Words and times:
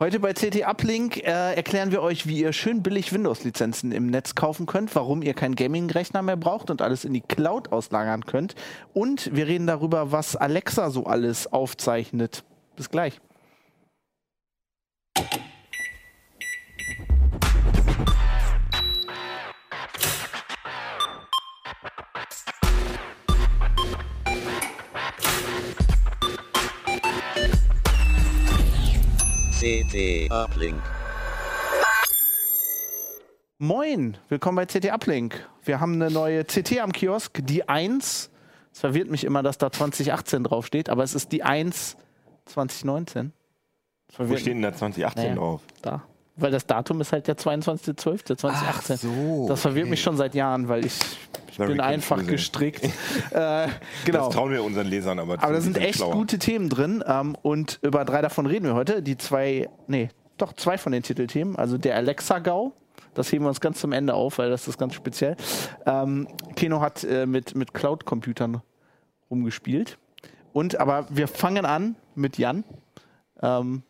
Heute 0.00 0.18
bei 0.18 0.32
CT 0.32 0.66
Uplink 0.66 1.18
äh, 1.18 1.54
erklären 1.54 1.92
wir 1.92 2.02
euch, 2.02 2.26
wie 2.26 2.40
ihr 2.40 2.52
schön 2.52 2.82
billig 2.82 3.12
Windows-Lizenzen 3.12 3.92
im 3.92 4.08
Netz 4.08 4.34
kaufen 4.34 4.66
könnt, 4.66 4.92
warum 4.96 5.22
ihr 5.22 5.34
keinen 5.34 5.54
Gaming-Rechner 5.54 6.20
mehr 6.20 6.36
braucht 6.36 6.68
und 6.70 6.82
alles 6.82 7.04
in 7.04 7.12
die 7.12 7.20
Cloud 7.20 7.70
auslagern 7.70 8.26
könnt. 8.26 8.56
Und 8.92 9.30
wir 9.36 9.46
reden 9.46 9.68
darüber, 9.68 10.10
was 10.10 10.34
Alexa 10.34 10.90
so 10.90 11.04
alles 11.06 11.52
aufzeichnet. 11.52 12.42
Bis 12.74 12.90
gleich. 12.90 13.20
CT 29.64 30.30
Uplink. 30.30 30.82
Moin, 33.56 34.18
willkommen 34.28 34.56
bei 34.56 34.66
CT 34.66 34.92
Uplink. 34.92 35.48
Wir 35.62 35.80
haben 35.80 35.94
eine 35.94 36.10
neue 36.10 36.44
CT 36.44 36.80
am 36.80 36.92
Kiosk, 36.92 37.40
die 37.46 37.66
1. 37.66 38.30
Es 38.74 38.80
verwirrt 38.80 39.10
mich 39.10 39.24
immer, 39.24 39.42
dass 39.42 39.56
da 39.56 39.72
2018 39.72 40.44
draufsteht, 40.44 40.90
aber 40.90 41.02
es 41.02 41.14
ist 41.14 41.32
die 41.32 41.44
1 41.44 41.96
2019. 42.44 43.32
Das 44.08 44.28
Wo 44.28 44.36
steht 44.36 44.52
denn 44.52 44.60
da 44.60 44.74
2018 44.74 45.22
Naja. 45.22 45.34
drauf? 45.34 45.62
Da. 45.80 46.02
Weil 46.36 46.50
das 46.50 46.66
Datum 46.66 47.00
ist 47.00 47.12
halt 47.12 47.28
der 47.28 47.36
22.12.2018. 47.36 48.96
so, 48.96 49.46
das 49.48 49.60
verwirrt 49.60 49.84
okay. 49.84 49.90
mich 49.90 50.02
schon 50.02 50.16
seit 50.16 50.34
Jahren, 50.34 50.68
weil 50.68 50.84
ich, 50.84 50.98
ich 51.48 51.58
bin 51.58 51.80
einfach 51.80 52.26
gestrickt. 52.26 52.84
äh, 53.30 53.68
genau. 54.04 54.26
Das 54.26 54.30
trauen 54.30 54.50
wir 54.50 54.64
unseren 54.64 54.88
Lesern 54.88 55.20
aber. 55.20 55.34
Aber 55.34 55.52
da 55.52 55.60
sind 55.60 55.78
echt 55.78 55.96
schlauer. 55.96 56.12
gute 56.12 56.40
Themen 56.40 56.68
drin 56.68 57.04
ähm, 57.06 57.36
und 57.42 57.78
über 57.82 58.04
drei 58.04 58.20
davon 58.20 58.46
reden 58.46 58.64
wir 58.64 58.74
heute. 58.74 59.00
Die 59.00 59.16
zwei, 59.16 59.68
nee, 59.86 60.08
doch 60.36 60.52
zwei 60.54 60.76
von 60.76 60.90
den 60.90 61.04
Titelthemen. 61.04 61.54
Also 61.54 61.78
der 61.78 61.94
Alexa-GAU, 61.94 62.72
das 63.14 63.30
heben 63.30 63.44
wir 63.44 63.48
uns 63.48 63.60
ganz 63.60 63.78
zum 63.78 63.92
Ende 63.92 64.14
auf, 64.14 64.38
weil 64.38 64.50
das 64.50 64.66
ist 64.66 64.76
ganz 64.76 64.94
speziell. 64.94 65.36
Ähm, 65.86 66.26
Keno 66.56 66.80
hat 66.80 67.04
äh, 67.04 67.26
mit, 67.26 67.54
mit 67.54 67.74
Cloud-Computern 67.74 68.60
rumgespielt. 69.30 69.98
Und, 70.52 70.80
aber 70.80 71.06
wir 71.10 71.28
fangen 71.28 71.64
an 71.64 71.94
mit 72.16 72.38
Jan. 72.38 72.64
Ähm, 73.40 73.82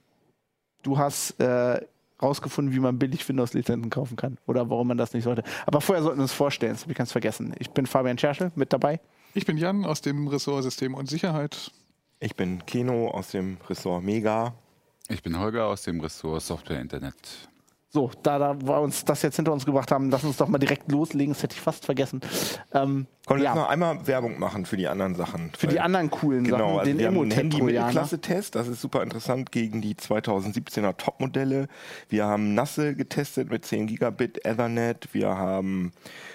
du 0.82 0.98
hast 0.98 1.40
äh, 1.40 1.80
rausgefunden, 2.24 2.74
wie 2.74 2.80
man 2.80 2.98
billig 2.98 3.28
Windows-Lizenzen 3.28 3.90
kaufen 3.90 4.16
kann 4.16 4.38
oder 4.46 4.68
warum 4.70 4.88
man 4.88 4.98
das 4.98 5.12
nicht 5.12 5.24
sollte. 5.24 5.44
Aber 5.66 5.80
vorher 5.80 6.02
sollten 6.02 6.18
wir 6.18 6.22
uns 6.22 6.32
vorstellen, 6.32 6.72
das 6.72 6.82
habe 6.82 6.92
ich 6.92 6.98
ganz 6.98 7.12
vergessen. 7.12 7.54
Ich 7.58 7.70
bin 7.70 7.86
Fabian 7.86 8.18
Scherschel 8.18 8.50
mit 8.54 8.72
dabei. 8.72 9.00
Ich 9.34 9.46
bin 9.46 9.56
Jan 9.56 9.84
aus 9.84 10.00
dem 10.00 10.28
Ressort 10.28 10.62
System 10.62 10.94
und 10.94 11.08
Sicherheit. 11.08 11.70
Ich 12.20 12.36
bin 12.36 12.64
Keno 12.66 13.10
aus 13.10 13.28
dem 13.28 13.58
Ressort 13.68 14.02
Mega. 14.02 14.54
Ich 15.08 15.22
bin 15.22 15.38
Holger 15.38 15.66
aus 15.66 15.82
dem 15.82 16.00
Ressort 16.00 16.42
Software 16.42 16.80
Internet. 16.80 17.48
So, 17.94 18.10
da, 18.24 18.40
da 18.40 18.60
wir 18.60 18.80
uns 18.80 19.04
das 19.04 19.22
jetzt 19.22 19.36
hinter 19.36 19.52
uns 19.52 19.64
gebracht 19.64 19.92
haben, 19.92 20.10
lass 20.10 20.24
uns 20.24 20.36
doch 20.36 20.48
mal 20.48 20.58
direkt 20.58 20.90
loslegen. 20.90 21.32
Das 21.32 21.44
hätte 21.44 21.54
ich 21.54 21.60
fast 21.60 21.84
vergessen. 21.84 22.20
Ähm, 22.72 23.06
Komm, 23.24 23.36
lass 23.36 23.44
ja, 23.44 23.54
noch 23.54 23.68
einmal 23.68 24.04
Werbung 24.08 24.40
machen 24.40 24.66
für 24.66 24.76
die 24.76 24.88
anderen 24.88 25.14
Sachen. 25.14 25.52
für 25.56 25.68
die 25.68 25.78
anderen 25.78 26.10
coolen 26.10 26.42
Genau, 26.42 26.58
Sachen, 26.58 26.78
also 26.80 26.90
den 26.90 26.98
wir 26.98 27.06
haben 27.06 27.20
einen. 27.20 27.30
Handy-Mittelklasse-Test, 27.30 28.56
das 28.56 28.66
ist 28.66 28.80
super 28.80 29.00
interessant 29.04 29.52
gegen 29.52 29.80
die 29.80 29.94
2017er 29.94 30.96
Top-Modelle. 30.96 31.68
Wir 32.08 32.24
haben 32.24 32.54
Nasse 32.54 32.96
getestet 32.96 33.48
mit 33.52 33.64
10 33.64 33.86
Gigabit 33.86 34.44
Ethernet. 34.44 35.10
Wir 35.12 35.28
haben 35.28 35.92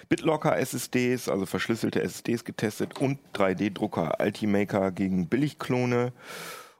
BitLocker 0.08 0.58
SSDs, 0.58 1.28
also 1.28 1.46
verschlüsselte 1.46 2.02
SSDs 2.02 2.46
getestet 2.46 3.02
und 3.02 3.20
3D-Drucker 3.36 4.22
Altimaker 4.22 4.92
gegen 4.92 5.28
Billigklone. 5.28 6.14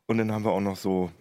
Und 0.08 0.20
dann 0.20 0.32
haben 0.32 0.46
wir 0.46 0.54
auch 0.54 0.62
noch 0.62 0.78
so 0.78 1.12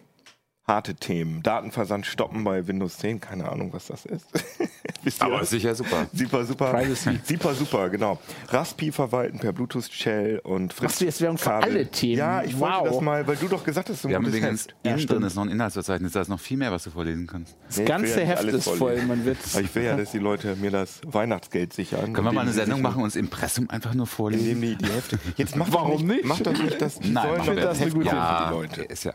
harte 0.69 0.95
Themen. 0.95 1.43
Datenversand 1.43 2.05
stoppen 2.05 2.45
bei 2.45 2.65
Windows 2.67 2.97
10, 2.99 3.19
keine 3.19 3.49
Ahnung, 3.51 3.73
was 3.73 3.87
das 3.87 4.05
ist. 4.05 4.25
Wisst 5.03 5.21
ihr 5.21 5.25
Aber 5.25 5.39
das? 5.39 5.49
sicher 5.49 5.75
super. 5.75 6.07
Super, 6.13 6.45
super. 6.45 6.71
Privacy. 6.71 7.19
Super, 7.23 7.53
super, 7.53 7.89
genau. 7.89 8.19
Raspi 8.49 8.91
verwalten 8.91 9.39
per 9.39 9.51
Bluetooth-Shell 9.53 10.39
und 10.43 10.73
Fritz. 10.73 10.83
Machst 10.83 11.01
du 11.01 11.05
jetzt 11.05 11.21
Werbung 11.21 11.37
für 11.37 11.53
alle 11.53 11.87
Themen? 11.87 12.17
Ja, 12.17 12.43
ich 12.43 12.53
Wow. 12.59 12.81
wollte 12.81 12.89
das 12.95 13.01
mal, 13.01 13.27
weil 13.27 13.35
du 13.35 13.47
doch 13.47 13.63
gesagt 13.63 13.89
hast, 13.89 14.03
haben 14.03 14.23
gutes 14.25 14.37
übrigens 14.37 14.61
Heft. 14.61 14.75
Ja, 14.85 14.91
innen 14.95 15.07
drin 15.07 15.23
ist 15.23 15.35
noch 15.35 15.43
ein 15.43 15.49
Inhaltsverzeichnis, 15.49 16.11
da 16.13 16.21
ist 16.21 16.27
noch 16.29 16.39
viel 16.39 16.57
mehr, 16.57 16.71
was 16.71 16.83
du 16.83 16.91
vorlesen 16.91 17.27
kannst. 17.27 17.55
Das 17.67 17.83
ganze 17.85 18.21
ja 18.21 18.27
Heft 18.27 18.43
ist 18.43 18.63
voll. 18.65 18.77
vorlesen. 18.77 19.07
Man 19.07 19.25
wird 19.25 19.37
ich 19.59 19.75
will 19.75 19.83
ja, 19.83 19.95
dass 19.97 20.11
die 20.11 20.19
Leute 20.19 20.55
mir 20.57 20.71
das 20.71 21.01
Weihnachtsgeld 21.05 21.73
sichern. 21.73 22.13
Können 22.13 22.27
wir 22.27 22.31
mal 22.33 22.41
indem 22.41 22.41
eine 22.41 22.51
Sendung 22.53 22.81
machen 22.81 22.97
und 22.97 23.03
uns 23.05 23.15
Impressum 23.15 23.69
einfach 23.69 23.93
nur 23.93 24.05
Indem 24.05 24.15
vorlesen? 24.15 24.61
die, 24.61 24.75
die 24.75 24.85
Hefte. 24.91 25.19
Jetzt 25.37 25.55
macht 25.55 25.73
Warum 25.73 26.05
nicht, 26.05 26.17
nicht? 26.17 26.25
Macht 26.25 26.45
doch 26.45 26.53
nicht 26.53 26.79
das. 26.81 26.99
Die 26.99 27.09
Nein, 27.09 27.45
wir 27.45 27.55
das 27.55 27.81
eine 27.81 27.91
gute 27.91 28.05
Heft 28.05 28.13
Idee. 28.13 28.15
für 28.15 28.15
ja, 28.15 28.47
die 28.49 28.53
Leute. 28.53 28.81
ist 28.83 29.03
ja 29.05 29.13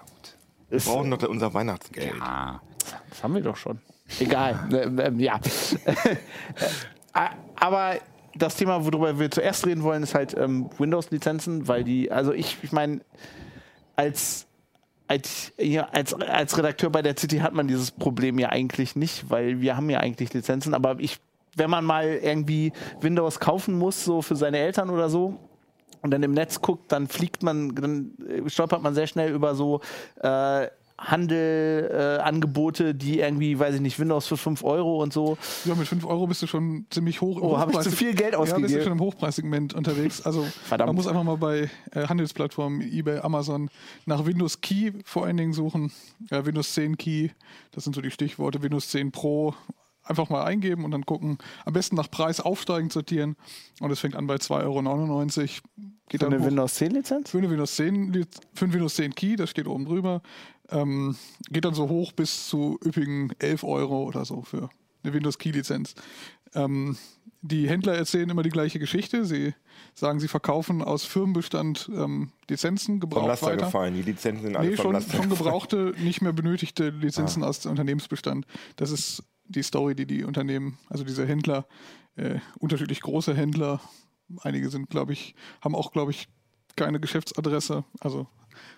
Wir 0.68 0.80
brauchen 0.80 1.10
doch 1.10 1.22
unser 1.28 1.52
Weihnachtsgeld. 1.54 2.14
Ah, 2.20 2.60
Das 3.10 3.22
haben 3.22 3.34
wir 3.34 3.42
doch 3.42 3.56
schon. 3.56 3.78
Egal. 4.20 4.68
ähm, 4.72 4.98
ähm, 4.98 5.20
ja. 5.20 5.38
Äh, 7.16 7.28
Aber 7.54 7.94
das 8.34 8.56
Thema, 8.56 8.84
worüber 8.84 9.20
wir 9.20 9.30
zuerst 9.30 9.64
reden 9.66 9.84
wollen, 9.84 10.02
ist 10.02 10.16
halt 10.16 10.36
ähm, 10.36 10.68
Windows-Lizenzen, 10.78 11.68
weil 11.68 11.84
die, 11.84 12.10
also 12.10 12.32
ich, 12.32 12.58
ich 12.62 12.72
meine, 12.72 13.02
als, 13.94 14.48
als, 15.06 15.52
ja, 15.56 15.84
als, 15.92 16.12
als 16.14 16.58
Redakteur 16.58 16.90
bei 16.90 17.02
der 17.02 17.16
City 17.16 17.38
hat 17.38 17.54
man 17.54 17.68
dieses 17.68 17.92
Problem 17.92 18.40
ja 18.40 18.48
eigentlich 18.48 18.96
nicht, 18.96 19.30
weil 19.30 19.60
wir 19.60 19.76
haben 19.76 19.88
ja 19.90 20.00
eigentlich 20.00 20.34
Lizenzen, 20.34 20.74
aber 20.74 20.96
ich, 20.98 21.20
wenn 21.56 21.70
man 21.70 21.84
mal 21.84 22.04
irgendwie 22.20 22.72
Windows 23.00 23.38
kaufen 23.38 23.78
muss, 23.78 24.04
so 24.04 24.20
für 24.20 24.34
seine 24.34 24.58
Eltern 24.58 24.90
oder 24.90 25.08
so, 25.08 25.38
und 26.04 26.10
dann 26.10 26.22
im 26.22 26.32
Netz 26.32 26.60
guckt, 26.60 26.92
dann 26.92 27.08
fliegt 27.08 27.42
man, 27.42 27.74
dann 27.74 28.12
äh, 28.28 28.48
stolpert 28.50 28.82
man 28.82 28.94
sehr 28.94 29.06
schnell 29.06 29.32
über 29.32 29.54
so 29.54 29.80
äh, 30.20 30.68
Handelangebote, 30.98 32.18
äh, 32.18 32.22
Angebote, 32.22 32.94
die 32.94 33.20
irgendwie, 33.20 33.58
weiß 33.58 33.76
ich 33.76 33.80
nicht, 33.80 33.98
Windows 33.98 34.26
für 34.26 34.36
5 34.36 34.62
Euro 34.64 35.02
und 35.02 35.14
so. 35.14 35.38
Ja, 35.64 35.74
mit 35.74 35.88
5 35.88 36.04
Euro 36.04 36.26
bist 36.26 36.42
du 36.42 36.46
schon 36.46 36.84
ziemlich 36.90 37.22
hoch. 37.22 37.40
Oh, 37.40 37.58
hab 37.58 37.70
ich 37.72 37.80
zu 37.80 37.90
viel 37.90 38.14
Geld 38.14 38.34
Ja, 38.34 38.40
bist 38.40 38.52
ausgegeben? 38.52 38.78
du 38.78 38.84
schon 38.84 38.92
im 38.92 39.00
Hochpreissegment 39.00 39.72
unterwegs. 39.72 40.20
Also 40.20 40.46
Verdammt. 40.64 40.88
man 40.88 40.96
muss 40.96 41.06
einfach 41.06 41.24
mal 41.24 41.38
bei 41.38 41.70
äh, 41.92 42.06
Handelsplattformen, 42.06 42.82
eBay, 42.82 43.20
Amazon 43.20 43.70
nach 44.04 44.26
Windows 44.26 44.60
Key 44.60 44.92
vor 45.06 45.24
allen 45.24 45.38
Dingen 45.38 45.54
suchen. 45.54 45.90
Äh, 46.30 46.44
Windows 46.44 46.74
10 46.74 46.98
Key, 46.98 47.30
das 47.72 47.84
sind 47.84 47.96
so 47.96 48.02
die 48.02 48.10
Stichworte. 48.10 48.62
Windows 48.62 48.90
10 48.90 49.10
Pro 49.10 49.54
einfach 50.04 50.28
mal 50.30 50.44
eingeben 50.44 50.84
und 50.84 50.90
dann 50.90 51.04
gucken. 51.06 51.38
Am 51.64 51.72
besten 51.72 51.96
nach 51.96 52.10
Preis 52.10 52.40
aufsteigend 52.40 52.92
sortieren. 52.92 53.36
Und 53.80 53.90
es 53.90 54.00
fängt 54.00 54.16
an 54.16 54.26
bei 54.26 54.36
2,99 54.36 54.60
Euro. 54.62 55.24
Geht 56.08 56.20
Für 56.20 56.26
eine 56.26 56.40
hoch. 56.40 56.46
Windows 56.46 56.74
10 56.74 56.90
Lizenz? 56.92 57.30
Für 57.30 57.38
eine 57.38 57.50
Windows 57.50 57.74
10, 57.76 58.12
Liz- 58.12 58.40
für 58.54 58.66
ein 58.66 58.72
Windows 58.72 58.94
10 58.96 59.14
Key, 59.14 59.36
das 59.36 59.50
steht 59.50 59.66
oben 59.66 59.86
drüber, 59.86 60.20
ähm, 60.70 61.16
geht 61.50 61.64
dann 61.64 61.74
so 61.74 61.88
hoch 61.88 62.12
bis 62.12 62.48
zu 62.48 62.78
üppigen 62.84 63.32
11 63.38 63.64
Euro 63.64 64.04
oder 64.04 64.24
so 64.24 64.42
für 64.42 64.68
eine 65.02 65.14
Windows 65.14 65.38
Key 65.38 65.50
Lizenz. 65.50 65.94
Ähm, 66.54 66.96
die 67.40 67.68
Händler 67.68 67.94
erzählen 67.94 68.28
immer 68.30 68.42
die 68.42 68.50
gleiche 68.50 68.78
Geschichte. 68.78 69.24
Sie 69.26 69.54
sagen, 69.94 70.20
sie 70.20 70.28
verkaufen 70.28 70.82
aus 70.82 71.04
Firmenbestand 71.04 71.90
ähm, 71.94 72.32
Lizenzen, 72.48 72.94
Vom 72.94 73.00
gebraucht 73.00 73.28
Laster 73.28 73.46
weiter. 73.48 73.64
gefallen. 73.66 73.94
Die 73.94 74.02
Lizenzen 74.02 74.42
sind 74.44 74.56
alle 74.56 74.68
Nee, 74.70 74.76
vom 74.76 74.84
schon, 74.84 74.92
Laster 74.94 75.16
schon 75.16 75.28
gebrauchte, 75.28 75.94
nicht 75.98 76.22
mehr 76.22 76.32
benötigte 76.32 76.88
Lizenzen 76.90 77.42
aus 77.42 77.60
dem 77.60 77.70
Unternehmensbestand. 77.72 78.46
Das 78.76 78.90
ist 78.90 79.22
die 79.46 79.62
Story, 79.62 79.94
die 79.94 80.06
die 80.06 80.24
Unternehmen, 80.24 80.78
also 80.88 81.04
diese 81.04 81.26
Händler, 81.26 81.66
äh, 82.16 82.38
unterschiedlich 82.58 83.00
große 83.00 83.34
Händler, 83.34 83.80
einige 84.42 84.70
sind, 84.70 84.90
glaube 84.90 85.12
ich, 85.12 85.34
haben 85.60 85.74
auch, 85.74 85.92
glaube 85.92 86.10
ich, 86.10 86.28
keine 86.76 87.00
Geschäftsadresse. 87.00 87.84
Also 88.00 88.26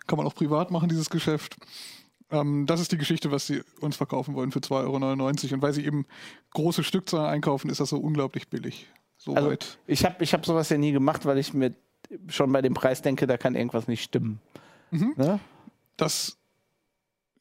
kann 0.06 0.16
man 0.18 0.26
auch 0.26 0.34
privat 0.34 0.70
machen, 0.70 0.88
dieses 0.88 1.10
Geschäft. 1.10 1.56
Ähm, 2.30 2.66
das 2.66 2.80
ist 2.80 2.92
die 2.92 2.98
Geschichte, 2.98 3.30
was 3.30 3.46
sie 3.46 3.62
uns 3.80 3.96
verkaufen 3.96 4.34
wollen 4.34 4.52
für 4.52 4.58
2,99 4.58 5.44
Euro. 5.44 5.54
Und 5.54 5.62
weil 5.62 5.72
sie 5.72 5.84
eben 5.84 6.06
große 6.52 6.82
Stückzahlen 6.82 7.26
einkaufen, 7.30 7.70
ist 7.70 7.80
das 7.80 7.90
so 7.90 7.98
unglaublich 7.98 8.48
billig. 8.48 8.88
So 9.16 9.34
Also 9.34 9.50
weit. 9.50 9.78
ich 9.86 10.04
habe 10.04 10.22
ich 10.22 10.32
hab 10.34 10.44
sowas 10.44 10.68
ja 10.68 10.78
nie 10.78 10.92
gemacht, 10.92 11.24
weil 11.24 11.38
ich 11.38 11.54
mir 11.54 11.74
schon 12.28 12.52
bei 12.52 12.62
dem 12.62 12.74
Preis 12.74 13.02
denke, 13.02 13.26
da 13.26 13.36
kann 13.36 13.54
irgendwas 13.54 13.88
nicht 13.88 14.02
stimmen. 14.02 14.40
Ne? 14.90 15.40
das, 15.96 16.38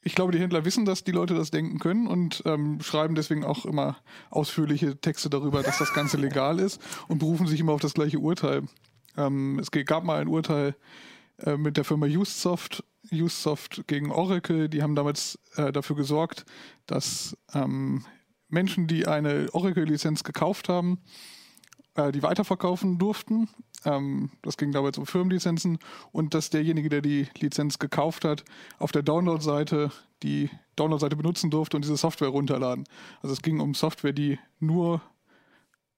ich 0.05 0.13
glaube, 0.13 0.31
die 0.31 0.39
Händler 0.39 0.66
wissen, 0.66 0.85
dass 0.85 1.03
die 1.03 1.11
Leute 1.11 1.33
das 1.33 1.49
denken 1.49 1.79
können 1.79 2.05
und 2.05 2.43
ähm, 2.46 2.79
schreiben 2.79 3.16
deswegen 3.16 3.43
auch 3.43 3.66
immer 3.66 3.97
ausführliche 4.29 5.02
Texte 5.02 5.31
darüber, 5.31 5.63
dass 5.63 5.79
das 5.79 5.96
Ganze 5.96 6.17
legal 6.17 6.59
ist 6.59 6.79
und 7.07 7.17
berufen 7.17 7.47
sich 7.47 7.59
immer 7.59 7.73
auf 7.73 7.81
das 7.81 7.96
gleiche 7.96 8.19
Urteil. 8.19 8.61
Ähm, 9.17 9.57
es 9.57 9.72
gab 9.72 10.03
mal 10.03 10.22
ein 10.22 10.28
Urteil 10.28 10.75
äh, 11.40 11.57
mit 11.57 11.75
der 11.75 11.85
Firma 11.85 12.05
Usesoft, 12.05 12.84
Usesoft 13.11 13.87
gegen 13.87 14.11
Oracle. 14.11 14.69
Die 14.69 14.84
haben 14.84 14.93
damals 14.93 15.40
äh, 15.55 15.72
dafür 15.72 15.96
gesorgt, 15.96 16.46
dass 16.85 17.35
ähm, 17.55 18.05
Menschen, 18.47 18.85
die 18.85 19.07
eine 19.07 19.47
Oracle-Lizenz 19.53 20.23
gekauft 20.23 20.69
haben, 20.69 20.99
äh, 21.95 22.11
die 22.11 22.23
weiterverkaufen 22.23 22.97
durften. 22.97 23.49
Ähm, 23.85 24.31
das 24.41 24.57
ging 24.57 24.71
damals 24.71 24.97
um 24.97 25.05
Firmenlizenzen 25.05 25.79
und 26.11 26.33
dass 26.33 26.49
derjenige, 26.49 26.89
der 26.89 27.01
die 27.01 27.27
Lizenz 27.39 27.79
gekauft 27.79 28.25
hat, 28.25 28.43
auf 28.79 28.91
der 28.91 29.03
Download-Seite 29.03 29.91
die 30.23 30.49
Download-Seite 30.75 31.15
benutzen 31.15 31.51
durfte 31.51 31.77
und 31.77 31.83
diese 31.83 31.97
Software 31.97 32.29
runterladen. 32.29 32.85
Also 33.21 33.33
es 33.33 33.41
ging 33.41 33.59
um 33.59 33.73
Software, 33.73 34.13
die 34.13 34.39
nur 34.59 35.01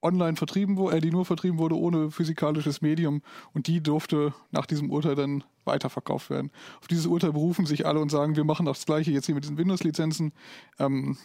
online 0.02 0.36
vertrieben 0.36 0.78
wurde, 0.78 0.98
äh, 0.98 1.02
die 1.02 1.12
nur 1.12 1.26
vertrieben 1.26 1.58
wurde 1.58 1.76
ohne 1.76 2.12
physikalisches 2.12 2.82
Medium 2.82 3.22
und 3.54 3.68
die 3.68 3.82
durfte 3.82 4.34
nach 4.52 4.66
diesem 4.66 4.92
Urteil 4.92 5.16
dann 5.16 5.44
weiterverkauft 5.66 6.30
werden. 6.30 6.52
Auf 6.80 6.88
dieses 6.88 7.06
Urteil 7.06 7.34
berufen 7.34 7.66
sich 7.66 7.86
alle 7.86 8.00
und 8.00 8.10
sagen, 8.10 8.36
wir 8.36 8.44
machen 8.44 8.66
das 8.66 8.86
gleiche 8.86 9.12
jetzt 9.12 9.26
hier 9.26 9.36
mit 9.36 9.44
diesen 9.44 9.58
Windows-Lizenzen. 9.58 10.34
Ähm, 10.80 11.18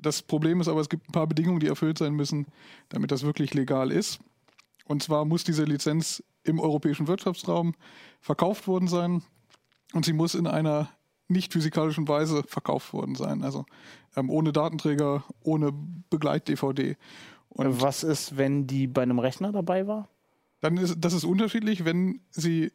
das 0.00 0.22
Problem 0.22 0.60
ist 0.60 0.68
aber, 0.68 0.80
es 0.80 0.88
gibt 0.88 1.08
ein 1.08 1.12
paar 1.12 1.26
Bedingungen, 1.26 1.60
die 1.60 1.66
erfüllt 1.66 1.98
sein 1.98 2.14
müssen, 2.14 2.46
damit 2.88 3.10
das 3.10 3.22
wirklich 3.22 3.54
legal 3.54 3.90
ist. 3.90 4.20
Und 4.86 5.02
zwar 5.02 5.24
muss 5.24 5.44
diese 5.44 5.64
Lizenz 5.64 6.22
im 6.42 6.58
europäischen 6.58 7.06
Wirtschaftsraum 7.06 7.74
verkauft 8.20 8.66
worden 8.66 8.88
sein 8.88 9.22
und 9.92 10.04
sie 10.04 10.12
muss 10.12 10.34
in 10.34 10.46
einer 10.46 10.90
nicht 11.28 11.52
physikalischen 11.52 12.08
Weise 12.08 12.42
verkauft 12.42 12.92
worden 12.92 13.14
sein. 13.14 13.44
Also 13.44 13.66
ähm, 14.16 14.30
ohne 14.30 14.52
Datenträger, 14.52 15.24
ohne 15.42 15.72
Begleit-DVD. 16.10 16.96
Und 17.50 17.80
Was 17.80 18.02
ist, 18.02 18.36
wenn 18.36 18.66
die 18.66 18.86
bei 18.86 19.02
einem 19.02 19.18
Rechner 19.18 19.52
dabei 19.52 19.86
war? 19.86 20.08
dann 20.60 20.76
ist 20.76 20.96
das 20.98 21.14
ist 21.14 21.24
unterschiedlich, 21.24 21.84
wenn 21.84 22.20
sie 22.30 22.72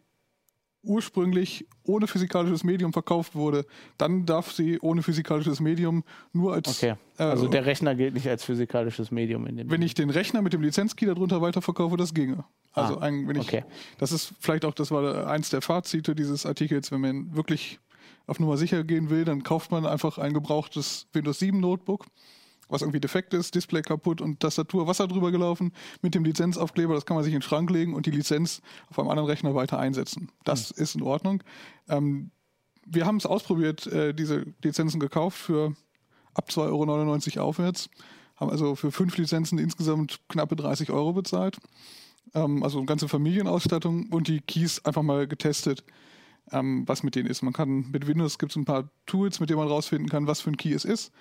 ursprünglich 0.85 1.65
ohne 1.83 2.07
physikalisches 2.07 2.63
Medium 2.63 2.93
verkauft 2.93 3.35
wurde, 3.35 3.65
dann 3.97 4.25
darf 4.25 4.51
sie 4.51 4.79
ohne 4.79 5.03
physikalisches 5.03 5.59
Medium 5.59 6.03
nur 6.33 6.53
als 6.53 6.67
Okay. 6.69 6.95
äh, 7.17 7.23
Also 7.23 7.47
der 7.47 7.65
Rechner 7.65 7.95
gilt 7.95 8.13
nicht 8.13 8.27
als 8.27 8.43
physikalisches 8.43 9.11
Medium 9.11 9.45
in 9.47 9.57
dem 9.57 9.69
wenn 9.69 9.81
ich 9.81 9.93
den 9.93 10.09
Rechner 10.09 10.41
mit 10.41 10.53
dem 10.53 10.61
Lizenzkey 10.61 11.05
darunter 11.05 11.41
weiterverkaufe, 11.41 11.97
das 11.97 12.13
ginge. 12.13 12.43
Also 12.73 12.97
Ah, 12.97 13.01
ein, 13.03 13.27
wenn 13.27 13.35
ich, 13.37 13.47
okay. 13.47 13.63
das 13.97 14.11
ist 14.11 14.33
vielleicht 14.39 14.65
auch, 14.65 14.73
das 14.73 14.91
war 14.91 15.27
eins 15.27 15.49
der 15.49 15.61
Fazite 15.61 16.15
dieses 16.15 16.45
Artikels, 16.45 16.91
wenn 16.91 17.01
man 17.01 17.35
wirklich 17.35 17.79
auf 18.27 18.39
Nummer 18.39 18.57
sicher 18.57 18.83
gehen 18.83 19.09
will, 19.09 19.23
dann 19.25 19.43
kauft 19.43 19.71
man 19.71 19.85
einfach 19.85 20.17
ein 20.17 20.33
gebrauchtes 20.33 21.07
Windows 21.13 21.39
7 21.39 21.59
Notebook, 21.59 22.05
was 22.67 22.81
irgendwie 22.81 22.99
defekt 22.99 23.33
ist, 23.33 23.55
Display 23.55 23.81
kaputt 23.81 24.21
und 24.21 24.39
Tastatur 24.39 24.87
Wasser 24.87 25.07
drüber 25.07 25.31
gelaufen 25.31 25.73
mit 26.01 26.15
dem 26.15 26.23
Lizenzaufkleber, 26.23 26.93
das 26.93 27.05
kann 27.05 27.15
man 27.15 27.23
sich 27.23 27.33
in 27.33 27.39
den 27.39 27.43
Schrank 27.43 27.69
legen 27.69 27.93
und 27.93 28.05
die 28.05 28.11
Lizenz 28.11 28.61
auf 28.89 28.99
einem 28.99 29.09
anderen 29.09 29.29
Rechner 29.29 29.55
weiter 29.55 29.79
einsetzen. 29.79 30.29
Das 30.43 30.69
Hm. 30.69 30.83
ist 30.83 30.95
in 30.95 31.01
Ordnung. 31.01 31.43
Ähm, 31.87 32.31
wir 32.85 33.05
haben 33.05 33.17
es 33.17 33.25
ausprobiert, 33.25 33.87
äh, 33.87 34.13
diese 34.13 34.45
Lizenzen 34.63 34.99
gekauft 34.99 35.37
für 35.37 35.75
ab 36.33 36.49
2,99 36.49 37.37
Euro 37.37 37.49
aufwärts. 37.49 37.89
Haben 38.35 38.51
also 38.51 38.75
für 38.75 38.91
fünf 38.91 39.17
Lizenzen 39.17 39.57
insgesamt 39.57 40.19
knappe 40.27 40.55
30 40.55 40.91
Euro 40.91 41.13
bezahlt. 41.13 41.57
Ähm, 42.33 42.63
also 42.63 42.77
eine 42.77 42.85
ganze 42.85 43.07
Familienausstattung 43.07 44.07
und 44.11 44.27
die 44.27 44.41
Keys 44.41 44.83
einfach 44.85 45.03
mal 45.03 45.27
getestet, 45.27 45.83
ähm, 46.51 46.83
was 46.87 47.03
mit 47.03 47.15
denen 47.15 47.29
ist. 47.29 47.41
Man 47.41 47.53
kann 47.53 47.89
mit 47.91 48.07
Windows 48.07 48.37
gibt 48.37 48.51
es 48.51 48.55
ein 48.55 48.65
paar 48.65 48.89
Tools, 49.05 49.39
mit 49.39 49.49
denen 49.49 49.59
man 49.59 49.67
rausfinden 49.67 50.09
kann, 50.09 50.27
was 50.27 50.41
für 50.41 50.51
ein 50.51 50.57
Key 50.57 50.73
es 50.73 50.85
ist. 50.85 51.11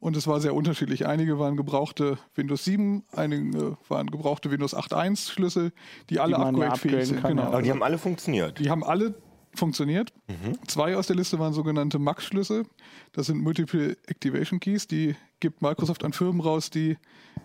Und 0.00 0.16
es 0.16 0.26
war 0.26 0.40
sehr 0.40 0.54
unterschiedlich. 0.54 1.06
Einige 1.06 1.38
waren 1.38 1.56
gebrauchte 1.56 2.18
Windows 2.34 2.64
7, 2.64 3.04
einige 3.12 3.76
waren 3.88 4.10
gebrauchte 4.10 4.50
Windows 4.50 4.74
8.1 4.74 5.30
Schlüssel, 5.30 5.72
die 6.08 6.18
alle 6.18 6.38
upgradefähig 6.38 7.06
sind. 7.06 7.20
kann, 7.20 7.36
Genau. 7.36 7.48
Aber 7.48 7.60
die 7.60 7.70
haben 7.70 7.82
alle 7.82 7.98
funktioniert. 7.98 8.58
Die 8.58 8.70
haben 8.70 8.82
alle 8.82 9.14
funktioniert. 9.54 10.12
Zwei 10.66 10.96
aus 10.96 11.06
der 11.06 11.16
Liste 11.16 11.38
waren 11.38 11.52
sogenannte 11.52 11.98
MAX-Schlüssel. 11.98 12.66
Das 13.12 13.26
sind 13.26 13.42
Multiple 13.42 13.96
Activation 14.06 14.60
Keys. 14.60 14.86
Die 14.86 15.16
gibt 15.40 15.62
Microsoft 15.62 16.04
an 16.04 16.12
Firmen 16.12 16.40
raus, 16.40 16.70
die 16.70 16.96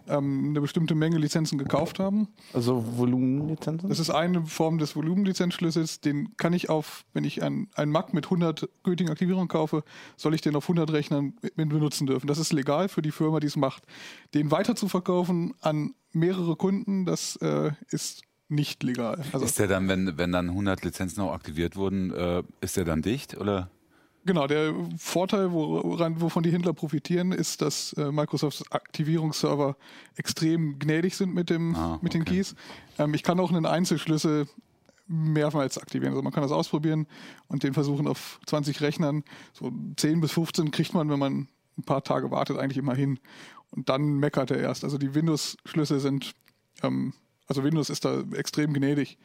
ähm, 0.07 0.49
eine 0.49 0.61
bestimmte 0.61 0.95
Menge 0.95 1.17
Lizenzen 1.17 1.57
gekauft 1.57 1.99
haben. 1.99 2.27
Also 2.53 2.83
Volumenlizenzen? 2.97 3.89
Das 3.89 3.99
ist 3.99 4.09
eine 4.09 4.45
Form 4.45 4.77
des 4.77 4.95
Volumenlizenzschlüssels. 4.95 6.01
Den 6.01 6.35
kann 6.37 6.53
ich 6.53 6.69
auf, 6.69 7.05
wenn 7.13 7.23
ich 7.23 7.41
einen, 7.41 7.69
einen 7.75 7.91
Mac 7.91 8.13
mit 8.13 8.25
100 8.25 8.69
gültigen 8.83 9.09
Aktivierungen 9.09 9.47
kaufe, 9.47 9.83
soll 10.17 10.35
ich 10.35 10.41
den 10.41 10.55
auf 10.55 10.65
100 10.65 10.91
Rechnern 10.91 11.33
benutzen 11.55 12.05
dürfen. 12.05 12.27
Das 12.27 12.37
ist 12.37 12.53
legal 12.53 12.89
für 12.89 13.01
die 13.01 13.11
Firma, 13.11 13.39
die 13.39 13.47
es 13.47 13.55
macht. 13.55 13.83
Den 14.33 14.51
weiter 14.51 14.75
zu 14.75 14.87
verkaufen 14.87 15.53
an 15.61 15.95
mehrere 16.11 16.55
Kunden, 16.55 17.05
das 17.05 17.35
äh, 17.37 17.71
ist 17.89 18.23
nicht 18.47 18.83
legal. 18.83 19.23
Also 19.31 19.45
Ist 19.45 19.59
der 19.59 19.67
dann, 19.67 19.87
wenn, 19.87 20.17
wenn 20.17 20.31
dann 20.31 20.49
100 20.49 20.83
Lizenzen 20.83 21.21
auch 21.21 21.33
aktiviert 21.33 21.75
wurden, 21.75 22.11
äh, 22.13 22.43
ist 22.61 22.77
der 22.77 22.85
dann 22.85 23.01
dicht 23.01 23.37
oder? 23.37 23.69
Genau, 24.25 24.47
der 24.47 24.73
Vorteil, 24.97 25.51
woran, 25.51 26.19
wovon 26.19 26.41
die 26.41 26.51
Händler 26.51 26.73
profitieren, 26.73 27.31
ist, 27.31 27.61
dass 27.61 27.93
äh, 27.93 28.11
Microsofts 28.11 28.71
Aktivierungsserver 28.71 29.77
extrem 30.15 30.79
gnädig 30.79 31.15
sind 31.15 31.33
mit, 31.35 31.51
dem, 31.51 31.75
Ah, 31.75 31.99
mit 32.01 32.15
den 32.15 32.23
okay. 32.23 32.37
Keys. 32.37 32.55
Ähm, 32.97 33.13
ich 33.13 33.21
kann 33.21 33.39
auch 33.39 33.51
einen 33.51 33.67
Einzelschlüssel 33.67 34.47
mehrmals 35.07 35.77
aktivieren. 35.77 36.13
Also 36.13 36.23
man 36.23 36.33
kann 36.33 36.41
das 36.41 36.51
ausprobieren 36.51 37.05
und 37.47 37.61
den 37.61 37.75
versuchen 37.75 38.07
auf 38.07 38.39
20 38.47 38.81
Rechnern. 38.81 39.23
So 39.53 39.71
10 39.97 40.21
bis 40.21 40.31
15 40.31 40.71
kriegt 40.71 40.95
man, 40.95 41.07
wenn 41.11 41.19
man 41.19 41.47
ein 41.77 41.83
paar 41.83 42.03
Tage 42.03 42.31
wartet, 42.31 42.57
eigentlich 42.57 42.77
immer 42.77 42.95
hin. 42.95 43.19
Und 43.69 43.89
dann 43.89 44.15
meckert 44.19 44.49
er 44.49 44.57
erst. 44.57 44.83
Also 44.83 44.97
die 44.97 45.13
Windows-Schlüssel 45.13 45.99
sind, 45.99 46.31
ähm, 46.81 47.13
also 47.47 47.63
Windows 47.63 47.89
ist 47.89 48.05
da 48.05 48.23
extrem 48.33 48.73
gnädig. 48.73 49.17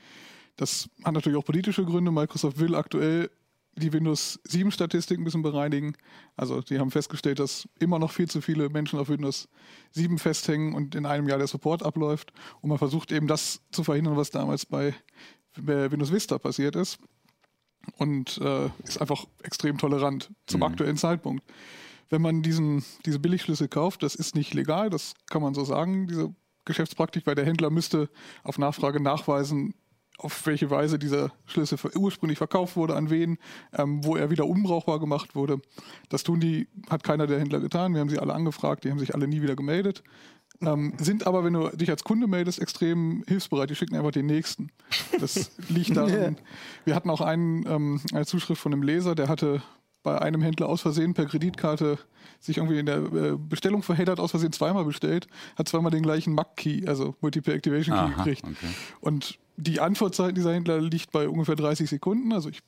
Das 0.56 0.88
hat 1.04 1.14
natürlich 1.14 1.38
auch 1.38 1.44
politische 1.44 1.84
Gründe. 1.84 2.10
Microsoft 2.10 2.58
will 2.58 2.74
aktuell 2.74 3.30
die 3.76 3.92
Windows 3.92 4.38
7 4.44 4.70
Statistik 4.70 5.18
ein 5.18 5.24
bisschen 5.24 5.42
bereinigen. 5.42 5.94
Also 6.36 6.60
die 6.60 6.78
haben 6.78 6.90
festgestellt, 6.90 7.38
dass 7.38 7.68
immer 7.78 7.98
noch 7.98 8.12
viel 8.12 8.28
zu 8.28 8.40
viele 8.40 8.68
Menschen 8.68 8.98
auf 8.98 9.08
Windows 9.08 9.48
7 9.92 10.18
festhängen 10.18 10.74
und 10.74 10.94
in 10.94 11.06
einem 11.06 11.28
Jahr 11.28 11.38
der 11.38 11.46
Support 11.46 11.82
abläuft. 11.82 12.32
Und 12.60 12.68
man 12.68 12.78
versucht 12.78 13.12
eben 13.12 13.26
das 13.26 13.62
zu 13.70 13.84
verhindern, 13.84 14.16
was 14.16 14.30
damals 14.30 14.66
bei, 14.66 14.94
bei 15.56 15.90
Windows 15.90 16.12
Vista 16.12 16.38
passiert 16.38 16.76
ist. 16.76 16.98
Und 17.96 18.38
äh, 18.38 18.68
ist 18.84 19.00
einfach 19.00 19.24
extrem 19.42 19.78
tolerant 19.78 20.30
zum 20.46 20.62
aktuellen 20.62 20.98
Zeitpunkt. 20.98 21.42
Wenn 22.10 22.20
man 22.20 22.42
diesen, 22.42 22.84
diese 23.06 23.20
Billigschlüssel 23.20 23.68
kauft, 23.68 24.02
das 24.02 24.14
ist 24.14 24.34
nicht 24.34 24.52
legal, 24.52 24.90
das 24.90 25.14
kann 25.30 25.40
man 25.40 25.54
so 25.54 25.64
sagen, 25.64 26.06
diese 26.06 26.34
Geschäftspraktik, 26.64 27.26
weil 27.26 27.34
der 27.34 27.46
Händler 27.46 27.70
müsste 27.70 28.08
auf 28.42 28.58
Nachfrage 28.58 29.00
nachweisen, 29.00 29.74
auf 30.18 30.46
welche 30.46 30.70
Weise 30.70 30.98
dieser 30.98 31.32
Schlüssel 31.46 31.78
ursprünglich 31.96 32.38
verkauft 32.38 32.76
wurde, 32.76 32.94
an 32.94 33.10
wen, 33.10 33.38
ähm, 33.72 34.04
wo 34.04 34.16
er 34.16 34.30
wieder 34.30 34.46
unbrauchbar 34.46 35.00
gemacht 35.00 35.34
wurde. 35.34 35.60
Das 36.10 36.22
tun 36.22 36.40
die, 36.40 36.68
hat 36.90 37.02
keiner 37.02 37.26
der 37.26 37.40
Händler 37.40 37.60
getan. 37.60 37.94
Wir 37.94 38.00
haben 38.00 38.10
sie 38.10 38.18
alle 38.18 38.34
angefragt, 38.34 38.84
die 38.84 38.90
haben 38.90 38.98
sich 38.98 39.14
alle 39.14 39.26
nie 39.26 39.40
wieder 39.42 39.56
gemeldet. 39.56 40.02
Ähm, 40.62 40.92
sind 40.98 41.26
aber, 41.26 41.42
wenn 41.42 41.54
du 41.54 41.68
dich 41.70 41.88
als 41.88 42.04
Kunde 42.04 42.26
meldest, 42.26 42.60
extrem 42.60 43.24
hilfsbereit. 43.26 43.70
Die 43.70 43.74
schicken 43.74 43.96
einfach 43.96 44.10
den 44.10 44.26
nächsten. 44.26 44.70
Das 45.18 45.52
liegt 45.68 45.96
daran. 45.96 46.36
Wir 46.84 46.94
hatten 46.94 47.08
auch 47.08 47.22
einen, 47.22 47.66
ähm, 47.66 48.00
eine 48.12 48.26
Zuschrift 48.26 48.60
von 48.60 48.72
einem 48.72 48.82
Leser, 48.82 49.14
der 49.14 49.28
hatte 49.28 49.62
bei 50.02 50.20
einem 50.20 50.40
Händler 50.42 50.68
aus 50.68 50.80
Versehen 50.80 51.14
per 51.14 51.26
Kreditkarte 51.26 51.98
sich 52.38 52.56
irgendwie 52.56 52.78
in 52.78 52.86
der 52.86 52.98
äh, 52.98 53.36
Bestellung 53.36 53.82
verheddert, 53.82 54.18
aus 54.18 54.30
Versehen 54.30 54.52
zweimal 54.52 54.84
bestellt, 54.84 55.26
hat 55.56 55.68
zweimal 55.68 55.90
den 55.90 56.02
gleichen 56.02 56.34
MAC-Key, 56.34 56.86
also 56.86 57.14
Multiple 57.20 57.52
Activation 57.52 57.94
Key 57.94 58.00
Aha, 58.00 58.22
gekriegt. 58.24 58.44
okay. 58.44 58.66
Und 59.00 59.38
die 59.56 59.80
Antwortzeit 59.80 60.36
dieser 60.36 60.54
Händler 60.54 60.80
liegt 60.80 61.12
bei 61.12 61.28
ungefähr 61.28 61.56
30 61.56 61.88
Sekunden. 61.90 62.32
Also 62.32 62.48
ich 62.48 62.60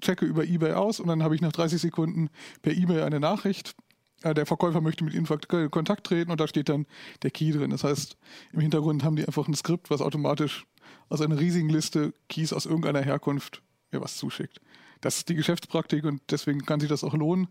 checke 0.00 0.24
über 0.24 0.44
eBay 0.44 0.72
aus 0.72 1.00
und 1.00 1.08
dann 1.08 1.22
habe 1.22 1.34
ich 1.34 1.42
nach 1.42 1.52
30 1.52 1.80
Sekunden 1.80 2.30
per 2.62 2.72
E-Mail 2.72 3.02
eine 3.02 3.20
Nachricht. 3.20 3.74
äh, 4.22 4.32
Der 4.32 4.46
Verkäufer 4.46 4.80
möchte 4.80 5.04
mit 5.04 5.12
Ihnen 5.12 5.26
Kontakt 5.70 6.06
treten 6.06 6.30
und 6.30 6.40
da 6.40 6.48
steht 6.48 6.70
dann 6.70 6.86
der 7.22 7.30
Key 7.30 7.52
drin. 7.52 7.70
Das 7.70 7.84
heißt, 7.84 8.16
im 8.54 8.60
Hintergrund 8.60 9.04
haben 9.04 9.16
die 9.16 9.26
einfach 9.26 9.46
ein 9.46 9.54
Skript, 9.54 9.90
was 9.90 10.00
automatisch 10.00 10.64
aus 11.10 11.20
einer 11.20 11.38
riesigen 11.38 11.68
Liste 11.68 12.14
Keys 12.30 12.54
aus 12.54 12.64
irgendeiner 12.64 13.02
Herkunft 13.02 13.62
mir 13.92 14.00
was 14.00 14.16
zuschickt. 14.16 14.60
Das 15.00 15.16
ist 15.18 15.28
die 15.28 15.34
Geschäftspraktik 15.34 16.04
und 16.04 16.20
deswegen 16.30 16.64
kann 16.66 16.80
sich 16.80 16.88
das 16.88 17.04
auch 17.04 17.14
lohnen, 17.14 17.48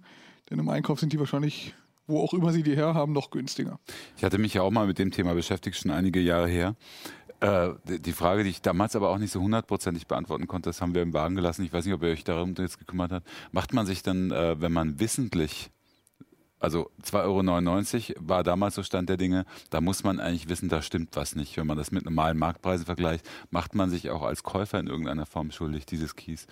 denn 0.50 0.60
im 0.60 0.70
Einkauf 0.70 1.00
sind 1.00 1.13
die 1.13 1.20
wahrscheinlich, 1.20 1.74
wo 2.08 2.22
auch 2.22 2.34
immer 2.34 2.51
sie 2.53 2.63
die 2.63 2.75
herhaben, 2.75 3.13
noch 3.13 3.32
günstiger. 3.32 3.79
Ich 4.18 4.24
hatte 4.24 4.38
mich 4.38 4.53
ja 4.53 4.62
auch 4.62 4.72
mal 4.72 4.86
mit 4.88 5.00
dem 5.00 5.12
Thema 5.12 5.34
beschäftigt, 5.34 5.77
schon 5.77 5.91
einige 5.91 6.20
Jahre 6.20 6.48
her. 6.48 6.75
Äh, 7.39 7.70
die- 7.86 8.12
Frage, 8.12 8.44
die 8.44 8.50
ich 8.50 8.62
damals 8.62 8.96
aber 8.98 9.10
auch 9.10 9.18
nicht 9.18 9.32
so 9.32 9.39
hundertprozentig 9.41 10.08
beantworten 10.08 10.46
konnte, 10.48 10.70
das 10.70 10.82
haben 10.82 10.94
wir 10.94 11.01
im 11.01 11.13
Wagen 11.13 11.36
gelassen. 11.36 11.63
Ich 11.63 11.72
weiß 11.72 11.86
nicht, 11.86 11.94
ob 11.94 12.03
ihr 12.03 12.10
euch 12.10 12.25
darum 12.25 12.53
jetzt 12.58 12.79
gekümmert 12.79 13.12
habt. 13.13 13.27
Macht 13.53 13.74
man 13.74 13.86
sich 13.86 14.03
dann, 14.03 14.32
äh, 14.32 14.60
wenn 14.60 14.74
man 14.74 15.00
wissentlich, 15.00 15.70
also 16.60 16.91
2,99 17.01 18.15
Euro 18.18 18.27
war 18.27 18.44
damals 18.44 18.75
so 18.75 18.84
Stand 18.84 19.08
der 19.08 19.15
Dinge, 19.15 19.46
da 19.70 19.79
muss 19.79 20.03
man 20.03 20.20
eigentlich 20.20 20.50
wissen, 20.50 20.68
da 20.68 20.82
stimmt 20.82 21.15
was 21.15 21.36
nicht. 21.36 21.56
Wenn 21.56 21.65
man 21.68 21.77
das 21.77 21.91
mit 21.91 22.03
normalen 22.03 22.38
Marktpreisen 22.38 22.86
vergleicht, 22.86 23.25
macht 23.51 23.74
man 23.74 23.89
sich 23.89 24.10
auch 24.10 24.24
als 24.24 24.44
Käufer 24.44 24.77
in 24.79 24.88
irgendeiner 24.88 25.25
Form 25.25 25.51
schuldig, 25.51 25.86
dieses 25.86 26.18
Keys. 26.18 26.46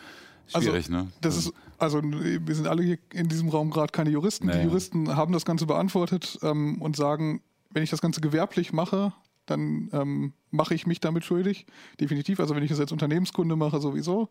Schwierig, 0.48 0.90
ne? 0.90 1.08
Das 1.22 1.38
ist, 1.38 1.54
also 1.78 2.02
wir 2.04 2.56
sind 2.56 2.68
alle 2.68 2.84
hier 2.84 2.98
in 3.14 3.28
diesem 3.28 3.50
Raum 3.50 3.70
gerade 3.70 3.92
keine 3.92 4.10
Juristen. 4.10 4.48
Naja. 4.48 4.60
Die 4.60 4.66
Juristen 4.66 5.16
haben 5.16 5.34
das 5.34 5.46
Ganze 5.46 5.66
beantwortet 5.66 6.40
ähm, 6.42 6.82
und 6.82 6.96
sagen, 6.96 7.42
wenn 7.72 7.84
ich 7.84 7.90
das 7.90 8.02
Ganze 8.02 8.22
gewerblich 8.22 8.74
mache, 8.74 9.14
dann 9.46 9.90
ähm, 9.94 10.34
mache 10.52 10.74
ich 10.74 10.88
mich 10.88 11.00
damit 11.00 11.26
schuldig. 11.26 11.66
Definitiv. 12.00 12.40
Also 12.40 12.56
wenn 12.56 12.64
ich 12.64 12.70
das 12.70 12.80
als 12.80 12.92
Unternehmenskunde 12.92 13.56
mache, 13.56 13.80
sowieso. 13.80 14.30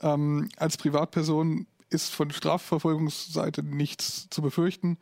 Ähm, 0.00 0.48
als 0.56 0.76
Privatperson 0.76 1.66
ist 1.88 2.14
von 2.14 2.30
Strafverfolgungsseite 2.30 3.62
nichts 3.62 4.28
zu 4.30 4.42
befürchten. 4.42 4.98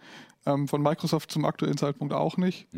Ähm, 0.47 0.69
von 0.69 0.83
Microsoft 0.83 1.31
zum 1.31 1.45
aktuellen 1.45 1.77
Zeitpunkt 1.77 2.15
auch 2.15 2.37
nicht. 2.37 2.69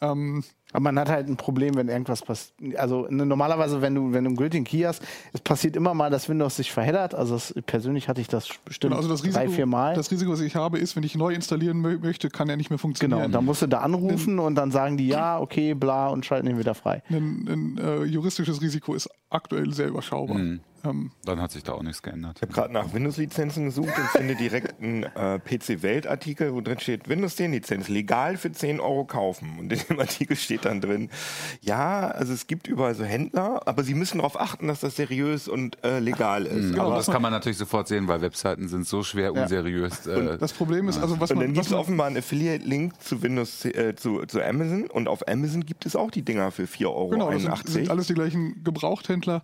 Ähm, 0.00 0.44
Aber 0.72 0.80
man 0.84 0.98
hat 0.98 1.08
halt 1.08 1.28
ein 1.28 1.36
Problem, 1.36 1.74
wenn 1.74 1.88
irgendwas 1.88 2.22
passiert. 2.22 2.76
Also 2.76 3.06
ne, 3.10 3.26
normalerweise, 3.26 3.82
wenn 3.82 3.94
du, 3.94 4.12
wenn 4.12 4.24
du 4.24 4.30
einen 4.30 4.36
gültigen 4.36 4.64
Key 4.64 4.82
hast, 4.82 5.02
es 5.32 5.40
passiert 5.40 5.76
immer 5.76 5.94
mal, 5.94 6.10
dass 6.10 6.28
Windows 6.28 6.56
sich 6.56 6.70
verheddert. 6.72 7.14
Also 7.14 7.34
es, 7.34 7.54
persönlich 7.66 8.08
hatte 8.08 8.20
ich 8.20 8.28
das 8.28 8.48
bestimmt 8.64 8.90
Genau, 8.92 8.96
also 8.96 9.08
das 9.08 9.24
Risiko, 9.24 9.44
drei, 9.44 9.48
vier 9.48 9.66
Mal. 9.66 9.94
das 9.94 10.10
Risiko, 10.10 10.32
was 10.32 10.40
ich 10.40 10.56
habe, 10.56 10.78
ist, 10.78 10.96
wenn 10.96 11.02
ich 11.02 11.14
neu 11.16 11.32
installieren 11.34 11.78
mö 11.80 11.98
möchte, 11.98 12.28
kann 12.28 12.48
er 12.48 12.56
nicht 12.56 12.70
mehr 12.70 12.76
genau, 12.76 12.82
funktionieren. 12.82 13.24
und 13.24 13.32
dann 13.32 13.44
musst 13.44 13.62
du 13.62 13.66
da 13.66 13.80
anrufen 13.80 14.38
und 14.38 14.54
dann 14.54 14.70
sagen 14.70 14.96
die 14.96 15.08
ja, 15.08 15.38
okay, 15.40 15.74
bla 15.74 16.08
und 16.08 16.24
schalten 16.24 16.46
ihn 16.46 16.58
wieder 16.58 16.74
frei. 16.74 17.02
ein, 17.10 17.46
ein 17.48 17.78
äh, 17.78 18.04
juristisches 18.04 18.60
Risiko 18.60 18.94
ist 18.94 19.08
aktuell 19.28 19.72
sehr 19.72 19.88
überschaubar. 19.88 20.38
Mhm. 20.38 20.60
Ähm, 20.84 21.10
Dann 21.24 21.40
hat 21.40 21.52
sich 21.52 21.62
da 21.62 21.72
auch 21.72 21.82
nichts 21.82 22.02
geändert. 22.02 22.36
Ich 22.36 22.42
habe 22.42 22.52
gerade 22.52 22.72
nach 22.72 22.92
Windows-Lizenzen 22.92 23.66
gesucht 23.66 23.92
und 23.96 24.06
finde 24.08 24.34
direkt 24.36 24.80
einen 24.80 25.04
äh, 25.04 25.38
PC-Welt-Artikel, 25.38 26.54
wo 26.54 26.60
drin 26.60 26.78
steht, 26.78 27.08
Windows 27.08 27.36
10-Lizenz 27.36 27.88
legal 27.88 28.36
für 28.36 28.52
10 28.52 28.80
Euro 28.80 29.04
kaufen. 29.04 29.58
Und 29.58 29.72
in 29.72 29.80
dem 29.88 30.00
Artikel 30.00 30.36
steht 30.36 30.64
dann 30.64 30.80
drin, 30.80 31.10
ja, 31.60 32.08
also 32.08 32.32
es 32.32 32.46
gibt 32.46 32.66
überall 32.66 32.94
so 32.94 33.04
Händler, 33.04 33.62
aber 33.66 33.82
sie 33.82 33.94
müssen 33.94 34.18
darauf 34.18 34.40
achten, 34.40 34.68
dass 34.68 34.80
das 34.80 34.96
seriös 34.96 35.48
und 35.48 35.82
äh, 35.84 35.98
legal 35.98 36.46
ist. 36.46 36.78
Aber 36.78 36.90
aber 36.90 36.96
das 36.96 37.06
kann 37.06 37.22
man 37.22 37.32
natürlich 37.32 37.58
sofort 37.58 37.88
sehen, 37.88 38.08
weil 38.08 38.20
Webseiten 38.20 38.68
sind 38.68 38.86
so 38.86 39.02
schwer 39.02 39.32
unseriös. 39.32 40.06
Äh, 40.06 40.38
das 40.38 40.52
Problem 40.52 40.88
ist, 40.88 40.98
also 40.98 41.20
was 41.20 41.30
und 41.30 41.38
man, 41.38 41.46
dann 41.46 41.54
gibt 41.54 41.66
es 41.66 41.72
offenbar 41.72 42.06
einen 42.06 42.16
Affiliate-Link 42.16 43.00
zu 43.00 43.22
Windows, 43.22 43.64
äh, 43.64 43.94
zu, 43.96 44.24
zu 44.26 44.42
Amazon 44.42 44.86
und 44.86 45.08
auf 45.08 45.26
Amazon 45.28 45.64
gibt 45.64 45.86
es 45.86 45.96
auch 45.96 46.10
die 46.10 46.22
Dinger 46.22 46.50
für 46.50 46.64
4,81 46.64 46.86
Euro. 46.86 47.08
Genau, 47.08 47.30
das 47.30 47.42
sind, 47.42 47.68
sind 47.68 47.90
alles 47.90 48.06
die 48.06 48.14
gleichen 48.14 48.62
Gebrauchthändler. 48.64 49.42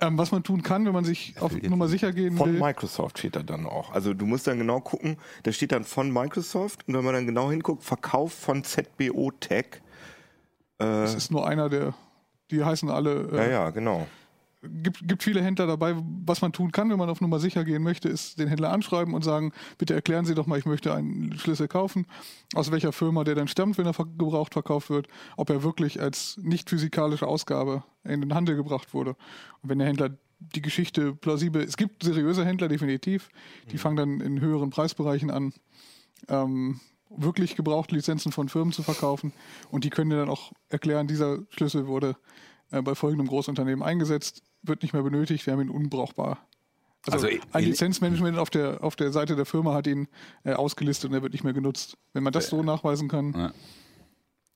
Ähm, 0.00 0.18
was 0.18 0.32
man 0.32 0.42
tun 0.42 0.62
kann, 0.62 0.84
wenn 0.86 0.92
man 0.92 1.04
sich 1.04 1.34
auf 1.40 1.52
Nummer 1.62 1.86
sicher 1.88 2.12
gehen 2.12 2.36
Von 2.36 2.52
will. 2.54 2.60
Microsoft 2.60 3.18
steht 3.18 3.36
da 3.36 3.42
dann 3.42 3.64
auch. 3.64 3.92
Also 3.92 4.12
du 4.12 4.26
musst 4.26 4.46
dann 4.46 4.58
genau 4.58 4.80
gucken, 4.80 5.18
da 5.44 5.52
steht 5.52 5.70
dann 5.70 5.84
von 5.84 6.12
Microsoft 6.12 6.86
und 6.88 6.94
wenn 6.94 7.04
man 7.04 7.14
dann 7.14 7.26
genau 7.26 7.48
hinguckt, 7.50 7.84
Verkauf 7.84 8.32
von 8.32 8.64
ZBO 8.64 9.30
Tech. 9.38 9.66
Äh, 10.78 10.84
Das 10.84 11.14
ist 11.14 11.30
nur 11.30 11.46
einer 11.46 11.68
der, 11.68 11.94
die 12.50 12.64
heißen 12.64 12.90
alle. 12.90 13.28
ja, 13.32 13.42
Äh, 13.44 13.52
ja, 13.52 13.70
genau. 13.70 14.06
Gibt, 14.82 15.06
gibt 15.06 15.22
viele 15.22 15.42
Händler 15.42 15.66
dabei. 15.66 15.94
Was 16.26 16.42
man 16.42 16.52
tun 16.52 16.72
kann, 16.72 16.90
wenn 16.90 16.98
man 16.98 17.08
auf 17.08 17.20
Nummer 17.20 17.38
sicher 17.38 17.64
gehen 17.64 17.82
möchte, 17.82 18.08
ist 18.08 18.38
den 18.38 18.48
Händler 18.48 18.72
anschreiben 18.72 19.14
und 19.14 19.22
sagen, 19.22 19.52
bitte 19.78 19.94
erklären 19.94 20.24
Sie 20.24 20.34
doch 20.34 20.46
mal, 20.46 20.58
ich 20.58 20.66
möchte 20.66 20.94
einen 20.94 21.38
Schlüssel 21.38 21.68
kaufen, 21.68 22.06
aus 22.54 22.70
welcher 22.70 22.92
Firma 22.92 23.24
der 23.24 23.34
dann 23.34 23.48
stammt, 23.48 23.78
wenn 23.78 23.86
er 23.86 23.92
gebraucht 23.92 24.52
verkauft 24.52 24.90
wird, 24.90 25.08
ob 25.36 25.50
er 25.50 25.62
wirklich 25.62 26.00
als 26.00 26.38
nicht 26.42 26.70
physikalische 26.70 27.26
Ausgabe 27.26 27.84
in 28.04 28.20
den 28.20 28.34
Handel 28.34 28.56
gebracht 28.56 28.94
wurde. 28.94 29.16
Und 29.62 29.70
wenn 29.70 29.78
der 29.78 29.88
Händler 29.88 30.10
die 30.38 30.62
Geschichte 30.62 31.14
plausibel, 31.14 31.62
es 31.62 31.76
gibt 31.76 32.02
seriöse 32.02 32.44
Händler 32.44 32.68
definitiv, 32.68 33.28
die 33.70 33.78
fangen 33.78 33.96
dann 33.96 34.20
in 34.20 34.40
höheren 34.40 34.70
Preisbereichen 34.70 35.30
an, 35.30 35.52
ähm, 36.28 36.80
wirklich 37.16 37.56
gebrauchte 37.56 37.94
Lizenzen 37.94 38.32
von 38.32 38.48
Firmen 38.48 38.72
zu 38.72 38.82
verkaufen 38.82 39.32
und 39.70 39.84
die 39.84 39.90
können 39.90 40.10
dir 40.10 40.16
dann 40.16 40.28
auch 40.28 40.52
erklären, 40.68 41.06
dieser 41.06 41.38
Schlüssel 41.50 41.86
wurde 41.86 42.16
äh, 42.70 42.82
bei 42.82 42.94
folgendem 42.94 43.28
Großunternehmen 43.28 43.82
eingesetzt, 43.82 44.42
wird 44.66 44.82
nicht 44.82 44.92
mehr 44.92 45.02
benötigt, 45.02 45.46
wir 45.46 45.52
haben 45.52 45.60
ihn 45.60 45.70
unbrauchbar. 45.70 46.38
Also, 47.10 47.26
Also, 47.26 47.38
ein 47.52 47.64
Lizenzmanagement 47.64 48.38
auf 48.38 48.48
der, 48.50 48.82
auf 48.82 48.96
der 48.96 49.12
Seite 49.12 49.36
der 49.36 49.44
Firma 49.44 49.74
hat 49.74 49.86
ihn 49.86 50.08
äh, 50.44 50.54
ausgelistet 50.54 51.10
und 51.10 51.16
er 51.16 51.22
wird 51.22 51.32
nicht 51.34 51.44
mehr 51.44 51.52
genutzt. 51.52 51.98
Wenn 52.14 52.22
man 52.22 52.32
das 52.32 52.48
so 52.48 52.62
nachweisen 52.62 53.08
kann, 53.08 53.34
Ja. 53.36 53.52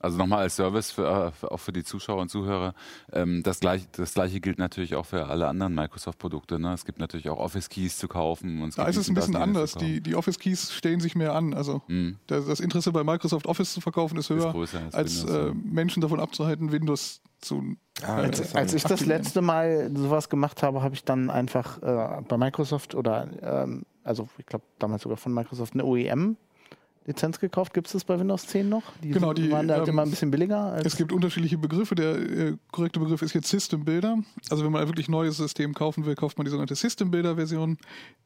Also 0.00 0.16
nochmal 0.16 0.42
als 0.42 0.54
Service 0.54 0.92
für, 0.92 1.08
äh, 1.26 1.32
für, 1.32 1.50
auch 1.50 1.58
für 1.58 1.72
die 1.72 1.82
Zuschauer 1.82 2.22
und 2.22 2.28
Zuhörer. 2.28 2.72
Ähm, 3.12 3.42
das, 3.42 3.58
gleich, 3.58 3.90
das 3.90 4.14
gleiche 4.14 4.38
gilt 4.40 4.58
natürlich 4.60 4.94
auch 4.94 5.06
für 5.06 5.26
alle 5.26 5.48
anderen 5.48 5.74
Microsoft-Produkte. 5.74 6.60
Ne? 6.60 6.72
Es 6.72 6.84
gibt 6.84 7.00
natürlich 7.00 7.28
auch 7.30 7.38
Office-Keys 7.38 7.98
zu 7.98 8.06
kaufen. 8.06 8.62
Und 8.62 8.78
da 8.78 8.84
gibt 8.84 8.94
ist 8.94 9.00
es 9.02 9.08
ein 9.08 9.14
bisschen 9.14 9.34
anders. 9.34 9.74
Die, 9.74 10.00
die 10.00 10.14
Office 10.14 10.38
Keys 10.38 10.72
stehen 10.72 11.00
sich 11.00 11.16
mehr 11.16 11.34
an. 11.34 11.52
Also 11.52 11.82
Mhm. 11.88 12.16
das, 12.28 12.60
Interesse 12.60 12.92
bei 12.92 13.02
Microsoft 13.02 13.48
Office 13.48 13.72
zu 13.74 13.80
verkaufen 13.80 14.16
ist 14.18 14.30
höher, 14.30 14.52
größer 14.52 14.78
als 14.84 14.94
als 14.94 15.26
Windows, 15.26 15.50
äh. 15.50 15.54
Menschen 15.68 16.00
davon 16.00 16.20
abzuhalten, 16.20 16.70
Windows 16.70 17.20
zu. 17.40 17.76
Ah, 18.02 18.20
äh, 18.20 18.26
interessant. 18.26 18.56
Als 18.56 18.74
ich 18.74 18.82
das 18.84 19.06
letzte 19.06 19.42
Mal 19.42 19.90
sowas 19.94 20.28
gemacht 20.28 20.62
habe, 20.62 20.82
habe 20.82 20.94
ich 20.94 21.04
dann 21.04 21.30
einfach 21.30 21.82
äh, 21.82 22.22
bei 22.22 22.36
Microsoft 22.36 22.94
oder, 22.94 23.28
ähm, 23.42 23.82
also 24.04 24.28
ich 24.38 24.46
glaube 24.46 24.64
damals 24.78 25.02
sogar 25.02 25.16
von 25.16 25.34
Microsoft, 25.34 25.74
eine 25.74 25.84
OEM-Lizenz 25.84 27.40
gekauft. 27.40 27.74
Gibt 27.74 27.88
es 27.88 27.94
das 27.94 28.04
bei 28.04 28.18
Windows 28.18 28.46
10 28.46 28.68
noch? 28.68 28.82
Die 29.02 29.10
Genau, 29.10 29.32
die, 29.32 29.50
waren 29.50 29.70
halt 29.70 29.82
ähm, 29.82 29.94
immer 29.94 30.02
ein 30.02 30.10
bisschen 30.10 30.30
billiger. 30.30 30.72
Als 30.72 30.86
Es 30.86 30.96
gibt 30.96 31.12
unterschiedliche 31.12 31.58
Begriffe. 31.58 31.94
Der 31.94 32.16
äh, 32.16 32.56
korrekte 32.70 33.00
Begriff 33.00 33.22
ist 33.22 33.34
jetzt 33.34 33.48
System 33.48 33.84
Builder. 33.84 34.18
Also 34.50 34.64
wenn 34.64 34.70
man 34.70 34.82
ein 34.82 34.88
wirklich 34.88 35.08
neues 35.08 35.36
System 35.36 35.74
kaufen 35.74 36.06
will, 36.06 36.14
kauft 36.14 36.38
man 36.38 36.44
die 36.44 36.50
sogenannte 36.50 36.76
System 36.76 37.10
Builder 37.10 37.34
Version. 37.34 37.78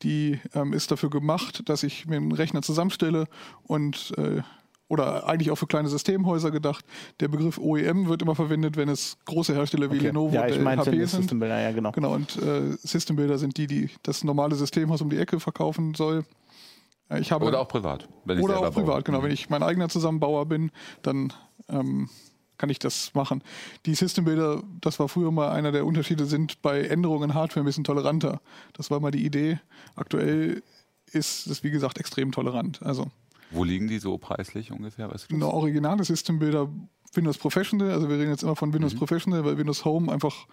Die 0.02 0.38
ähm, 0.54 0.74
ist 0.74 0.90
dafür 0.90 1.08
gemacht, 1.08 1.68
dass 1.68 1.82
ich 1.82 2.06
mir 2.06 2.16
einen 2.16 2.32
Rechner 2.32 2.60
zusammenstelle 2.62 3.26
und 3.62 4.12
äh, 4.18 4.42
oder 4.92 5.26
eigentlich 5.26 5.50
auch 5.50 5.56
für 5.56 5.66
kleine 5.66 5.88
Systemhäuser 5.88 6.50
gedacht. 6.50 6.84
Der 7.20 7.28
Begriff 7.28 7.56
OEM 7.56 8.08
wird 8.08 8.20
immer 8.20 8.34
verwendet, 8.34 8.76
wenn 8.76 8.90
es 8.90 9.16
große 9.24 9.54
Hersteller 9.54 9.90
wie 9.90 9.96
Okay. 9.96 10.08
Lenovo 10.08 10.34
ja, 10.34 10.42
und 10.42 10.50
ich 10.50 10.60
meinte 10.60 10.90
HP 10.90 10.98
sind. 11.06 11.20
System 11.22 11.38
Builder, 11.38 11.60
ja 11.62 11.72
genau. 11.72 11.92
Genau, 11.92 12.12
und 12.12 12.36
äh, 12.36 12.76
System 12.82 13.16
Builder 13.16 13.38
sind 13.38 13.56
die, 13.56 13.66
die 13.66 13.88
das 14.02 14.22
normale 14.22 14.54
Systemhaus 14.54 15.00
um 15.00 15.08
die 15.08 15.16
Ecke 15.16 15.40
verkaufen 15.40 15.94
soll. 15.94 16.26
Ich 17.18 17.32
habe 17.32 17.46
Oder 17.46 17.60
auch 17.60 17.68
privat. 17.68 18.06
Oder 18.26 18.58
auch 18.58 18.70
privat, 18.70 18.86
baue. 18.86 19.02
genau. 19.02 19.20
Mhm. 19.20 19.24
Wenn 19.24 19.30
ich 19.30 19.48
mein 19.48 19.62
eigener 19.62 19.88
Zusammenbauer 19.88 20.44
bin, 20.44 20.70
dann 21.00 21.32
ähm, 21.70 22.10
kann 22.58 22.68
ich 22.68 22.78
das 22.78 23.14
machen. 23.14 23.42
Die 23.86 23.94
System 23.94 24.26
Builder, 24.26 24.62
das 24.82 25.00
war 25.00 25.08
früher 25.08 25.30
mal 25.30 25.52
einer 25.52 25.72
der 25.72 25.86
Unterschiede, 25.86 26.26
sind 26.26 26.60
bei 26.60 26.82
Änderungen 26.82 27.30
in 27.30 27.34
Hardware 27.34 27.64
ein 27.64 27.66
bisschen 27.66 27.84
toleranter. 27.84 28.42
Das 28.74 28.90
war 28.90 29.00
mal 29.00 29.10
die 29.10 29.24
Idee. 29.24 29.58
Aktuell 29.96 30.62
ist 31.06 31.46
es, 31.46 31.64
wie 31.64 31.70
gesagt, 31.70 31.96
extrem 31.98 32.30
tolerant. 32.30 32.82
Also 32.82 33.10
Wo 33.52 33.64
liegen 33.64 33.88
die 33.88 33.98
so 33.98 34.18
preislich 34.18 34.72
ungefähr? 34.72 35.10
Weißt 35.10 35.30
du 35.30 35.34
eine 35.34 35.46
originale 35.46 36.04
System 36.04 36.38
Builder 36.38 36.68
Windows 37.14 37.36
Professional, 37.38 37.90
also 37.90 38.08
wir 38.08 38.18
reden 38.18 38.30
jetzt 38.30 38.42
immer 38.42 38.56
von 38.56 38.70
Mhm. 38.70 38.74
Windows 38.74 38.94
Professional, 38.94 39.44
weil 39.44 39.58
Windows 39.58 39.84
Home 39.84 40.10
einfach 40.10 40.46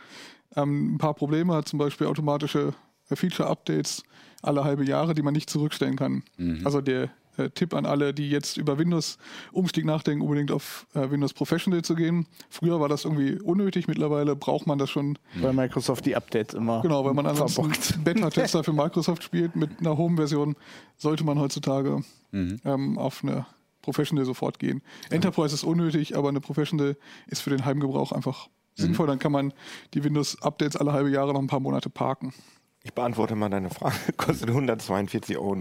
ähm, 0.56 0.96
ein 0.96 0.98
paar 0.98 1.14
Probleme 1.14 1.54
hat, 1.54 1.68
zum 1.70 1.80
Beispiel 1.80 2.08
automatische 2.08 2.74
Feature-Updates 3.06 4.04
alle 4.42 4.64
halbe 4.64 4.86
Jahre, 4.86 5.14
die 5.14 5.22
man 5.22 5.34
nicht 5.34 5.50
zurückstellen 5.50 5.96
kann. 5.96 6.24
Mhm. 6.38 6.62
Also 6.66 6.82
der 6.82 7.10
äh, 7.40 7.50
Tipp 7.50 7.74
an 7.74 7.86
alle, 7.86 8.14
die 8.14 8.30
jetzt 8.30 8.58
über 8.58 8.78
Windows-Umstieg 8.78 9.86
nachdenken, 9.86 10.22
unbedingt 10.24 10.52
auf 10.52 10.86
äh, 10.94 11.10
Windows 11.10 11.34
Professional 11.34 11.82
zu 11.82 11.96
gehen. 11.96 12.26
Früher 12.50 12.80
war 12.80 12.90
das 12.90 13.06
irgendwie 13.06 13.40
unnötig, 13.40 13.88
mittlerweile 13.88 14.36
braucht 14.36 14.68
man 14.68 14.78
das 14.78 14.90
schon, 14.90 15.18
Bei 15.42 15.54
Microsoft 15.54 16.06
die 16.06 16.16
Updates 16.16 16.54
immer. 16.54 16.82
genau, 16.82 17.06
weil 17.06 17.14
man 17.14 17.26
ansonsten. 17.26 18.04
Beta-Tester 18.04 18.64
für 18.64 18.74
Microsoft 18.74 19.24
spielt. 19.24 19.56
Mit 19.56 19.80
einer 19.80 19.98
Home-Version 19.98 20.56
sollte 20.98 21.24
man 21.24 21.40
heutzutage 21.40 22.04
Mhm. 22.32 22.60
ähm, 22.66 22.98
auf 22.98 23.24
eine 23.24 23.46
Professional 23.82 24.26
sofort 24.26 24.60
gehen. 24.60 24.82
Enterprise 25.10 25.56
ist 25.56 25.64
unnötig, 25.64 26.16
aber 26.16 26.30
eine 26.30 26.42
Professional 26.42 26.96
ist 27.28 27.42
für 27.42 27.50
den 27.50 27.66
Heimgebrauch 27.66 28.12
einfach 28.12 28.48
Mhm. 28.78 28.82
sinnvoll. 28.84 29.08
Dann 29.08 29.20
kann 29.20 29.32
man 29.32 29.54
die 29.94 30.04
Windows-Updates 30.04 30.76
alle 30.78 30.94
halbe 30.94 31.10
Jahre 31.10 31.34
noch 31.34 31.40
ein 31.40 31.48
paar 31.48 31.60
Monate 31.60 31.90
parken. 31.90 32.34
Ich 32.84 32.94
beantworte 32.94 33.36
mal 33.36 33.50
deine 33.50 33.70
Frage. 33.70 33.96
Kostet 34.18 34.50
142,90 34.50 35.36
Euro 35.38 35.56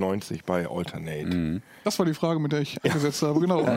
bei 0.47 0.69
Alternate. 0.69 1.27
Mhm. 1.27 1.63
Das 1.83 1.99
war 1.99 2.07
die 2.07 2.15
Frage, 2.15 2.39
mit 2.39 2.53
der 2.53 2.61
ich 2.61 2.83
angesetzt 2.85 3.23
habe. 3.23 3.41
Genau. 3.41 3.65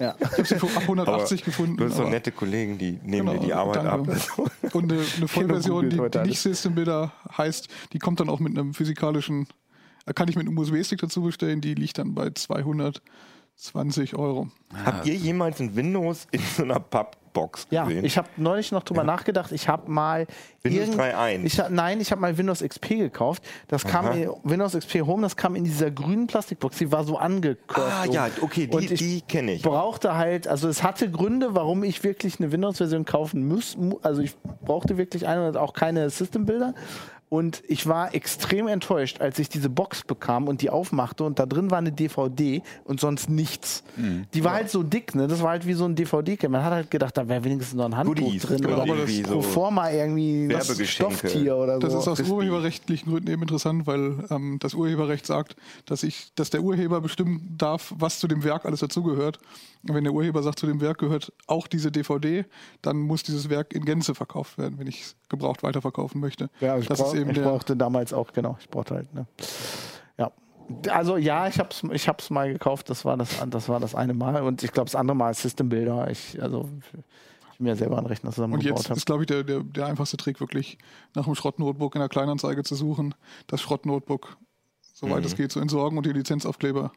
Ja. 0.00 0.16
Ich 0.18 0.26
habe 0.32 0.44
sie 0.44 0.58
für 0.58 0.66
ab 0.66 0.82
180 0.82 1.44
gefunden. 1.44 1.76
Du 1.76 1.84
hast 1.84 1.94
so 1.94 2.02
aber- 2.02 2.10
nette 2.10 2.32
Kollegen, 2.32 2.76
die 2.76 2.92
nehmen 3.04 3.28
Genau, 3.28 3.32
dir 3.34 3.46
die 3.46 3.52
Arbeit 3.52 3.84
danke. 3.84 4.12
ab. 4.14 4.50
Und 4.74 4.90
eine, 4.92 5.00
eine 5.16 5.28
Vollversion, 5.28 5.84
googelt 5.90 5.92
die, 5.92 6.10
die 6.10 6.18
alles. 6.18 6.28
nicht 6.30 6.40
System 6.40 6.74
Builder 6.74 7.12
heißt, 7.36 7.68
die 7.92 7.98
kommt 8.00 8.18
dann 8.18 8.28
auch 8.28 8.40
mit 8.40 8.58
einem 8.58 8.74
physikalischen, 8.74 9.46
äh, 10.06 10.12
kann 10.12 10.26
ich 10.28 10.34
mit 10.34 10.48
einem 10.48 10.58
USB-Stick 10.58 10.98
dazu 10.98 11.22
bestellen, 11.22 11.60
die 11.60 11.74
liegt 11.74 11.98
dann 11.98 12.14
bei 12.14 12.30
220 12.30 14.16
Euro. 14.16 14.48
Habt 14.84 15.06
ihr 15.06 15.14
jemals 15.14 15.60
ein 15.60 15.76
Windows 15.76 16.26
in 16.32 16.40
so 16.40 16.64
einer 16.64 16.80
Pappbox 16.80 17.21
Ja, 17.70 17.84
gesehen? 17.84 18.04
ich 18.04 18.18
habe 18.18 18.28
neulich 18.36 18.72
noch 18.72 18.82
drüber 18.82 19.04
nachgedacht. 19.04 19.52
Ich 19.52 19.68
habe 19.68 19.90
mal 19.90 20.26
Windows 20.62 20.88
irgend- 20.88 21.00
3.1. 21.00 21.44
Ich 21.44 21.58
hab, 21.58 21.70
nein, 21.70 22.00
ich 22.00 22.10
habe 22.10 22.20
mal 22.20 22.36
Windows 22.36 22.60
XP 22.62 22.88
gekauft. 22.98 23.42
Das 23.68 23.84
kam 23.84 24.12
in, 24.12 24.30
Windows 24.44 24.74
XP 24.74 25.00
Home, 25.06 25.22
das 25.22 25.36
kam 25.36 25.56
in 25.56 25.64
dieser 25.64 25.90
grünen 25.90 26.26
Plastikbox. 26.26 26.76
Die 26.78 26.92
war 26.92 27.04
so 27.04 27.16
angekürzt. 27.18 27.80
ah 27.90 28.04
ja, 28.04 28.28
okay, 28.40 28.68
Und 28.70 28.88
die, 28.90 28.94
ich 28.94 29.00
die 29.00 29.20
kenne 29.22 29.52
ich. 29.52 29.62
brauchte 29.62 30.16
halt, 30.16 30.46
also 30.46 30.68
es 30.68 30.82
hatte 30.82 31.10
Gründe, 31.10 31.54
warum 31.54 31.84
ich 31.84 32.04
wirklich 32.04 32.38
eine 32.38 32.52
Windows-Version 32.52 33.04
kaufen 33.04 33.46
muss. 33.48 33.76
mu- 33.76 33.98
Also 34.02 34.22
ich 34.22 34.36
brauchte 34.64 34.96
wirklich 34.98 35.26
eine 35.26 35.48
und 35.48 35.56
auch 35.56 35.72
keine 35.72 36.10
System-Bilder. 36.10 36.74
Und 37.32 37.62
ich 37.66 37.86
war 37.86 38.14
extrem 38.14 38.68
enttäuscht, 38.68 39.22
als 39.22 39.38
ich 39.38 39.48
diese 39.48 39.70
Box 39.70 40.02
bekam 40.02 40.48
und 40.48 40.60
die 40.60 40.68
aufmachte 40.68 41.24
und 41.24 41.38
da 41.38 41.46
drin 41.46 41.70
war 41.70 41.78
eine 41.78 41.90
DVD 41.90 42.60
und 42.84 43.00
sonst 43.00 43.30
nichts. 43.30 43.84
Mhm. 43.96 44.26
Die 44.34 44.44
war 44.44 44.52
halt 44.52 44.68
so 44.68 44.82
dick, 44.82 45.14
ne? 45.14 45.28
Das 45.28 45.40
war 45.40 45.52
halt 45.52 45.66
wie 45.66 45.72
so 45.72 45.86
ein 45.86 45.94
DVD-Kit. 45.94 46.50
Man 46.50 46.62
hat 46.62 46.74
halt 46.74 46.90
gedacht, 46.90 47.16
da 47.16 47.26
wäre 47.26 47.42
wenigstens 47.42 47.74
noch 47.74 47.86
ein 47.86 47.96
Handbuch 47.96 48.22
Goodies, 48.22 48.42
drin 48.42 48.66
oder 48.66 48.84
irgendwie 48.84 49.24
so 49.24 49.40
forma 49.40 49.90
irgendwie 49.90 50.46
was. 50.52 50.78
Stofftier 50.86 51.56
oder 51.56 51.78
Das 51.78 51.94
so. 51.94 52.00
ist 52.00 52.08
aus 52.08 52.18
crispy. 52.18 52.34
urheberrechtlichen 52.34 53.10
Gründen 53.10 53.30
eben 53.30 53.40
interessant, 53.40 53.86
weil 53.86 54.26
ähm, 54.28 54.58
das 54.60 54.74
Urheberrecht 54.74 55.24
sagt, 55.24 55.56
dass 55.86 56.02
ich, 56.02 56.34
dass 56.34 56.50
der 56.50 56.60
Urheber 56.62 57.00
bestimmen 57.00 57.54
darf, 57.56 57.94
was 57.96 58.18
zu 58.18 58.28
dem 58.28 58.44
Werk 58.44 58.66
alles 58.66 58.80
dazugehört. 58.80 59.38
Und 59.88 59.94
wenn 59.94 60.04
der 60.04 60.12
Urheber 60.12 60.42
sagt, 60.42 60.58
zu 60.58 60.66
dem 60.66 60.82
Werk 60.82 60.98
gehört 60.98 61.32
auch 61.46 61.66
diese 61.66 61.90
DVD, 61.90 62.44
dann 62.82 62.98
muss 62.98 63.22
dieses 63.22 63.48
Werk 63.48 63.72
in 63.72 63.86
Gänze 63.86 64.14
verkauft 64.14 64.58
werden, 64.58 64.78
wenn 64.78 64.86
ich 64.86 65.00
es 65.00 65.16
gebraucht 65.32 65.64
weiterverkaufen 65.64 66.20
möchte. 66.20 66.48
Ja, 66.60 66.78
ich, 66.78 66.86
das 66.86 67.00
brauch, 67.00 67.12
ist 67.14 67.20
eben 67.20 67.30
ich 67.30 67.42
brauchte 67.42 67.76
damals 67.76 68.12
auch, 68.12 68.32
genau, 68.32 68.56
ich 68.60 68.68
brauchte 68.68 68.94
halt, 68.94 69.12
ne? 69.12 69.26
Ja. 70.16 70.30
Also 70.90 71.16
ja, 71.16 71.48
ich 71.48 71.58
hab's, 71.58 71.82
ich 71.92 72.06
hab's 72.08 72.30
mal 72.30 72.52
gekauft, 72.52 72.88
das 72.88 73.04
war 73.04 73.16
das, 73.16 73.30
das 73.50 73.68
war 73.68 73.80
das 73.80 73.96
eine 73.96 74.14
Mal 74.14 74.42
und 74.42 74.62
ich 74.62 74.70
glaube 74.70 74.86
das 74.88 74.94
andere 74.94 75.16
Mal 75.16 75.30
ist 75.30 75.42
System 75.42 75.68
Builder. 75.68 76.08
Ich, 76.10 76.40
also 76.40 76.68
ich 77.52 77.60
mir 77.60 77.74
selber 77.76 77.98
einen 77.98 78.06
Rechner 78.06 78.28
Und 78.28 78.34
zusammengebaut 78.34 78.78
jetzt 78.78 78.88
habe. 78.90 78.96
ist, 78.98 79.06
glaube 79.06 79.22
ich, 79.22 79.26
der, 79.26 79.42
der, 79.44 79.60
der 79.64 79.86
einfachste 79.86 80.16
Trick, 80.16 80.40
wirklich 80.40 80.78
nach 81.14 81.26
einem 81.26 81.34
Schrottnotebook 81.34 81.94
in 81.94 82.00
der 82.00 82.08
Kleinanzeige 82.08 82.62
zu 82.62 82.74
suchen, 82.74 83.14
das 83.46 83.60
Schrottnotebook, 83.60 84.36
soweit 84.94 85.20
Mhm. 85.20 85.26
es 85.26 85.36
geht, 85.36 85.52
zu 85.52 85.60
entsorgen 85.60 85.96
und 85.98 86.06
die 86.06 86.12
Lizenzaufkleber 86.12 86.92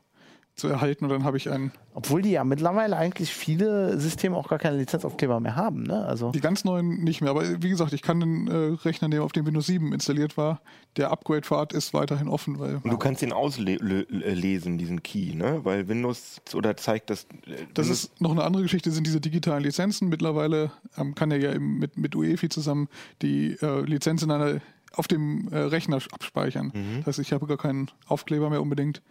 zu 0.56 0.68
erhalten. 0.70 1.04
Und 1.06 1.12
dann 1.12 1.24
habe 1.26 1.36
ich 1.38 1.50
einen. 1.52 1.72
Obwohl 1.94 2.22
die 2.22 2.32
ja 2.32 2.44
mittlerweile 2.44 2.96
eigentlich 2.98 3.34
viele 3.34 4.00
Systeme 4.00 4.36
auch 4.38 4.48
gar 4.48 4.58
keine 4.60 4.78
Lizenzaufkleber 4.78 5.40
mehr 5.42 5.56
haben, 5.56 5.84
ne? 5.84 6.06
Also 6.06 6.32
Die 6.32 6.40
ganz 6.40 6.64
neuen 6.64 7.04
nicht 7.04 7.22
mehr. 7.22 7.30
Aber 7.32 7.62
wie 7.62 7.70
gesagt, 7.70 7.92
ich 7.94 8.02
kann 8.02 8.20
den 8.22 8.48
äh, 8.48 8.78
Rechner 8.84 9.08
nehmen, 9.10 9.22
auf 9.22 9.34
dem 9.34 9.46
Windows 9.46 9.66
7 9.68 9.92
installiert 9.94 10.38
war. 10.38 10.62
Der 10.96 11.12
Upgrade-Pfad 11.12 11.74
ist 11.74 11.94
weiterhin 11.94 12.30
offen, 12.30 12.58
weil 12.60 12.76
Und 12.76 12.90
du 12.90 12.98
kannst 12.98 13.22
den 13.22 13.34
auslesen, 13.34 14.78
diesen 14.78 15.04
Key, 15.04 15.34
ne? 15.36 15.60
Weil 15.64 15.88
Windows 15.88 16.42
oder 16.54 16.78
zeigt 16.78 17.10
das. 17.10 17.24
äh, 17.48 17.66
Das 17.74 17.90
ist 17.90 18.22
noch 18.22 18.32
eine 18.32 18.44
andere 18.44 18.64
Geschichte, 18.64 18.92
sind 18.92 19.08
diese 19.08 19.20
digitalen 19.22 19.64
Lizenzen. 19.64 20.10
Mittlerweile 20.10 20.72
ähm, 20.98 21.16
kann 21.16 21.32
er 21.32 21.38
ja 21.40 21.54
eben 21.54 21.80
mit, 21.80 21.98
mit 21.98 22.16
UEFI 22.16 22.50
zusammen 22.50 22.88
die 23.22 23.58
äh, 23.62 23.82
Lizenz 23.82 24.24
in 24.24 24.32
einer, 24.32 24.62
auf 24.94 25.08
dem 25.08 25.50
äh, 25.52 25.58
Rechner 25.58 25.98
abspeichern. 26.12 26.72
Das 27.00 27.08
heißt, 27.08 27.20
ich 27.20 27.34
habe 27.34 27.46
gar 27.48 27.58
keinen 27.58 27.92
Aufkleber 28.08 28.50
mehr 28.50 28.62
unbedingt. 28.62 29.02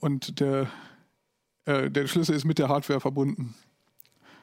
Und 0.00 0.40
der, 0.40 0.68
äh, 1.64 1.90
der 1.90 2.06
Schlüssel 2.06 2.34
ist 2.34 2.44
mit 2.44 2.58
der 2.58 2.68
Hardware 2.68 3.00
verbunden. 3.00 3.54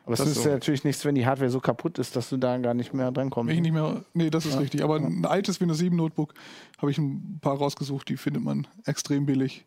aber 0.04 0.14
es 0.14 0.20
das 0.20 0.30
ist 0.30 0.44
so. 0.44 0.50
ja 0.50 0.56
natürlich 0.56 0.84
nichts, 0.84 1.04
wenn 1.06 1.16
die 1.16 1.26
Hardware 1.26 1.50
so 1.50 1.60
kaputt 1.60 1.98
ist, 1.98 2.16
dass 2.16 2.30
du 2.30 2.38
da 2.38 2.58
gar 2.58 2.74
nicht 2.74 2.94
mehr 2.94 3.12
drankommst. 3.12 3.54
ich 3.54 3.62
nicht 3.62 3.72
mehr, 3.72 4.04
nee, 4.14 4.30
das 4.30 4.46
ist 4.46 4.60
richtig. 4.60 4.84
Aber 4.84 4.98
ein 4.98 5.26
altes 5.26 5.60
Windows 5.62 5.78
7 5.80 5.96
Notebook 5.96 6.34
habe 6.78 6.92
ich 6.92 6.98
ein 6.98 7.40
paar 7.42 7.58
rausgesucht, 7.58 8.10
die 8.10 8.18
findet 8.18 8.44
man 8.44 8.68
extrem 8.86 9.26
billig. 9.26 9.66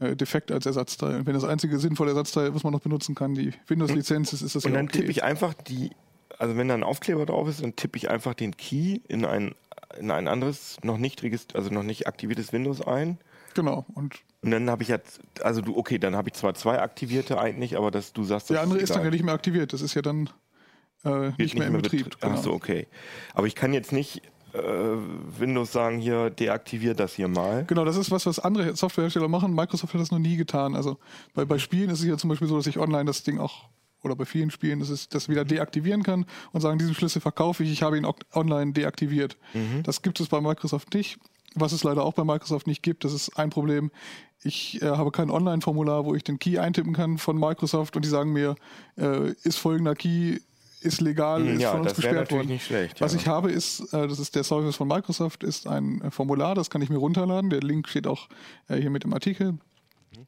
Äh, 0.00 0.16
defekt 0.16 0.50
als 0.50 0.66
Ersatzteil. 0.66 1.24
Wenn 1.24 1.34
das 1.34 1.44
einzige 1.44 1.78
sinnvolle 1.78 2.10
Ersatzteil, 2.10 2.52
was 2.52 2.64
man 2.64 2.72
noch 2.72 2.80
benutzen 2.80 3.14
kann, 3.14 3.34
die 3.34 3.52
Windows-Lizenz 3.68 4.32
ist, 4.32 4.42
ist 4.42 4.56
das 4.56 4.64
Und 4.64 4.72
ja 4.72 4.78
dann 4.78 4.86
okay. 4.86 4.98
tippe 4.98 5.10
ich 5.12 5.22
einfach 5.22 5.54
die, 5.54 5.90
also 6.36 6.56
wenn 6.56 6.66
da 6.66 6.74
ein 6.74 6.82
Aufkleber 6.82 7.26
drauf 7.26 7.48
ist, 7.48 7.62
dann 7.62 7.76
tippe 7.76 7.96
ich 7.98 8.10
einfach 8.10 8.34
den 8.34 8.56
Key 8.56 9.00
in 9.06 9.24
ein, 9.24 9.54
in 9.98 10.10
ein 10.10 10.26
anderes, 10.26 10.78
noch 10.82 10.98
nicht 10.98 11.22
also 11.54 11.70
noch 11.70 11.84
nicht 11.84 12.08
aktiviertes 12.08 12.52
Windows 12.52 12.80
ein. 12.80 13.18
Genau. 13.54 13.86
Und 13.94 14.16
Und 14.42 14.50
dann 14.50 14.68
habe 14.68 14.82
ich 14.82 14.88
jetzt, 14.88 15.20
also 15.42 15.60
du, 15.60 15.76
okay, 15.76 15.98
dann 15.98 16.16
habe 16.16 16.28
ich 16.28 16.34
zwar 16.34 16.54
zwei 16.54 16.80
aktivierte 16.80 17.38
eigentlich, 17.38 17.76
aber 17.76 17.90
dass 17.90 18.12
du 18.12 18.24
sagst, 18.24 18.50
das 18.50 18.54
der 18.56 18.62
andere 18.62 18.80
ist 18.80 18.94
dann 18.94 19.04
ja 19.04 19.10
nicht 19.10 19.24
mehr 19.24 19.34
aktiviert. 19.34 19.72
Das 19.72 19.80
ist 19.80 19.94
ja 19.94 20.02
dann 20.02 20.28
äh, 21.04 21.08
Wird 21.08 21.38
nicht 21.38 21.58
mehr 21.58 21.68
im 21.68 21.74
Betrieb. 21.80 22.06
betri- 22.08 22.18
Ach 22.22 22.36
so, 22.36 22.52
okay. 22.52 22.86
Aber 23.34 23.46
ich 23.46 23.54
kann 23.54 23.72
jetzt 23.72 23.92
nicht 23.92 24.22
äh, 24.52 24.58
Windows 25.38 25.72
sagen, 25.72 25.98
hier 25.98 26.30
deaktiviert 26.30 26.98
das 27.00 27.14
hier 27.14 27.28
mal. 27.28 27.64
Genau, 27.66 27.84
das 27.84 27.96
ist 27.96 28.10
was, 28.10 28.26
was 28.26 28.38
andere 28.38 28.76
Softwarehersteller 28.76 29.28
machen. 29.28 29.54
Microsoft 29.54 29.94
hat 29.94 30.00
das 30.00 30.10
noch 30.10 30.18
nie 30.18 30.36
getan. 30.36 30.74
Also 30.76 30.98
bei, 31.34 31.44
bei 31.44 31.58
Spielen 31.58 31.90
ist 31.90 32.00
es 32.00 32.06
ja 32.06 32.16
zum 32.16 32.28
Beispiel 32.30 32.48
so, 32.48 32.56
dass 32.56 32.66
ich 32.66 32.78
online 32.78 33.04
das 33.06 33.22
Ding 33.22 33.38
auch, 33.38 33.68
oder 34.02 34.14
bei 34.16 34.24
vielen 34.26 34.50
Spielen, 34.50 34.80
dass 34.80 34.90
es 34.90 35.08
das 35.08 35.28
wieder 35.28 35.44
deaktivieren 35.44 36.02
kann 36.02 36.26
und 36.52 36.60
sagen, 36.60 36.78
diesen 36.78 36.94
Schlüssel 36.94 37.20
verkaufe 37.20 37.64
ich, 37.64 37.72
ich 37.72 37.82
habe 37.82 37.96
ihn 37.96 38.06
online 38.32 38.72
deaktiviert. 38.72 39.36
Das 39.82 40.02
gibt 40.02 40.20
es 40.20 40.28
bei 40.28 40.40
Microsoft 40.40 40.92
nicht. 40.94 41.18
Was 41.54 41.72
es 41.72 41.84
leider 41.84 42.04
auch 42.04 42.14
bei 42.14 42.24
Microsoft 42.24 42.66
nicht 42.66 42.82
gibt, 42.82 43.04
das 43.04 43.12
ist 43.12 43.38
ein 43.38 43.50
Problem. 43.50 43.90
Ich 44.42 44.82
äh, 44.82 44.86
habe 44.86 45.10
kein 45.10 45.30
Online-Formular, 45.30 46.04
wo 46.04 46.14
ich 46.14 46.24
den 46.24 46.38
Key 46.38 46.58
eintippen 46.58 46.92
kann 46.92 47.18
von 47.18 47.38
Microsoft 47.38 47.96
und 47.96 48.04
die 48.04 48.08
sagen 48.08 48.32
mir, 48.32 48.56
äh, 48.98 49.32
ist 49.42 49.58
folgender 49.58 49.94
Key, 49.94 50.38
ist 50.80 51.00
legal, 51.00 51.46
ist 51.46 51.62
Ja, 51.62 51.72
von 51.72 51.80
uns 51.80 51.94
gesperrt 51.94 52.30
worden. 52.30 52.48
nicht 52.48 52.66
schlecht. 52.66 53.00
Was 53.00 53.14
ja. 53.14 53.20
ich 53.20 53.26
habe, 53.26 53.50
ist, 53.50 53.92
äh, 53.94 54.06
das 54.06 54.18
ist 54.18 54.34
der 54.34 54.44
Service 54.44 54.76
von 54.76 54.86
Microsoft, 54.86 55.42
ist 55.42 55.66
ein 55.66 56.02
äh, 56.02 56.10
Formular, 56.10 56.54
das 56.54 56.68
kann 56.68 56.82
ich 56.82 56.90
mir 56.90 56.98
runterladen. 56.98 57.50
Der 57.50 57.60
Link 57.60 57.88
steht 57.88 58.06
auch 58.06 58.28
äh, 58.68 58.76
hier 58.76 58.90
mit 58.90 59.04
im 59.04 59.14
Artikel. 59.14 59.58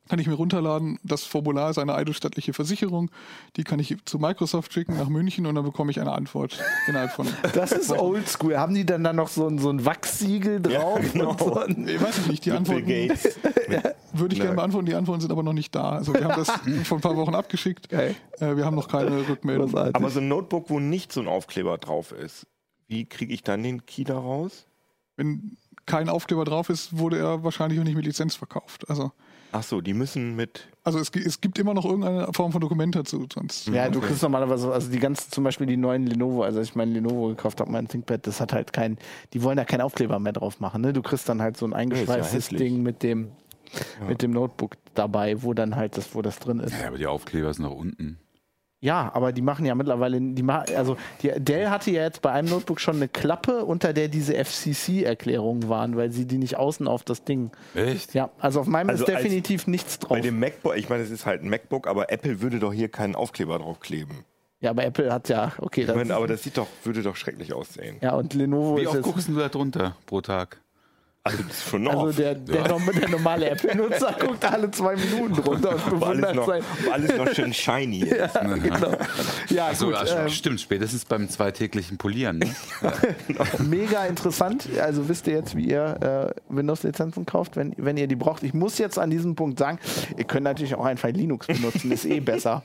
Kann 0.09 0.19
ich 0.19 0.27
mir 0.27 0.35
runterladen. 0.35 0.99
Das 1.03 1.25
Formular 1.25 1.71
ist 1.71 1.79
eine 1.79 1.95
eidesstattliche 1.95 2.53
Versicherung. 2.53 3.11
Die 3.57 3.65
kann 3.65 3.79
ich 3.79 3.97
zu 4.05 4.19
Microsoft 4.19 4.73
schicken 4.73 4.97
nach 4.97 5.09
München 5.09 5.47
und 5.47 5.55
dann 5.55 5.65
bekomme 5.65 5.91
ich 5.91 6.01
eine 6.01 6.13
Antwort 6.13 6.59
innerhalb 6.87 7.13
von. 7.13 7.27
Das 7.55 7.73
ist 7.73 7.91
oldschool. 7.91 8.57
Haben 8.57 8.75
die 8.75 8.85
dann 8.85 9.03
da 9.05 9.13
noch 9.13 9.29
so 9.29 9.47
ein, 9.47 9.59
so 9.59 9.71
ein 9.71 9.85
Wachssiegel 9.85 10.61
drauf? 10.61 11.01
genau. 11.13 11.31
und 11.31 11.41
so 11.41 11.59
ein, 11.59 11.89
Ich 11.89 12.01
weiß 12.01 12.27
nicht, 12.27 12.45
die 12.45 12.53
Antworten 12.53 12.87
Gates. 12.87 13.39
würde 14.13 14.35
ich 14.35 14.41
gerne 14.41 14.57
beantworten. 14.57 14.87
Die 14.87 14.95
Antworten 14.95 15.21
sind 15.21 15.31
aber 15.31 15.43
noch 15.43 15.53
nicht 15.53 15.75
da. 15.75 15.91
Also 15.91 16.15
wir 16.15 16.25
haben 16.25 16.37
das 16.37 16.51
vor 16.85 16.99
ein 16.99 17.01
paar 17.01 17.17
Wochen 17.17 17.35
abgeschickt. 17.35 17.93
Äh, 17.93 18.15
wir 18.39 18.65
haben 18.65 18.77
noch 18.77 18.89
keine 18.89 19.29
Rückmeldung. 19.29 19.71
Großartig. 19.71 19.95
Aber 19.95 20.11
so 20.11 20.21
ein 20.21 20.29
Notebook, 20.29 20.71
wo 20.71 20.81
nicht 20.81 21.13
so 21.13 21.21
ein 21.21 21.29
Aufkleber 21.29 21.79
drauf 21.79 22.13
ist, 22.13 22.47
wie 22.89 23.07
kriege 23.07 23.33
ich 23.33 23.43
dann 23.43 23.63
den 23.63 23.85
Key 23.87 24.05
da 24.05 24.19
raus? 24.19 24.67
Wenn 25.17 25.57
kein 25.87 26.09
Aufkleber 26.09 26.45
drauf 26.45 26.69
ist, 26.69 26.99
wurde 26.99 27.19
er 27.19 27.45
wahrscheinlich 27.45 27.81
auch 27.81 27.85
nicht 27.85 27.97
mit 27.97 28.05
Lizenz 28.05 28.35
verkauft. 28.35 28.89
Also, 28.91 29.13
Ach 29.53 29.63
so, 29.63 29.81
die 29.81 29.95
müssen 29.95 30.37
mit. 30.37 30.69
also 30.85 30.99
es, 30.99 31.11
es 31.11 31.41
gibt 31.41 31.59
immer 31.59 31.75
noch 31.75 31.85
irgendeine 31.85 32.29
Form 32.33 32.53
von 32.53 32.61
Dokument 32.61 32.95
dazu. 32.95 33.27
Sonst 33.33 33.69
Ja, 33.69 33.89
du 33.89 34.01
kriegst 34.01 34.23
normalerweise, 34.23 34.73
also 34.73 34.91
die 34.91 34.99
ganzen, 34.99 35.31
zum 35.31 35.45
Beispiel 35.45 35.67
die 35.67 35.77
neuen 35.77 36.07
Lenovo, 36.07 36.43
also 36.43 36.59
als 36.59 36.69
ich 36.69 36.75
meinen 36.75 36.93
Lenovo 36.93 37.29
gekauft 37.29 37.61
habe, 37.61 37.71
mein 37.71 37.89
ThinkPad, 37.89 38.27
das 38.27 38.41
hat 38.41 38.53
halt 38.53 38.73
kein, 38.73 38.99
die 39.33 39.43
wollen 39.43 39.57
da 39.57 39.65
keinen 39.65 39.83
Aufkleber 39.83 40.19
mehr 40.19 40.33
drauf 40.33 40.61
machen. 40.61 40.83
Ne? 40.83 40.93
Du 40.93 41.03
kriegst 41.03 41.29
dann 41.29 41.41
halt 41.41 41.57
so 41.57 41.67
ein 41.67 41.73
eingeschweißtes 41.73 42.33
hässlich. 42.33 42.59
Ding 42.61 42.83
mit 42.83 43.03
dem, 43.03 43.31
mit 44.09 44.23
dem 44.23 44.33
Notebook 44.33 44.77
dabei, 44.95 45.43
wo 45.43 45.55
dann 45.55 45.77
halt 45.77 45.97
das, 45.97 46.15
wo 46.15 46.23
das 46.23 46.39
drin 46.39 46.61
ist. 46.61 46.75
Ja, 46.81 46.89
aber 46.89 46.99
die 46.99 47.07
Aufkleber 47.07 47.53
sind 47.53 47.65
nach 47.65 47.73
unten. 47.73 48.19
Ja, 48.87 49.11
aber 49.15 49.33
die 49.33 49.43
machen 49.43 49.67
ja 49.67 49.75
mittlerweile, 49.75 50.21
die 50.21 50.45
also 50.49 50.97
die, 51.21 51.33
Dell 51.39 51.71
hatte 51.71 51.91
ja 51.91 52.03
jetzt 52.05 52.23
bei 52.23 52.31
einem 52.31 52.49
Notebook 52.49 52.79
schon 52.81 52.95
eine 52.97 53.09
Klappe, 53.09 53.65
unter 53.65 53.93
der 53.93 54.07
diese 54.07 54.35
FCC-Erklärungen 54.35 55.69
waren, 55.69 55.97
weil 55.97 56.13
sie 56.13 56.25
die 56.25 56.39
nicht 56.39 56.57
außen 56.57 56.87
auf 56.87 57.03
das 57.03 57.25
Ding. 57.25 57.51
Echt? 57.75 58.15
Ja, 58.15 58.31
also 58.39 58.61
auf 58.61 58.69
meinem 58.69 58.91
Also 58.91 59.03
ist 59.05 59.11
als- 59.11 59.23
definitiv 59.25 59.67
nichts 59.67 59.99
drauf. 59.99 60.11
Bei 60.11 60.21
dem 60.21 60.39
MacBook, 60.39 60.77
ich 60.77 60.89
meine, 60.89 61.03
es 61.03 61.11
ist 61.11 61.27
halt 61.27 61.43
ein 61.43 61.49
MacBook, 61.51 61.89
aber 61.89 62.13
Apple 62.13 62.41
würde 62.41 62.61
doch 62.61 62.73
hier 62.73 62.89
keinen 62.89 63.17
Aufkleber 63.17 63.59
drauf 63.59 63.81
kleben. 63.81 64.25
Ja, 64.61 64.71
aber 64.71 64.85
Apple 64.85 65.13
hat 65.13 65.29
ja, 65.29 65.53
okay, 65.59 65.81
Ich 65.81 65.87
das, 65.89 65.97
meine, 65.97 66.15
aber 66.15 66.29
das 66.29 66.45
sieht 66.45 66.57
doch, 66.57 66.69
würde 66.85 67.03
doch 67.03 67.17
schrecklich 67.17 67.53
aussehen. 67.53 67.97
ja 68.01 68.15
und 68.15 68.35
Lenovo 68.35 68.77
Wie 68.77 68.83
ist 68.83 68.87
oft 68.87 68.97
jetzt, 68.99 69.05
guckst 69.05 69.29
du 69.29 69.35
da 69.37 69.49
drunter 69.49 69.97
pro 70.07 70.21
Tag? 70.21 70.61
Also 71.27 71.43
das 71.43 71.57
ist 71.59 71.69
schon 71.71 71.89
also 71.89 72.13
der, 72.13 72.35
der, 72.35 72.69
norm- 72.69 72.91
der 72.99 73.09
normale 73.09 73.51
Apple-Nutzer 73.51 74.17
guckt 74.21 74.45
alle 74.45 74.71
zwei 74.71 74.95
Minuten 74.97 75.35
drunter 75.35 75.71
und 75.75 75.91
bewundert 75.91 76.35
noch, 76.35 76.47
sein. 76.47 76.63
alles 76.93 77.17
noch 77.17 77.33
schön 77.35 77.53
shiny 77.53 78.01
ist. 78.05 78.35
genau. 78.63 78.93
Ja, 79.49 79.69
Achso, 79.69 79.87
gut. 79.87 79.97
ähm, 80.17 80.29
stimmt, 80.29 80.61
spätestens 80.61 81.05
beim 81.05 81.29
zweitäglichen 81.29 81.99
Polieren. 81.99 82.39
Ne? 82.39 82.55
mega 83.69 84.05
interessant. 84.07 84.69
Also 84.81 85.09
wisst 85.09 85.27
ihr 85.27 85.35
jetzt, 85.35 85.57
wie 85.57 85.69
ihr 85.69 86.33
äh, 86.33 86.55
Windows-Lizenzen 86.55 87.27
kauft, 87.27 87.57
wenn, 87.57 87.75
wenn 87.77 87.97
ihr 87.97 88.07
die 88.07 88.17
braucht. 88.17 88.43
Ich 88.43 88.55
muss 88.55 88.79
jetzt 88.79 88.99
an 88.99 89.11
diesem 89.11 89.35
Punkt 89.35 89.59
sagen, 89.59 89.79
ihr 90.17 90.25
könnt 90.25 90.45
natürlich 90.45 90.75
auch 90.75 90.85
einfach 90.85 91.09
Linux 91.11 91.47
benutzen, 91.47 91.91
ist 91.93 92.05
eh 92.05 92.21
besser. 92.21 92.63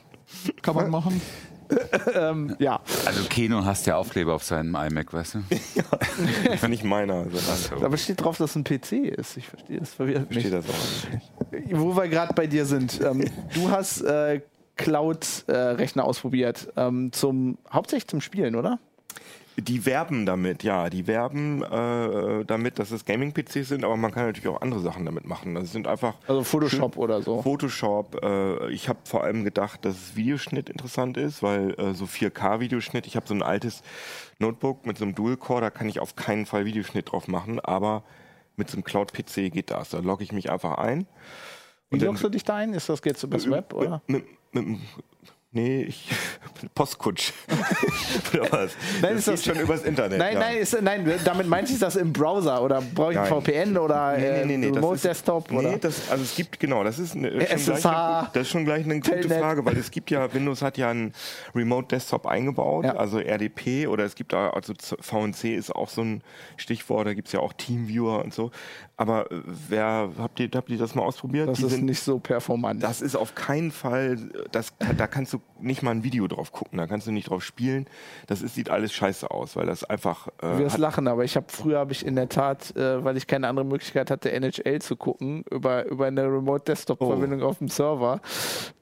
kann 0.62 0.74
man 0.76 0.90
machen. 0.90 1.20
Ähm, 2.14 2.56
ja, 2.58 2.80
Also 3.06 3.24
Keno 3.28 3.64
hast 3.64 3.86
ja 3.86 3.96
Aufkleber 3.96 4.34
auf 4.34 4.44
seinem 4.44 4.74
iMac, 4.74 5.12
weißt 5.12 5.34
du? 5.34 5.38
Das 6.44 6.62
ist 6.62 6.68
nicht 6.68 6.84
meiner. 6.84 7.14
Also, 7.14 7.38
also, 7.50 7.84
aber 7.84 7.96
steht 7.96 8.20
drauf, 8.22 8.38
dass 8.38 8.50
es 8.50 8.56
ein 8.56 8.64
PC 8.64 8.92
ist. 9.18 9.36
Ich 9.36 9.48
verstehe, 9.48 9.78
das 9.78 9.94
verwirrt 9.94 10.30
mich. 10.30 10.40
steht 10.40 10.52
das 10.52 10.64
auch 10.66 11.52
nicht. 11.52 11.78
Wo 11.78 11.96
wir 11.96 12.08
gerade 12.08 12.34
bei 12.34 12.46
dir 12.46 12.66
sind. 12.66 13.00
Ähm, 13.00 13.24
du 13.54 13.70
hast 13.70 14.02
äh, 14.02 14.40
Cloud-Rechner 14.76 16.04
ausprobiert, 16.04 16.68
ähm, 16.76 17.12
zum, 17.12 17.58
hauptsächlich 17.72 18.08
zum 18.08 18.20
Spielen, 18.20 18.56
oder? 18.56 18.78
Die 19.56 19.84
werben 19.84 20.24
damit, 20.24 20.62
ja. 20.62 20.88
Die 20.88 21.06
werben 21.06 21.62
äh, 21.62 22.44
damit, 22.44 22.78
dass 22.78 22.90
es 22.90 23.04
Gaming-PCs 23.04 23.68
sind, 23.68 23.84
aber 23.84 23.96
man 23.96 24.10
kann 24.10 24.26
natürlich 24.26 24.48
auch 24.48 24.60
andere 24.62 24.80
Sachen 24.80 25.04
damit 25.04 25.26
machen. 25.26 25.54
Das 25.54 25.72
sind 25.72 25.86
einfach 25.86 26.14
Also 26.26 26.42
Photoshop 26.42 26.96
oder 26.96 27.22
so. 27.22 27.42
Photoshop. 27.42 28.22
Äh, 28.22 28.70
ich 28.70 28.88
habe 28.88 29.00
vor 29.04 29.24
allem 29.24 29.44
gedacht, 29.44 29.84
dass 29.84 30.16
Videoschnitt 30.16 30.70
interessant 30.70 31.16
ist, 31.16 31.42
weil 31.42 31.74
äh, 31.78 31.94
so 31.94 32.06
4K-Videoschnitt, 32.06 33.06
ich 33.06 33.16
habe 33.16 33.26
so 33.26 33.34
ein 33.34 33.42
altes 33.42 33.82
Notebook 34.38 34.86
mit 34.86 34.96
so 34.96 35.04
einem 35.04 35.14
Dual-Core, 35.14 35.60
da 35.60 35.70
kann 35.70 35.88
ich 35.88 36.00
auf 36.00 36.16
keinen 36.16 36.46
Fall 36.46 36.64
Videoschnitt 36.64 37.12
drauf 37.12 37.28
machen, 37.28 37.60
aber 37.60 38.04
mit 38.56 38.70
so 38.70 38.76
einem 38.76 38.84
Cloud-PC 38.84 39.52
geht 39.52 39.70
das. 39.70 39.90
Da 39.90 39.98
logge 39.98 40.24
ich 40.24 40.32
mich 40.32 40.50
einfach 40.50 40.78
ein. 40.78 41.06
Wie 41.90 41.98
loggst 41.98 42.24
du 42.24 42.28
dich 42.30 42.44
da 42.44 42.56
ein? 42.56 42.72
Ist 42.72 42.88
das 42.88 43.00
jetzt 43.04 43.22
übers 43.22 43.48
Web, 43.50 43.74
oder? 43.74 44.02
Mit, 44.06 44.24
mit, 44.52 44.66
mit, 44.66 44.80
nee, 45.52 45.82
ich 45.84 46.08
Postkutsch. 46.74 47.32
oder 48.34 48.52
was? 48.52 48.72
Nein, 49.00 49.16
das 49.16 49.18
ist 49.18 49.24
geht 49.26 49.34
das- 49.34 49.44
schon 49.44 49.60
übers 49.60 49.82
Internet. 49.82 50.18
Nein, 50.18 50.34
ja. 50.34 50.38
nein, 50.40 50.56
ist, 50.58 50.80
nein, 50.80 51.12
damit 51.24 51.46
meinte 51.48 51.72
ich 51.72 51.78
das 51.78 51.96
im 51.96 52.12
Browser 52.12 52.62
oder 52.62 52.80
brauche 52.94 53.12
ich 53.12 53.18
ein. 53.18 53.26
VPN 53.26 53.76
oder 53.78 54.16
äh, 54.16 54.42
das 54.46 54.76
Remote 54.76 54.94
ist- 54.96 55.04
Desktop 55.04 55.50
Nee, 55.50 55.58
oder? 55.58 55.78
das, 55.78 56.10
also 56.10 56.22
es 56.22 56.34
gibt, 56.36 56.60
genau, 56.60 56.84
das 56.84 56.98
ist, 56.98 57.14
eine, 57.16 57.30
schon, 57.30 57.38
gleich 57.40 57.50
SSH, 57.52 57.86
eine, 57.86 58.28
das 58.32 58.42
ist 58.42 58.48
schon 58.50 58.64
gleich 58.64 58.84
eine 58.84 58.94
gute 59.00 59.10
Telnet. 59.20 59.40
Frage, 59.40 59.64
weil 59.64 59.76
es 59.76 59.90
gibt 59.90 60.10
ja, 60.10 60.32
Windows 60.32 60.62
hat 60.62 60.78
ja 60.78 60.90
einen 60.90 61.12
Remote 61.54 61.88
Desktop 61.88 62.26
eingebaut, 62.26 62.84
Ja. 62.84 62.96
also 62.96 63.18
RDP 63.18 63.86
oder 63.88 64.04
es 64.04 64.14
gibt 64.14 64.32
da, 64.32 64.50
also 64.50 64.72
VNC 65.00 65.44
ist 65.56 65.74
auch 65.74 65.88
so 65.88 66.02
ein 66.02 66.22
Stichwort, 66.56 67.06
da 67.08 67.14
gibt 67.14 67.26
es 67.28 67.32
ja 67.32 67.40
auch 67.40 67.52
Teamviewer 67.52 68.22
und 68.24 68.32
so. 68.32 68.50
Aber 69.02 69.30
äh, 69.30 69.40
wer 69.68 70.10
habt 70.18 70.40
ihr, 70.40 70.48
habt 70.54 70.70
ihr 70.70 70.78
das 70.78 70.94
mal 70.94 71.02
ausprobiert? 71.02 71.48
Das 71.48 71.58
Die 71.58 71.64
ist 71.66 71.72
sind, 71.72 71.84
nicht 71.84 72.00
so 72.00 72.18
performant. 72.18 72.82
das 72.82 73.02
ist 73.02 73.16
auf 73.16 73.34
keinen 73.34 73.70
Fall, 73.70 74.16
das, 74.52 74.72
da 74.96 75.06
kannst 75.06 75.32
du 75.32 75.40
nicht 75.60 75.82
mal 75.82 75.90
ein 75.92 76.02
Video 76.04 76.26
drauf 76.28 76.52
gucken, 76.52 76.78
da 76.78 76.86
kannst 76.86 77.06
du 77.06 77.12
nicht 77.12 77.28
drauf 77.30 77.42
spielen. 77.44 77.86
Das 78.26 78.42
ist, 78.42 78.54
sieht 78.54 78.70
alles 78.70 78.92
scheiße 78.92 79.30
aus, 79.30 79.54
weil 79.56 79.66
das 79.66 79.84
einfach. 79.84 80.28
Du 80.40 80.46
Äh, 80.46 80.58
wirst 80.58 80.74
hat, 80.74 80.80
lachen, 80.80 81.06
aber 81.08 81.24
ich 81.24 81.36
habe 81.36 81.46
früher 81.48 81.78
habe 81.78 81.92
ich 81.92 82.04
in 82.06 82.16
der 82.16 82.28
Tat, 82.28 82.74
äh, 82.76 83.04
weil 83.04 83.16
ich 83.16 83.26
keine 83.26 83.48
andere 83.48 83.66
Möglichkeit 83.66 84.10
hatte, 84.10 84.30
NHL 84.32 84.80
zu 84.80 84.96
gucken 84.96 85.44
über 85.50 85.84
über 85.86 86.06
eine 86.06 86.24
Remote 86.24 86.64
Desktop 86.64 86.98
Verbindung 86.98 87.42
auf 87.42 87.58
dem 87.58 87.68
Server. 87.68 88.20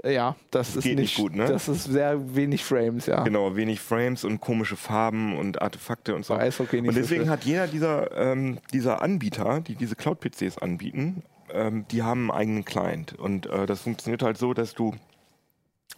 Äh, 0.04 0.14
ja, 0.14 0.36
das 0.50 0.76
ist 0.76 0.84
Oh. 0.84 0.88
Geht 0.90 0.98
nicht, 0.98 1.16
nicht 1.16 1.16
gut, 1.18 1.34
ne? 1.36 1.46
Das 1.46 1.68
ist 1.68 1.84
sehr 1.84 2.34
wenig 2.34 2.64
Frames, 2.64 3.06
ja. 3.06 3.22
Genau, 3.22 3.54
wenig 3.56 3.80
Frames 3.80 4.24
und 4.24 4.40
komische 4.40 4.76
Farben 4.76 5.36
und 5.36 5.60
Artefakte 5.62 6.14
und 6.14 6.24
so. 6.24 6.34
Bei 6.34 6.40
Eishockey 6.42 6.80
nicht 6.80 6.88
und 6.88 6.94
so 6.94 7.00
deswegen 7.00 7.22
schlimm. 7.22 7.30
hat 7.32 7.44
jeder 7.44 7.66
dieser, 7.66 8.16
ähm, 8.16 8.58
dieser 8.72 9.02
Anbieter, 9.02 9.60
die 9.60 9.74
diese 9.74 9.94
Cloud-PCs 10.10 10.58
anbieten, 10.58 11.22
ähm, 11.52 11.86
die 11.90 12.02
haben 12.02 12.30
einen 12.30 12.40
eigenen 12.40 12.64
Client. 12.64 13.14
Und 13.14 13.46
äh, 13.46 13.66
das 13.66 13.82
funktioniert 13.82 14.22
halt 14.22 14.38
so, 14.38 14.54
dass 14.54 14.74
du 14.74 14.94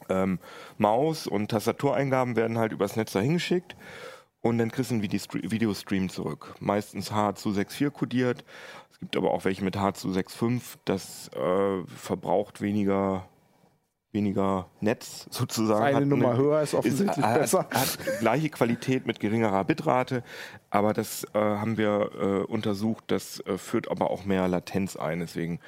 ähm, 0.09 0.39
Maus- 0.79 1.27
und 1.27 1.51
Tastatureingaben 1.51 2.37
werden 2.37 2.59
halt 2.59 2.73
übers 2.73 2.97
Netz 2.97 3.13
dahin 3.13 3.35
geschickt 3.35 3.77
und 4.41 4.59
dann 4.59 4.71
kriegst 4.71 4.91
du 4.91 4.95
einen 4.97 5.05
Videostre- 5.05 5.51
Videostream 5.51 6.09
zurück. 6.09 6.55
Meistens 6.61 7.13
H264 7.13 7.91
kodiert. 7.91 8.45
Es 8.91 8.99
gibt 8.99 9.17
aber 9.17 9.33
auch 9.33 9.45
welche 9.45 9.65
mit 9.65 9.77
H265. 9.77 10.79
Das 10.85 11.29
äh, 11.29 11.85
verbraucht 11.87 12.61
weniger, 12.61 13.29
weniger 14.13 14.67
Netz 14.81 15.27
sozusagen. 15.31 15.83
Eine 15.83 15.97
Hat 15.97 16.05
Nummer 16.07 16.31
eine- 16.31 16.39
höher 16.39 16.63
ist 16.63 16.75
offensichtlich 16.75 17.25
hat, 17.25 17.41
besser. 17.41 17.67
Hat 17.71 17.99
gleiche 18.21 18.51
Qualität 18.51 19.07
mit 19.07 19.21
geringerer 19.21 19.65
Bitrate, 19.65 20.23
aber 20.71 20.93
das 20.93 21.25
äh, 21.35 21.39
haben 21.39 21.77
wir 21.79 22.11
äh, 22.21 22.53
untersucht. 22.53 23.05
Das 23.09 23.41
äh, 23.47 23.59
führt 23.59 23.91
aber 23.91 24.11
auch 24.11 24.25
mehr 24.25 24.47
Latenz 24.49 24.97
ein. 24.97 25.21
Deswegen 25.21 25.61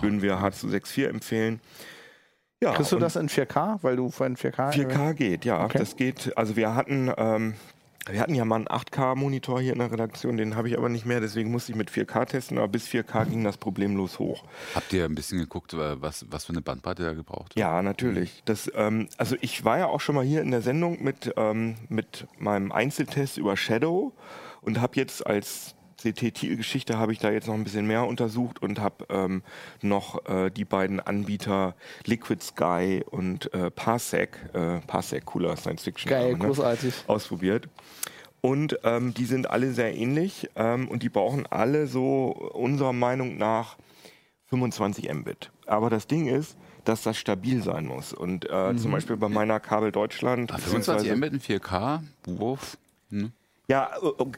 würden 0.00 0.22
wir 0.22 0.38
H264 0.38 1.06
empfehlen. 1.08 1.60
Ja, 2.62 2.72
Kriegst 2.72 2.92
du 2.92 2.98
das 2.98 3.16
in 3.16 3.28
4K, 3.28 3.78
weil 3.82 3.96
du 3.96 4.10
vorhin 4.10 4.36
4K 4.36 4.70
4K 4.72 5.12
geht, 5.12 5.44
ja. 5.44 5.64
Okay. 5.64 5.78
Das 5.78 5.96
geht. 5.96 6.32
Also 6.36 6.56
wir 6.56 6.74
hatten, 6.74 7.12
ähm, 7.16 7.54
wir 8.10 8.20
hatten 8.20 8.34
ja 8.34 8.44
mal 8.44 8.56
einen 8.56 8.68
8K-Monitor 8.68 9.60
hier 9.60 9.72
in 9.72 9.78
der 9.78 9.90
Redaktion, 9.90 10.36
den 10.36 10.56
habe 10.56 10.68
ich 10.68 10.76
aber 10.76 10.88
nicht 10.88 11.06
mehr, 11.06 11.20
deswegen 11.20 11.50
musste 11.50 11.72
ich 11.72 11.78
mit 11.78 11.90
4K 11.90 12.26
testen, 12.26 12.58
aber 12.58 12.68
bis 12.68 12.86
4K 12.86 13.26
ging 13.26 13.44
das 13.44 13.56
problemlos 13.56 14.18
hoch. 14.18 14.44
Habt 14.74 14.92
ihr 14.92 15.04
ein 15.04 15.14
bisschen 15.14 15.38
geguckt, 15.38 15.74
was, 15.74 16.26
was 16.30 16.44
für 16.44 16.52
eine 16.52 16.60
Bandbreite 16.60 17.02
da 17.02 17.14
gebraucht 17.14 17.54
wird? 17.54 17.60
Ja, 17.60 17.82
natürlich. 17.82 18.42
Das, 18.44 18.70
ähm, 18.74 19.08
also 19.16 19.36
ich 19.40 19.64
war 19.64 19.78
ja 19.78 19.86
auch 19.86 20.00
schon 20.00 20.14
mal 20.14 20.24
hier 20.24 20.42
in 20.42 20.50
der 20.50 20.62
Sendung 20.62 21.02
mit, 21.02 21.32
ähm, 21.36 21.76
mit 21.88 22.26
meinem 22.38 22.72
Einzeltest 22.72 23.38
über 23.38 23.56
Shadow 23.56 24.12
und 24.60 24.80
habe 24.80 24.96
jetzt 24.96 25.26
als 25.26 25.74
CT-Geschichte 26.12 26.98
habe 26.98 27.12
ich 27.12 27.18
da 27.18 27.30
jetzt 27.30 27.46
noch 27.46 27.54
ein 27.54 27.64
bisschen 27.64 27.86
mehr 27.86 28.06
untersucht 28.06 28.60
und 28.62 28.78
habe 28.80 29.06
ähm, 29.08 29.42
noch 29.82 30.24
äh, 30.26 30.50
die 30.50 30.64
beiden 30.64 31.00
Anbieter 31.00 31.74
Liquid 32.04 32.42
Sky 32.44 33.02
und 33.10 33.52
äh, 33.54 33.70
Parsec, 33.70 34.38
äh, 34.52 34.80
Parsec 34.86 35.24
cooler 35.24 35.56
Science 35.56 35.82
Fiction, 35.82 36.10
Geil, 36.10 36.32
ne? 36.32 36.38
großartig. 36.46 36.94
ausprobiert. 37.06 37.68
Und 38.40 38.78
ähm, 38.84 39.14
die 39.14 39.24
sind 39.24 39.48
alle 39.50 39.72
sehr 39.72 39.96
ähnlich 39.96 40.50
ähm, 40.54 40.88
und 40.88 41.02
die 41.02 41.08
brauchen 41.08 41.46
alle 41.46 41.86
so 41.86 42.26
unserer 42.52 42.92
Meinung 42.92 43.38
nach 43.38 43.76
25 44.48 45.12
Mbit. 45.12 45.50
Aber 45.66 45.88
das 45.88 46.06
Ding 46.06 46.26
ist, 46.26 46.56
dass 46.84 47.02
das 47.02 47.16
stabil 47.16 47.62
sein 47.62 47.86
muss. 47.86 48.12
Und 48.12 48.48
äh, 48.50 48.76
zum 48.76 48.92
Beispiel 48.92 49.16
bei 49.16 49.30
meiner 49.30 49.58
Kabel 49.60 49.90
Deutschland. 49.92 50.52
Ah, 50.52 50.58
25 50.58 51.08
beziehungsweise- 51.10 51.16
Mbit 51.16 51.32
in 51.32 51.60
4K? 51.60 52.02
Wuff. 52.26 52.76
Hm. 53.10 53.32
Ja, 53.68 53.90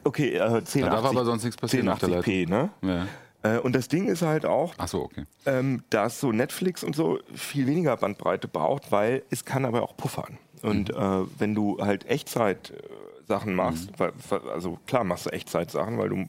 okay, 0.03 0.35
äh, 0.35 0.41
1080, 0.41 0.81
Da 0.81 0.89
darf 0.89 1.05
aber 1.05 1.25
sonst 1.25 1.43
nichts 1.43 1.59
passieren 1.59 1.89
auf 1.89 1.99
der 1.99 2.21
1080p, 2.21 2.47
ne? 2.49 2.69
Ja. 2.81 3.07
Äh, 3.43 3.59
und 3.59 3.73
das 3.75 3.87
Ding 3.87 4.07
ist 4.07 4.21
halt 4.21 4.45
auch, 4.45 4.73
so, 4.87 5.03
okay. 5.03 5.25
ähm, 5.45 5.83
dass 5.89 6.19
so 6.19 6.31
Netflix 6.31 6.83
und 6.83 6.95
so 6.95 7.19
viel 7.33 7.67
weniger 7.67 7.95
Bandbreite 7.97 8.47
braucht, 8.47 8.91
weil 8.91 9.23
es 9.29 9.45
kann 9.45 9.65
aber 9.65 9.83
auch 9.83 9.95
puffern. 9.97 10.37
Und 10.63 10.89
äh, 10.89 10.95
wenn 11.37 11.53
du 11.53 11.77
halt 11.79 12.05
Echtzeit-Sachen 12.09 13.53
machst, 13.53 13.89
weil, 13.97 14.11
weil- 14.29 14.49
also 14.49 14.79
klar 14.87 15.03
machst 15.03 15.25
du 15.25 15.29
Echtzeit-Sachen, 15.31 15.97
weil 15.97 16.09
du 16.09 16.25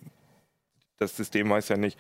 das 0.99 1.17
System 1.17 1.49
weiß 1.49 1.69
ja 1.69 1.77
nicht, 1.77 1.99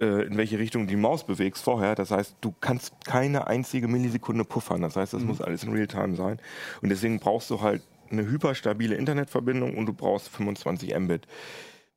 äh, 0.00 0.26
in 0.26 0.36
welche 0.36 0.58
Richtung 0.58 0.86
die 0.86 0.96
Maus 0.96 1.24
bewegst 1.24 1.64
vorher. 1.64 1.94
Das 1.94 2.10
heißt, 2.10 2.36
du 2.40 2.54
kannst 2.60 2.92
keine 3.04 3.46
einzige 3.46 3.88
Millisekunde 3.88 4.44
puffern. 4.44 4.82
Das 4.82 4.94
heißt, 4.96 5.14
das 5.14 5.22
muss 5.22 5.40
alles 5.40 5.64
in 5.64 5.72
Realtime 5.72 6.14
sein. 6.16 6.38
Und 6.82 6.90
deswegen 6.90 7.18
brauchst 7.18 7.50
du 7.50 7.60
halt 7.62 7.82
eine 8.10 8.26
hyperstabile 8.26 8.94
Internetverbindung 8.94 9.76
und 9.76 9.86
du 9.86 9.92
brauchst 9.92 10.28
25 10.28 10.98
Mbit. 10.98 11.26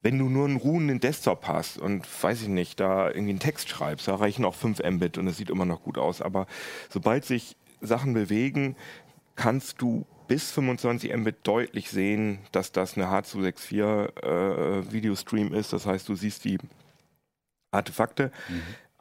Wenn 0.01 0.19
du 0.19 0.27
nur 0.27 0.45
einen 0.45 0.57
ruhenden 0.57 0.99
Desktop 0.99 1.47
hast 1.47 1.77
und 1.77 2.05
weiß 2.21 2.41
ich 2.41 2.47
nicht, 2.49 2.79
da 2.79 3.07
irgendwie 3.07 3.31
einen 3.31 3.39
Text 3.39 3.69
schreibst, 3.69 4.07
da 4.07 4.15
reichen 4.15 4.43
auch 4.43 4.55
5 4.55 4.81
Mbit 4.83 5.17
und 5.17 5.27
es 5.27 5.37
sieht 5.37 5.49
immer 5.49 5.65
noch 5.65 5.81
gut 5.81 5.97
aus. 5.97 6.21
Aber 6.21 6.45
sobald 6.89 7.23
sich 7.23 7.55
Sachen 7.79 8.13
bewegen, 8.13 8.75
kannst 9.35 9.81
du 9.81 10.05
bis 10.27 10.51
25 10.51 11.15
Mbit 11.15 11.37
deutlich 11.43 11.89
sehen, 11.89 12.39
dass 12.51 12.71
das 12.71 12.97
eine 12.97 13.07
H264 13.07 14.23
äh, 14.23 14.91
Videostream 14.91 15.53
ist. 15.53 15.73
Das 15.73 15.85
heißt, 15.85 16.07
du 16.09 16.15
siehst 16.15 16.45
die 16.45 16.57
Artefakte. 17.71 18.31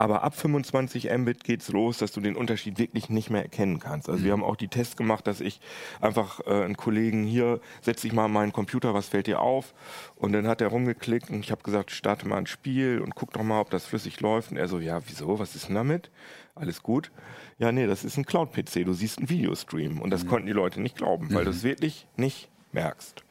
Aber 0.03 0.25
ab 0.25 0.35
25 0.35 1.17
Mbit 1.17 1.45
geht's 1.45 1.69
los, 1.69 1.99
dass 1.99 2.11
du 2.11 2.21
den 2.21 2.35
Unterschied 2.35 2.77
wirklich 2.77 3.09
nicht 3.09 3.31
mehr 3.31 3.43
erkennen 3.43 3.79
kannst. 3.79 4.09
Also 4.09 4.25
wir 4.25 4.33
haben 4.33 4.43
auch 4.43 4.57
die 4.57 4.67
Tests 4.67 4.97
gemacht, 4.97 5.29
dass 5.29 5.41
ich 5.41 5.61
einfach 6.01 6.41
äh, 6.45 6.65
einen 6.65 6.77
Kollegen 6.77 7.23
hier, 7.23 7.61
setz 7.83 8.01
dich 8.01 8.13
mal 8.13 8.25
an 8.25 8.33
meinen 8.33 8.53
Computer, 8.53 8.95
was 8.95 9.07
fällt 9.07 9.29
dir 9.29 9.41
auf? 9.41 9.75
Und 10.17 10.33
dann 10.33 10.49
hat 10.49 10.61
er 10.61 10.67
rumgeklickt 10.67 11.31
und 11.31 11.39
ich 11.39 11.53
habe 11.53 11.63
gesagt, 11.63 11.93
starte 11.93 12.27
mal 12.27 12.39
ein 12.39 12.49
Spiel 12.49 13.01
und 13.01 13.15
guck 13.15 13.33
doch 13.33 13.45
mal, 13.45 13.61
ob 13.61 13.71
das 13.71 13.87
flüssig 13.87 14.21
läuft. 14.21 14.51
Und 14.51 14.57
er 14.57 14.67
so, 14.67 14.81
ja, 14.81 15.01
wieso, 15.07 15.39
was 15.39 15.55
ist 15.55 15.69
denn 15.69 15.77
damit? 15.77 16.11
Alles 16.57 16.83
gut. 16.83 17.13
Ja, 17.59 17.71
nee, 17.71 17.87
das 17.87 18.03
ist 18.03 18.17
ein 18.17 18.27
Cloud-PC, 18.27 18.85
du 18.85 18.95
siehst 18.95 19.19
einen 19.19 19.29
Videostream. 19.29 20.01
Und 20.01 20.11
das 20.11 20.27
konnten 20.27 20.49
die 20.49 20.53
Leute 20.53 20.81
nicht 20.81 20.97
glauben, 20.97 21.33
weil 21.33 21.45
du 21.45 21.53
es 21.53 21.63
wirklich 21.63 22.09
nicht 22.17 22.49
merkst. 22.73 23.23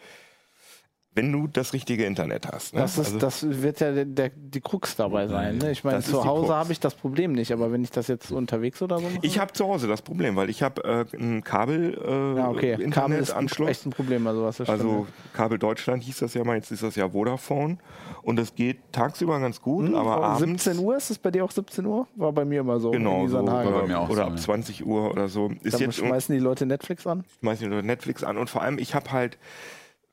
Wenn 1.13 1.29
du 1.29 1.47
das 1.47 1.73
richtige 1.73 2.05
Internet 2.05 2.47
hast. 2.47 2.73
Ne? 2.73 2.79
Das, 2.79 2.97
ist, 2.97 3.07
Also- 3.07 3.19
das 3.19 3.61
wird 3.61 3.81
ja 3.81 3.91
der, 3.91 4.05
der, 4.05 4.29
die 4.29 4.61
Krux 4.61 4.95
dabei 4.95 5.27
sein. 5.27 5.57
Ne? 5.57 5.71
Ich 5.71 5.83
meine, 5.83 5.99
zu 6.01 6.23
Hause 6.23 6.53
habe 6.55 6.71
ich 6.71 6.79
das 6.79 6.95
Problem 6.95 7.33
nicht, 7.33 7.51
aber 7.51 7.69
wenn 7.73 7.83
ich 7.83 7.91
das 7.91 8.07
jetzt 8.07 8.31
unterwegs 8.31 8.81
oder 8.81 8.97
so 8.99 9.03
mache. 9.09 9.19
Ich 9.21 9.37
habe 9.37 9.51
zu 9.51 9.67
Hause 9.67 9.89
das 9.89 10.01
Problem, 10.01 10.37
weil 10.37 10.49
ich 10.49 10.63
habe 10.63 10.81
äh, 11.11 11.17
einen 11.17 11.43
Kabel 11.43 11.97
äh, 12.01 12.37
ja, 12.37 12.49
okay. 12.49 12.77
Kabel 12.91 13.17
ist 13.19 13.31
ein- 13.31 13.43
Internetanschluss. 13.43 13.69
echt 13.69 13.85
ein 13.85 13.89
Problem, 13.89 14.25
also 14.25 14.43
was 14.43 14.61
Also 14.61 15.05
Kabel 15.33 15.57
Deutschland 15.59 16.01
hieß 16.03 16.19
das 16.19 16.33
ja 16.33 16.45
mal, 16.45 16.55
jetzt 16.55 16.71
ist 16.71 16.81
das 16.81 16.95
ja 16.95 17.09
Vodafone 17.09 17.77
und 18.23 18.37
das 18.37 18.55
geht 18.55 18.77
tagsüber 18.93 19.37
ganz 19.41 19.61
gut, 19.61 19.87
stimmt. 19.87 19.97
aber 19.97 20.15
Hm, 20.15 20.23
abends 20.23 20.63
17 20.63 20.79
Uhr, 20.85 20.95
ist 20.95 21.09
es 21.11 21.17
bei 21.17 21.29
dir 21.31 21.43
auch 21.43 21.51
17 21.51 21.85
Uhr? 21.85 22.07
War 22.15 22.31
bei 22.31 22.45
mir 22.45 22.61
immer 22.61 22.79
so. 22.79 22.91
genau 22.91 23.23
in 23.23 23.27
so. 23.29 23.45
War 23.45 23.63
bei 23.65 23.69
mir 23.69 23.83
oder, 23.83 23.99
auch 23.99 24.05
oder 24.09 24.15
so, 24.15 24.21
ab 24.21 24.29
ja. 24.37 24.41
20 24.41 24.85
Uhr 24.85 25.11
oder 25.11 25.27
so 25.27 25.51
ist 25.61 25.73
Dann 25.73 25.81
jetzt 25.81 25.95
schmeißen 25.97 26.33
die 26.33 26.39
Leute 26.41 26.65
Netflix 26.65 27.05
an. 27.05 27.25
schmeißen 27.41 27.67
die 27.69 27.75
Leute 27.75 27.85
Netflix 27.85 28.23
an 28.23 28.37
und 28.37 28.49
vor 28.49 28.61
allem 28.61 28.77
ich 28.77 28.95
habe 28.95 29.11
halt 29.11 29.37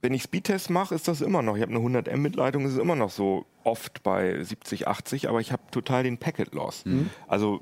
wenn 0.00 0.14
ich 0.14 0.22
Speedtest 0.22 0.70
mache, 0.70 0.94
ist 0.94 1.08
das 1.08 1.20
immer 1.20 1.42
noch. 1.42 1.56
Ich 1.56 1.62
habe 1.62 1.70
eine 1.72 1.80
100 1.80 2.14
Mbit 2.16 2.36
Leitung, 2.36 2.64
ist 2.66 2.72
es 2.72 2.78
immer 2.78 2.94
noch 2.96 3.10
so 3.10 3.46
oft 3.64 4.02
bei 4.02 4.42
70, 4.42 4.86
80, 4.88 5.28
aber 5.28 5.40
ich 5.40 5.52
habe 5.52 5.62
total 5.70 6.02
den 6.04 6.18
Packet 6.18 6.54
Loss. 6.54 6.84
Also, 7.26 7.60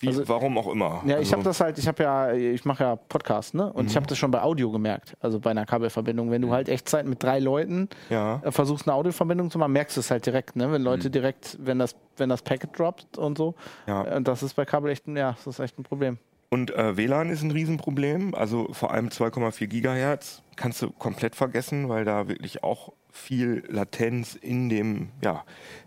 wie, 0.00 0.08
Also- 0.08 0.28
warum 0.28 0.56
auch 0.58 0.68
immer. 0.68 1.02
Ja, 1.06 1.14
ich 1.14 1.26
also, 1.26 1.32
habe 1.32 1.42
das 1.42 1.60
halt, 1.60 1.76
ich 1.78 1.86
habe 1.88 2.02
ja, 2.02 2.32
ich 2.32 2.64
mache 2.64 2.84
ja 2.84 2.96
Podcast, 2.96 3.54
ne? 3.54 3.72
Und 3.72 3.86
ich 3.86 3.92
Mhm. 3.92 3.96
habe 3.96 4.06
das 4.06 4.16
schon 4.16 4.30
bei 4.30 4.40
Audio 4.42 4.70
gemerkt, 4.70 5.16
also 5.20 5.40
bei 5.40 5.50
einer 5.50 5.66
Kabelverbindung. 5.66 6.30
Wenn 6.30 6.40
du 6.42 6.52
halt 6.52 6.68
Echtzeit 6.68 7.04
mit 7.04 7.20
drei 7.22 7.40
Leuten 7.40 7.88
Ja. 8.08 8.40
äh, 8.44 8.52
versuchst, 8.52 8.86
eine 8.86 8.94
Audioverbindung 8.94 9.50
zu 9.50 9.58
machen, 9.58 9.72
merkst 9.72 9.96
du 9.96 10.00
es 10.00 10.10
halt 10.10 10.24
direkt, 10.24 10.54
ne? 10.56 10.70
Wenn 10.72 10.82
Mhm. 10.82 10.86
Leute 10.86 11.10
direkt, 11.10 11.56
wenn 11.60 11.78
das, 11.80 11.96
wenn 12.16 12.28
das 12.28 12.42
Packet 12.42 12.78
droppt 12.78 13.18
und 13.18 13.36
so. 13.36 13.54
Ja. 13.86 14.02
Und 14.16 14.26
das 14.28 14.42
ist 14.42 14.54
bei 14.54 14.64
Kabel 14.64 14.90
echt 14.92 15.06
ja, 15.08 15.32
das 15.32 15.46
ist 15.46 15.58
echt 15.58 15.78
ein 15.78 15.82
Problem. 15.82 16.18
Und 16.50 16.70
äh, 16.70 16.96
WLAN 16.96 17.28
ist 17.28 17.42
ein 17.42 17.50
Riesenproblem, 17.50 18.34
also 18.34 18.72
vor 18.72 18.92
allem 18.92 19.08
2,4 19.08 19.66
Gigahertz 19.66 20.42
kannst 20.56 20.80
du 20.82 20.90
komplett 20.90 21.36
vergessen, 21.36 21.88
weil 21.88 22.04
da 22.04 22.26
wirklich 22.26 22.62
auch 22.64 22.92
viel 23.10 23.64
Latenz 23.68 24.34
in 24.34 24.68
dem, 24.68 25.10
ja, 25.22 25.44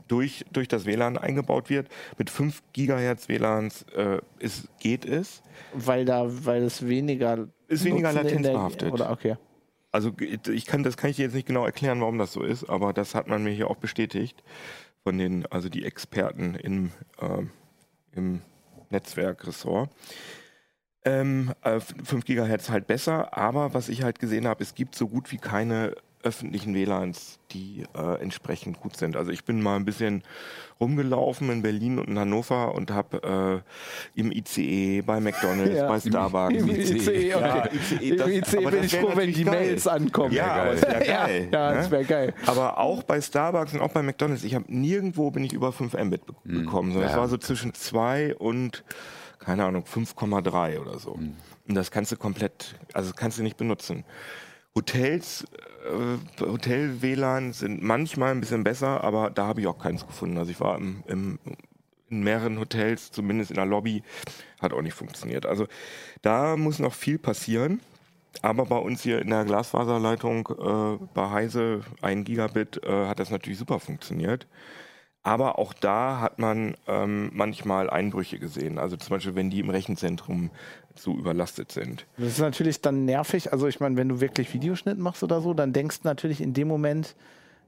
durch, 0.08 0.46
durch 0.52 0.68
das 0.68 0.86
WLAN 0.86 1.18
eingebaut 1.18 1.70
wird. 1.70 1.88
Mit 2.18 2.30
5 2.30 2.62
Gigahertz 2.74 3.28
WLANs 3.28 3.86
äh, 3.96 4.20
ist, 4.40 4.68
geht 4.80 5.06
es. 5.06 5.42
Weil 5.74 6.06
da, 6.06 6.26
weil 6.28 6.64
es 6.64 6.88
weniger 6.88 7.48
Ist 7.68 7.84
weniger 7.84 8.14
latenzbehaftet. 8.14 8.92
Oder 8.92 9.12
okay. 9.12 9.38
Also 9.92 10.12
ich 10.20 10.66
kann, 10.66 10.84
das 10.84 10.96
kann 10.96 11.10
ich 11.10 11.18
dir 11.18 11.24
jetzt 11.24 11.36
nicht 11.36 11.48
genau 11.48 11.66
erklären, 11.66 12.00
warum 12.00 12.18
das 12.18 12.32
so 12.32 12.44
ist, 12.44 12.70
aber 12.70 12.94
das 12.94 13.14
hat 13.14 13.28
man 13.28 13.44
mir 13.44 13.52
hier 13.52 13.70
auch 13.70 13.76
bestätigt 13.76 14.42
von 15.04 15.18
den, 15.18 15.46
also 15.48 15.68
die 15.68 15.84
Experten 15.84 16.56
im, 16.56 16.92
ähm, 17.20 17.50
im 18.14 18.42
Netzwerkressort. 18.90 19.90
Ähm, 21.04 21.54
äh, 21.64 21.80
5 21.80 22.26
Gigahertz 22.26 22.70
halt 22.70 22.86
besser, 22.86 23.36
aber 23.36 23.74
was 23.74 23.90
ich 23.90 24.04
halt 24.04 24.20
gesehen 24.20 24.48
habe, 24.48 24.62
es 24.64 24.76
gibt 24.76 24.94
so 24.96 25.08
gut 25.08 25.32
wie 25.32 25.38
keine 25.38 25.96
öffentlichen 26.24 26.76
WLANs, 26.76 27.40
die 27.50 27.84
äh, 27.98 28.22
entsprechend 28.22 28.80
gut 28.80 28.96
sind. 28.96 29.16
Also 29.18 29.32
ich 29.32 29.44
bin 29.44 29.60
mal 29.60 29.76
ein 29.78 29.86
bisschen 29.86 30.22
rumgelaufen 30.80 31.50
in 31.50 31.64
Berlin 31.64 31.98
und 31.98 32.08
in 32.10 32.20
Hannover 32.20 32.76
und 32.76 32.92
habe 32.92 33.64
äh, 34.16 34.20
im 34.20 34.32
ICE, 34.32 35.02
bei 35.02 35.20
McDonalds, 35.20 35.76
Ja. 35.78 35.88
bei 35.88 36.00
Starbucks. 36.00 36.54
Im 36.54 36.70
ICE, 36.70 37.30
Ja, 37.30 37.38
okay. 37.66 37.70
ICE, 37.76 38.16
das- 38.18 38.28
Im 38.28 38.34
ICE 38.44 38.58
bin 38.70 38.84
ich 38.84 38.94
wär 38.94 39.02
froh, 39.02 39.12
wenn 39.16 39.34
die 39.34 39.44
geil. 39.44 39.54
Mails 39.60 39.88
ankommen. 39.88 40.32
Ja, 40.34 40.46
aber 40.54 40.72
das 40.74 40.82
wäre 40.84 41.08
Ja, 41.08 41.26
geil. 41.26 41.50
ja, 41.52 41.70
ne? 41.72 41.76
das 41.78 41.90
wäre 41.92 42.06
geil. 42.06 42.34
Aber 42.46 42.78
auch 42.78 43.02
bei 43.02 43.20
Starbucks 43.20 43.74
und 43.74 43.82
auch 43.82 43.92
bei 43.92 44.04
McDonalds, 44.04 44.44
ich 44.44 44.54
habe 44.54 44.66
nirgendwo 44.68 45.32
bin 45.32 45.44
ich 45.44 45.54
über 45.54 45.72
5 45.72 45.94
Mbit 45.96 46.26
be 46.28 46.34
bekommen. 46.44 46.92
sondern 46.92 47.10
es 47.10 47.16
Ja. 47.16 47.22
war 47.22 47.28
so 47.30 47.38
zwischen 47.38 47.74
2 47.74 48.36
und, 48.36 48.84
keine 49.42 49.66
Ahnung, 49.66 49.84
5,3 49.84 50.80
oder 50.80 51.00
so. 51.00 51.12
Und 51.12 51.76
das 51.76 51.92
kannst 51.92 52.12
du 52.12 52.18
komplett, 52.18 52.76
also 52.94 53.12
kannst 53.14 53.38
du 53.38 53.44
nicht 53.44 53.58
benutzen. 53.58 54.06
Hotels, 54.76 55.46
äh, 55.86 56.46
Hotel-WLAN 56.46 57.52
sind 57.52 57.82
manchmal 57.82 58.32
ein 58.32 58.40
bisschen 58.40 58.64
besser, 58.64 59.04
aber 59.04 59.30
da 59.30 59.48
habe 59.48 59.62
ich 59.62 59.68
auch 59.68 59.78
keins 59.78 60.08
gefunden. 60.08 60.38
Also 60.38 60.52
ich 60.52 60.60
war 60.62 60.78
im, 60.78 61.04
im, 61.08 61.40
in 62.10 62.24
mehreren 62.24 62.60
Hotels, 62.60 63.12
zumindest 63.12 63.52
in 63.52 63.56
der 63.56 63.66
Lobby, 63.66 64.04
hat 64.62 64.74
auch 64.74 64.82
nicht 64.82 64.94
funktioniert. 64.94 65.46
Also 65.46 65.68
da 66.22 66.56
muss 66.56 66.80
noch 66.80 66.94
viel 66.94 67.18
passieren. 67.18 67.82
Aber 68.42 68.66
bei 68.66 68.78
uns 68.78 69.02
hier 69.02 69.22
in 69.22 69.30
der 69.30 69.44
Glasfaserleitung 69.44 70.48
äh, 70.48 71.06
bei 71.14 71.30
Heise 71.30 71.82
1 72.02 72.26
Gigabit 72.26 72.82
äh, 72.84 73.08
hat 73.08 73.20
das 73.20 73.30
natürlich 73.30 73.60
super 73.60 73.80
funktioniert. 73.80 74.48
Aber 75.24 75.60
auch 75.60 75.74
da 75.74 76.20
hat 76.20 76.40
man 76.40 76.76
ähm, 76.88 77.30
manchmal 77.34 77.90
Einbrüche 77.90 78.40
gesehen. 78.40 78.80
Also 78.80 78.98
zum 78.98 79.16
Beispiel, 79.16 79.36
wenn 79.36 79.52
die 79.52 79.60
im 79.60 79.70
Rechenzentrum 79.70 80.50
zu 80.96 81.16
überlastet 81.16 81.72
sind. 81.72 82.08
Das 82.18 82.30
ist 82.30 82.40
natürlich 82.40 82.82
dann 82.82 83.06
nervig. 83.06 83.52
Also 83.52 83.68
ich 83.68 83.80
meine, 83.80 83.98
wenn 83.98 84.10
du 84.10 84.20
wirklich 84.20 84.52
Videoschnitt 84.54 84.98
machst 84.98 85.22
oder 85.24 85.40
so, 85.42 85.54
dann 85.54 85.74
denkst 85.74 86.02
du 86.02 86.08
natürlich 86.08 86.42
in 86.42 86.54
dem 86.54 86.68
Moment, 86.68 87.16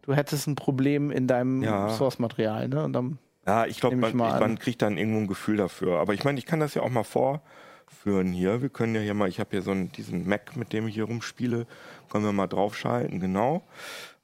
du 0.02 0.16
hättest 0.16 0.48
ein 0.48 0.56
Problem 0.56 1.12
in 1.12 1.28
deinem 1.28 1.62
Ja. 1.62 1.90
Source-Material. 1.90 2.70
Ne? 2.70 2.84
Und 2.84 2.94
dann, 2.94 3.20
Ja, 3.46 3.66
ich 3.68 3.80
glaube, 3.80 3.98
man, 3.98 4.16
man 4.18 4.58
kriegt 4.58 4.82
dann 4.82 4.98
irgendwo 4.98 5.20
ein 5.20 5.28
Gefühl 5.28 5.58
dafür. 5.58 6.00
Aber 6.00 6.14
ich 6.16 6.24
meine, 6.24 6.40
ich 6.40 6.48
kann 6.48 6.60
das 6.60 6.74
ja 6.74 6.82
auch 6.82 6.90
mal 6.90 7.04
vorführen 7.04 8.32
hier. 8.32 8.64
Wir 8.64 8.70
können 8.70 8.96
ja 8.96 9.02
hier 9.02 9.14
mal, 9.14 9.30
ich 9.30 9.40
habe 9.40 9.52
hier 9.52 9.62
so 9.62 9.72
einen, 9.72 9.92
diesen 9.92 10.28
Mac, 10.28 10.56
mit 10.56 10.74
dem 10.74 10.88
ich 10.88 10.96
hier 10.96 11.04
rumspiele, 11.06 11.68
können 12.12 12.26
wir 12.26 12.34
mal 12.34 12.48
draufschalten, 12.48 13.20
genau. 13.20 13.62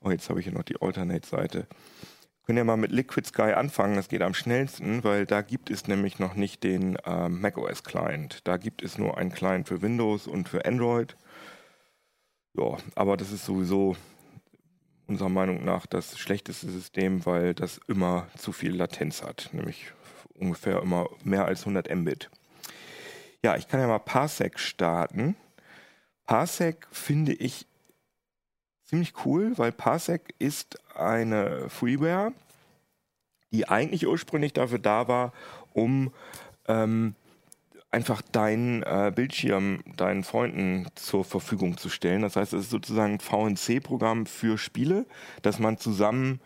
Oh, 0.01 0.09
jetzt 0.09 0.29
habe 0.29 0.39
ich 0.39 0.45
hier 0.45 0.55
noch 0.55 0.63
die 0.63 0.81
Alternate-Seite. 0.81 1.67
Können 2.49 2.57
ja 2.57 2.63
mal 2.63 2.77
mit 2.77 2.91
Liquid 2.91 3.27
Sky 3.27 3.53
anfangen, 3.53 3.95
das 3.95 4.07
geht 4.07 4.23
am 4.23 4.33
schnellsten, 4.33 5.03
weil 5.03 5.27
da 5.27 5.43
gibt 5.43 5.69
es 5.69 5.87
nämlich 5.87 6.17
noch 6.17 6.33
nicht 6.33 6.63
den 6.63 6.97
ähm, 7.05 7.41
macOS 7.41 7.83
Client. 7.83 8.39
Da 8.45 8.57
gibt 8.57 8.81
es 8.81 8.97
nur 8.97 9.19
einen 9.19 9.31
Client 9.31 9.67
für 9.67 9.83
Windows 9.83 10.25
und 10.25 10.49
für 10.49 10.65
Android. 10.65 11.15
Ja, 12.57 12.77
aber 12.95 13.17
das 13.17 13.31
ist 13.31 13.45
sowieso 13.45 13.95
unserer 15.05 15.29
Meinung 15.29 15.63
nach 15.63 15.85
das 15.85 16.17
schlechteste 16.17 16.71
System, 16.71 17.23
weil 17.27 17.53
das 17.53 17.79
immer 17.87 18.25
zu 18.35 18.51
viel 18.51 18.75
Latenz 18.75 19.21
hat, 19.21 19.51
nämlich 19.51 19.93
ungefähr 20.33 20.81
immer 20.81 21.07
mehr 21.23 21.45
als 21.45 21.59
100 21.59 21.95
Mbit. 21.95 22.31
Ja, 23.43 23.57
ich 23.57 23.67
kann 23.67 23.79
ja 23.79 23.85
mal 23.85 23.99
Parsec 23.99 24.57
starten. 24.57 25.35
Parsec 26.25 26.87
finde 26.91 27.33
ich 27.33 27.67
ziemlich 28.89 29.13
cool, 29.25 29.55
weil 29.57 29.71
Parsec 29.71 30.33
ist 30.39 30.79
eine 30.95 31.69
Freeware, 31.69 32.33
die 33.51 33.67
eigentlich 33.67 34.07
ursprünglich 34.07 34.53
dafür 34.53 34.79
da 34.79 35.07
war, 35.07 35.31
um 35.73 36.11
ähm, 36.67 37.13
einfach 37.91 38.21
deinen 38.21 38.81
äh, 38.83 39.11
Bildschirm 39.15 39.83
deinen 39.95 40.23
Freunden 40.23 40.87
zur 40.95 41.23
Verfügung 41.23 41.77
zu 41.77 41.89
stellen. 41.89 42.23
Das 42.23 42.35
heißt, 42.35 42.53
es 42.53 42.65
ist 42.65 42.69
sozusagen 42.71 43.13
ein 43.13 43.19
VNC-Programm 43.19 44.25
für 44.25 44.57
Spiele, 44.57 45.05
dass 45.43 45.59
man 45.59 45.77
zusammen 45.77 46.41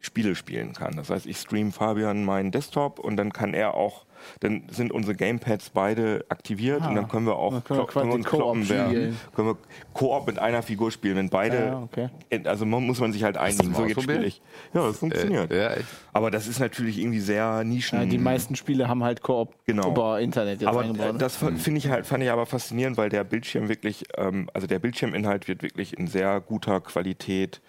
Spiele 0.00 0.34
spielen 0.36 0.72
kann. 0.72 0.94
Das 0.96 1.10
heißt, 1.10 1.26
ich 1.26 1.36
stream 1.38 1.72
Fabian 1.72 2.24
meinen 2.24 2.52
Desktop 2.52 2.98
und 3.00 3.16
dann 3.16 3.32
kann 3.32 3.54
er 3.54 3.74
auch, 3.74 4.04
dann 4.40 4.62
sind 4.70 4.92
unsere 4.92 5.16
Gamepads 5.16 5.70
beide 5.70 6.24
aktiviert 6.28 6.82
Ah, 6.82 6.88
und 6.90 6.94
dann 6.96 7.08
können 7.08 7.26
wir 7.26 7.36
auch 7.36 7.52
dann 7.52 7.64
können 7.64 7.80
wir 7.80 7.86
können 7.86 8.08
wir 8.10 8.14
uns 8.14 8.26
kloppen, 8.26 8.68
wer- 8.68 8.86
spielen. 8.86 9.16
können 9.34 9.48
wir 9.48 9.56
Koop 9.94 10.26
mit 10.26 10.38
einer 10.38 10.62
Figur 10.62 10.90
spielen, 10.92 11.16
wenn 11.16 11.28
beide, 11.28 11.56
Ja, 11.58 11.82
okay. 11.82 12.08
also 12.44 12.64
man, 12.66 12.86
muss 12.86 13.00
man 13.00 13.12
sich 13.12 13.24
halt 13.24 13.36
einigen, 13.36 13.74
so 13.74 13.84
jetzt 13.84 14.00
spiele 14.02 14.24
ich. 14.24 14.40
Ja, 14.74 14.86
das 14.86 14.98
funktioniert. 14.98 15.50
Äh, 15.50 15.62
ja. 15.62 15.82
Aber 16.12 16.30
das 16.30 16.46
ist 16.46 16.60
natürlich 16.60 16.98
irgendwie 16.98 17.20
sehr 17.20 17.64
Nischen. 17.64 17.98
ja, 17.98 18.04
die 18.06 18.18
meisten 18.18 18.54
Spiele 18.54 18.86
haben 18.88 19.02
halt 19.02 19.22
Koop 19.22 19.54
Genau. 19.66 19.90
über 19.90 20.20
Internet 20.20 20.60
jetzt 20.60 20.68
aber 20.68 20.82
eingebaut. 20.82 21.16
äh, 21.16 21.18
das 21.18 21.36
finde 21.36 21.78
ich 21.78 21.88
halt, 21.88 22.06
fand 22.06 22.22
ich 22.22 22.30
aber 22.30 22.46
faszinierend, 22.46 22.96
weil 22.96 23.08
der 23.08 23.24
Bildschirm 23.24 23.68
wirklich, 23.68 24.04
ähm, 24.16 24.48
also 24.54 24.66
der 24.68 24.78
Bildschirminhalt 24.78 25.48
wird 25.48 25.62
wirklich 25.62 25.98
in 25.98 26.06
sehr 26.06 26.40
guter 26.40 26.80
Qualität 26.80 27.60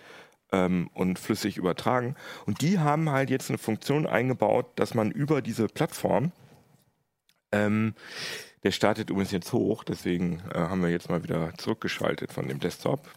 ähm, 0.52 0.90
und 0.94 1.20
flüssig 1.20 1.58
übertragen. 1.58 2.16
Und 2.46 2.62
die 2.62 2.80
haben 2.80 3.10
halt 3.10 3.30
jetzt 3.30 3.50
eine 3.50 3.58
Funktion 3.58 4.06
eingebaut, 4.06 4.68
dass 4.76 4.94
man 4.94 5.12
über 5.12 5.42
diese 5.42 5.68
Plattform, 5.68 6.32
ähm, 7.52 7.94
der 8.64 8.72
startet 8.72 9.10
übrigens 9.10 9.32
jetzt 9.32 9.54
hoch, 9.54 9.84
deswegen 9.84 10.42
äh, 10.54 10.60
haben 10.60 10.82
wir 10.82 10.90
jetzt 10.90 11.10
mal 11.10 11.24
wieder 11.24 11.54
zurückgeschaltet 11.58 12.34
von 12.34 12.48
dem 12.48 12.60
Desktop. 12.60 13.08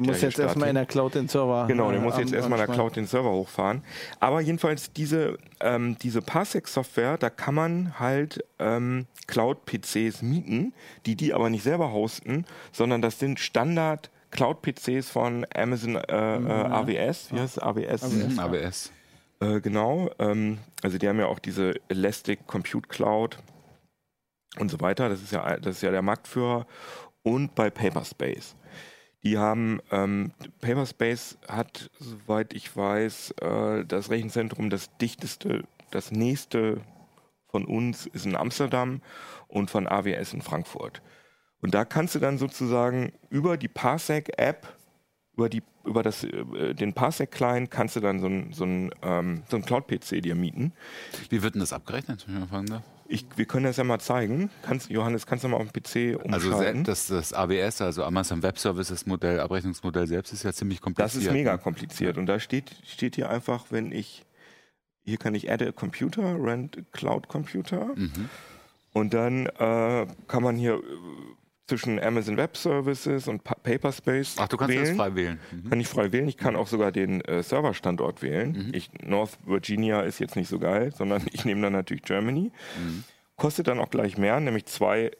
Musst 0.00 0.20
hier 0.20 0.28
jetzt 0.28 0.38
erstmal 0.38 0.68
in 0.68 0.74
der 0.74 0.86
Cloud 0.86 1.14
den 1.14 1.28
Server. 1.28 1.66
Genau, 1.68 1.90
der 1.90 2.00
äh, 2.00 2.02
muss 2.02 2.18
jetzt 2.18 2.32
erstmal 2.32 2.58
in 2.60 2.66
der. 2.66 2.74
Cloud 2.74 2.96
den 2.96 3.06
Server 3.06 3.30
hochfahren. 3.30 3.84
Aber 4.20 4.40
jedenfalls 4.40 4.92
diese, 4.92 5.38
ähm, 5.60 5.96
diese 6.02 6.20
Parsec-Software, 6.22 7.16
da 7.16 7.30
kann 7.30 7.54
man 7.54 7.98
halt 7.98 8.44
ähm, 8.58 9.06
Cloud-PCs 9.26 10.22
mieten, 10.22 10.74
die 11.06 11.14
die 11.14 11.32
aber 11.32 11.50
nicht 11.50 11.62
selber 11.62 11.92
hosten, 11.92 12.44
sondern 12.72 13.02
das 13.02 13.18
sind 13.18 13.38
Standard 13.38 14.10
Cloud-PCs 14.34 15.08
von 15.10 15.46
Amazon 15.54 15.96
äh, 15.96 16.38
Mhm. 16.38 16.46
äh, 16.46 16.52
AWS. 16.52 17.32
Wie 17.32 17.40
heißt 17.40 17.56
es? 17.56 17.62
AWS? 17.62 18.10
Mhm, 18.12 18.38
AWS. 18.38 18.92
Äh, 19.40 19.60
genau. 19.60 20.10
Ähm, 20.18 20.58
also 20.82 20.98
die 20.98 21.08
haben 21.08 21.18
ja 21.18 21.26
auch 21.26 21.38
diese 21.38 21.74
Elastic 21.88 22.46
Compute 22.46 22.88
Cloud 22.88 23.38
und 24.58 24.70
so 24.70 24.80
weiter. 24.80 25.08
Das 25.08 25.22
ist 25.22 25.32
ja, 25.32 25.56
das 25.56 25.76
ist 25.76 25.82
ja 25.82 25.90
der 25.90 26.02
Marktführer. 26.02 26.66
Und 27.22 27.54
bei 27.54 27.70
Paperspace. 27.70 28.54
Die 29.22 29.38
haben, 29.38 29.80
ähm, 29.90 30.32
Paperspace 30.60 31.38
hat, 31.48 31.90
soweit 31.98 32.52
ich 32.52 32.76
weiß, 32.76 33.30
äh, 33.40 33.84
das 33.86 34.10
Rechenzentrum, 34.10 34.68
das 34.68 34.94
dichteste, 34.98 35.62
das 35.90 36.10
nächste 36.10 36.82
von 37.48 37.64
uns 37.64 38.04
ist 38.06 38.26
in 38.26 38.36
Amsterdam 38.36 39.00
und 39.48 39.70
von 39.70 39.86
AWS 39.88 40.34
in 40.34 40.42
Frankfurt. 40.42 41.00
Und 41.64 41.72
da 41.74 41.86
kannst 41.86 42.14
du 42.14 42.18
dann 42.18 42.36
sozusagen 42.36 43.12
über 43.30 43.56
die 43.56 43.68
Parsec-App, 43.68 44.68
über, 45.34 45.48
die, 45.48 45.62
über 45.86 46.02
das, 46.02 46.22
äh, 46.24 46.74
den 46.74 46.92
Parsec-Client 46.92 47.70
kannst 47.70 47.96
du 47.96 48.00
dann 48.00 48.20
so 48.20 48.26
ein, 48.26 48.52
so 48.52 48.64
ein, 48.64 48.90
ähm, 49.00 49.44
so 49.48 49.56
ein 49.56 49.64
Cloud-PC 49.64 50.20
dir 50.22 50.34
mieten. 50.34 50.74
Wie 51.30 51.42
wird 51.42 51.54
denn 51.54 51.60
das 51.60 51.72
abgerechnet, 51.72 52.26
wenn 52.28 52.34
ich 52.34 52.40
mal 52.42 52.46
fragen 52.48 52.66
darf? 52.66 52.82
Ich, 53.08 53.24
wir 53.36 53.46
können 53.46 53.64
das 53.64 53.78
ja 53.78 53.84
mal 53.84 53.98
zeigen. 53.98 54.50
Kannst, 54.60 54.90
Johannes, 54.90 55.24
kannst 55.26 55.42
du 55.44 55.48
mal 55.48 55.56
auf 55.56 55.72
dem 55.72 55.82
PC 55.82 56.22
Also 56.30 56.50
umschalten? 56.50 56.84
se- 56.84 56.90
das, 56.90 57.06
das 57.06 57.32
AWS, 57.32 57.80
also 57.80 58.04
Amazon 58.04 58.42
Web 58.42 58.58
Services 58.58 59.06
Modell, 59.06 59.40
Abrechnungsmodell 59.40 60.06
selbst 60.06 60.34
ist 60.34 60.42
ja 60.42 60.52
ziemlich 60.52 60.80
Das 60.80 60.84
kompliziert. 60.84 61.24
ist 61.24 61.32
mega 61.32 61.52
ne? 61.52 61.58
kompliziert. 61.58 62.18
Und 62.18 62.26
da 62.26 62.38
steht, 62.40 62.72
steht 62.86 63.14
hier 63.16 63.30
einfach, 63.30 63.64
wenn 63.70 63.90
ich, 63.90 64.26
hier 65.02 65.16
kann 65.16 65.34
ich 65.34 65.50
add 65.50 65.66
a 65.66 65.72
computer, 65.72 66.36
rent 66.42 66.76
a 66.76 66.80
cloud 66.92 67.28
computer. 67.28 67.86
Mhm. 67.94 68.28
Und 68.92 69.14
dann 69.14 69.46
äh, 69.46 70.06
kann 70.28 70.42
man 70.42 70.56
hier 70.56 70.80
zwischen 71.66 71.98
Amazon 72.02 72.36
Web 72.36 72.56
Services 72.56 73.26
und 73.26 73.42
pa 73.42 73.54
Paperspace 73.54 74.36
Ach, 74.38 74.48
du 74.48 74.56
kannst 74.58 74.74
wählen. 74.74 74.86
das 74.86 74.96
frei 74.96 75.14
wählen. 75.14 75.40
Mhm. 75.50 75.70
Kann 75.70 75.80
ich 75.80 75.88
frei 75.88 76.12
wählen. 76.12 76.28
Ich 76.28 76.36
kann 76.36 76.56
auch 76.56 76.66
sogar 76.66 76.92
den 76.92 77.20
äh, 77.22 77.42
Serverstandort 77.42 78.22
wählen. 78.22 78.70
Ich, 78.74 78.90
North 79.02 79.38
Virginia 79.46 80.00
ist 80.02 80.18
jetzt 80.18 80.36
nicht 80.36 80.48
so 80.48 80.58
geil, 80.58 80.92
sondern 80.94 81.22
ich 81.32 81.44
nehme 81.44 81.62
dann 81.62 81.72
natürlich 81.72 82.02
Germany. 82.02 82.52
Kostet 83.36 83.66
dann 83.68 83.78
auch 83.80 83.88
gleich 83.90 84.18
mehr, 84.18 84.38
nämlich 84.40 84.64
2,16 84.64 85.12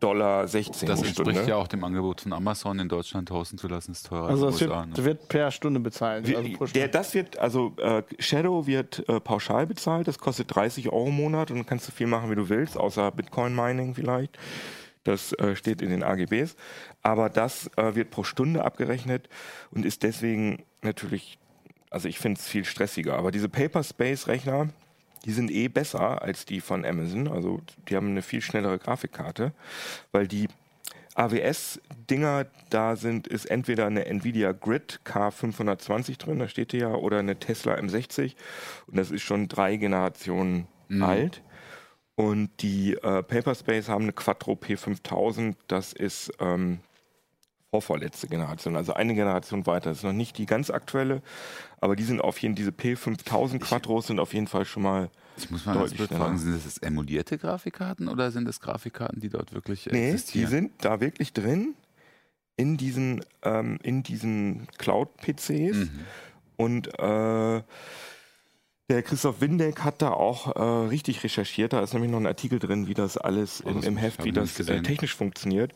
Dollar 0.00 0.42
Das 0.42 0.54
entspricht 0.54 1.10
Stunde. 1.12 1.44
ja 1.46 1.56
auch 1.56 1.68
dem 1.68 1.82
Angebot 1.84 2.20
von 2.22 2.32
Amazon 2.32 2.78
in 2.80 2.88
Deutschland 2.88 3.30
hosten 3.30 3.56
zu 3.56 3.68
lassen, 3.68 3.92
ist 3.92 4.06
teurer 4.06 4.28
Also 4.28 4.46
als 4.46 4.56
es 4.56 4.62
in 4.62 4.68
USA. 4.68 4.86
Ne? 4.86 4.96
wird 5.04 5.28
per 5.28 5.50
Stunde 5.52 5.80
bezahlt. 5.80 6.26
Wie- 6.28 6.36
also 6.36 6.48
pro 6.50 6.64
der, 6.64 6.68
Stunde. 6.70 6.88
das 6.88 7.14
wird, 7.14 7.38
also 7.38 7.72
äh, 7.78 8.02
Shadow 8.18 8.66
wird 8.66 9.08
äh, 9.08 9.20
pauschal 9.20 9.66
bezahlt, 9.66 10.06
das 10.08 10.18
kostet 10.18 10.54
30 10.54 10.90
Euro 10.90 11.06
im 11.08 11.14
Monat 11.16 11.50
und 11.50 11.56
dann 11.58 11.66
kannst 11.66 11.88
du 11.88 11.92
viel 11.92 12.08
machen, 12.08 12.30
wie 12.30 12.34
du 12.34 12.48
willst, 12.48 12.76
außer 12.76 13.10
Bitcoin-Mining 13.12 13.94
vielleicht. 13.94 14.36
Das 15.04 15.32
äh, 15.34 15.56
steht 15.56 15.82
in 15.82 15.90
den 15.90 16.02
AGBs. 16.02 16.56
Aber 17.02 17.28
das 17.28 17.70
äh, 17.76 17.94
wird 17.94 18.10
pro 18.10 18.24
Stunde 18.24 18.64
abgerechnet 18.64 19.28
und 19.70 19.84
ist 19.84 20.02
deswegen 20.02 20.64
natürlich, 20.82 21.38
also 21.90 22.08
ich 22.08 22.18
finde 22.18 22.38
es 22.38 22.46
viel 22.46 22.64
stressiger. 22.64 23.16
Aber 23.16 23.30
diese 23.30 23.48
Paperspace-Rechner, 23.48 24.68
die 25.24 25.32
sind 25.32 25.50
eh 25.50 25.68
besser 25.68 26.22
als 26.22 26.44
die 26.44 26.60
von 26.60 26.84
Amazon. 26.84 27.28
Also 27.28 27.60
die 27.88 27.96
haben 27.96 28.08
eine 28.08 28.22
viel 28.22 28.42
schnellere 28.42 28.78
Grafikkarte, 28.78 29.52
weil 30.12 30.28
die 30.28 30.48
AWS-Dinger 31.14 32.46
da 32.70 32.96
sind, 32.96 33.26
ist 33.26 33.46
entweder 33.46 33.86
eine 33.86 34.06
Nvidia 34.06 34.52
Grid 34.52 35.00
K520 35.04 36.18
drin, 36.18 36.38
da 36.38 36.48
steht 36.48 36.72
die 36.72 36.78
ja, 36.78 36.94
oder 36.94 37.18
eine 37.18 37.38
Tesla 37.38 37.74
M60. 37.74 38.34
Und 38.86 38.96
das 38.96 39.10
ist 39.10 39.22
schon 39.22 39.48
drei 39.48 39.76
Generationen 39.76 40.66
alt. 41.00 41.42
Und 42.14 42.50
die 42.60 42.94
äh, 42.94 43.22
Paperspace 43.22 43.88
haben 43.88 44.04
eine 44.04 44.12
Quattro 44.12 44.52
P5000, 44.52 45.54
das 45.66 45.92
ist 45.92 46.30
ähm, 46.40 46.80
vorvorletzte 47.70 48.28
Generation, 48.28 48.76
also 48.76 48.92
eine 48.92 49.14
Generation 49.14 49.66
weiter. 49.66 49.90
Das 49.90 49.98
ist 49.98 50.04
noch 50.04 50.12
nicht 50.12 50.36
die 50.36 50.44
ganz 50.44 50.68
aktuelle, 50.68 51.22
aber 51.80 51.96
die 51.96 52.02
sind 52.04 52.20
auf 52.20 52.38
jeden 52.38 52.54
diese 52.54 52.70
P5000 52.70 53.60
Quattros 53.60 54.08
sind 54.08 54.20
auf 54.20 54.34
jeden 54.34 54.46
Fall 54.46 54.66
schon 54.66 54.82
mal. 54.82 55.10
Ich 55.38 55.50
muss 55.50 55.64
mal 55.64 55.72
Deutlich 55.72 56.02
fragen, 56.08 56.36
sind 56.36 56.54
das 56.54 56.76
emulierte 56.78 57.38
Grafikkarten 57.38 58.08
oder 58.08 58.30
sind 58.30 58.44
das 58.46 58.60
Grafikkarten, 58.60 59.20
die 59.20 59.30
dort 59.30 59.54
wirklich 59.54 59.86
Nee, 59.86 59.92
die 59.92 60.12
existieren? 60.12 60.50
sind 60.50 60.72
da 60.84 61.00
wirklich 61.00 61.32
drin 61.32 61.74
in 62.56 62.76
diesen, 62.76 63.24
ähm, 63.42 63.78
in 63.82 64.02
diesen 64.02 64.66
Cloud-PCs. 64.76 65.76
Mhm. 65.76 66.00
Und 66.56 66.98
äh, 66.98 67.62
der 68.92 69.02
Christoph 69.02 69.40
Windeck 69.40 69.80
hat 69.80 70.02
da 70.02 70.10
auch 70.10 70.54
äh, 70.54 70.88
richtig 70.88 71.24
recherchiert. 71.24 71.72
Da 71.72 71.80
ist 71.80 71.94
nämlich 71.94 72.10
noch 72.10 72.20
ein 72.20 72.26
Artikel 72.26 72.58
drin, 72.58 72.86
wie 72.86 72.94
das 72.94 73.16
alles 73.16 73.62
Oh, 73.64 73.70
das 73.70 73.86
im 73.86 73.96
hab 73.96 74.04
Heft, 74.04 74.24
wie 74.24 74.32
das 74.32 74.60
äh. 74.60 74.78
Mhm. 74.78 74.84
technisch 74.84 75.16
funktioniert. 75.16 75.74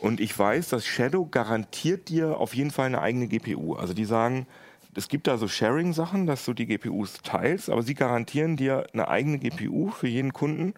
Und 0.00 0.18
ich 0.18 0.36
weiß, 0.36 0.70
dass 0.70 0.86
Shadow 0.86 1.26
garantiert 1.26 2.08
dir 2.08 2.38
auf 2.38 2.54
jeden 2.54 2.70
Fall 2.70 2.86
eine 2.86 3.02
eigene 3.02 3.28
GPU. 3.28 3.74
Also 3.74 3.92
die 3.92 4.06
sagen, 4.06 4.46
es 4.94 5.08
gibt 5.08 5.26
da 5.26 5.36
so 5.36 5.46
Sharing-Sachen, 5.46 6.26
dass 6.26 6.44
du 6.44 6.54
die 6.54 6.66
GPUs 6.66 7.20
teilst, 7.22 7.68
aber 7.68 7.82
sie 7.82 7.94
garantieren 7.94 8.56
dir 8.56 8.86
eine 8.92 9.08
eigene 9.08 9.38
GPU 9.38 9.90
für 9.90 10.08
jeden 10.08 10.32
Kunden. 10.32 10.72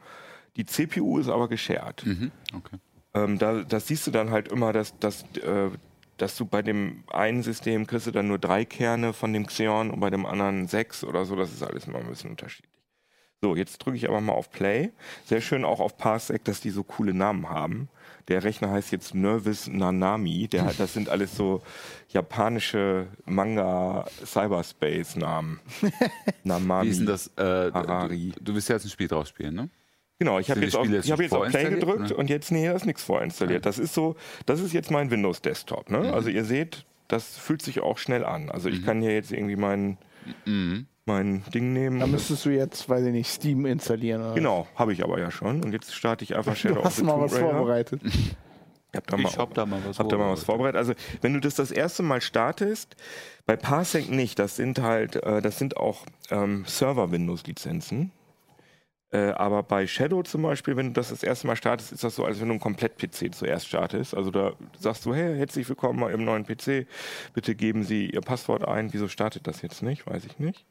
Die 0.57 0.65
CPU 0.65 1.19
ist 1.19 1.29
aber 1.29 1.49
geshared. 1.49 2.05
Mhm. 2.05 2.33
Okay. 2.53 2.79
Ähm, 3.15 3.39
da, 3.39 3.63
das 3.63 3.87
siehst 3.87 4.07
du 4.07 4.11
dann 4.11 4.31
halt 4.31 4.49
immer, 4.49 4.73
dass, 4.73 4.99
dass, 4.99 5.23
äh, 5.37 5.71
dass 6.17 6.37
du 6.37 6.47
bei 6.47 6.63
dem 6.63 7.05
einen 7.09 7.43
System 7.43 7.87
kriegst 7.87 8.07
du 8.07 8.11
dann 8.11 8.29
nur 8.29 8.39
drei 8.39 8.65
Kerne 8.65 9.13
von 9.13 9.33
dem 9.33 9.47
Xeon 9.47 9.91
und 9.91 10.01
bei 10.01 10.11
dem 10.11 10.27
anderen 10.27 10.69
sechs 10.69 11.05
oder 11.05 11.25
so. 11.25 11.37
Das 11.37 11.53
ist 11.53 11.63
alles 11.63 11.87
immer 11.87 11.99
ein 11.99 12.09
bisschen 12.09 12.31
unterschiedlich. 12.31 12.73
So, 13.43 13.55
jetzt 13.55 13.79
drücke 13.79 13.99
ich 13.99 14.09
aber 14.09 14.21
mal 14.21 14.33
auf 14.33 14.51
Play. 14.51 14.91
Sehr 15.25 15.41
schön 15.41 15.65
auch 15.65 15.81
auf 15.81 15.99
Parsec, 15.99 16.45
dass 16.45 16.61
die 16.61 16.71
so 16.71 16.83
coole 16.83 17.13
Namen 17.13 17.51
haben. 17.51 17.89
Der 18.29 18.43
Rechner 18.43 18.71
heißt 18.71 18.91
jetzt 18.93 19.15
Nervous 19.15 19.69
Nanami. 19.69 20.49
Der, 20.49 20.73
das 20.73 20.95
sind 20.95 21.11
alles 21.11 21.37
so 21.37 21.63
japanische 22.09 23.09
Manga-Cyberspace-Namen. 23.27 25.61
Namami. 26.45 26.87
Wie 26.87 26.91
ist 26.91 26.99
denn 26.99 27.07
das? 27.07 27.31
Äh, 27.37 27.71
Harari. 27.73 28.33
Du, 28.37 28.45
du 28.45 28.55
willst 28.55 28.69
ja 28.69 28.77
jetzt 28.77 28.87
ein 28.87 28.91
Spiel 28.91 29.09
draus 29.09 29.29
spielen, 29.29 29.55
ne? 29.55 29.69
Genau, 30.19 30.39
ich 30.39 30.51
habe 30.51 30.61
jetzt, 30.61 30.75
auf, 30.77 30.87
jetzt 30.89 31.05
ich 31.05 31.13
hab 31.13 31.21
jetzt 31.21 31.35
auf 31.35 31.49
Play 31.49 31.69
gedrückt 31.69 32.11
oder? 32.13 32.19
und 32.19 32.31
jetzt, 32.31 32.51
nee, 32.51 32.67
da 32.67 32.73
ist 32.73 32.87
nichts 32.87 33.03
vorinstalliert. 33.05 33.67
Das 33.67 33.79
ist 33.79 33.93
so, 33.93 34.17
das 34.47 34.61
ist 34.61 34.73
jetzt 34.73 34.91
mein 34.91 35.11
Windows-Desktop. 35.11 35.91
Mhm. 35.91 36.01
Ne? 36.01 36.13
Also 36.15 36.31
ihr 36.31 36.45
seht, 36.45 36.87
das 37.09 37.37
fühlt 37.37 37.61
sich 37.63 37.81
auch 37.81 37.99
schnell 37.99 38.25
an. 38.25 38.51
Also 38.51 38.69
ich 38.71 38.85
kann 38.85 39.01
hier 39.03 39.13
jetzt 39.15 39.31
irgendwie 39.33 39.57
mein, 39.57 39.99
Mhm. 40.47 40.87
mein 41.05 41.45
Ding 41.55 41.73
nehmen. 41.73 42.01
Da 42.01 42.07
müsstest 42.07 42.45
du 42.47 42.51
jetzt, 42.51 42.89
weiß 42.89 43.05
ich 43.07 43.13
nicht, 43.13 43.29
Steam 43.31 43.65
installieren. 43.67 44.23
Oder? 44.23 44.35
genau, 44.35 44.67
habe 44.75 44.93
ich 44.93 45.05
aber 45.05 45.19
ja 45.21 45.31
schon. 45.31 45.63
Und 45.63 45.73
jetzt 45.73 45.95
starte 45.95 46.25
ich 46.25 46.35
einfach 46.35 46.57
Shadow 46.57 46.77
Du 46.77 46.85
hast 46.85 47.03
mal 47.05 47.21
was 47.21 47.35
Raider. 47.35 47.51
vorbereitet. 47.51 48.01
Ich 48.05 48.97
habe 48.97 49.07
da, 49.09 49.17
mal- 49.19 49.29
Ich 49.31 49.37
hab 49.39 49.53
da 49.55 49.67
mal 49.67 49.81
was 49.85 49.99
hab 49.99 50.09
da 50.09 50.17
mal 50.17 50.33
was 50.33 50.45
vorbereitet. 50.45 50.79
Also 50.79 50.95
wenn 51.21 51.35
du 51.35 51.41
das 51.41 51.55
das 51.57 51.71
erste 51.71 52.03
Mal 52.03 52.23
startest, 52.23 52.97
bei 53.45 53.55
Parsec 53.55 54.11
nicht. 54.11 54.39
Das 54.39 54.57
sind 54.57 54.81
halt, 54.81 55.17
äh, 55.17 55.43
das 55.43 55.59
sind 55.59 55.77
auch 55.77 56.07
ähm, 56.31 56.65
Server-Windows-Lizenzen. 56.67 58.11
Äh, 59.11 59.31
aber 59.31 59.63
bei 59.63 59.87
Shadow 59.87 60.23
zum 60.23 60.43
Beispiel, 60.43 60.77
wenn 60.77 60.89
du 60.89 60.93
das 60.95 61.11
das 61.11 61.23
erste 61.23 61.47
Mal 61.47 61.57
startest, 61.57 61.93
ist 61.93 62.03
das 62.03 62.17
so, 62.17 62.25
als 62.25 62.41
wenn 62.41 62.49
du 62.49 62.55
einen 62.55 62.61
Komplett-PC 62.61 63.35
zuerst 63.35 63.69
startest. 63.69 64.15
Also 64.15 64.31
da 64.31 64.55
sagst 64.79 65.07
du, 65.07 65.15
hey, 65.15 65.37
herzlich 65.37 65.69
willkommen 65.69 66.01
mal 66.01 66.13
im 66.13 66.25
neuen 66.25 66.45
PC. 66.45 66.87
Bitte 67.33 67.55
geben 67.55 67.85
Sie 67.85 68.11
Ihr 68.11 68.21
Passwort 68.21 68.67
ein. 68.67 68.93
Wieso 68.93 69.07
startet 69.07 69.47
das 69.47 69.63
jetzt 69.63 69.83
nicht? 69.83 70.07
Weiß 70.07 70.25
ich 70.25 70.39
nicht. 70.39 70.67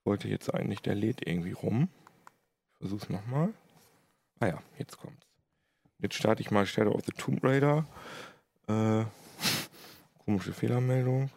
Ich 0.00 0.06
wollte 0.06 0.28
jetzt 0.28 0.52
eigentlich, 0.52 0.82
der 0.82 0.96
lädt 0.96 1.26
irgendwie 1.26 1.52
rum. 1.52 1.88
Ich 2.72 2.78
versuch's 2.78 3.08
nochmal. 3.08 3.50
Ah 4.40 4.46
ja, 4.48 4.62
jetzt 4.78 4.98
kommt's. 4.98 5.26
Jetzt 6.00 6.14
starte 6.14 6.42
ich 6.42 6.50
mal 6.50 6.66
Shadow 6.66 6.92
of 6.92 7.02
the 7.06 7.12
Tomb 7.12 7.42
Raider. 7.44 7.86
Äh, 8.68 9.04
komische 10.24 10.52
Fehlermeldung. 10.52 11.30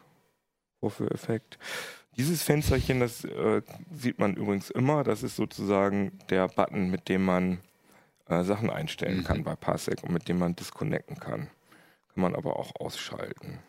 Vorführeffekt. 0.79 1.59
Dieses 2.17 2.43
Fensterchen, 2.43 2.99
das 2.99 3.23
äh, 3.23 3.61
sieht 3.91 4.19
man 4.19 4.35
übrigens 4.35 4.69
immer. 4.69 5.03
Das 5.03 5.23
ist 5.23 5.35
sozusagen 5.37 6.19
der 6.29 6.47
Button, 6.49 6.89
mit 6.91 7.07
dem 7.09 7.23
man 7.23 7.59
äh, 8.27 8.43
Sachen 8.43 8.69
einstellen 8.69 9.19
Mhm. 9.19 9.23
kann 9.23 9.43
bei 9.43 9.55
Parsec 9.55 10.03
und 10.03 10.11
mit 10.11 10.27
dem 10.27 10.37
man 10.39 10.55
disconnecten 10.55 11.17
kann. 11.19 11.49
Kann 12.13 12.21
man 12.21 12.35
aber 12.35 12.57
auch 12.57 12.75
ausschalten. 12.75 13.59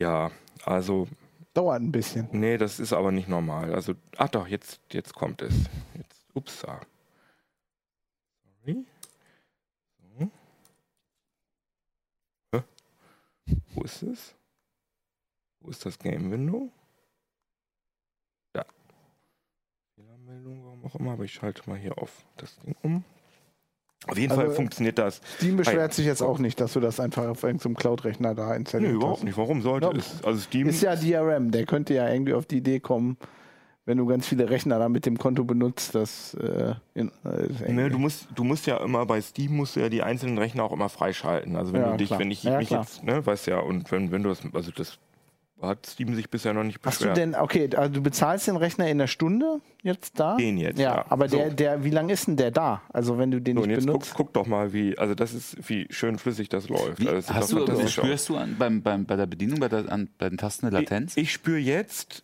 Ja, 0.00 0.30
also, 0.64 1.08
Dauert 1.54 1.80
ein 1.80 1.92
bisschen. 1.92 2.28
nee, 2.32 2.58
das 2.58 2.78
ist 2.80 2.92
aber 2.92 3.12
nicht 3.12 3.28
normal. 3.28 3.74
Also, 3.74 3.94
ach 4.18 4.28
doch, 4.28 4.46
jetzt, 4.46 4.80
jetzt 4.92 5.14
kommt 5.14 5.40
es. 5.40 5.54
Jetzt, 5.94 6.26
upsa. 6.34 6.80
Sorry. 8.66 8.84
So. 10.18 10.30
Hä? 12.52 12.62
Wo 13.74 13.82
ist 13.82 14.02
es? 14.02 14.34
Wo 15.64 15.70
ist 15.70 15.84
das 15.86 15.98
Game 15.98 16.30
Window? 16.30 16.70
Da. 18.52 18.66
Fehlermeldung, 19.96 20.62
warum 20.64 20.84
auch 20.84 20.94
immer, 20.96 21.12
aber 21.12 21.24
ich 21.24 21.32
schalte 21.32 21.62
mal 21.68 21.78
hier 21.78 21.96
auf 21.98 22.10
das 22.36 22.58
Ding 22.60 22.76
um. 22.82 23.02
Auf 24.06 24.18
jeden 24.18 24.32
Also, 24.32 24.42
Fall 24.42 24.50
funktioniert 24.50 24.98
das. 24.98 25.22
Steam 25.38 25.56
beschwert 25.56 25.92
Hi. 25.92 25.96
sich 25.96 26.04
jetzt 26.04 26.20
auch 26.20 26.38
nicht, 26.38 26.60
dass 26.60 26.74
du 26.74 26.80
das 26.80 27.00
einfach 27.00 27.26
auf 27.26 27.42
irgendeinem 27.42 27.74
Cloud-Rechner 27.76 28.34
da 28.34 28.50
Nee, 28.50 28.56
installiert 28.56 28.92
überhaupt 28.92 29.18
hast. 29.18 29.24
nicht. 29.24 29.38
Warum 29.38 29.62
sollte 29.62 29.86
Ja. 29.86 29.92
es? 29.94 30.22
Also 30.22 30.40
Steam. 30.40 30.68
Ist 30.68 30.82
ja 30.82 30.94
DRM, 30.94 31.50
der 31.50 31.64
könnte 31.64 31.94
ja 31.94 32.06
irgendwie 32.10 32.34
auf 32.34 32.44
die 32.44 32.58
Idee 32.58 32.80
kommen, 32.80 33.16
wenn 33.86 33.96
du 33.96 34.04
ganz 34.04 34.26
viele 34.28 34.50
Rechner 34.50 34.78
da 34.78 34.90
mit 34.90 35.06
dem 35.06 35.16
Konto 35.16 35.44
benutzt, 35.44 35.94
dass 35.94 36.34
äh, 36.34 36.74
in, 36.92 37.08
äh, 37.08 37.12
Ne, 37.22 37.48
irgendwie- 37.60 37.90
du 37.90 37.98
musst, 37.98 38.28
du 38.34 38.44
musst 38.44 38.66
ja 38.66 38.76
immer 38.84 39.06
bei 39.06 39.22
Steam 39.22 39.56
musst 39.56 39.76
du 39.76 39.80
ja 39.80 39.88
die 39.88 40.02
einzelnen 40.02 40.36
Rechner 40.36 40.64
auch 40.64 40.72
immer 40.72 40.90
freischalten. 40.90 41.56
Also 41.56 41.72
wenn 41.72 41.80
Ja, 41.80 41.90
du 41.92 41.96
dich, 41.96 42.08
klar. 42.08 42.18
wenn 42.20 42.30
ich 42.30 42.42
Ja, 42.42 42.58
mich 42.58 42.68
klar. 42.68 42.82
jetzt, 42.82 43.02
ne, 43.04 43.24
weißt 43.24 43.46
ja, 43.46 43.60
und 43.60 43.90
wenn, 43.90 44.10
wenn 44.10 44.22
du 44.22 44.28
das, 44.28 44.42
also 44.52 44.70
das 44.70 44.98
hat 45.62 45.86
Steam 45.86 46.14
sich 46.14 46.28
bisher 46.28 46.52
noch 46.52 46.64
nicht 46.64 46.78
Hast 46.84 47.00
du 47.00 47.04
beschwert. 47.04 47.16
denn, 47.16 47.34
okay, 47.34 47.70
also 47.76 47.92
du 47.94 48.02
bezahlst 48.02 48.46
den 48.48 48.56
Rechner 48.56 48.88
in 48.88 48.98
der 48.98 49.06
Stunde 49.06 49.60
jetzt 49.82 50.18
da? 50.20 50.36
Den 50.36 50.58
jetzt, 50.58 50.78
Ja, 50.78 50.96
ja. 50.96 51.04
aber 51.08 51.26
der, 51.28 51.50
So. 51.50 51.56
der, 51.56 51.84
wie 51.84 51.90
lang 51.90 52.08
ist 52.10 52.26
denn 52.26 52.36
der 52.36 52.50
da? 52.50 52.82
Also 52.92 53.16
wenn 53.18 53.30
du 53.30 53.40
den 53.40 53.56
so, 53.56 53.62
und 53.62 53.68
nicht 53.68 53.76
jetzt 53.76 53.86
guck, 53.86 53.92
benutzt. 54.00 54.14
guck 54.14 54.32
doch 54.34 54.46
mal, 54.46 54.72
wie, 54.72 54.98
also 54.98 55.14
das 55.14 55.32
ist, 55.32 55.68
wie 55.68 55.86
schön 55.90 56.18
flüssig 56.18 56.48
das 56.48 56.68
läuft. 56.68 56.98
Wie, 57.00 57.08
also 57.08 57.26
das 57.26 57.34
hast 57.34 57.52
du, 57.52 57.88
spürst 57.88 58.28
du 58.28 58.36
an, 58.36 58.56
beim, 58.58 58.82
beim, 58.82 59.06
bei 59.06 59.16
der 59.16 59.26
Bedienung, 59.26 59.60
bei, 59.60 59.68
der, 59.68 59.90
an, 59.90 60.10
bei 60.18 60.28
den 60.28 60.38
Tasten 60.38 60.66
eine 60.66 60.78
Latenz? 60.80 61.16
Ich, 61.16 61.24
ich 61.24 61.32
spüre 61.32 61.58
jetzt, 61.58 62.22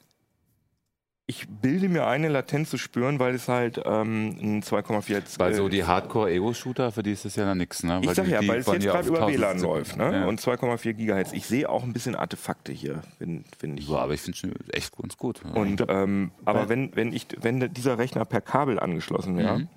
ich 1.31 1.47
bilde 1.49 1.89
mir 1.89 2.07
eine 2.09 2.29
Latenz 2.29 2.71
zu 2.71 2.77
spüren, 2.77 3.19
weil 3.21 3.35
es 3.37 3.49
halt 3.49 3.81
ähm, 3.85 4.37
ein 4.41 4.63
2,4 4.63 5.13
jetzt, 5.13 5.39
Weil 5.39 5.53
äh, 5.53 5.55
so 5.55 5.69
die 5.69 5.85
Hardcore-Ego-Shooter, 5.85 6.91
für 6.91 7.03
die 7.05 7.13
ist 7.13 7.25
das 7.25 7.37
ja 7.37 7.45
dann 7.45 7.59
nichts, 7.59 7.83
ne? 7.85 8.01
Ich 8.03 8.11
sag 8.11 8.25
die- 8.25 8.33
ja, 8.33 8.41
weil 8.49 8.59
es 8.59 8.67
jetzt 8.67 8.85
gerade 8.85 9.09
über 9.09 9.19
1000 9.27 9.39
WLAN 9.39 9.61
läuft, 9.61 9.97
ne? 9.97 10.13
Ja. 10.13 10.27
Und 10.27 10.41
2,4 10.41 10.93
Gigahertz. 10.95 11.33
Ich 11.33 11.47
sehe 11.47 11.69
auch 11.69 11.85
ein 11.85 11.93
bisschen 11.93 12.17
Artefakte 12.17 12.73
hier, 12.73 13.03
finde 13.19 13.45
find 13.59 13.79
ich. 13.79 13.89
Ja, 13.89 13.99
aber 13.99 14.15
ich 14.15 14.21
finde 14.21 14.39
schon 14.39 14.53
echt 14.73 14.97
ganz 14.97 15.17
gut. 15.17 15.41
Und 15.55 15.85
ähm, 15.89 16.33
aber 16.45 16.69
wenn, 16.69 16.95
wenn 16.97 17.13
ich, 17.13 17.27
wenn 17.41 17.61
dieser 17.73 17.97
Rechner 17.99 18.25
per 18.25 18.41
Kabel 18.41 18.81
angeschlossen 18.81 19.37
wäre, 19.37 19.59
Mhm. 19.61 19.69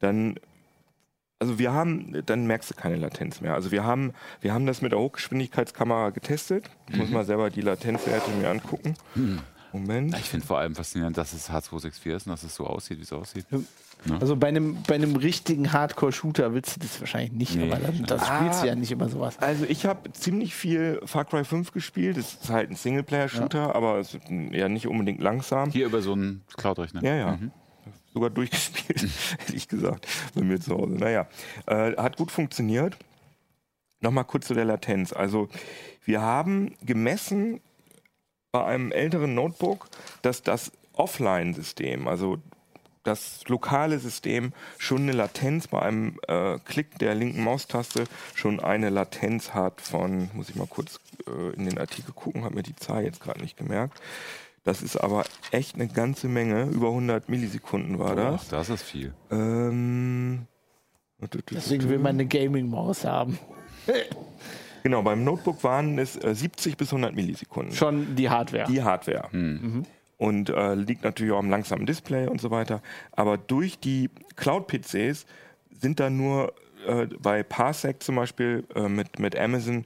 dann 0.00 0.34
also 1.38 1.58
wir 1.58 1.72
haben, 1.72 2.22
dann 2.26 2.46
merkst 2.46 2.70
du 2.70 2.74
keine 2.74 2.94
Latenz 2.94 3.40
mehr. 3.40 3.54
Also 3.54 3.72
wir 3.72 3.82
haben, 3.82 4.12
wir 4.42 4.54
haben 4.54 4.64
das 4.64 4.80
mit 4.80 4.92
der 4.92 5.00
Hochgeschwindigkeitskamera 5.00 6.10
getestet. 6.10 6.70
Ich 6.88 6.96
muss 6.96 7.10
mal 7.10 7.24
selber 7.24 7.50
die 7.50 7.62
Latenzwerte 7.62 8.30
mir 8.30 8.48
angucken. 8.48 8.94
Moment. 9.72 10.16
ich 10.18 10.24
finde 10.28 10.46
vor 10.46 10.58
allem 10.58 10.74
faszinierend, 10.74 11.16
dass 11.16 11.32
es 11.32 11.50
H264 11.50 12.14
ist 12.14 12.26
und 12.26 12.30
dass 12.32 12.42
es 12.42 12.54
so 12.54 12.66
aussieht, 12.66 12.98
wie 12.98 13.02
es 13.02 13.12
aussieht. 13.12 13.46
Also 14.20 14.34
bei 14.36 14.48
einem, 14.48 14.82
bei 14.88 14.96
einem 14.96 15.14
richtigen 15.14 15.72
Hardcore-Shooter 15.72 16.52
willst 16.54 16.74
du 16.76 16.80
das 16.80 16.98
wahrscheinlich 17.00 17.32
nicht, 17.32 17.54
Nee. 17.54 17.70
aber 17.72 17.78
das, 17.80 18.02
das 18.06 18.22
Ah. 18.30 18.36
spielst 18.38 18.62
du 18.62 18.66
ja 18.66 18.74
nicht 18.74 18.90
immer 18.90 19.08
sowas. 19.08 19.38
Also 19.38 19.64
ich 19.64 19.86
habe 19.86 20.12
ziemlich 20.12 20.54
viel 20.54 21.00
Far 21.04 21.24
Cry 21.24 21.44
5 21.44 21.70
gespielt. 21.72 22.16
Das 22.16 22.34
ist 22.34 22.50
halt 22.50 22.70
ein 22.70 22.74
Singleplayer-Shooter, 22.76 23.74
aber 23.76 23.98
es 24.00 24.14
ist 24.14 24.24
ja 24.28 24.68
nicht 24.68 24.88
unbedingt 24.88 25.20
langsam. 25.20 25.70
Hier 25.70 25.86
über 25.86 26.02
so 26.02 26.12
einen 26.14 26.42
Cloud-Rechner. 26.56 27.02
Ja, 27.04 27.14
ja. 27.14 27.36
Mhm. 27.36 27.52
Sogar 28.12 28.30
durchgespielt, 28.30 29.02
hätte 29.38 29.54
ich 29.56 29.68
gesagt, 29.68 30.06
bei 30.34 30.42
mir 30.42 30.60
zu 30.60 30.74
Hause. 30.74 30.94
Naja, 30.94 31.28
äh, 31.66 31.96
hat 31.96 32.16
gut 32.16 32.30
funktioniert. 32.32 32.96
Nochmal 34.00 34.24
kurz 34.24 34.48
zu 34.48 34.54
der 34.54 34.64
Latenz. 34.64 35.12
Also, 35.12 35.48
wir 36.04 36.20
haben 36.22 36.74
gemessen 36.84 37.60
bei 38.52 38.64
einem 38.64 38.92
älteren 38.92 39.34
Notebook, 39.34 39.88
dass 40.20 40.42
das 40.42 40.72
Offline-System, 40.92 42.06
also 42.06 42.36
das 43.02 43.48
lokale 43.48 43.98
System, 43.98 44.52
schon 44.78 45.02
eine 45.02 45.12
Latenz 45.12 45.66
bei 45.66 45.80
einem 45.82 46.20
äh, 46.28 46.58
Klick 46.64 46.98
der 46.98 47.14
linken 47.14 47.42
Maustaste 47.42 48.04
schon 48.34 48.60
eine 48.60 48.90
Latenz 48.90 49.54
hat 49.54 49.80
von, 49.80 50.30
muss 50.34 50.50
ich 50.50 50.54
mal 50.54 50.68
kurz 50.68 51.00
äh, 51.26 51.54
in 51.56 51.64
den 51.64 51.78
Artikel 51.78 52.12
gucken, 52.12 52.44
habe 52.44 52.54
mir 52.54 52.62
die 52.62 52.76
Zahl 52.76 53.02
jetzt 53.02 53.20
gerade 53.20 53.40
nicht 53.40 53.56
gemerkt. 53.56 54.00
Das 54.64 54.82
ist 54.82 54.96
aber 54.96 55.24
echt 55.50 55.74
eine 55.74 55.88
ganze 55.88 56.28
Menge, 56.28 56.66
über 56.66 56.88
100 56.88 57.28
Millisekunden 57.28 57.98
war 57.98 58.14
Boah, 58.14 58.32
das. 58.32 58.48
das 58.48 58.68
ist 58.68 58.82
viel. 58.82 59.12
Ähm, 59.30 60.46
Deswegen 61.50 61.88
will 61.88 61.98
man 61.98 62.16
eine 62.16 62.26
Gaming-Maus 62.26 63.04
haben. 63.04 63.38
genau, 64.82 65.02
beim 65.02 65.24
Notebook 65.24 65.62
waren 65.64 65.98
es 65.98 66.22
äh, 66.22 66.34
70 66.34 66.76
bis 66.76 66.88
100 66.88 67.14
Millisekunden. 67.14 67.74
Schon 67.74 68.14
die 68.16 68.28
Hardware. 68.28 68.64
Die 68.66 68.82
Hardware. 68.82 69.28
Und 70.18 70.50
äh, 70.50 70.74
liegt 70.74 71.02
natürlich 71.04 71.32
auch 71.32 71.38
am 71.38 71.50
langsamen 71.50 71.86
Display 71.86 72.28
und 72.28 72.40
so 72.40 72.50
weiter. 72.50 72.80
Aber 73.12 73.36
durch 73.38 73.78
die 73.78 74.10
Cloud-PCs 74.36 75.26
sind 75.70 75.98
da 75.98 76.10
nur 76.10 76.52
äh, 76.86 77.06
bei 77.18 77.42
Parsec 77.42 78.02
zum 78.02 78.16
Beispiel 78.16 78.64
äh, 78.74 78.88
mit, 78.88 79.18
mit 79.18 79.36
Amazon, 79.36 79.84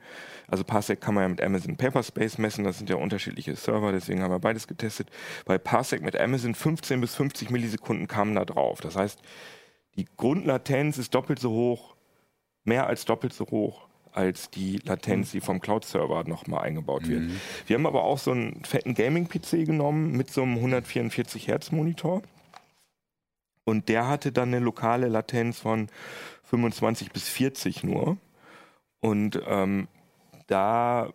also 0.48 0.64
Parsec 0.64 1.00
kann 1.00 1.14
man 1.14 1.22
ja 1.22 1.28
mit 1.28 1.42
Amazon 1.42 1.76
Paperspace 1.76 2.38
messen, 2.38 2.64
das 2.64 2.78
sind 2.78 2.90
ja 2.90 2.96
unterschiedliche 2.96 3.56
Server, 3.56 3.92
deswegen 3.92 4.22
haben 4.22 4.30
wir 4.30 4.38
beides 4.38 4.66
getestet. 4.66 5.08
Bei 5.44 5.58
Parsec 5.58 6.02
mit 6.02 6.18
Amazon 6.18 6.54
15 6.54 7.00
bis 7.00 7.14
50 7.14 7.50
Millisekunden 7.50 8.06
kamen 8.06 8.34
da 8.34 8.44
drauf. 8.44 8.80
Das 8.80 8.96
heißt, 8.96 9.20
die 9.96 10.06
Grundlatenz 10.16 10.98
ist 10.98 11.14
doppelt 11.14 11.38
so 11.38 11.50
hoch, 11.50 11.96
mehr 12.64 12.86
als 12.86 13.04
doppelt 13.04 13.32
so 13.32 13.46
hoch 13.46 13.85
als 14.16 14.50
die 14.50 14.78
Latenz, 14.84 15.32
die 15.32 15.40
vom 15.40 15.60
Cloud-Server 15.60 16.24
nochmal 16.24 16.64
eingebaut 16.64 17.06
wird. 17.08 17.22
Wir 17.66 17.76
haben 17.76 17.86
aber 17.86 18.04
auch 18.04 18.18
so 18.18 18.30
einen 18.30 18.64
fetten 18.64 18.94
Gaming-PC 18.94 19.66
genommen 19.66 20.12
mit 20.12 20.30
so 20.30 20.42
einem 20.42 20.56
144 20.56 21.48
Hertz 21.48 21.70
Monitor. 21.70 22.22
Und 23.64 23.88
der 23.88 24.08
hatte 24.08 24.32
dann 24.32 24.48
eine 24.48 24.60
lokale 24.64 25.08
Latenz 25.08 25.58
von 25.58 25.88
25 26.44 27.12
bis 27.12 27.28
40 27.28 27.84
nur. 27.84 28.16
Und 29.00 29.40
ähm, 29.46 29.88
da, 30.46 31.12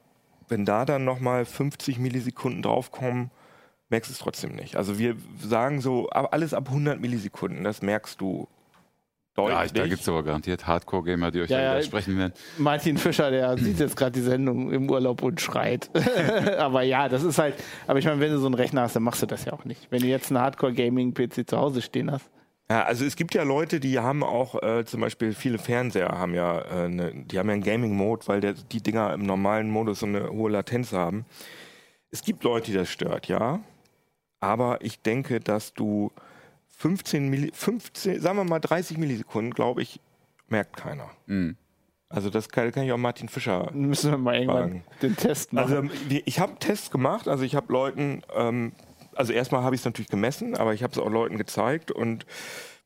wenn 0.48 0.66
da 0.66 0.86
dann 0.86 1.06
nochmal 1.06 1.46
50 1.46 1.98
Millisekunden 1.98 2.62
draufkommen, 2.62 3.32
merkst 3.90 4.10
du 4.10 4.14
es 4.14 4.20
trotzdem 4.20 4.56
nicht. 4.56 4.76
Also 4.76 5.00
wir 5.00 5.16
sagen 5.40 5.82
so, 5.82 6.10
alles 6.10 6.54
ab 6.54 6.68
100 6.68 7.00
Millisekunden, 7.00 7.64
das 7.64 7.82
merkst 7.82 8.20
du 8.22 8.48
deutlich. 9.36 9.58
Ja, 9.58 9.66
ich, 9.66 9.74
da 9.74 9.88
gibt 9.88 10.02
es 10.02 10.10
aber 10.10 10.24
garantiert 10.24 10.68
Hardcore-Gamer, 10.68 11.32
die 11.32 11.42
euch 11.42 11.50
Ja, 11.50 11.58
da 11.58 11.64
ja. 11.64 11.72
widersprechen 11.74 12.18
werden. 12.18 12.34
Martin 12.58 12.98
Fischer, 12.98 13.32
der 13.32 13.58
sieht 13.60 13.80
jetzt 13.80 13.96
gerade 13.96 14.12
die 14.12 14.22
Sendung 14.22 14.72
im 14.72 14.90
Urlaub 14.90 15.22
und 15.24 15.40
schreit. 15.42 15.90
aber 16.58 16.84
ja, 16.84 17.10
das 17.10 17.24
ist 17.24 17.38
halt, 17.38 17.56
aber 17.88 18.00
ich 18.00 18.06
meine, 18.06 18.20
wenn 18.20 18.32
du 18.32 18.40
so 18.40 18.46
einen 18.46 18.56
Rechner 18.56 18.82
hast, 18.82 18.96
dann 18.96 19.04
machst 19.04 19.22
du 19.22 19.26
das 19.26 19.46
ja 19.46 19.54
auch 19.54 19.66
nicht. 19.66 19.88
Wenn 19.90 20.02
du 20.02 20.08
jetzt 20.08 20.32
einen 20.32 20.42
Hardcore-Gaming-PC 20.42 21.50
zu 21.50 21.58
Hause 21.58 21.82
stehen 21.82 22.12
hast. 22.12 22.30
Ja, 22.70 22.84
also 22.84 23.04
es 23.04 23.18
gibt 23.18 23.34
ja 23.34 23.44
Leute, 23.44 23.82
die 23.82 24.00
haben 24.00 24.24
auch 24.24 24.62
äh, 24.64 24.86
zum 24.86 25.02
Beispiel 25.02 25.34
viele 25.34 25.58
Fernseher 25.58 26.08
haben 26.08 26.34
ja, 26.34 26.62
äh, 26.62 26.88
ne, 26.88 27.12
die 27.14 27.38
haben 27.38 27.50
ja 27.50 27.54
einen 27.56 27.64
Gaming-Mode, 27.64 28.28
weil 28.28 28.40
der, 28.40 28.54
die 28.54 28.82
Dinger 28.82 29.14
im 29.14 29.26
normalen 29.26 29.70
Modus 29.70 30.00
so 30.00 30.06
eine 30.06 30.30
hohe 30.30 30.50
Latenz 30.50 30.94
haben. 30.94 31.26
Es 32.12 32.24
gibt 32.24 32.46
Leute, 32.46 32.72
die 32.72 32.78
das 32.78 32.90
stört, 32.90 33.28
ja. 33.28 33.60
Aber 34.40 34.80
ich 34.82 35.02
denke, 35.02 35.42
dass 35.42 35.74
du 35.74 36.12
15, 36.82 37.30
Milli 37.30 37.52
15 37.54 38.20
sagen 38.20 38.38
wir 38.38 38.44
mal 38.44 38.60
30 38.60 38.98
Millisekunden, 38.98 39.54
glaube 39.54 39.84
ich, 39.84 40.00
merkt 40.48 40.78
keiner. 40.78 41.12
Mhm. 41.28 41.56
Also 42.10 42.30
das 42.30 42.50
kann, 42.50 42.72
kann 42.72 42.84
ich 42.84 42.92
auch 42.92 42.98
Martin 42.98 43.30
Fischer 43.30 43.72
Müssen 43.72 44.12
wir 44.12 44.18
mal 44.18 44.36
irgendwann 44.36 44.58
Fragen. 44.58 44.84
den 45.02 45.16
Test 45.16 45.54
machen. 45.54 45.90
also 45.92 45.94
ich 46.10 46.40
habe 46.40 46.56
Tests 46.60 46.90
gemacht, 46.90 47.28
also 47.28 47.44
ich 47.44 47.56
habe 47.56 47.72
Leuten, 47.72 48.24
ähm, 48.36 48.74
also 49.14 49.32
erstmal 49.32 49.64
habe 49.64 49.76
ich 49.76 49.82
es 49.82 49.86
natürlich 49.86 50.10
gemessen, 50.10 50.58
aber 50.58 50.74
ich 50.74 50.82
habe 50.82 50.92
es 50.92 50.98
auch 50.98 51.10
Leuten 51.10 51.38
gezeigt 51.38 51.92
und 51.92 52.26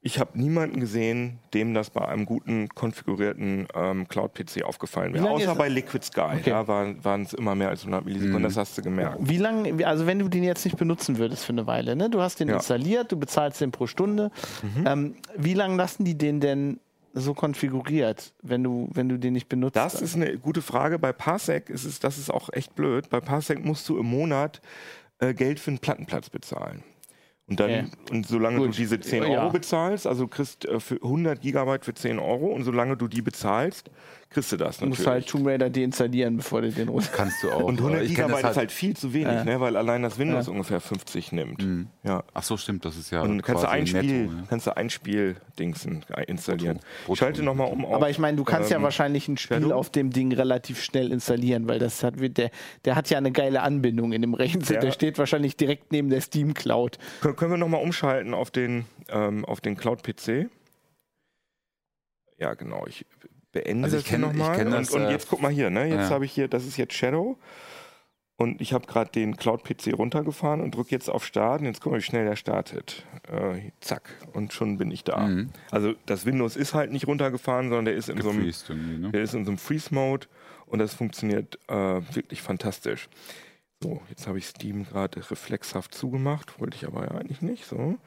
ich 0.07 0.19
habe 0.19 0.37
niemanden 0.39 0.79
gesehen, 0.79 1.39
dem 1.55 1.73
das 1.73 1.89
bei 1.89 2.07
einem 2.07 2.27
guten 2.27 2.69
konfigurierten 2.69 3.67
ähm, 3.73 4.07
Cloud-PC 4.07 4.61
aufgefallen 4.63 5.15
wäre. 5.15 5.27
Außer 5.27 5.55
bei 5.55 5.67
Liquid 5.67 6.05
Sky, 6.05 6.21
Okay. 6.39 6.51
da 6.51 6.67
waren 6.67 7.23
es 7.23 7.33
immer 7.33 7.55
mehr 7.55 7.69
als 7.69 7.81
100 7.81 8.05
Millisekunden, 8.05 8.43
das 8.43 8.55
hast 8.55 8.77
du 8.77 8.83
gemerkt. 8.83 9.17
Wie 9.19 9.37
lange, 9.37 9.85
also 9.87 10.05
wenn 10.05 10.19
du 10.19 10.27
den 10.29 10.43
jetzt 10.43 10.63
nicht 10.63 10.77
benutzen 10.77 11.17
würdest 11.17 11.43
für 11.43 11.53
eine 11.53 11.65
Weile, 11.65 11.95
ne? 11.95 12.11
Du 12.11 12.21
hast 12.21 12.39
den 12.39 12.49
Ja. 12.49 12.57
installiert, 12.57 13.11
du 13.11 13.17
bezahlst 13.17 13.61
den 13.61 13.71
pro 13.71 13.87
Stunde. 13.87 14.29
Ähm, 14.85 15.15
wie 15.35 15.55
lange 15.55 15.75
lassen 15.75 16.05
die 16.05 16.15
den 16.15 16.39
denn 16.39 16.79
so 17.13 17.33
konfiguriert, 17.33 18.33
wenn 18.43 18.63
du, 18.63 18.89
wenn 18.93 19.09
du 19.09 19.17
den 19.17 19.33
nicht 19.33 19.49
benutzt? 19.49 19.75
Das 19.75 19.99
ist 20.01 20.15
eine 20.15 20.37
gute 20.37 20.61
Frage. 20.61 20.99
Bei 20.99 21.13
Parsec 21.13 21.69
ist 21.71 21.83
es, 21.83 21.99
das 21.99 22.19
ist 22.19 22.29
auch 22.29 22.49
echt 22.53 22.75
blöd. 22.75 23.09
Bei 23.09 23.21
Parsec 23.21 23.65
musst 23.65 23.89
du 23.89 23.97
im 23.97 24.05
Monat 24.05 24.61
äh, 25.19 25.33
Geld 25.33 25.59
für 25.59 25.71
einen 25.71 25.79
Plattenplatz 25.79 26.29
bezahlen. 26.29 26.83
Und 27.47 27.59
dann, 27.59 27.69
Okay. 27.69 27.85
und 28.11 28.27
solange 28.27 28.57
Gut. 28.57 28.69
du 28.69 28.71
diese 28.71 28.99
10 28.99 29.23
Ja. 29.23 29.41
Euro 29.41 29.51
bezahlst, 29.51 30.07
also 30.07 30.27
kriegst 30.27 30.65
äh, 30.65 30.79
für 30.79 30.95
100 30.95 31.41
Gigabyte 31.41 31.85
für 31.85 31.93
10 31.93 32.17
Euro 32.17 32.47
und 32.47 32.63
solange 32.63 32.97
du 32.97 33.07
die 33.07 33.21
bezahlst, 33.21 33.91
kriegst 34.31 34.51
du 34.51 34.57
das 34.57 34.79
du 34.79 34.87
musst 34.87 35.01
natürlich. 35.05 35.25
halt 35.25 35.29
Tomb 35.29 35.47
Raider 35.47 35.69
deinstallieren, 35.69 36.37
bevor 36.37 36.61
du 36.63 36.71
den 36.71 36.89
runter. 36.89 37.07
Kannst 37.15 37.43
du 37.43 37.51
auch. 37.51 37.63
und 37.63 37.77
100 37.79 38.01
Ich 38.01 38.15
kenn 38.15 38.27
das 38.29 38.37
Gigabyte 38.37 38.51
ist 38.51 38.57
halt 38.57 38.71
viel 38.71 38.97
zu 38.97 39.13
wenig, 39.13 39.27
Ja. 39.31 39.43
ne, 39.45 39.59
weil 39.61 39.77
allein 39.77 40.01
das 40.01 40.17
Windows 40.17 40.47
Ja. 40.47 40.51
ungefähr 40.53 40.79
50 40.81 41.31
nimmt. 41.33 41.61
Mhm. 41.63 41.87
Ja. 42.03 42.23
Ach 42.33 42.41
so, 42.43 42.57
stimmt, 42.57 42.83
das 42.83 42.97
ist 42.97 43.11
ja. 43.11 43.21
Und 43.21 43.43
kannst 43.43 43.63
du 43.63 43.69
ein 43.69 43.85
Spiel, 43.85 44.01
netto, 44.23 44.31
ne? 44.33 44.43
kannst 44.49 44.65
du 44.67 44.75
ein 44.75 44.89
Spiel 44.89 45.35
Dingsen 45.59 46.03
installieren. 46.27 46.79
Brutto. 47.05 47.13
Ich 47.13 47.19
schalte 47.19 47.43
nochmal 47.43 47.71
um 47.71 47.85
auf. 47.85 47.93
Aber 47.93 48.09
ich 48.09 48.17
meine, 48.17 48.35
du 48.37 48.43
kannst 48.43 48.71
ja 48.71 48.77
ähm, 48.77 48.83
wahrscheinlich 48.83 49.27
ein 49.27 49.37
Spiel 49.37 49.61
Shadow? 49.61 49.75
auf 49.75 49.91
dem 49.91 50.09
Ding 50.09 50.33
relativ 50.33 50.81
schnell 50.83 51.11
installieren, 51.11 51.67
weil 51.69 51.77
das 51.79 52.03
hat, 52.03 52.15
der, 52.19 52.49
der 52.85 52.95
hat 52.95 53.09
ja 53.11 53.19
eine 53.19 53.31
geile 53.31 53.61
Anbindung 53.61 54.11
in 54.11 54.21
dem 54.21 54.33
Rechner. 54.33 54.63
Ja. 54.69 54.79
Der 54.81 54.91
steht 54.91 55.17
wahrscheinlich 55.19 55.55
direkt 55.55 55.91
neben 55.93 56.09
der 56.09 56.19
Steam 56.21 56.53
Cloud. 56.55 56.97
Kön- 57.35 57.39
Können 57.39 57.51
wir 57.51 57.57
nochmal 57.57 57.81
umschalten 57.83 58.33
auf 58.33 58.51
den, 58.51 58.85
ähm, 59.09 59.45
auf 59.45 59.61
den 59.61 59.75
Cloud-PC? 59.77 60.49
Ja, 62.37 62.53
genau. 62.53 62.85
Ich 62.87 63.05
beende 63.51 63.85
Also 63.85 63.97
ich 63.97 64.03
das 64.03 64.11
kenn- 64.13 64.19
nochmal. 64.21 64.59
Und, 64.65 64.71
das, 64.71 64.89
und 64.91 65.01
äh, 65.03 65.11
jetzt 65.11 65.29
guck 65.29 65.41
mal 65.41 65.51
hier, 65.51 65.69
ne? 65.69 65.85
Jetzt 65.85 65.95
ja. 65.95 66.09
habe 66.09 66.25
ich 66.25 66.31
hier, 66.31 66.47
das 66.47 66.65
ist 66.65 66.77
jetzt 66.77 66.93
Shadow. 66.93 67.37
Und 68.37 68.59
ich 68.59 68.73
habe 68.73 68.85
gerade 68.85 69.09
den 69.11 69.37
Cloud-PC 69.37 69.93
runtergefahren 69.93 70.59
und 70.59 70.75
drücke 70.75 70.91
jetzt 70.91 71.09
auf 71.09 71.23
Start. 71.23 71.61
Und 71.61 71.67
jetzt 71.67 71.79
guck 71.81 71.93
mal, 71.93 71.99
wie 71.99 72.03
schnell 72.03 72.25
der 72.25 72.35
startet. 72.35 73.05
Äh, 73.31 73.71
zack. 73.79 74.09
Und 74.33 74.51
schon 74.51 74.77
bin 74.77 74.91
ich 74.91 75.05
da. 75.05 75.19
Mhm. 75.27 75.51
Also 75.71 75.93
das 76.05 76.25
Windows 76.25 76.57
ist 76.57 76.73
halt 76.73 76.91
nicht 76.91 77.07
runtergefahren, 77.07 77.69
sondern 77.69 77.85
der 77.85 77.93
ist 77.95 78.09
in 78.09 78.19
so 78.21 78.29
einem 78.31 78.39
Gefreezed 78.39 78.69
ne? 78.71 79.11
der 79.11 79.21
ist 79.21 79.33
in 79.33 79.45
so 79.45 79.51
einem 79.51 79.57
Freeze-Mode 79.57 80.27
und 80.65 80.79
das 80.79 80.93
funktioniert 80.93 81.57
äh, 81.69 81.73
wirklich 82.13 82.41
fantastisch. 82.41 83.07
So, 83.83 84.01
jetzt 84.09 84.27
habe 84.27 84.37
ich 84.37 84.47
Steam 84.47 84.85
gerade 84.85 85.29
reflexhaft 85.29 85.93
zugemacht, 85.93 86.59
wollte 86.59 86.77
ich 86.77 86.87
aber 86.87 87.03
ja 87.03 87.11
eigentlich 87.11 87.41
nicht. 87.41 87.65
So. 87.65 87.97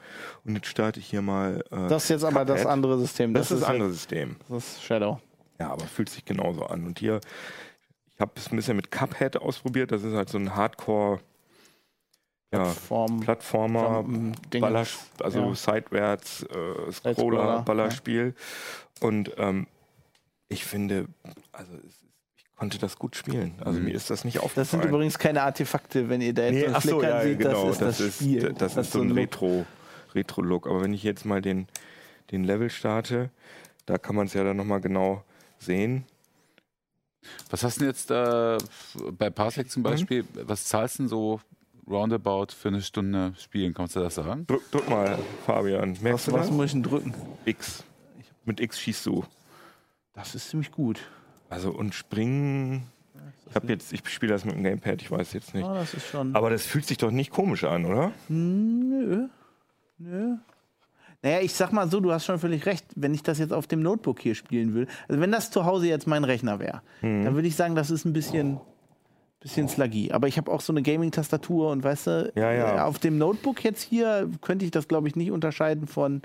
Und 0.43 0.55
jetzt 0.55 0.67
starte 0.67 0.99
ich 0.99 1.07
hier 1.07 1.21
mal. 1.21 1.63
Äh, 1.71 1.87
Das 1.87 2.03
ist 2.03 2.09
jetzt 2.09 2.23
aber 2.23 2.43
das 2.43 2.61
Cuphead. 2.61 2.71
andere 2.71 2.99
System. 2.99 3.33
Das, 3.33 3.51
ist 3.51 3.61
das 3.61 3.69
andere 3.69 3.91
System. 3.91 4.35
Das 4.49 4.67
ist 4.67 4.83
Shadow. 4.83 5.19
Ja, 5.59 5.71
aber 5.71 5.85
fühlt 5.85 6.09
sich 6.09 6.25
genauso 6.25 6.65
an. 6.65 6.85
Und 6.85 6.99
hier, 6.99 7.19
ich 8.13 8.19
habe 8.19 8.31
es 8.35 8.51
ein 8.51 8.55
bisschen 8.55 8.75
mit 8.75 8.91
Cuphead 8.91 9.37
ausprobiert. 9.37 9.91
Das 9.91 10.03
ist 10.03 10.13
halt 10.13 10.29
so 10.29 10.37
ein 10.37 10.55
Hardcore 10.55 11.19
ja, 12.51 12.65
Form. 12.65 13.19
Plattformer. 13.19 14.03
Baller, 14.51 14.85
also 15.21 15.39
ja. 15.39 15.55
seitwärts, 15.55 16.43
äh, 16.43 16.91
Scroller, 16.91 17.61
Ballerspiel. 17.61 18.33
Und 19.01 19.31
ähm, 19.37 19.67
ich 20.47 20.65
finde, 20.65 21.07
also 21.51 21.71
es, 21.85 22.08
konnte 22.59 22.77
das 22.77 22.99
gut 22.99 23.15
spielen. 23.15 23.53
Also 23.63 23.79
Mhm. 23.79 23.85
mir 23.85 23.93
ist 23.95 24.09
das 24.09 24.25
nicht 24.25 24.35
Das 24.37 24.43
aufgefallen. 24.43 24.81
sind 24.83 24.89
übrigens 24.89 25.17
keine 25.17 25.41
Artefakte, 25.43 26.09
wenn 26.09 26.19
ihr 26.21 26.33
da 26.33 26.43
jetzt 26.43 26.53
nee, 26.53 26.67
ach 26.73 26.81
so, 26.81 27.01
ja, 27.01 27.21
seht, 27.21 27.39
genau, 27.39 27.67
das 27.67 27.81
ist 27.81 27.99
das, 28.01 28.15
Spiel. 28.15 28.53
das, 28.53 28.75
ist 28.77 28.91
so 28.91 29.01
ein. 29.01 29.11
Retro, 29.11 29.65
Retro-Look. 30.13 30.67
Aber 30.67 30.81
wenn 30.81 30.93
ich 30.93 31.03
jetzt 31.03 31.25
mal 31.25 31.41
den, 31.41 31.67
den 32.31 32.43
Level 32.43 32.69
starte, 32.69 33.29
da 33.85 33.97
kann 33.97 34.15
man 34.15 34.27
es 34.27 34.33
ja 34.33 34.43
dann 34.43 34.57
nochmal 34.57 34.81
genau 34.81 35.23
sehen. 35.57 36.03
Was 37.49 37.63
hast 37.63 37.77
du 37.77 37.79
denn 37.81 37.89
jetzt 37.89 38.11
äh, 38.11 38.57
bei 39.17 39.29
Parsec 39.29 39.65
Mhm. 39.67 39.69
zum 39.69 39.83
Beispiel? 39.83 40.25
Was 40.33 40.65
zahlst 40.65 40.99
du 40.99 41.03
denn 41.03 41.09
so 41.09 41.39
roundabout 41.87 42.47
für 42.57 42.67
eine 42.69 42.81
Stunde 42.81 43.33
spielen? 43.39 43.73
Kannst 43.73 43.95
du 43.95 43.99
das 44.01 44.15
sagen? 44.15 44.45
Drück, 44.47 44.69
drück 44.71 44.89
mal, 44.89 45.17
Fabian. 45.45 45.97
Merkst 46.01 46.05
Was, 46.11 46.25
du 46.25 46.31
was 46.33 46.47
das? 46.47 46.51
muss 46.51 46.65
ich 46.67 46.71
denn 46.73 46.83
drücken? 46.83 47.13
X. 47.45 47.83
Mit 48.45 48.59
X 48.59 48.79
schießt 48.79 49.05
du. 49.05 49.23
Das 50.13 50.35
ist 50.35 50.49
ziemlich 50.49 50.71
gut. 50.71 50.99
Also 51.49 51.71
und 51.71 51.93
springen. 51.95 52.83
Ich 53.49 53.55
habe 53.55 53.67
jetzt, 53.67 53.91
ich 53.91 54.07
spiele 54.07 54.33
das 54.33 54.45
mit 54.45 54.55
dem 54.55 54.63
Gamepad, 54.63 55.01
ich 55.01 55.09
weiß 55.09 55.33
jetzt 55.33 55.55
nicht. 55.55 55.65
Ah, 55.65 55.73
das 55.73 55.93
ist 55.95 56.07
schon. 56.07 56.35
Aber 56.35 56.49
das 56.51 56.63
fühlt 56.65 56.85
sich 56.85 56.97
doch 56.97 57.09
nicht 57.09 57.31
komisch 57.31 57.63
an, 57.63 57.85
oder? 57.85 58.11
Nö. 58.27 59.27
Nö. 59.97 60.35
Naja, 61.21 61.39
ich 61.41 61.53
sag 61.53 61.73
mal 61.73 61.89
so, 61.89 61.99
du 61.99 62.11
hast 62.13 62.25
schon 62.25 62.39
völlig 62.39 62.65
recht, 62.65 62.85
wenn 62.95 63.13
ich 63.13 63.23
das 63.23 63.39
jetzt 63.39 63.51
auf 63.51 63.67
dem 63.67 63.81
Notebook 63.81 64.19
hier 64.21 64.35
spielen 64.35 64.73
will. 64.73 64.87
Also 65.07 65.19
wenn 65.19 65.31
das 65.31 65.51
zu 65.51 65.65
Hause 65.65 65.87
jetzt 65.87 66.07
mein 66.07 66.23
Rechner 66.23 66.59
wäre, 66.59 66.81
Mhm. 67.01 67.25
dann 67.25 67.35
würde 67.35 67.47
ich 67.47 67.55
sagen, 67.55 67.75
das 67.75 67.89
ist 67.91 68.05
ein 68.05 68.13
bisschen, 68.13 68.59
bisschen 69.41 69.67
sluggy. 69.67 70.11
Aber 70.13 70.27
ich 70.27 70.37
habe 70.37 70.49
auch 70.51 70.61
so 70.61 70.71
eine 70.71 70.81
Gaming-Tastatur 70.83 71.71
und 71.71 71.83
weißt 71.83 72.07
du, 72.07 72.31
Ja, 72.35 72.51
ja. 72.53 72.75
äh, 72.77 72.79
auf 72.81 72.99
dem 72.99 73.17
Notebook 73.17 73.63
jetzt 73.63 73.81
hier 73.81 74.29
könnte 74.41 74.63
ich 74.63 74.71
das, 74.71 74.87
glaube 74.87 75.07
ich, 75.09 75.15
nicht 75.17 75.31
unterscheiden 75.31 75.87
von, 75.87 76.21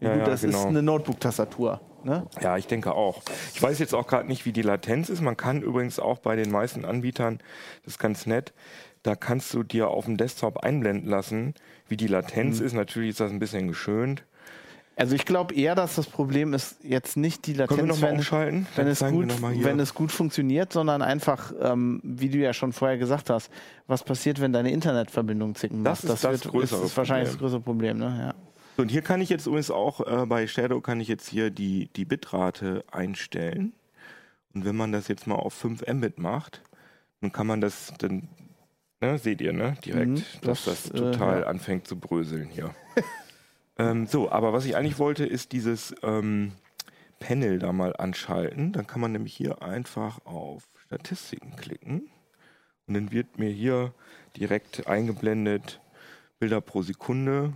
Ja, 0.00 0.16
gut, 0.16 0.26
das 0.26 0.42
ist 0.42 0.54
genau. 0.56 0.68
eine 0.68 0.82
Notebook-Tastatur. 0.82 1.80
Ne? 2.04 2.26
Ja, 2.40 2.56
ich 2.56 2.66
denke 2.66 2.94
auch. 2.94 3.22
Ich 3.54 3.62
weiß 3.62 3.78
jetzt 3.78 3.94
auch 3.94 4.06
gerade 4.06 4.26
nicht, 4.28 4.44
wie 4.46 4.52
die 4.52 4.62
Latenz 4.62 5.08
ist. 5.08 5.20
Man 5.20 5.36
kann 5.36 5.62
übrigens 5.62 5.98
auch 5.98 6.18
bei 6.18 6.36
den 6.36 6.50
meisten 6.50 6.84
Anbietern, 6.84 7.38
das 7.84 7.94
ist 7.94 7.98
ganz 7.98 8.26
nett, 8.26 8.52
da 9.02 9.14
kannst 9.16 9.52
du 9.54 9.62
dir 9.62 9.88
auf 9.88 10.04
dem 10.04 10.16
Desktop 10.16 10.58
einblenden 10.58 11.08
lassen, 11.08 11.54
wie 11.88 11.96
die 11.96 12.06
Latenz 12.06 12.60
Mhm. 12.60 12.66
ist. 12.66 12.72
Natürlich 12.74 13.10
ist 13.10 13.20
das 13.20 13.30
ein 13.30 13.38
bisschen 13.38 13.68
geschönt. 13.68 14.24
Also 14.94 15.14
ich 15.14 15.24
glaube 15.24 15.54
eher, 15.54 15.74
dass 15.74 15.94
das 15.94 16.06
Problem 16.06 16.52
ist 16.52 16.76
jetzt 16.84 17.16
nicht 17.16 17.46
die 17.46 17.54
Latenz, 17.54 18.02
wenn, 18.02 18.18
wenn, 18.20 18.66
Dann 18.76 18.86
es 18.86 18.98
gut, 19.00 19.32
wenn 19.64 19.80
es 19.80 19.94
gut 19.94 20.12
funktioniert, 20.12 20.70
sondern 20.72 21.00
einfach, 21.00 21.50
ähm, 21.62 22.00
wie 22.04 22.28
du 22.28 22.36
ja 22.38 22.52
schon 22.52 22.74
vorher 22.74 22.98
gesagt 22.98 23.30
hast, 23.30 23.50
was 23.86 24.04
passiert, 24.04 24.38
wenn 24.40 24.52
deine 24.52 24.70
Internetverbindung 24.70 25.54
zicken 25.54 25.82
Das 25.82 26.02
macht. 26.04 26.12
ist 26.14 26.24
das 26.24 26.40
größere 26.42 26.84
ist, 26.84 26.96
wahrscheinlich 26.96 27.30
das 27.30 27.38
größere 27.38 27.60
Problem. 27.60 27.98
Ne? 27.98 28.16
Ja. 28.28 28.34
So, 28.76 28.82
und 28.82 28.90
hier 28.90 29.02
kann 29.02 29.20
ich 29.20 29.28
jetzt 29.28 29.46
übrigens 29.46 29.70
auch, 29.70 30.00
äh, 30.00 30.26
bei 30.26 30.46
Shadow 30.46 30.80
kann 30.80 31.00
ich 31.00 31.08
jetzt 31.08 31.28
hier 31.28 31.50
die, 31.50 31.88
die 31.94 32.04
Bitrate 32.04 32.84
einstellen. 32.90 33.74
Und 34.54 34.64
wenn 34.64 34.76
man 34.76 34.92
das 34.92 35.08
jetzt 35.08 35.26
mal 35.26 35.34
auf 35.34 35.54
5 35.54 35.86
Mbit 35.86 36.18
macht, 36.18 36.62
dann 37.20 37.32
kann 37.32 37.46
man 37.46 37.60
das, 37.60 37.92
dann, 37.98 38.28
ne, 39.00 39.18
seht 39.18 39.40
ihr, 39.40 39.52
ne, 39.52 39.76
direkt, 39.84 40.10
Mhm, 40.10 40.24
dass 40.42 40.64
das, 40.64 40.84
das 40.84 40.90
äh, 40.90 40.98
total 40.98 41.40
ja. 41.40 41.46
anfängt 41.46 41.86
zu 41.86 41.98
bröseln 41.98 42.48
hier. 42.48 42.74
ähm, 43.78 44.06
so, 44.06 44.30
aber 44.30 44.52
was 44.52 44.64
ich 44.64 44.74
eigentlich 44.76 44.98
wollte, 44.98 45.26
ist 45.26 45.52
dieses 45.52 45.94
ähm, 46.02 46.52
Panel 47.20 47.58
da 47.58 47.72
mal 47.72 47.94
anschalten. 47.96 48.72
Dann 48.72 48.86
kann 48.86 49.00
man 49.00 49.12
nämlich 49.12 49.34
hier 49.34 49.62
einfach 49.62 50.24
auf 50.24 50.64
Statistiken 50.86 51.56
klicken. 51.56 52.10
Und 52.86 52.94
dann 52.94 53.12
wird 53.12 53.38
mir 53.38 53.50
hier 53.50 53.94
direkt 54.36 54.86
eingeblendet 54.86 55.80
Bilder 56.40 56.60
pro 56.60 56.82
Sekunde 56.82 57.52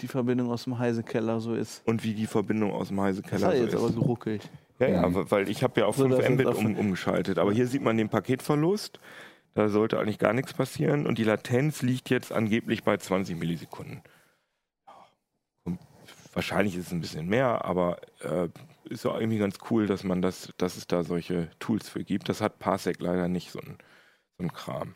die 0.00 0.08
Verbindung 0.08 0.50
aus 0.50 0.64
dem 0.64 0.78
Heisekeller 0.78 1.40
so 1.40 1.54
ist. 1.54 1.82
und 1.86 2.04
wie 2.04 2.14
die 2.14 2.26
Verbindung 2.26 2.72
aus 2.72 2.88
dem 2.88 2.96
Das 2.98 3.06
Heisekeller 3.06 3.46
war 3.48 3.56
so 3.56 3.62
jetzt 3.62 3.74
aber 3.74 3.86
ist. 3.88 3.94
so 3.94 4.00
ruckig. 4.00 4.42
Ja, 4.78 4.88
ja, 4.88 5.30
weil 5.30 5.48
ich 5.48 5.62
habe 5.62 5.80
ja 5.80 5.86
auf 5.86 5.96
So, 5.96 6.04
5 6.04 6.16
das 6.16 6.24
ist 6.26 6.30
Mbit 6.32 6.46
um, 6.48 6.76
umgeschaltet. 6.76 7.38
Aber 7.38 7.52
hier 7.52 7.66
sieht 7.66 7.82
man 7.82 7.96
den 7.96 8.08
Paketverlust. 8.10 9.00
Da 9.54 9.70
sollte 9.70 9.98
eigentlich 9.98 10.18
gar 10.18 10.34
nichts 10.34 10.52
passieren. 10.52 11.06
Und 11.06 11.16
die 11.16 11.24
Latenz 11.24 11.80
liegt 11.80 12.10
jetzt 12.10 12.30
angeblich 12.30 12.84
bei 12.84 12.96
20 12.98 13.38
Millisekunden. 13.38 14.02
Und 15.64 15.78
Wahrscheinlich 16.34 16.76
ist 16.76 16.88
es 16.88 16.92
ein 16.92 17.00
bisschen 17.00 17.26
mehr, 17.28 17.64
aber 17.64 17.98
äh, 18.20 18.48
ist 18.90 19.04
ja 19.04 19.18
irgendwie 19.18 19.38
ganz 19.38 19.56
cool, 19.70 19.86
dass 19.86 20.04
man 20.04 20.20
das, 20.20 20.52
dass 20.58 20.76
es 20.76 20.86
da 20.86 21.02
solche 21.02 21.48
Tools 21.58 21.88
für 21.88 22.04
gibt. 22.04 22.28
Das 22.28 22.42
hat 22.42 22.58
Parsec 22.58 23.00
leider 23.00 23.28
nicht 23.28 23.50
so 23.50 23.58
ein, 23.60 23.78
so 24.36 24.44
ein 24.44 24.52
Kram. 24.52 24.94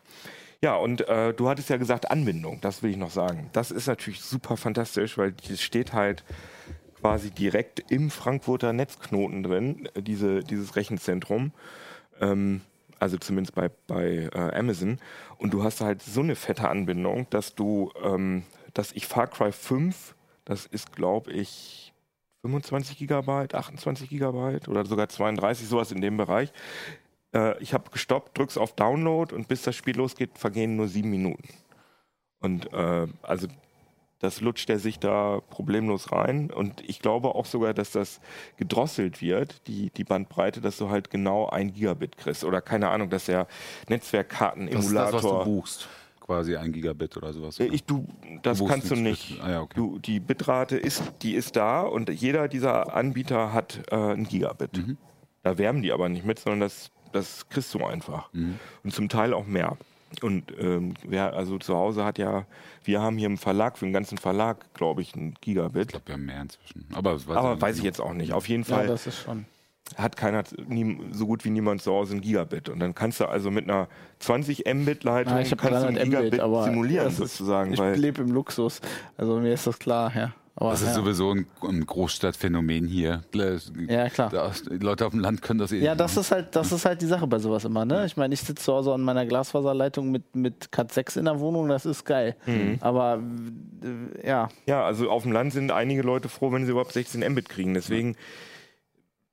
Ja, 0.63 0.75
und 0.75 1.07
äh, 1.07 1.33
du 1.33 1.49
hattest 1.49 1.69
ja 1.69 1.77
gesagt 1.77 2.11
Anbindung, 2.11 2.61
das 2.61 2.83
will 2.83 2.91
ich 2.91 2.97
noch 2.97 3.09
sagen. 3.09 3.49
Das 3.51 3.71
ist 3.71 3.87
natürlich 3.87 4.21
super 4.21 4.57
fantastisch, 4.57 5.17
weil 5.17 5.33
es 5.49 5.61
steht 5.61 5.93
halt 5.93 6.23
quasi 6.99 7.31
direkt 7.31 7.91
im 7.91 8.11
Frankfurter 8.11 8.71
Netzknoten 8.71 9.41
drin, 9.41 9.89
äh, 9.95 10.03
diese, 10.03 10.41
dieses 10.43 10.75
Rechenzentrum. 10.75 11.51
Ähm, 12.19 12.61
also 12.99 13.17
zumindest 13.17 13.55
bei, 13.55 13.71
bei 13.87 14.29
äh, 14.31 14.55
Amazon. 14.55 14.99
Und 15.39 15.51
du 15.51 15.63
hast 15.63 15.81
halt 15.81 16.03
so 16.03 16.21
eine 16.21 16.35
fette 16.35 16.69
Anbindung, 16.69 17.25
dass 17.31 17.55
du, 17.55 17.91
ähm, 18.03 18.43
dass 18.75 18.91
ich 18.91 19.07
Far 19.07 19.25
Cry 19.25 19.51
5, 19.51 20.13
das 20.45 20.67
ist 20.67 20.95
glaube 20.95 21.31
ich 21.31 21.91
25 22.43 22.99
Gigabyte, 22.99 23.55
28 23.55 24.09
Gigabyte 24.09 24.67
oder 24.67 24.85
sogar 24.85 25.09
32, 25.09 25.67
sowas 25.67 25.91
in 25.91 26.01
dem 26.01 26.17
Bereich. 26.17 26.53
Äh, 27.33 27.61
ich 27.61 27.73
habe 27.73 27.89
gestoppt, 27.91 28.37
drück's 28.37 28.57
auf 28.57 28.73
Download 28.75 29.33
und 29.33 29.47
bis 29.47 29.61
das 29.63 29.75
Spiel 29.75 29.97
losgeht, 29.97 30.37
vergehen 30.37 30.75
nur 30.75 30.87
sieben 30.87 31.09
Minuten. 31.09 31.47
Und 32.39 32.71
äh, 32.73 33.07
also 33.21 33.47
das 34.19 34.39
lutscht 34.39 34.69
er 34.69 34.77
sich 34.77 34.99
da 34.99 35.41
problemlos 35.49 36.11
rein. 36.11 36.51
Und 36.51 36.87
ich 36.87 36.99
glaube 36.99 37.33
auch 37.33 37.45
sogar, 37.45 37.73
dass 37.73 37.91
das 37.91 38.21
gedrosselt 38.57 39.21
wird, 39.21 39.67
die, 39.67 39.89
die 39.89 40.03
Bandbreite, 40.03 40.61
dass 40.61 40.77
du 40.77 40.89
halt 40.89 41.09
genau 41.09 41.47
ein 41.49 41.73
Gigabit 41.73 42.17
kriegst. 42.17 42.43
Oder 42.43 42.61
keine 42.61 42.89
Ahnung, 42.89 43.09
dass 43.09 43.25
der 43.25 43.45
Das 43.45 43.53
ist 43.81 43.89
Netzwerkkarten-Emulator. 43.89 45.11
das, 45.11 45.13
was 45.13 45.21
du 45.21 45.43
buchst. 45.43 45.89
Quasi 46.19 46.55
ein 46.55 46.71
Gigabit 46.71 47.17
oder 47.17 47.33
sowas. 47.33 47.59
Äh, 47.59 47.65
Ich, 47.65 47.83
du, 47.83 48.05
das 48.43 48.59
buchst 48.59 48.71
kannst 48.71 48.91
du 48.91 48.95
nicht. 48.95 49.41
ah 49.41 49.49
ja, 49.49 49.61
okay. 49.61 49.73
du, 49.75 49.97
die 49.97 50.19
Bitrate 50.19 50.77
ist, 50.77 51.01
die 51.23 51.33
ist 51.33 51.55
da 51.55 51.81
und 51.81 52.09
jeder 52.09 52.47
dieser 52.47 52.93
Anbieter 52.93 53.53
hat 53.53 53.81
äh, 53.91 53.95
ein 53.95 54.25
Gigabit. 54.25 54.77
Mhm. 54.77 54.97
Da 55.41 55.57
werben 55.57 55.81
die 55.81 55.91
aber 55.91 56.09
nicht 56.09 56.23
mit, 56.25 56.37
sondern 56.37 56.59
das, 56.59 56.91
das 57.11 57.47
kriegst 57.49 57.73
du 57.73 57.83
einfach. 57.85 58.29
Mhm. 58.33 58.59
Und 58.83 58.93
zum 58.93 59.09
Teil 59.09 59.33
auch 59.33 59.45
mehr. 59.45 59.77
Und 60.21 60.51
ähm, 60.59 60.93
wer 61.05 61.33
also 61.33 61.57
zu 61.57 61.75
Hause 61.75 62.03
hat 62.03 62.17
ja, 62.17 62.45
wir 62.83 63.01
haben 63.01 63.17
hier 63.17 63.27
im 63.27 63.37
Verlag, 63.37 63.77
für 63.77 63.85
den 63.85 63.93
ganzen 63.93 64.17
Verlag, 64.17 64.73
glaube 64.73 65.01
ich, 65.01 65.15
ein 65.15 65.35
Gigabit. 65.39 65.83
Ich 65.83 65.87
glaube, 65.89 66.07
wir 66.07 66.13
haben 66.15 66.25
mehr 66.25 66.41
inzwischen. 66.41 66.85
Aber, 66.93 67.13
weiß 67.15 67.29
aber 67.29 67.53
ich 67.53 67.61
weiß 67.61 67.77
ich 67.77 67.83
jetzt 67.83 68.01
auch 68.01 68.13
nicht. 68.13 68.33
Auf 68.33 68.49
jeden 68.49 68.63
Ja, 68.63 68.75
Fall 68.75 68.87
das 68.87 69.07
ist 69.07 69.21
schon. 69.21 69.45
hat 69.95 70.17
keiner, 70.17 70.43
nie, 70.67 70.99
so 71.11 71.25
gut 71.27 71.45
wie 71.45 71.49
niemand 71.49 71.81
zu 71.81 71.93
Hause 71.93 72.15
ein 72.15 72.21
Gigabit. 72.21 72.67
Und 72.67 72.79
dann 72.79 72.93
kannst 72.93 73.21
du 73.21 73.25
also 73.25 73.51
mit 73.51 73.69
einer 73.69 73.87
20 74.19 74.65
Mbit-Leitung 74.65 75.33
kannst 75.33 75.51
du 75.53 75.55
ein 75.55 75.71
300 75.71 75.91
Mbit, 75.93 76.03
Gigabit 76.03 76.39
aber 76.41 76.63
simulieren 76.65 77.09
sozusagen. 77.09 77.73
Ich 77.73 77.79
lebe 77.79 78.21
im 78.21 78.31
Luxus. 78.31 78.81
Also 79.15 79.39
mir 79.39 79.53
ist 79.53 79.65
das 79.65 79.79
klar, 79.79 80.11
ja. 80.13 80.33
Aber, 80.55 80.71
Das 80.71 80.81
ist 80.81 80.87
ja. 80.89 80.93
sowieso 80.95 81.31
ein, 81.31 81.47
ein 81.63 81.85
Großstadtphänomen 81.85 82.85
hier. 82.85 83.21
Ja, 83.87 84.09
klar. 84.09 84.29
Da- 84.29 84.51
Die 84.69 84.77
Leute 84.77 85.05
auf 85.05 85.11
dem 85.11 85.21
Land 85.21 85.41
können 85.41 85.59
das 85.59 85.71
eh 85.71 85.79
Ja, 85.79 85.91
nicht 85.91 86.01
das 86.01 86.11
machen. 86.11 86.21
ist 86.21 86.31
halt, 86.31 86.55
das 86.55 86.71
ist 86.73 86.85
halt 86.85 87.01
die 87.01 87.05
Sache 87.05 87.25
bei 87.25 87.39
sowas 87.39 87.63
immer, 87.63 87.85
ne? 87.85 88.05
Ich 88.05 88.17
meine, 88.17 88.33
ich 88.33 88.41
sitze 88.41 88.65
zu 88.65 88.73
Hause 88.73 88.93
an 88.93 89.01
meiner 89.01 89.25
Glasfaserleitung 89.25 90.11
mit, 90.11 90.35
mit 90.35 90.71
Cat 90.71 90.91
6 90.91 91.15
in 91.15 91.25
der 91.25 91.39
Wohnung, 91.39 91.69
das 91.69 91.85
ist 91.85 92.03
geil. 92.03 92.35
Mhm. 92.45 92.77
Aber 92.81 93.21
äh, 94.23 94.27
ja, 94.27 94.49
ja, 94.67 94.83
also 94.85 95.09
auf 95.09 95.23
dem 95.23 95.31
Land 95.31 95.53
sind 95.53 95.71
einige 95.71 96.01
Leute 96.01 96.27
froh, 96.27 96.51
wenn 96.51 96.65
sie 96.65 96.71
überhaupt 96.71 96.93
16 96.93 97.21
Mbit 97.31 97.47
kriegen. 97.47 97.73
Deswegen, 97.73 98.15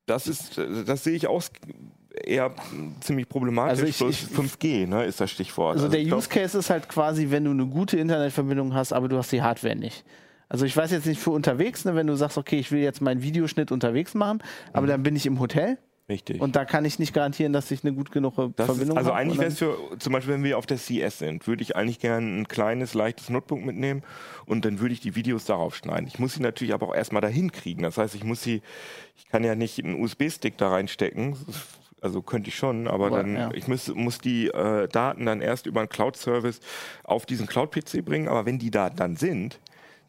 das 0.05 0.25
ist, 0.27 0.57
das 0.57 1.03
sehe 1.03 1.15
ich 1.15 1.27
auch 1.27 1.43
eher 2.23 2.53
ziemlich 3.01 3.27
problematisch. 3.29 3.71
Also 3.79 3.85
ich- 3.85 3.97
Plus 3.97 4.23
ich- 4.23 4.35
5G, 4.35 4.87
ne, 4.87 5.03
ist 5.05 5.19
das 5.21 5.29
Stichwort. 5.31 5.75
also 5.75 5.89
der 5.89 5.99
ich 5.99 6.07
glaub- 6.07 6.19
Use 6.19 6.29
Case 6.29 6.57
ist 6.57 6.69
halt 6.69 6.87
quasi, 6.89 7.29
wenn 7.29 7.43
du 7.43 7.51
eine 7.51 7.65
gute 7.67 7.97
Internetverbindung 7.99 8.73
hast, 8.73 8.93
aber 8.93 9.07
du 9.09 9.17
hast 9.17 9.31
die 9.33 9.41
Hardware 9.41 9.75
nicht. 9.75 10.03
Also 10.49 10.65
ich 10.65 10.75
weiß 10.75 10.91
jetzt 10.91 11.05
nicht 11.05 11.21
für 11.21 11.29
unterwegs, 11.31 11.85
ne, 11.85 11.95
wenn 11.95 12.07
du 12.07 12.15
sagst, 12.15 12.37
okay, 12.37 12.57
ich 12.59 12.71
will 12.71 12.79
jetzt 12.81 13.01
meinen 13.01 13.21
Videoschnitt 13.21 13.71
unterwegs 13.71 14.15
machen, 14.15 14.41
aber 14.73 14.87
Mhm. 14.87 14.89
dann 14.89 15.03
bin 15.03 15.15
ich 15.15 15.25
im 15.27 15.39
Hotel 15.39 15.77
Richtig. 16.09 16.41
und 16.41 16.55
da 16.55 16.65
kann 16.65 16.85
ich 16.85 16.97
nicht 16.97 17.13
garantieren, 17.13 17.53
dass 17.53 17.69
ich 17.69 17.83
eine 17.83 17.93
gut 17.93 18.11
genug 18.11 18.33
Das 18.55 18.65
Verbindung 18.65 18.97
also 18.97 19.11
habe. 19.11 19.19
eigentlich 19.19 19.37
Und 19.37 19.41
wäre 19.41 19.51
es 19.51 19.59
für, 19.59 19.77
zum 19.99 20.11
Beispiel, 20.11 20.33
wenn 20.33 20.43
wir 20.43 20.57
auf 20.57 20.65
der 20.65 20.77
CS 20.77 21.19
sind, 21.19 21.45
würde 21.45 21.61
ich 21.61 21.75
eigentlich 21.75 21.99
gerne 21.99 22.25
ein 22.25 22.47
kleines, 22.47 22.95
leichtes 22.95 23.29
Notebook 23.29 23.63
mitnehmen 23.63 24.01
und 24.47 24.65
dann 24.65 24.79
würde 24.79 24.93
ich 24.93 25.01
die 25.01 25.15
Videos 25.15 25.45
darauf 25.45 25.75
schneiden. 25.75 26.07
Ich 26.07 26.17
muss 26.17 26.33
sie 26.33 26.41
natürlich 26.41 26.73
aber 26.73 26.87
auch 26.87 26.95
erstmal 26.95 27.21
dahin 27.21 27.51
kriegen. 27.51 27.83
Das 27.83 27.99
heißt, 27.99 28.15
ich 28.15 28.23
muss 28.23 28.41
sie, 28.41 28.63
ich 29.17 29.27
kann 29.27 29.43
ja 29.43 29.53
nicht 29.53 29.83
einen 29.85 30.01
USB-Stick 30.01 30.57
da 30.57 30.69
reinstecken. 30.69 31.37
Also 32.01 32.21
könnte 32.21 32.47
ich 32.49 32.55
schon, 32.55 32.87
aber, 32.87 33.07
Aber, 33.07 33.17
dann, 33.17 33.35
ja. 33.35 33.51
ich 33.53 33.67
muss, 33.67 33.89
muss 33.93 34.19
die 34.19 34.47
äh, 34.47 34.87
Daten 34.87 35.25
dann 35.25 35.41
erst 35.41 35.65
über 35.67 35.81
einen 35.81 35.89
Cloud-Service 35.89 36.61
auf 37.03 37.25
diesen 37.25 37.45
Cloud-PC 37.45 38.03
bringen. 38.05 38.29
Aber 38.29 38.45
wenn 38.47 38.57
die 38.57 38.71
da 38.71 38.89
dann 38.89 39.17
sind, 39.17 39.59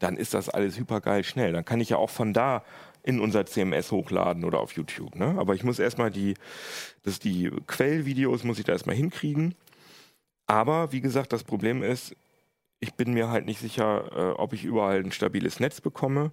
dann 0.01 0.17
ist 0.17 0.35
das 0.35 0.49
alles 0.49 0.79
hypergeil 0.79 1.23
schnell. 1.23 1.53
Dann 1.53 1.65
kann 1.65 1.81
ich 1.81 1.91
ja 1.91 1.97
auch 1.99 2.11
von 2.11 2.33
da 2.33 2.65
in 3.03 3.21
unser 3.21 3.47
CMS 3.47 3.93
hochladen 3.93 4.45
oder 4.45 4.59
auf 4.61 4.73
YouTube. 4.73 5.15
Ne? 5.15 5.37
Aber 5.39 5.55
ich 5.55 5.63
muss 5.63 5.79
erstmal 5.79 6.11
die, 6.11 6.35
das 7.05 7.19
die 7.19 7.51
Quellvideos 7.67 8.45
muss 8.45 8.59
ich 8.59 8.65
da 8.65 8.73
erstmal 8.73 8.97
hinkriegen. 8.97 9.55
Aber 10.47 10.93
wie 10.93 11.01
gesagt, 11.01 11.33
das 11.33 11.45
Problem 11.45 11.83
ist, 11.83 12.17
ich 12.81 12.95
bin 12.95 13.13
mir 13.13 13.29
halt 13.29 13.45
nicht 13.45 13.61
sicher, 13.61 14.11
äh, 14.13 14.41
ob 14.41 14.55
ich 14.55 14.65
überall 14.65 15.01
ein 15.01 15.13
stabiles 15.13 15.61
Netz 15.61 15.81
bekomme. 15.81 16.33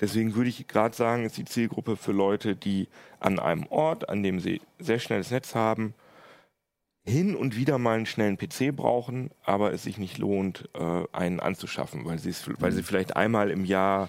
Deswegen 0.00 0.34
würde 0.34 0.50
ich 0.50 0.68
gerade 0.68 0.94
sagen, 0.94 1.24
ist 1.24 1.38
die 1.38 1.46
Zielgruppe 1.46 1.96
für 1.96 2.12
Leute, 2.12 2.54
die 2.54 2.88
an 3.18 3.38
einem 3.38 3.66
Ort, 3.68 4.08
an 4.08 4.22
dem 4.22 4.38
sie 4.38 4.60
sehr 4.78 4.98
schnelles 4.98 5.30
Netz 5.30 5.54
haben, 5.54 5.94
hin 7.06 7.36
und 7.36 7.56
wieder 7.56 7.78
mal 7.78 7.96
einen 7.96 8.06
schnellen 8.06 8.36
PC 8.36 8.74
brauchen, 8.74 9.30
aber 9.44 9.72
es 9.72 9.84
sich 9.84 9.96
nicht 9.98 10.18
lohnt, 10.18 10.68
äh, 10.74 11.04
einen 11.12 11.40
anzuschaffen, 11.40 12.04
weil, 12.04 12.18
sie 12.18 12.30
es- 12.30 12.50
weil 12.60 12.72
sie 12.72 12.82
vielleicht 12.82 13.16
einmal 13.16 13.50
im 13.50 13.64
Jahr 13.64 14.08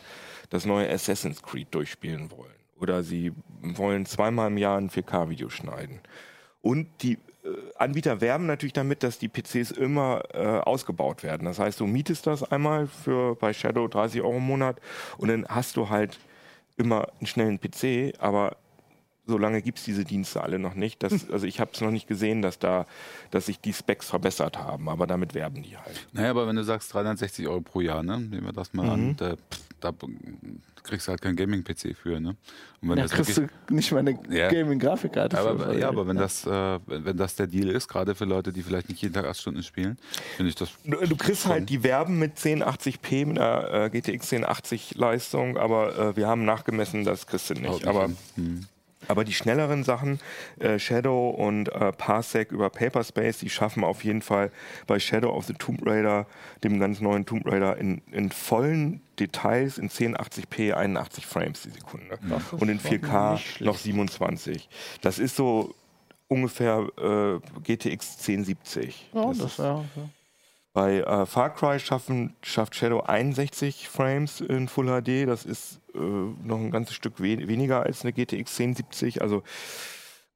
das 0.49 0.65
neue 0.65 0.89
Assassin's 0.89 1.41
Creed 1.43 1.67
durchspielen 1.71 2.31
wollen. 2.31 2.51
Oder 2.79 3.03
sie 3.03 3.33
wollen 3.61 4.05
zweimal 4.05 4.47
im 4.51 4.57
Jahr 4.57 4.77
ein 4.79 4.89
4K-Video 4.89 5.49
schneiden. 5.49 5.99
Und 6.61 6.87
die 7.01 7.13
äh, 7.13 7.17
Anbieter 7.77 8.19
werben 8.21 8.45
natürlich 8.45 8.73
damit, 8.73 9.03
dass 9.03 9.19
die 9.19 9.29
PCs 9.29 9.71
immer 9.71 10.23
äh, 10.33 10.39
ausgebaut 10.59 11.21
werden. 11.23 11.45
Das 11.45 11.59
heißt, 11.59 11.79
du 11.79 11.85
mietest 11.87 12.25
das 12.27 12.43
einmal 12.43 12.87
für 12.87 13.35
bei 13.35 13.53
Shadow 13.53 13.87
30 13.87 14.21
Euro 14.21 14.37
im 14.37 14.43
Monat 14.47 14.79
und 15.17 15.27
dann 15.29 15.45
hast 15.47 15.77
du 15.77 15.89
halt 15.89 16.19
immer 16.77 17.07
einen 17.19 17.27
schnellen 17.27 17.59
PC, 17.59 18.13
aber 18.19 18.57
so 19.28 19.38
lange 19.38 19.61
gibt 19.61 19.78
es 19.80 19.84
diese 19.84 20.03
Dienste 20.05 20.41
alle 20.41 20.57
noch 20.57 20.73
nicht. 20.73 21.03
Das, 21.03 21.30
also 21.30 21.45
ich 21.45 21.59
habe 21.59 21.71
es 21.73 21.82
noch 21.82 21.91
nicht 21.91 22.07
gesehen, 22.07 22.41
dass 22.41 22.59
da, 22.59 22.86
dass 23.32 23.45
sich 23.47 23.59
die 23.59 23.73
Specs 23.73 24.09
verbessert 24.09 24.57
haben, 24.57 24.89
aber 24.89 25.05
damit 25.07 25.34
werben 25.34 25.61
die 25.63 25.78
halt. 25.78 26.07
Naja, 26.13 26.32
aber 26.32 26.47
wenn 26.47 26.55
du 26.55 26.63
sagst 26.63 26.93
360 26.93 27.47
Euro 27.47 27.61
pro 27.61 27.82
Jahr, 27.82 28.03
ne? 28.03 28.19
Nehmen 28.19 28.45
wir 28.45 28.53
das 28.53 28.73
mal 28.73 28.84
Mhm. 28.86 28.89
an, 28.91 29.15
da, 29.17 29.36
da 29.82 29.91
kriegst 30.84 31.07
du 31.07 31.11
halt 31.11 31.21
kein 31.21 31.36
Gaming-PC 31.36 31.93
für, 32.01 32.19
ne? 32.21 32.30
Und 32.82 32.89
wenn 32.89 32.95
da 32.95 33.01
das 33.03 33.11
kriegst 33.11 33.36
wirklich, 33.36 33.51
du 33.67 33.73
nicht 33.75 33.91
mal 33.91 33.99
eine 33.99 34.17
Ja. 34.30 34.49
Gaming-Grafikkarte. 34.49 35.36
für. 35.36 35.49
aber, 35.49 35.78
ja, 35.78 35.89
aber 35.89 36.07
wenn 36.07 36.15
das, 36.15 36.45
äh, 36.45 36.80
wenn, 36.86 37.03
wenn 37.03 37.17
das 37.17 37.36
der 37.36 37.47
Deal 37.47 37.67
ist, 37.69 37.89
gerade 37.89 38.15
für 38.15 38.23
Leute, 38.25 38.53
die 38.53 38.63
vielleicht 38.63 38.88
nicht 38.88 39.01
jeden 39.01 39.13
Tag 39.13 39.25
acht 39.25 39.38
Stunden 39.38 39.63
spielen, 39.63 39.97
finde 40.38 40.49
ich 40.49 40.55
das. 40.55 40.69
Du, 40.86 40.95
du 41.05 41.15
kriegst 41.17 41.45
halt 41.47 41.69
die 41.69 41.84
Werben 41.84 42.17
mit 42.19 42.38
1080p, 42.38 43.25
mit 43.25 43.39
einer 43.39 43.86
äh, 43.86 43.89
GTX 43.89 44.32
1080 44.32 44.95
Leistung, 44.95 45.57
aber 45.57 45.97
äh, 45.97 46.15
wir 46.15 46.28
haben 46.28 46.45
nachgemessen, 46.45 47.03
das 47.03 47.28
kriegst 47.28 47.49
du 47.49 47.55
nicht. 47.55 47.63
überhaupt 47.65 47.86
Aber, 47.88 48.05
hin. 48.05 48.17
Hm. 48.36 48.65
Aber 49.07 49.23
die 49.23 49.33
schnelleren 49.33 49.83
Sachen, 49.83 50.19
äh, 50.59 50.79
Shadow 50.79 51.29
und 51.29 51.69
äh, 51.69 51.91
Parsec 51.91 52.51
über 52.51 52.69
Paperspace, 52.69 53.39
die 53.39 53.49
schaffen 53.49 53.83
auf 53.83 54.03
jeden 54.03 54.21
Fall 54.21 54.51
bei 54.87 54.99
Shadow 54.99 55.29
of 55.35 55.45
the 55.45 55.53
Tomb 55.53 55.85
Raider, 55.85 56.25
dem 56.63 56.79
ganz 56.79 56.99
neuen 57.01 57.25
Tomb 57.25 57.45
Raider, 57.45 57.77
in, 57.77 58.01
in 58.11 58.31
vollen 58.31 59.01
Details 59.19 59.77
in 59.77 59.89
1080p 59.89 60.73
81 60.73 61.25
Frames 61.25 61.61
die 61.63 61.69
Sekunde. 61.71 62.13
Ist 62.15 62.53
Und 62.53 62.69
in 62.69 62.79
schon 62.79 62.91
4K 62.91 63.31
nicht 63.33 63.47
schlecht. 63.47 63.61
noch 63.61 63.77
27. 63.77 64.69
Das 65.01 65.17
ist 65.19 65.35
so 65.35 65.73
ungefähr 66.27 66.87
äh, 66.97 67.39
GTX 67.63 68.17
1070. 68.19 69.09
Ja, 69.13 69.25
Das 69.27 69.37
das, 69.37 69.51
ist- 69.53 69.57
ja, 69.59 69.83
ja. 69.95 70.09
Bei 70.78 70.99
äh, 70.99 71.25
Far 71.25 71.55
Cry 71.55 71.80
schaffen, 71.80 72.36
schafft 72.43 72.75
Shadow 72.75 72.99
61 72.99 73.89
Frames 73.89 74.41
in 74.41 74.67
Full 74.67 74.86
HD. 75.01 75.28
Das 75.28 75.43
ist 75.43 75.82
äh, 75.95 75.97
noch 75.97 76.59
ein 76.59 76.69
ganzes 76.69 76.93
Stück 76.93 77.19
we 77.19 77.47
weniger 77.47 77.82
als 77.82 78.03
eine 78.03 78.13
GTX 78.13 78.59
1070. 78.59 79.23
Also 79.23 79.41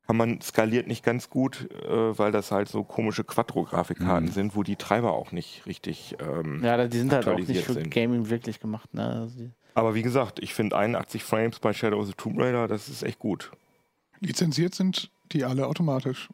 kann 0.08 0.18
man 0.18 0.42
skaliert 0.42 0.88
nicht 0.88 1.06
ganz 1.06 1.30
gut, 1.30 1.70
äh, 1.86 2.18
weil 2.18 2.32
das 2.32 2.52
halt 2.52 2.70
so 2.70 2.84
komische 2.84 3.24
Quattro-Grafikkarten 3.24 4.30
Mhm. 4.30 4.32
sind, 4.34 4.56
wo 4.56 4.64
die 4.64 4.78
Treiber 4.78 5.14
auch 5.14 5.32
nicht 5.32 5.68
richtig. 5.68 6.16
Ähm, 6.20 6.64
Ja, 6.64 6.88
die 6.88 6.98
sind 6.98 7.14
halt 7.14 7.28
auch 7.28 7.38
nicht 7.38 7.64
für 7.64 7.74
sind. 7.74 7.92
Gaming 7.92 8.32
wirklich 8.32 8.60
gemacht. 8.60 8.92
Ne? 8.96 9.06
Also 9.08 9.52
Aber 9.76 9.94
wie 9.94 10.02
gesagt, 10.02 10.40
ich 10.40 10.56
finde 10.56 10.76
81 10.76 11.24
Frames 11.24 11.60
bei 11.60 11.72
Shadow 11.72 12.00
of 12.00 12.08
the 12.08 12.14
Tomb 12.14 12.40
Raider, 12.40 12.68
das 12.68 12.90
ist 12.90 13.04
echt 13.04 13.20
gut. 13.20 13.52
Lizenziert 14.22 14.74
sind 14.74 15.12
die 15.34 15.46
alle 15.46 15.68
automatisch. 15.68 16.30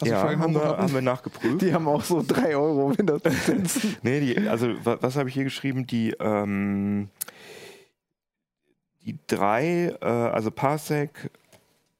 Was 0.00 0.08
ja, 0.08 0.20
vorhin 0.20 0.38
haben 0.40 0.54
wir, 0.54 0.62
haben 0.78 0.92
wir 0.94 1.02
nachgeprüft. 1.02 1.62
Die 1.62 1.72
haben 1.72 1.86
auch 1.88 2.02
so 2.02 2.22
3 2.26 2.56
Euro 2.56 2.96
Windows-Lizenzen. 2.96 3.96
Nee, 4.02 4.20
die, 4.20 4.48
also 4.48 4.68
wa- 4.84 4.98
was 5.00 5.16
habe 5.16 5.28
ich 5.28 5.34
hier 5.34 5.44
geschrieben? 5.44 5.86
Die, 5.86 6.10
ähm, 6.20 7.08
die 9.04 9.18
drei, 9.26 9.96
äh, 10.00 10.04
also 10.06 10.50
Parsec, 10.50 11.30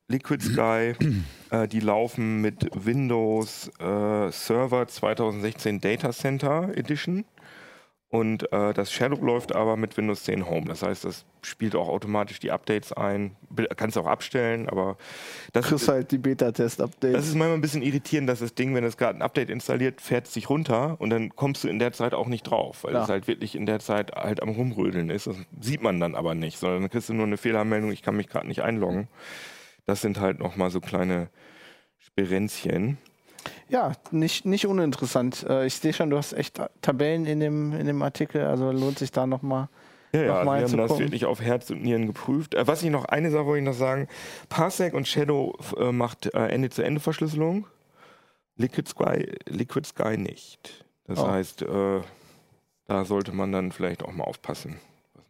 Liquid 0.08 0.44
Sky, 0.44 0.94
äh, 1.50 1.66
die 1.68 1.80
laufen 1.80 2.40
mit 2.40 2.68
Windows 2.74 3.68
äh, 3.80 4.30
Server 4.30 4.86
2016 4.86 5.80
Data 5.80 6.12
Center 6.12 6.68
Edition. 6.76 7.24
Und 8.12 8.52
äh, 8.52 8.74
das 8.74 8.92
Shadow 8.92 9.16
läuft 9.24 9.54
aber 9.54 9.78
mit 9.78 9.96
Windows 9.96 10.24
10 10.24 10.44
Home. 10.44 10.66
Das 10.66 10.82
heißt, 10.82 11.06
das 11.06 11.24
spielt 11.40 11.74
auch 11.74 11.88
automatisch 11.88 12.40
die 12.40 12.50
Updates 12.50 12.92
ein. 12.92 13.36
Kannst 13.76 13.96
auch 13.96 14.06
abstellen, 14.06 14.68
aber 14.68 14.98
das 15.54 15.64
Kriegst 15.64 15.88
halt 15.88 16.10
die 16.12 16.18
Beta-Test-Updates. 16.18 17.16
das 17.16 17.26
ist 17.28 17.34
manchmal 17.36 17.56
ein 17.56 17.62
bisschen 17.62 17.80
irritierend, 17.80 18.28
dass 18.28 18.40
das 18.40 18.54
Ding, 18.54 18.74
wenn 18.74 18.84
es 18.84 18.98
gerade 18.98 19.18
ein 19.18 19.22
Update 19.22 19.48
installiert, 19.48 20.02
fährt 20.02 20.26
es 20.26 20.34
sich 20.34 20.50
runter 20.50 20.96
und 21.00 21.08
dann 21.08 21.34
kommst 21.34 21.64
du 21.64 21.68
in 21.68 21.78
der 21.78 21.92
Zeit 21.92 22.12
auch 22.12 22.26
nicht 22.28 22.42
drauf, 22.42 22.84
weil 22.84 22.92
Ja. 22.92 23.02
es 23.04 23.08
halt 23.08 23.28
wirklich 23.28 23.54
in 23.54 23.64
der 23.64 23.78
Zeit 23.80 24.12
halt 24.12 24.42
am 24.42 24.50
Rumrödeln 24.50 25.08
ist. 25.08 25.26
Das 25.26 25.36
sieht 25.62 25.80
man 25.82 25.98
dann 25.98 26.14
aber 26.14 26.34
nicht, 26.34 26.58
sondern 26.58 26.82
dann 26.82 26.90
kriegst 26.90 27.08
du 27.08 27.14
nur 27.14 27.24
eine 27.24 27.38
Fehlermeldung, 27.38 27.92
ich 27.92 28.02
kann 28.02 28.16
mich 28.16 28.28
gerade 28.28 28.46
nicht 28.46 28.62
einloggen. 28.62 29.08
Das 29.86 30.02
sind 30.02 30.20
halt 30.20 30.38
nochmal 30.38 30.70
so 30.70 30.82
kleine 30.82 31.30
Sperenzchen. 31.98 32.98
Ja, 33.68 33.92
nicht, 34.10 34.44
nicht 34.46 34.66
uninteressant. 34.66 35.44
Äh, 35.48 35.66
Ich 35.66 35.76
sehe 35.76 35.92
schon, 35.92 36.10
du 36.10 36.16
hast 36.16 36.32
echt 36.32 36.60
Tabellen 36.82 37.26
in 37.26 37.40
dem, 37.40 37.72
in 37.72 37.86
dem 37.86 38.02
Artikel, 38.02 38.44
also 38.44 38.70
lohnt 38.70 38.98
sich 38.98 39.10
da 39.10 39.26
nochmal. 39.26 39.68
Ja, 40.14 40.22
ja, 40.22 40.44
Noch 40.44 40.54
wir 40.54 40.62
haben 40.62 40.76
das 40.76 40.98
wirklich 40.98 41.24
auf 41.24 41.40
Herz 41.40 41.70
und 41.70 41.82
Nieren 41.82 42.06
geprüft. 42.06 42.54
Äh, 42.54 42.66
was 42.66 42.82
ich 42.82 42.90
noch, 42.90 43.06
eine 43.06 43.30
Sache 43.30 43.46
wollte 43.46 43.60
ich 43.60 43.64
noch 43.66 43.72
sagen. 43.78 44.08
Parsec 44.50 44.92
und 44.94 45.08
Shadow 45.08 45.56
äh, 45.78 45.90
macht 45.90 46.26
Ende-zu-Ende-Verschlüsselung. 46.34 47.66
Liquid 48.56 48.88
Sky, 48.88 49.32
Liquid 49.46 49.86
Sky 49.88 50.16
nicht. 50.18 50.84
Das 51.06 51.18
Oh. 51.18 51.26
heißt, 51.28 51.64
da 52.86 53.04
sollte 53.04 53.32
man 53.32 53.50
dann 53.52 53.72
vielleicht 53.72 54.02
auch 54.02 54.12
mal 54.12 54.24
aufpassen, 54.24 54.76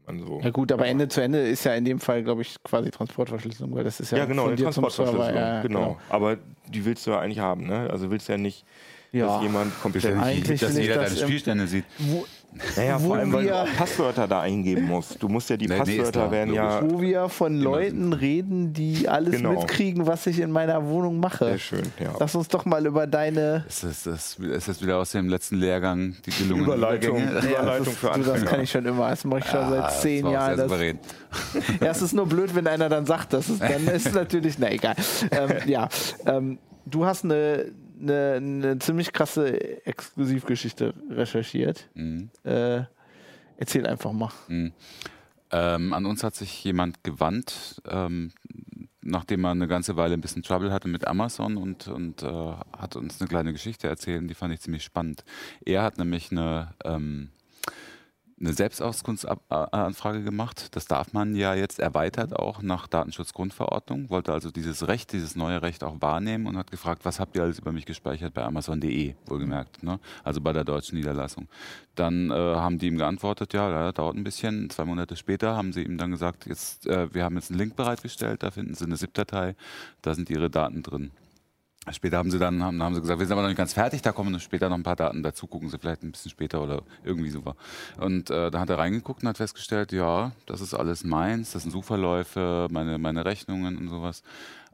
man 0.07 0.19
so. 0.21 0.41
Ja 0.43 0.51
gut, 0.51 0.73
aber 0.73 0.87
Ende 0.87 1.09
zu 1.09 1.21
Ende 1.23 1.41
ist 1.41 1.65
ja 1.65 1.75
in 1.75 1.85
dem 1.85 2.01
Fall, 2.01 2.23
glaube 2.23 2.43
ich, 2.43 2.57
quasi 2.65 2.91
Transportverschlüsselung, 2.91 3.75
weil 3.75 3.85
das 3.85 4.01
ist 4.01 4.13
ja, 4.13 4.19
Ja, 4.19 4.25
genau. 4.25 4.51
Transportverschlüsselung. 4.55 5.35
Ja, 5.35 5.57
ja, 5.57 5.63
genau. 5.63 5.99
Aber 6.09 6.37
die 6.69 6.85
willst 6.85 7.07
du 7.07 7.13
ja 7.13 7.21
eigentlich 7.21 7.39
haben, 7.39 7.67
ne? 7.67 7.89
Also 7.91 8.11
willst 8.11 8.29
du 8.29 8.33
ja 8.33 8.39
nicht, 8.39 8.65
dass 9.13 9.21
Ja. 9.21 9.43
jemand 9.43 9.81
komplett. 9.83 10.07
Eigentlich 10.17 10.61
dass 10.61 10.75
ich 10.77 10.87
jeder 10.87 11.03
das 11.03 11.15
deine 11.15 11.27
Spielstände 11.27 11.67
sieht. 11.67 11.85
Wo, 11.99 12.25
Naja, 12.77 13.03
wo 13.03 13.09
vor 13.09 13.17
allem, 13.17 13.33
weil 13.33 13.45
du 13.45 13.57
auch 13.63 13.67
Passwörter 13.79 14.29
da 14.29 14.41
eingeben 14.43 14.87
musst. 14.87 15.23
Du 15.23 15.29
musst 15.29 15.49
ja 15.49 15.57
die 15.57 15.67
Nee, 15.69 15.75
nee, 15.75 15.81
ist 15.81 15.87
Passwörter 15.97 16.11
klar, 16.13 16.31
werden 16.31 16.53
ja. 16.55 16.83
wo 16.83 17.01
wir 17.01 17.29
von 17.31 17.59
Leuten 17.59 18.13
reden, 18.13 18.75
die 18.75 19.09
alles 19.09 19.37
Genau. 19.37 19.53
mitkriegen, 19.61 20.07
was 20.07 20.27
ich 20.27 20.39
in 20.39 20.51
meiner 20.51 20.87
Wohnung 20.87 21.19
mache. 21.19 21.47
Sehr 21.47 21.59
schön, 21.59 21.83
ja. 21.99 22.13
Lass 22.21 22.35
uns 22.35 22.49
doch 22.49 22.67
mal 22.67 22.85
über 22.85 23.07
deine 23.07 23.65
Ist 23.69 23.85
das, 23.85 24.03
das, 24.03 24.35
ist 24.39 24.69
das 24.69 24.83
wieder 24.83 24.99
aus 24.99 25.13
dem 25.13 25.29
letzten 25.31 25.57
Lehrgang 25.57 26.15
die 26.27 26.31
gelungenen 26.31 26.67
Überleitung. 26.75 27.17
Übergänge? 27.23 27.53
Ja, 27.53 27.61
Überleitung 27.63 27.85
das, 27.87 27.95
für 27.97 28.07
du, 28.09 28.19
das 28.19 28.29
Anfänger. 28.29 28.51
kann 28.51 28.61
ich 28.63 28.71
schon 28.71 28.85
immer. 28.87 29.09
Das 29.11 29.25
mache 29.25 29.39
ich 29.41 29.47
schon 29.47 29.61
Ah, 29.61 29.71
seit 29.71 30.01
zehn 30.01 30.27
Jahren. 30.31 30.57
Das, 30.59 30.71
ja, 31.81 31.91
es 31.91 32.03
ist 32.03 32.13
nur 32.13 32.27
blöd, 32.27 32.55
wenn 32.55 32.67
einer 32.67 32.89
dann 32.91 33.07
sagt, 33.07 33.33
das 33.33 33.49
ist, 33.49 33.63
dann 33.63 33.87
ist 33.89 34.13
natürlich, 34.15 34.59
na 34.59 34.71
egal. 34.71 34.95
Ähm, 35.31 35.51
ja, 35.67 35.89
ähm, 36.27 36.59
du 36.85 37.07
hast 37.07 37.25
eine, 37.25 37.67
eine, 38.03 38.35
eine 38.35 38.79
ziemlich 38.79 39.13
krasse 39.13 39.87
Exklusivgeschichte 39.87 40.95
recherchiert. 41.11 41.89
Mhm. 41.95 42.31
Äh, 42.45 42.83
erzähl 43.57 43.87
einfach 43.87 44.13
mal. 44.13 44.33
Ähm, 45.51 45.93
an 45.93 46.07
uns 46.07 46.25
hat 46.25 46.35
sich 46.35 46.65
jemand 46.65 47.05
gewandt, 47.05 47.81
ähm, 47.89 48.33
nachdem 49.03 49.45
er 49.45 49.51
eine 49.51 49.69
ganze 49.69 49.97
Weile 49.97 50.15
ein 50.15 50.21
bisschen 50.21 50.43
Trouble 50.43 50.73
hatte 50.73 50.89
mit 50.89 51.07
Amazon 51.07 51.57
und, 51.57 51.89
und 51.89 52.23
äh, 52.23 52.53
hat 52.77 52.97
uns 52.97 53.21
eine 53.21 53.29
kleine 53.29 53.53
Geschichte 53.53 53.87
erzählt, 53.87 54.29
die 54.29 54.35
fand 54.35 54.55
ich 54.55 54.61
ziemlich 54.61 54.83
spannend. 54.83 55.25
Er 55.65 55.83
hat 55.83 55.99
nämlich 55.99 56.31
eine, 56.31 56.75
ähm, 56.85 57.31
eine 58.43 58.53
Selbstauskunftsanfrage 58.53 60.23
gemacht. 60.23 60.75
Das 60.75 60.87
darf 60.87 61.13
man 61.13 61.35
ja 61.35 61.55
jetzt 61.55 61.79
erweitert 61.79 62.37
auch 62.37 62.61
nach 62.61 62.89
Datenschutzgrundverordnung. 62.89 64.11
Wollte 64.11 64.33
also 64.33 64.51
dieses 64.51 64.89
Recht, 64.89 65.13
dieses 65.13 65.37
neue 65.37 65.63
Recht 65.63 65.85
auch 65.85 66.01
wahrnehmen 66.01 66.47
und 66.47 66.57
hat 66.57 66.71
gefragt, 66.71 67.05
was 67.05 67.21
habt 67.21 67.37
ihr 67.37 67.43
alles 67.43 67.61
über 67.61 67.73
mich 67.73 67.87
gespeichert 67.87 68.35
bei 68.35 68.43
Amazon.de, 68.43 69.15
wohlgemerkt, 69.27 69.83
ne? 69.83 70.01
also 70.25 70.41
bei 70.41 70.53
der 70.53 70.65
deutschen 70.65 70.99
Niederlassung. 70.99 71.49
Dann 71.95 72.31
äh, 72.31 72.35
haben 72.35 72.79
die 72.79 72.89
ihm 72.89 72.99
geantwortet, 72.99 73.55
ja, 73.55 73.71
ja, 73.71 73.93
dauert 73.93 74.17
ein 74.17 74.25
bisschen. 74.25 74.71
Zwei 74.71 74.85
Monate 74.85 75.17
später 75.17 75.57
haben 75.57 75.73
sie 75.73 75.83
ihm 75.83 75.97
dann 75.97 76.11
gesagt, 76.11 76.47
jetzt, 76.47 76.87
äh, 76.87 77.13
wir 77.15 77.25
haben 77.25 77.37
jetzt 77.37 77.51
einen 77.51 77.59
Link 77.59 77.77
bereitgestellt, 77.77 78.43
da 78.43 78.51
finden 78.51 78.75
Sie 78.75 78.85
eine 78.85 78.97
ZIP-Datei, 78.97 79.55
da 80.01 80.15
sind 80.15 80.31
Ihre 80.31 80.51
Daten 80.51 80.83
drin. 80.83 81.13
Später 81.91 82.19
haben 82.19 82.31
sie 82.31 82.39
dann 82.39 82.63
haben, 82.63 82.81
haben 82.81 82.95
sie 82.95 83.01
gesagt, 83.01 83.19
wir 83.19 83.27
sind 83.27 83.33
aber 83.33 83.43
noch 83.43 83.49
nicht 83.49 83.59
ganz 83.59 83.73
fertig, 83.73 84.03
da 84.03 84.13
kommen 84.13 84.39
später 84.39 84.69
noch 84.69 84.77
ein 84.77 84.85
paar 84.85 84.95
Daten 84.95 85.25
dazu, 85.25 85.49
gucken 85.49 85.69
Sie 85.69 85.79
vielleicht 85.79 86.05
ein 86.05 86.13
bisschen 86.13 86.31
später 86.31 86.63
oder 86.63 86.83
irgendwie 87.03 87.31
so 87.31 87.45
war. 87.45 87.57
Und 87.99 88.31
äh, 88.31 88.53
da 88.53 88.61
hat 88.61 88.71
er 88.71 88.79
reingeguckt 88.79 89.23
und 89.23 89.29
hat 89.29 89.39
festgestellt, 89.39 89.91
ja, 89.91 90.31
das 90.47 90.61
ist 90.61 90.75
alles 90.75 91.03
meins, 91.03 91.51
das 91.51 91.63
sind 91.63 91.73
Suchverläufe, 91.73 92.69
meine, 92.71 92.99
meine 92.99 93.25
Rechnungen 93.25 93.79
und 93.79 93.89
sowas. 93.89 94.23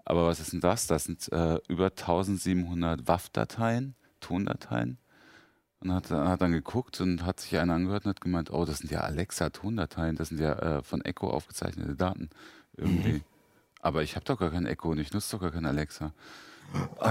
Aber 0.05 0.27
was 0.27 0.39
ist 0.39 0.53
denn 0.53 0.61
das? 0.61 0.87
Das 0.87 1.05
sind 1.05 1.33
äh, 1.33 1.59
über 1.69 1.87
1700 1.87 3.09
WAF-Dateien, 3.09 3.95
Tondateien. 4.21 4.99
Und 5.81 5.93
hat, 5.93 6.11
hat 6.11 6.43
dann 6.43 6.53
geguckt 6.53 7.01
und 7.01 7.25
hat 7.25 7.41
sich 7.41 7.57
einer 7.57 7.75
angehört 7.75 8.05
und 8.05 8.11
hat 8.11 8.21
gemeint, 8.21 8.51
oh, 8.51 8.65
das 8.65 8.79
sind 8.79 8.91
ja 8.91 9.01
Alexa-Tondateien, 9.01 10.17
das 10.17 10.31
sind 10.31 10.41
ja 10.41 10.53
äh, 10.55 10.83
von 10.83 11.03
Echo 11.03 11.31
aufgezeichnete 11.31 11.95
Daten. 11.95 12.29
Irgendwie. 12.77 13.23
Aber 13.81 14.03
ich 14.03 14.17
habe 14.17 14.25
doch 14.25 14.39
gar 14.39 14.51
kein 14.51 14.67
Echo 14.67 14.91
und 14.91 14.99
ich 14.99 15.13
nutze 15.13 15.37
doch 15.37 15.41
gar 15.41 15.53
kein 15.53 15.67
Alexa. 15.67 16.13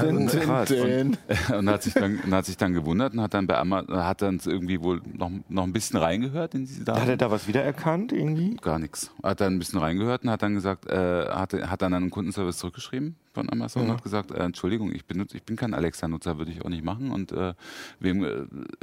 Din, 0.01 0.28
din, 0.28 0.66
din. 0.68 1.18
und 1.58 1.70
hat 1.70 1.82
sich 1.84 1.93
dann, 1.93 2.20
und 2.20 2.34
hat 2.34 2.45
sich 2.45 2.58
dann 2.58 2.74
gewundert 2.74 3.14
und 3.14 3.22
hat 3.22 3.34
dann 3.34 3.47
bei 3.47 3.58
Amazon, 3.58 3.97
hat 4.03 4.22
dann 4.22 4.39
irgendwie 4.45 4.82
wohl 4.82 5.01
noch, 5.18 5.32
noch 5.49 5.64
ein 5.64 5.74
bisschen 5.74 5.97
reingehört 5.97 6.53
in 6.53 6.66
diese 6.66 6.84
Daten. 6.84 7.01
Hat 7.01 7.10
er 7.10 7.18
da 7.18 7.32
was 7.32 7.47
wiedererkannt 7.47 8.12
irgendwie? 8.12 8.55
Gar 8.58 8.80
nichts. 8.80 9.12
Hat 9.24 9.41
dann 9.41 9.53
ein 9.55 9.60
bisschen 9.60 9.80
reingehört 9.80 10.24
und 10.24 10.30
hat 10.30 10.43
dann 10.43 10.53
gesagt, 10.53 10.86
äh, 10.88 11.26
hat, 11.30 11.53
hat 11.53 11.82
dann 11.82 11.93
an 11.93 12.03
einen 12.03 12.12
Kundenservice 12.12 12.58
zurückgeschrieben 12.60 13.16
von 13.34 13.51
Amazon 13.51 13.84
und 13.84 13.88
Ja. 13.89 13.93
hat 13.95 14.03
gesagt, 14.03 14.32
äh, 14.32 14.39
Entschuldigung, 14.43 14.91
ich, 14.93 15.05
benutze, 15.05 15.38
ich 15.38 15.43
bin 15.43 15.55
kein 15.55 15.74
Alexa-Nutzer, 15.74 16.38
würde 16.38 16.51
ich 16.51 16.64
auch 16.66 16.70
nicht 16.70 16.84
machen 16.84 17.12
und 17.12 17.32
äh, 17.32 17.53
wem, 17.99 18.24
äh, 18.24 18.30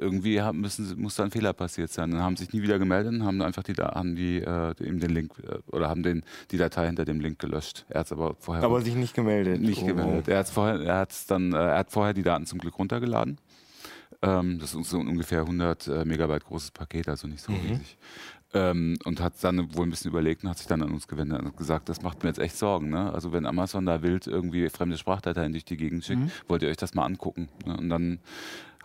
irgendwie 0.00 0.40
haben, 0.40 0.60
müssen, 0.60 1.00
muss 1.00 1.14
da 1.16 1.24
ein 1.24 1.30
Fehler 1.30 1.52
passiert 1.52 1.90
sein. 1.92 2.10
Dann 2.12 2.22
haben 2.22 2.36
sich 2.36 2.52
nie 2.52 2.62
wieder 2.62 2.78
gemeldet 2.78 3.12
und 3.12 3.24
haben 3.24 3.42
einfach 3.42 3.62
die, 3.62 3.74
haben 3.74 4.16
die, 4.16 4.38
äh, 4.38 4.74
ihm 4.84 4.98
den 5.00 5.10
Link 5.10 5.32
äh, 5.42 5.58
oder 5.74 5.88
haben 5.88 6.02
den, 6.02 6.22
die 6.50 6.56
Datei 6.56 6.86
hinter 6.86 7.04
dem 7.04 7.20
Link 7.20 7.38
gelöscht. 7.38 7.84
Er 7.88 8.00
hat 8.00 8.06
es 8.06 8.12
aber 8.12 8.34
vorher 8.38 8.64
Aber 8.64 8.80
sich 8.80 8.94
nicht 8.96 9.14
gemeldet. 9.14 9.60
nicht 9.60 9.82
Oh. 9.82 9.86
gemeldet. 9.86 10.28
Er, 10.28 10.38
hat's 10.38 10.50
vorher, 10.50 10.63
er, 10.72 10.96
hat's 10.98 11.26
dann, 11.26 11.52
äh, 11.52 11.56
er 11.56 11.78
hat 11.78 11.90
vorher 11.90 12.14
die 12.14 12.22
Daten 12.22 12.46
zum 12.46 12.58
Glück 12.58 12.78
runtergeladen. 12.78 13.38
Ähm, 14.22 14.58
das 14.58 14.74
ist 14.74 14.90
so 14.90 14.98
ein 14.98 15.08
ungefähr 15.08 15.40
100 15.40 15.86
äh, 15.88 16.04
Megabyte 16.04 16.44
großes 16.44 16.70
Paket, 16.70 17.08
also 17.08 17.26
nicht 17.28 17.42
so 17.42 17.52
Mhm. 17.52 17.60
riesig. 17.60 17.96
Ähm, 18.54 18.96
und 19.04 19.20
hat 19.20 19.32
dann 19.42 19.74
wohl 19.74 19.84
ein 19.84 19.90
bisschen 19.90 20.10
überlegt 20.12 20.44
und 20.44 20.50
hat 20.50 20.58
sich 20.58 20.68
dann 20.68 20.80
an 20.80 20.92
uns 20.92 21.08
gewendet 21.08 21.42
und 21.42 21.56
gesagt, 21.56 21.88
das 21.88 22.02
macht 22.02 22.22
mir 22.22 22.28
jetzt 22.30 22.38
echt 22.38 22.56
Sorgen. 22.56 22.88
Ne? 22.88 23.12
Also 23.12 23.32
wenn 23.32 23.46
Amazon 23.46 23.84
da 23.84 24.00
wild 24.02 24.28
irgendwie 24.28 24.68
fremde 24.70 24.96
Sprachdateien 24.96 25.50
durch 25.52 25.64
die 25.64 25.76
Gegend 25.76 26.04
schickt, 26.04 26.22
wollt 26.48 26.62
ihr 26.62 26.68
euch 26.68 26.76
das 26.76 26.94
mal 26.94 27.04
angucken. 27.04 27.48
Ne? 27.66 27.76
Und 27.76 27.88
dann 27.90 28.20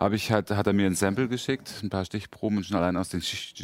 habe 0.00 0.16
ich 0.16 0.32
halt, 0.32 0.50
hat 0.50 0.66
er 0.66 0.72
mir 0.72 0.86
ein 0.86 0.94
Sample 0.94 1.28
geschickt, 1.28 1.74
ein 1.82 1.90
paar 1.90 2.06
Stichproben 2.06 2.56
und 2.56 2.64
schon 2.64 2.78
allein 2.78 2.96
aus 2.96 3.10
den 3.10 3.20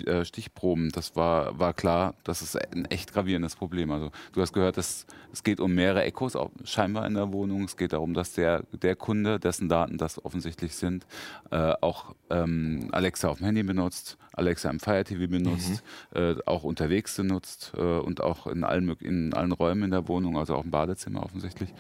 äh, 0.07 0.23
Stichproben, 0.25 0.91
das 0.91 1.17
war, 1.17 1.59
war 1.59 1.73
klar, 1.73 2.15
das 2.25 2.43
ist 2.43 2.57
ein 2.75 2.85
echt 2.85 3.15
gravierendes 3.15 3.57
Problem. 3.57 3.91
Also 3.91 4.11
du 4.33 4.43
hast 4.43 4.53
gehört, 4.53 4.77
dass, 4.77 5.07
es 5.33 5.43
geht 5.43 5.61
um 5.61 5.75
mehrere 5.75 6.05
Echos 6.05 6.37
auch 6.37 6.51
scheinbar 6.65 7.07
in 7.07 7.15
der 7.15 7.33
Wohnung. 7.33 7.65
Es 7.65 7.79
geht 7.79 7.95
darum, 7.95 8.13
dass 8.13 8.35
der, 8.35 8.65
der 8.73 8.97
Kunde, 8.97 9.41
dessen 9.41 9.71
Daten 9.71 9.97
das 9.97 10.23
offensichtlich 10.23 10.77
sind, 10.77 11.07
äh, 11.51 11.73
auch 11.81 12.15
ähm, 12.29 12.91
Alexa 12.93 13.29
auf 13.29 13.39
dem 13.39 13.47
Handy 13.47 13.63
benutzt, 13.63 14.19
Alexa 14.35 14.69
im 14.69 14.79
Fire 14.79 15.05
TV 15.05 15.31
benutzt, 15.31 15.83
äh, 16.15 16.35
auch 16.45 16.65
unterwegs 16.65 17.17
benutzt 17.17 17.73
äh, 17.79 17.81
und 17.81 18.21
auch 18.21 18.47
in 18.47 18.63
allen, 18.63 18.91
in 19.01 19.33
allen 19.33 19.53
Räumen 19.53 19.85
in 19.85 19.91
der 19.91 20.07
Wohnung, 20.07 20.37
also 20.37 20.55
auch 20.55 20.65
im 20.65 20.71
Badezimmer 20.71 21.23
offensichtlich. 21.23 21.73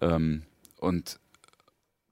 Ähm, 0.00 0.42
und 0.80 1.20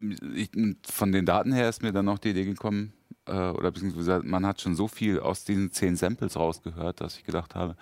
ich, 0.01 0.51
von 0.89 1.13
den 1.13 1.27
Daten 1.27 1.53
her 1.53 1.69
ist 1.69 1.83
mir 1.83 1.93
dann 1.93 2.07
noch 2.07 2.19
die 2.19 2.31
Idee 2.31 2.45
gekommen, 2.45 2.93
äh, 3.27 3.33
oder 3.51 3.71
beziehungsweise 3.71 4.21
man 4.25 4.47
hat 4.47 4.61
schon 4.61 4.75
so 4.75 4.89
viel 4.89 5.21
aus 5.21 5.45
diesen 5.45 5.71
zehn 5.73 5.97
Samples 5.97 6.37
rausgehört, 6.37 7.01
dass 7.01 7.17
ich 7.17 7.25
gedacht 7.25 7.55
habe, 7.55 7.77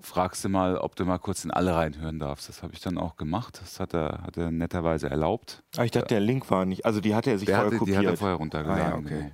fragst 0.00 0.44
du 0.44 0.48
mal, 0.48 0.78
ob 0.78 0.96
du 0.96 1.04
mal 1.04 1.18
kurz 1.18 1.44
in 1.44 1.50
alle 1.50 1.74
reinhören 1.74 2.18
darfst. 2.18 2.48
Das 2.48 2.62
habe 2.62 2.72
ich 2.72 2.80
dann 2.80 2.96
auch 2.96 3.16
gemacht. 3.16 3.60
Das 3.60 3.80
hat 3.80 3.92
er, 3.94 4.22
hat 4.22 4.36
er 4.36 4.50
netterweise 4.50 5.10
erlaubt. 5.10 5.62
Ah, 5.76 5.84
ich 5.84 5.90
dachte, 5.90 6.08
der 6.08 6.20
Link 6.20 6.50
war 6.50 6.64
nicht. 6.64 6.86
Also 6.86 7.00
die 7.00 7.14
hat 7.14 7.26
er 7.26 7.38
sich 7.38 7.46
Der 7.46 7.56
vorher 7.56 7.66
hatte, 7.66 7.74
die 7.74 7.78
kopiert. 7.78 7.98
hat 7.98 8.04
er 8.06 8.16
vorher 8.16 8.36
runtergeladen. 8.36 8.82
Ah, 8.82 8.88
ja, 8.90 8.96
okay. 8.96 9.32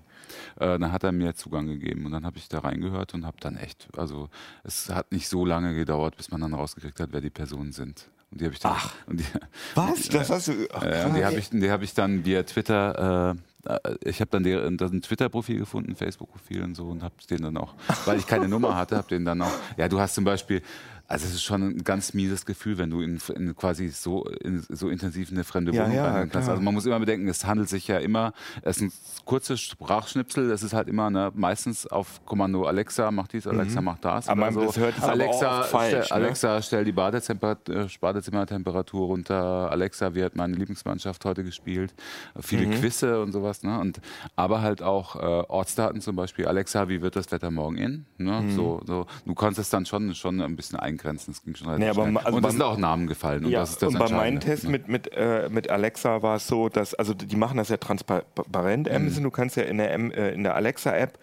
genau. 0.56 0.74
Äh, 0.74 0.78
dann 0.78 0.90
hat 0.92 1.04
er 1.04 1.12
mir 1.12 1.34
Zugang 1.34 1.66
gegeben 1.66 2.06
und 2.06 2.12
dann 2.12 2.26
habe 2.26 2.38
ich 2.38 2.48
da 2.48 2.58
reingehört 2.60 3.14
und 3.14 3.24
habe 3.24 3.36
dann 3.40 3.56
echt, 3.56 3.88
also 3.96 4.28
es 4.64 4.90
hat 4.90 5.12
nicht 5.12 5.28
so 5.28 5.44
lange 5.44 5.74
gedauert, 5.74 6.16
bis 6.16 6.30
man 6.30 6.40
dann 6.40 6.54
rausgekriegt 6.54 6.98
hat, 6.98 7.10
wer 7.12 7.20
die 7.20 7.30
Personen 7.30 7.72
sind. 7.72 8.10
Und 8.30 8.40
die 8.40 8.44
habe 8.44 8.54
ich 8.54 8.60
dann. 8.60 8.72
Ach. 8.74 8.94
Die, 9.08 9.24
Was? 9.74 10.08
Das 10.10 10.30
hast 10.30 10.48
du. 10.48 10.52
Ach, 10.72 10.82
äh, 10.82 11.04
und 11.06 11.14
die 11.14 11.24
habe 11.24 11.36
ich, 11.36 11.50
die 11.50 11.70
hab 11.70 11.82
ich 11.82 11.94
dann 11.94 12.24
via 12.24 12.42
Twitter 12.42 13.32
äh, 13.32 13.42
ich 14.04 14.20
habe 14.20 14.30
dann 14.30 14.46
ein 14.46 15.02
Twitter-Profil 15.02 15.58
gefunden, 15.58 15.90
ein 15.90 15.96
Facebook-Profil 15.96 16.62
und 16.62 16.74
so 16.76 16.84
und 16.84 17.02
habe 17.02 17.14
den 17.28 17.42
dann 17.42 17.56
auch, 17.56 17.74
weil 18.04 18.18
ich 18.18 18.26
keine 18.26 18.48
Nummer 18.48 18.76
hatte, 18.76 18.96
habe 18.96 19.08
den 19.08 19.24
dann 19.24 19.42
auch. 19.42 19.52
Ja, 19.76 19.88
du 19.88 19.98
hast 19.98 20.14
zum 20.14 20.24
Beispiel 20.24 20.62
also 21.08 21.26
es 21.26 21.34
ist 21.34 21.42
schon 21.44 21.62
ein 21.62 21.84
ganz 21.84 22.14
mieses 22.14 22.46
Gefühl, 22.46 22.78
wenn 22.78 22.90
du 22.90 23.00
in, 23.00 23.20
in 23.34 23.54
quasi 23.56 23.88
so, 23.88 24.24
in, 24.24 24.64
so 24.68 24.88
intensiv 24.88 25.30
in 25.30 25.36
eine 25.36 25.44
fremde 25.44 25.72
Ja, 25.72 25.84
Wohnung 25.84 25.96
ja, 25.96 26.12
rein 26.12 26.28
kannst. 26.30 26.48
Also 26.48 26.60
man 26.62 26.74
muss 26.74 26.84
immer 26.86 26.98
bedenken, 26.98 27.28
es 27.28 27.44
handelt 27.44 27.68
sich 27.68 27.86
ja 27.88 27.98
immer, 27.98 28.32
es 28.62 28.76
sind 28.76 28.92
kurze 29.24 29.56
Sprachschnipsel, 29.56 30.48
das 30.48 30.62
ist 30.62 30.72
halt 30.72 30.88
immer 30.88 31.10
ne, 31.10 31.30
meistens 31.34 31.86
auf 31.86 32.24
Kommando 32.26 32.64
Alexa 32.66 33.10
macht 33.10 33.32
dies, 33.34 33.46
Alexa 33.46 33.80
macht 33.80 34.04
das. 34.04 34.26
Mhm. 34.26 34.30
Aber 34.32 34.50
man- 34.50 34.66
das 34.66 34.76
hört 34.78 34.96
es 34.96 35.02
aber 35.02 35.12
Alexa, 35.12 35.48
auch 35.56 35.60
oft 35.60 35.70
falsch, 35.70 36.06
stell, 36.06 36.18
ne? 36.18 36.24
Alexa, 36.24 36.62
stell 36.62 36.84
die 36.84 36.92
Badezimmer- 36.92 37.56
äh, 37.70 37.86
Badezimmertemperatur 38.00 39.06
runter. 39.06 39.70
Alexa, 39.70 40.14
wie 40.14 40.24
hat 40.24 40.36
meine 40.36 40.54
Lieblingsmannschaft 40.56 41.24
heute 41.24 41.44
gespielt? 41.44 41.94
Viele 42.40 42.66
Mhm. 42.66 42.72
Quizze 42.72 43.20
und 43.22 43.32
sowas. 43.32 43.62
Ne? 43.62 43.78
Und, 43.78 44.00
aber 44.34 44.60
halt 44.62 44.82
auch 44.82 45.16
äh, 45.16 45.18
Ortsdaten 45.48 46.00
zum 46.00 46.16
Beispiel. 46.16 46.46
Alexa, 46.46 46.88
wie 46.88 47.00
wird 47.02 47.16
das 47.16 47.30
Wetter 47.30 47.50
morgen 47.50 47.76
in? 47.76 48.06
Ne? 48.18 48.42
Mhm. 48.42 48.50
So, 48.56 48.80
so. 48.86 49.06
Du 49.24 49.34
konntest 49.34 49.72
dann 49.72 49.86
schon, 49.86 50.14
schon 50.14 50.40
ein 50.40 50.56
bisschen 50.56 50.78
eingrenzen. 50.96 51.32
Das 51.34 51.42
ging 51.44 51.54
schon 51.54 51.68
relativ 51.68 51.84
Nee, 51.84 51.90
aber 51.90 52.08
schnell. 52.10 52.24
also 52.24 52.36
und 52.38 52.44
es 52.46 52.52
sind 52.52 52.62
auch 52.62 52.76
Namen 52.78 53.06
gefallen. 53.06 53.44
Und 53.44 53.50
ja, 53.50 53.60
das 53.60 53.70
ist 53.70 53.82
das 53.82 53.92
und 53.92 53.98
bei 53.98 54.08
meinem 54.10 54.40
Test 54.40 54.64
ne? 54.64 54.70
mit, 54.70 54.88
mit, 54.88 55.12
äh, 55.12 55.48
mit 55.50 55.70
Alexa 55.70 56.22
war 56.22 56.36
es 56.36 56.46
so, 56.46 56.68
dass, 56.68 56.94
also 56.94 57.14
die 57.14 57.36
machen 57.36 57.56
das 57.58 57.68
ja 57.68 57.76
transparent, 57.76 58.88
Mhm. 58.88 58.94
Amazon, 58.96 59.22
du 59.24 59.30
kannst 59.30 59.56
ja 59.56 59.64
in 59.64 59.78
der, 59.78 59.92
äh, 59.94 60.34
in 60.34 60.42
der 60.42 60.54
Alexa-App 60.54 61.18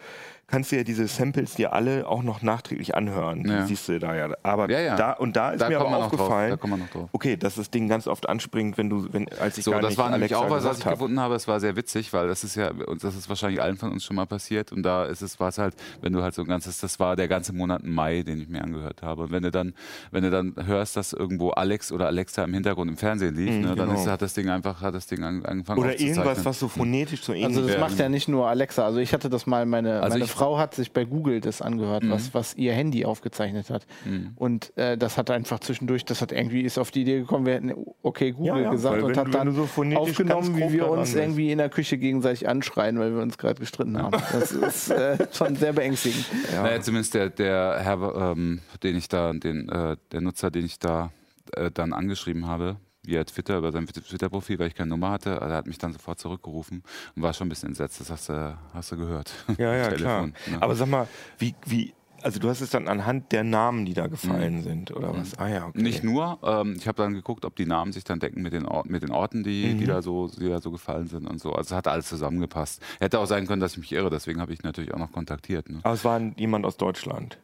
kannst 0.48 0.72
du 0.72 0.76
ja 0.76 0.84
diese 0.84 1.08
Samples 1.08 1.56
dir 1.56 1.74
alle 1.74 2.08
auch 2.08 2.22
noch 2.22 2.42
nachträglich 2.42 2.96
anhören. 2.96 3.48
Ja. 3.48 3.62
Die 3.62 3.68
siehst 3.70 3.88
du 3.88 3.98
da 4.00 4.16
ja. 4.16 4.30
Aber 4.44 4.70
Ja, 4.70 4.80
ja. 4.82 4.96
da 4.96 5.14
und 5.14 5.36
da 5.36 5.52
ist 5.52 5.62
Da 5.62 5.70
mir 5.70 5.80
aber 5.80 5.98
aufgefallen, 5.98 6.52
da 6.52 6.58
kommt 6.58 6.72
man 6.72 6.80
noch 6.82 6.90
drauf. 6.90 7.10
okay, 7.12 7.38
dass 7.38 7.56
das 7.56 7.72
Ding 7.72 7.88
ganz 7.88 8.08
oft 8.08 8.30
anspringt, 8.30 8.78
wenn 8.78 8.90
du, 8.90 9.08
wenn, 9.12 9.28
als 9.40 9.58
ich 9.58 9.64
So, 9.64 9.72
gar 9.72 9.82
das 9.82 9.92
nicht 9.92 9.98
war 9.98 10.10
nämlich 10.12 10.36
auch 10.36 10.50
was, 10.50 10.64
was 10.64 10.80
ich 10.80 10.86
hab. 10.86 10.94
gefunden 10.94 11.20
habe. 11.20 11.36
Es 11.36 11.48
war 11.48 11.60
sehr 11.60 11.76
witzig, 11.76 12.14
weil 12.14 12.28
das 12.28 12.44
ist 12.44 12.56
ja, 12.56 12.72
und 12.72 13.04
das 13.04 13.16
ist 13.16 13.30
wahrscheinlich 13.30 13.62
allen 13.62 13.78
von 13.78 13.92
uns 13.92 14.04
schon 14.04 14.16
mal 14.16 14.26
passiert. 14.28 14.72
Und 14.72 14.84
da 14.84 15.06
ist 15.06 15.22
es, 15.22 15.40
war 15.40 15.48
es 15.50 15.58
halt, 15.58 15.76
wenn 16.02 16.14
du 16.14 16.22
halt 16.22 16.36
so 16.36 16.42
ein 16.44 16.48
ganzes, 16.48 16.78
das 16.80 17.00
war 17.00 17.16
der 17.16 17.28
ganze 17.28 17.54
Monat 17.54 17.84
Mai, 17.84 18.22
den 18.24 18.40
ich 18.42 18.50
mir 18.50 18.62
angehört 18.64 19.02
habe. 19.02 19.24
Und 19.24 19.32
wenn 19.32 19.44
du 19.44 19.50
dann, 19.52 19.74
wenn 20.12 20.24
du 20.24 20.30
dann 20.30 20.54
hörst, 20.66 20.96
dass 20.98 21.14
irgendwo 21.14 21.50
Alex 21.52 21.92
oder 21.92 22.08
Alexa 22.08 22.44
im 22.44 22.54
Hintergrund 22.54 22.92
im 22.92 22.98
Fernsehen 22.98 23.36
lief, 23.36 23.50
ne, 23.50 23.76
dann 23.76 23.88
genau. 23.88 24.00
ist, 24.00 24.08
hat 24.08 24.22
das 24.22 24.34
Ding 24.34 24.50
einfach, 24.50 24.82
hat 24.82 24.94
das 24.94 25.08
Ding 25.08 25.24
an, 25.24 25.44
angefangen 25.46 25.80
Oder 25.80 26.00
irgendwas, 26.00 26.44
was 26.46 26.60
so 26.60 26.68
phonetisch 26.68 27.24
so 27.24 27.34
ähnlich 27.34 27.58
Also 27.58 27.68
das 27.68 27.80
macht 27.80 27.98
ja 27.98 28.08
nicht 28.10 28.28
nur 28.28 28.48
Alexa. 28.48 28.86
Also 28.86 29.00
ich 29.00 29.14
hatte 29.14 29.30
das 29.30 29.48
mal, 29.48 29.66
meine, 29.66 30.02
Also 30.02 30.16
meine 30.16 30.26
ich- 30.26 30.32
Frau 30.44 30.58
hat 30.58 30.76
sich 30.76 30.92
bei 30.92 31.06
Google 31.06 31.40
das 31.40 31.62
angehört, 31.62 32.04
was, 32.10 32.34
was 32.34 32.56
ihr 32.56 32.74
Handy 32.74 33.06
aufgezeichnet 33.06 33.70
hat. 33.70 33.86
Und 34.36 34.76
äh, 34.78 34.98
das 34.98 35.18
hat 35.18 35.32
einfach 35.32 35.60
zwischendurch, 35.60 36.04
das 36.04 36.22
hat 36.22 36.34
irgendwie, 36.34 36.62
ist 36.62 36.78
auf 36.78 36.92
die 36.92 37.04
Idee 37.04 37.20
gekommen, 37.20 37.46
wir 37.46 37.54
hätten 37.54 37.74
okay 38.02 38.32
Google 38.32 38.48
Ja, 38.48 38.60
ja, 38.60 38.72
gesagt 38.72 38.96
weil 38.96 39.04
und 39.04 39.16
wenn 39.16 39.26
hat 39.26 39.34
dann 39.34 39.54
so 39.54 39.64
aufgenommen, 39.64 40.58
wie 40.58 40.74
wir 40.74 40.90
uns 40.90 41.16
irgendwie 41.16 41.52
in 41.52 41.60
der 41.60 41.70
Küche 41.70 41.98
gegenseitig 41.98 42.48
anschreien, 42.50 43.00
weil 43.00 43.16
wir 43.16 43.22
uns 43.22 43.38
gerade 43.38 43.60
gestritten 43.60 43.98
haben. 43.98 44.22
Das 44.34 44.52
ist 44.52 44.90
äh, 44.90 45.28
schon 45.32 45.56
sehr 45.56 45.72
beängstigend. 45.72 46.26
Naja, 46.54 46.82
zumindest 46.82 47.14
der, 47.14 47.30
der 47.30 47.80
Herr, 47.80 48.34
ähm, 48.34 48.60
den 48.82 48.98
ich 48.98 49.08
da, 49.08 49.32
den, 49.32 49.70
äh, 49.70 49.96
der 50.12 50.22
Nutzer, 50.22 50.52
den 50.52 50.66
ich 50.66 50.78
da 50.78 51.12
äh, 51.54 51.72
dann 51.72 51.94
angeschrieben 51.94 52.48
habe, 52.48 52.78
via 53.06 53.24
Twitter, 53.24 53.58
über 53.58 53.72
sein 53.72 53.86
Twitter-Profil, 53.88 54.60
weil 54.60 54.68
ich 54.68 54.76
keine 54.76 54.90
Nummer 54.90 55.12
hatte, 55.12 55.32
der 55.40 55.56
hat 55.56 55.68
mich 55.68 55.78
dann 55.78 55.94
sofort 55.94 56.20
zurückgerufen 56.20 56.84
und 57.16 57.22
war 57.22 57.34
schon 57.34 57.48
ein 57.48 57.50
bisschen 57.50 57.70
entsetzt. 57.70 58.00
Das 58.00 58.10
hast 58.10 58.30
du, 58.30 58.58
hast 58.74 58.92
du 58.92 58.98
gehört. 58.98 59.34
Ja, 59.58 59.76
ja, 59.76 59.90
klar. 59.96 60.28
Ne? 60.28 60.34
Aber 60.62 60.76
sag 60.76 60.88
mal, 60.88 61.08
wie, 61.38 61.54
wie, 61.66 61.94
also 62.22 62.40
du 62.40 62.48
hast 62.50 62.62
es 62.62 62.70
dann 62.70 62.88
anhand 62.88 63.34
der 63.34 63.44
Namen, 63.44 63.86
die 63.86 63.94
da 63.94 64.08
gefallen 64.08 64.60
Mhm. 64.60 64.64
sind, 64.64 64.92
oder 64.96 65.14
was? 65.14 65.38
Ah 65.38 65.50
ja, 65.50 65.68
okay. 65.68 65.82
Nicht 65.82 66.04
nur, 66.06 66.40
ähm, 66.44 66.76
ich 66.78 66.88
habe 66.88 66.96
dann 66.96 67.14
geguckt, 67.14 67.44
ob 67.44 67.58
die 67.58 67.66
Namen 67.66 67.92
sich 67.92 68.06
dann 68.06 68.20
decken 68.22 68.42
mit 68.42 68.54
den, 68.54 68.66
Or 68.66 68.84
mit 68.88 69.04
den 69.04 69.12
Orten, 69.12 69.44
die, 69.44 69.74
Mhm. 69.74 69.78
die, 69.80 69.86
da 69.86 70.02
so, 70.02 70.30
die 70.30 70.48
da 70.48 70.62
so 70.62 70.72
gefallen 70.72 71.08
sind 71.08 71.28
und 71.28 71.42
so. 71.42 71.52
Also 71.52 71.74
es 71.74 71.78
hat 71.78 71.88
alles 71.90 72.08
zusammengepasst. 72.08 72.82
Hätte 73.02 73.20
auch 73.20 73.26
sein 73.26 73.46
können, 73.48 73.60
dass 73.60 73.74
ich 73.74 73.80
mich 73.80 73.92
irre, 73.92 74.10
deswegen 74.10 74.40
habe 74.40 74.54
ich 74.54 74.64
natürlich 74.64 74.94
auch 74.94 75.00
noch 75.00 75.12
kontaktiert. 75.12 75.68
Ne? 75.70 75.80
Aber 75.84 75.94
es 75.94 76.06
war 76.06 76.22
jemand 76.38 76.66
aus 76.66 76.78
Deutschland. 76.78 77.38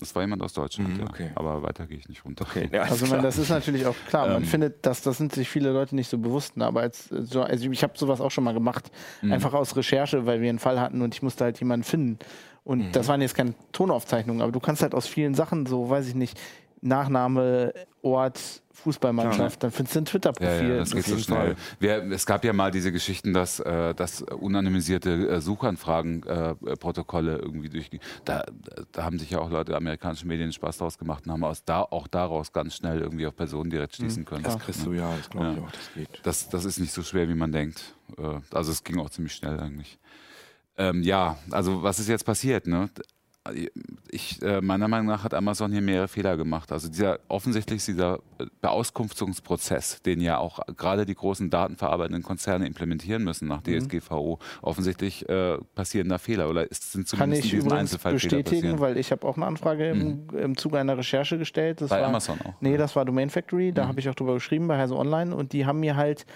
Das 0.00 0.14
war 0.14 0.22
jemand 0.22 0.42
aus 0.42 0.52
Deutschland, 0.54 0.94
Mhm, 0.94 1.00
ja. 1.00 1.06
okay. 1.08 1.30
aber 1.34 1.62
weiter 1.62 1.86
gehe 1.86 1.98
ich 1.98 2.08
nicht 2.08 2.24
runter. 2.24 2.46
Okay, 2.48 2.68
ja, 2.72 2.82
Also 2.82 3.06
man, 3.06 3.22
das 3.22 3.38
ist 3.38 3.50
natürlich 3.50 3.86
auch 3.86 3.94
klar. 4.08 4.26
Man 4.28 4.44
findet, 4.44 4.84
dass 4.86 5.02
das 5.02 5.18
sind 5.18 5.32
sich 5.34 5.48
viele 5.48 5.70
Leute 5.70 5.94
nicht 5.94 6.08
so 6.08 6.18
bewusst. 6.18 6.56
Ne? 6.56 6.64
Aber 6.66 6.80
als, 6.80 7.04
so- 7.10 7.42
also 7.42 7.70
ich 7.70 7.82
habe 7.82 7.92
sowas 7.96 8.20
auch 8.20 8.30
schon 8.30 8.44
mal 8.44 8.54
gemacht, 8.54 8.90
einfach 9.22 9.52
aus 9.54 9.76
Recherche, 9.76 10.26
weil 10.26 10.40
wir 10.40 10.48
einen 10.48 10.58
Fall 10.58 10.80
hatten 10.80 11.02
und 11.02 11.14
ich 11.14 11.22
musste 11.22 11.44
halt 11.44 11.58
jemanden 11.60 11.84
finden. 11.84 12.18
Und 12.64 12.92
das 12.96 13.08
waren 13.08 13.20
jetzt 13.20 13.34
keine 13.34 13.54
Tonaufzeichnungen, 13.72 14.42
aber 14.42 14.52
du 14.52 14.60
kannst 14.60 14.82
halt 14.82 14.94
aus 14.94 15.06
vielen 15.06 15.34
Sachen, 15.34 15.66
so 15.66 15.88
weiß 15.88 16.08
ich 16.08 16.14
nicht, 16.14 16.38
Nachname, 16.82 17.72
Ort, 18.02 18.62
Fußballmannschaft, 18.72 19.62
dann 19.62 19.70
findest 19.70 19.94
du 19.94 19.98
ein 20.00 20.04
Ja, 20.04 20.10
Twitter-Profil. 20.10 20.68
ja, 20.70 20.76
das 20.78 20.90
geht 20.94 21.04
so 21.04 21.18
schnell. 21.18 21.54
Wir, 21.78 22.02
es 22.10 22.24
gab 22.24 22.42
ja 22.44 22.54
mal 22.54 22.70
diese 22.70 22.90
Geschichten, 22.92 23.34
dass, 23.34 23.60
äh, 23.60 23.94
dass 23.94 24.22
unanonymisierte 24.22 25.28
äh, 25.28 25.40
Suchanfragen-Protokolle 25.42 26.72
äh, 26.72 26.76
Protokolle 26.76 27.36
irgendwie 27.36 27.68
durch. 27.68 27.90
Da, 28.24 28.44
da 28.92 29.04
haben 29.04 29.18
sich 29.18 29.30
ja 29.30 29.38
auch 29.40 29.50
Leute 29.50 29.76
amerikanische 29.76 30.26
Medien 30.26 30.50
Spaß 30.52 30.78
draus 30.78 30.96
gemacht 30.96 31.26
und 31.26 31.32
haben 31.32 31.44
aus 31.44 31.62
da, 31.64 31.82
auch 31.82 32.06
daraus 32.06 32.52
ganz 32.52 32.74
schnell 32.76 33.00
irgendwie 33.00 33.26
auf 33.26 33.36
Personen 33.36 33.68
direkt 33.68 33.96
schließen 33.96 34.24
können. 34.24 34.44
das 34.44 34.58
kriegst 34.58 34.86
du 34.86 34.92
ja, 34.94 35.14
das 35.14 35.28
glaube 35.28 35.50
ich 35.50 35.56
Ja. 35.58 35.62
auch, 35.64 35.70
das 35.72 35.92
geht. 35.94 36.20
Das, 36.22 36.48
das 36.48 36.64
ist 36.64 36.78
nicht 36.80 36.92
so 36.92 37.02
schwer, 37.02 37.28
wie 37.28 37.34
man 37.34 37.52
denkt. 37.52 37.94
Äh, 38.16 38.40
Also 38.50 38.72
es 38.72 38.82
ging 38.82 38.98
auch 38.98 39.10
ziemlich 39.10 39.34
schnell 39.34 39.60
eigentlich. 39.60 39.98
Ähm, 40.78 41.02
ja, 41.02 41.36
also 41.50 41.82
was 41.82 41.98
ist 41.98 42.08
jetzt 42.08 42.24
passiert? 42.24 42.66
Ne? 42.66 42.88
Ich, 44.10 44.42
äh, 44.42 44.60
meiner 44.60 44.86
Meinung 44.86 45.06
nach 45.06 45.24
hat 45.24 45.32
Amazon 45.32 45.72
hier 45.72 45.80
mehrere 45.80 46.08
Fehler 46.08 46.36
gemacht. 46.36 46.70
Also 46.72 46.88
dieser 46.88 47.20
offensichtlich 47.28 47.78
ist 47.78 47.88
dieser 47.88 48.18
äh, 48.38 48.44
Beauskunftungsprozess, 48.60 50.02
den 50.02 50.20
ja 50.20 50.36
auch 50.36 50.60
gerade 50.76 51.06
die 51.06 51.14
großen 51.14 51.48
datenverarbeitenden 51.48 52.22
Konzerne 52.22 52.66
implementieren 52.66 53.24
müssen 53.24 53.48
nach 53.48 53.62
DSGVO. 53.62 54.38
Offensichtlich 54.60 55.26
äh, 55.30 55.56
passieren 55.74 56.10
da 56.10 56.18
Fehler 56.18 56.50
oder 56.50 56.70
es 56.70 56.92
sind 56.92 57.08
Kann 57.08 57.32
zumindest 57.32 57.44
ich 57.46 57.54
in 57.54 57.72
Einzelfall 57.72 58.18
Fehler 58.18 58.36
bestätigen, 58.38 58.60
passieren. 58.60 58.80
weil 58.80 58.98
ich 58.98 59.10
habe 59.10 59.26
auch 59.26 59.36
eine 59.36 59.46
Anfrage 59.46 59.88
im, 59.88 60.28
im 60.36 60.56
Zuge 60.58 60.78
einer 60.78 60.98
Recherche 60.98 61.38
gestellt. 61.38 61.80
Das 61.80 61.88
Bei 61.88 62.02
war, 62.02 62.08
Amazon 62.08 62.38
auch. 62.44 62.54
Nee, 62.60 62.76
das 62.76 62.94
war 62.94 63.06
Domain 63.06 63.30
Factory, 63.30 63.72
da 63.72 63.88
habe 63.88 64.00
ich 64.00 64.08
auch 64.10 64.14
drüber 64.14 64.34
geschrieben 64.34 64.68
bei 64.68 64.76
Heise 64.76 64.96
Online 64.96 65.34
und 65.34 65.54
die 65.54 65.64
haben 65.64 65.80
mir 65.80 65.96
halt 65.96 66.26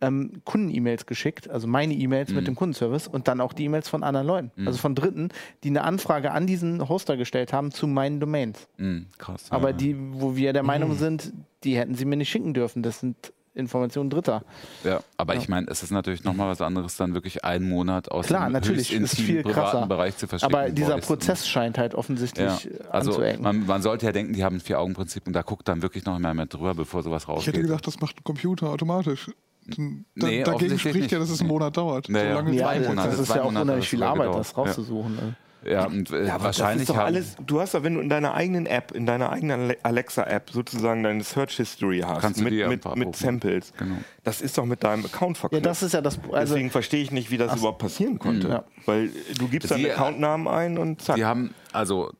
ähm, 0.00 0.42
Kunden-E-Mails 0.44 1.06
geschickt, 1.06 1.50
also 1.50 1.66
meine 1.66 1.94
E-Mails 1.94 2.30
mit 2.32 2.46
dem 2.46 2.54
Kundenservice 2.54 3.08
und 3.08 3.26
dann 3.28 3.40
auch 3.40 3.52
die 3.52 3.64
E-Mails 3.64 3.88
von 3.88 4.02
anderen 4.04 4.26
Leuten, 4.26 4.52
also 4.64 4.78
von 4.78 4.94
Dritten, 4.94 5.30
die 5.64 5.68
eine 5.68 5.82
Anfrage 5.82 6.30
an 6.32 6.46
diesen 6.46 6.88
Hoster 6.88 7.16
gestellt 7.16 7.52
haben 7.52 7.70
zu 7.72 7.86
meinen 7.86 8.20
Domains. 8.20 8.68
Mhm, 8.76 9.06
krass. 9.18 9.46
Aber 9.50 9.70
ja. 9.70 9.76
die, 9.76 9.96
wo 9.98 10.36
wir 10.36 10.52
der 10.52 10.62
Meinung 10.62 10.94
sind, 10.94 11.32
die 11.64 11.76
hätten 11.76 11.94
sie 11.94 12.04
mir 12.04 12.16
nicht 12.16 12.28
schicken 12.30 12.54
dürfen. 12.54 12.82
Das 12.82 13.00
sind 13.00 13.32
Informationen 13.54 14.08
Dritter. 14.08 14.44
Ja, 14.84 15.00
aber 15.16 15.34
ich 15.34 15.48
meine, 15.48 15.66
es 15.68 15.82
ist 15.82 15.90
natürlich 15.90 16.22
nochmal 16.22 16.48
was 16.48 16.60
anderes, 16.60 16.96
dann 16.96 17.14
wirklich 17.14 17.44
einen 17.44 17.68
Monat 17.68 18.08
aus 18.08 18.26
Klar, 18.26 18.46
dem 18.48 18.52
natürlich, 18.52 18.92
ist 18.92 19.16
viel 19.16 19.42
krasser. 19.42 19.54
privaten 19.70 19.88
Bereich 19.88 20.16
zu 20.16 20.28
verschicken. 20.28 20.54
Aber 20.54 20.70
dieser 20.70 20.92
Voice. 20.92 21.06
Prozess 21.06 21.48
scheint 21.48 21.76
halt 21.76 21.96
offensichtlich 21.96 22.64
Ja, 22.64 22.70
äh, 22.70 22.88
also 22.90 23.20
man, 23.40 23.66
man 23.66 23.82
sollte 23.82 24.06
ja 24.06 24.12
denken, 24.12 24.32
die 24.32 24.44
haben 24.44 24.56
ein 24.56 24.60
Vier-Augen-Prinzip 24.60 25.26
und 25.26 25.32
da 25.32 25.42
guckt 25.42 25.66
dann 25.66 25.82
wirklich 25.82 26.04
noch 26.04 26.16
mehr 26.20 26.34
mit 26.34 26.54
drüber, 26.54 26.74
bevor 26.74 27.02
sowas 27.02 27.24
Ich 27.24 27.28
rausgeht. 27.28 27.54
hätte 27.54 27.62
gedacht, 27.66 27.84
das 27.84 27.98
macht 28.00 28.18
ein 28.20 28.24
Computer 28.24 28.70
automatisch. 28.70 29.28
Da, 29.68 30.26
Nee, 30.26 30.42
dagegen 30.44 30.78
spricht 30.78 30.94
ja, 30.96 31.00
nicht. 31.02 31.12
dass 31.12 31.30
es 31.30 31.40
einen 31.40 31.48
Monat 31.48 31.76
dauert. 31.76 32.08
Ja, 32.08 32.16
ja. 32.22 32.30
Solange 32.30 32.54
Ja, 32.54 32.64
zwei 32.66 32.80
Monate, 32.88 33.08
das 33.10 33.18
ist 33.18 33.26
zwei 33.28 33.34
ja 33.36 33.40
auch 33.42 33.44
Monate 33.46 33.62
unheimlich 33.64 33.88
viel 33.88 34.02
Arbeit, 34.02 34.26
gedauert. 34.26 34.40
das 34.40 34.56
rauszusuchen. 34.56 35.14
Ne? 35.16 35.34
ja, 35.70 35.86
und 35.86 36.10
äh, 36.10 36.24
Ja, 36.26 36.34
aber 36.36 36.44
wahrscheinlich 36.44 36.74
das 36.74 36.82
ist 36.82 36.88
doch 36.90 36.96
haben, 36.96 37.06
alles, 37.06 37.36
du 37.44 37.60
hast 37.60 37.74
doch, 37.74 37.82
wenn 37.82 37.94
du 37.96 38.00
in 38.00 38.08
deiner 38.08 38.32
eigenen 38.32 38.64
App, 38.66 38.92
in 38.92 39.04
deiner 39.06 39.30
eigenen 39.30 39.60
Ale- 39.60 39.76
Alexa-App 39.82 40.50
sozusagen 40.50 41.02
deine 41.02 41.22
Search 41.24 41.56
History 41.56 42.00
hast, 42.06 42.40
mit, 42.40 42.52
die 42.52 42.64
mit, 42.66 42.96
mit. 42.96 43.16
Samples, 43.16 43.72
Genau. 43.76 43.96
das 44.24 44.40
ist 44.40 44.56
doch 44.56 44.64
mit 44.64 44.82
deinem 44.84 45.04
Account 45.04 45.36
Ja, 45.36 45.40
verknüpft. 45.40 45.66
das 45.66 45.82
ist 45.82 45.92
ja 45.92 46.00
das. 46.00 46.18
Also, 46.32 46.54
Deswegen 46.54 46.70
verstehe 46.70 47.02
ich 47.02 47.10
nicht, 47.10 47.30
wie 47.30 47.36
das 47.36 47.54
überhaupt 47.56 47.78
passieren 47.78 48.18
konnte. 48.18 48.48
Ja. 48.48 48.64
Weil 48.86 49.10
du 49.38 49.48
gibst 49.48 49.70
deinen 49.70 49.82
Sie- 49.84 49.90
Accountnamen 49.90 50.46
ein 50.48 50.78
und 50.78 51.02
zack. 51.02 51.16
Die 51.16 51.24
haben, 51.24 51.52
also 51.72 52.12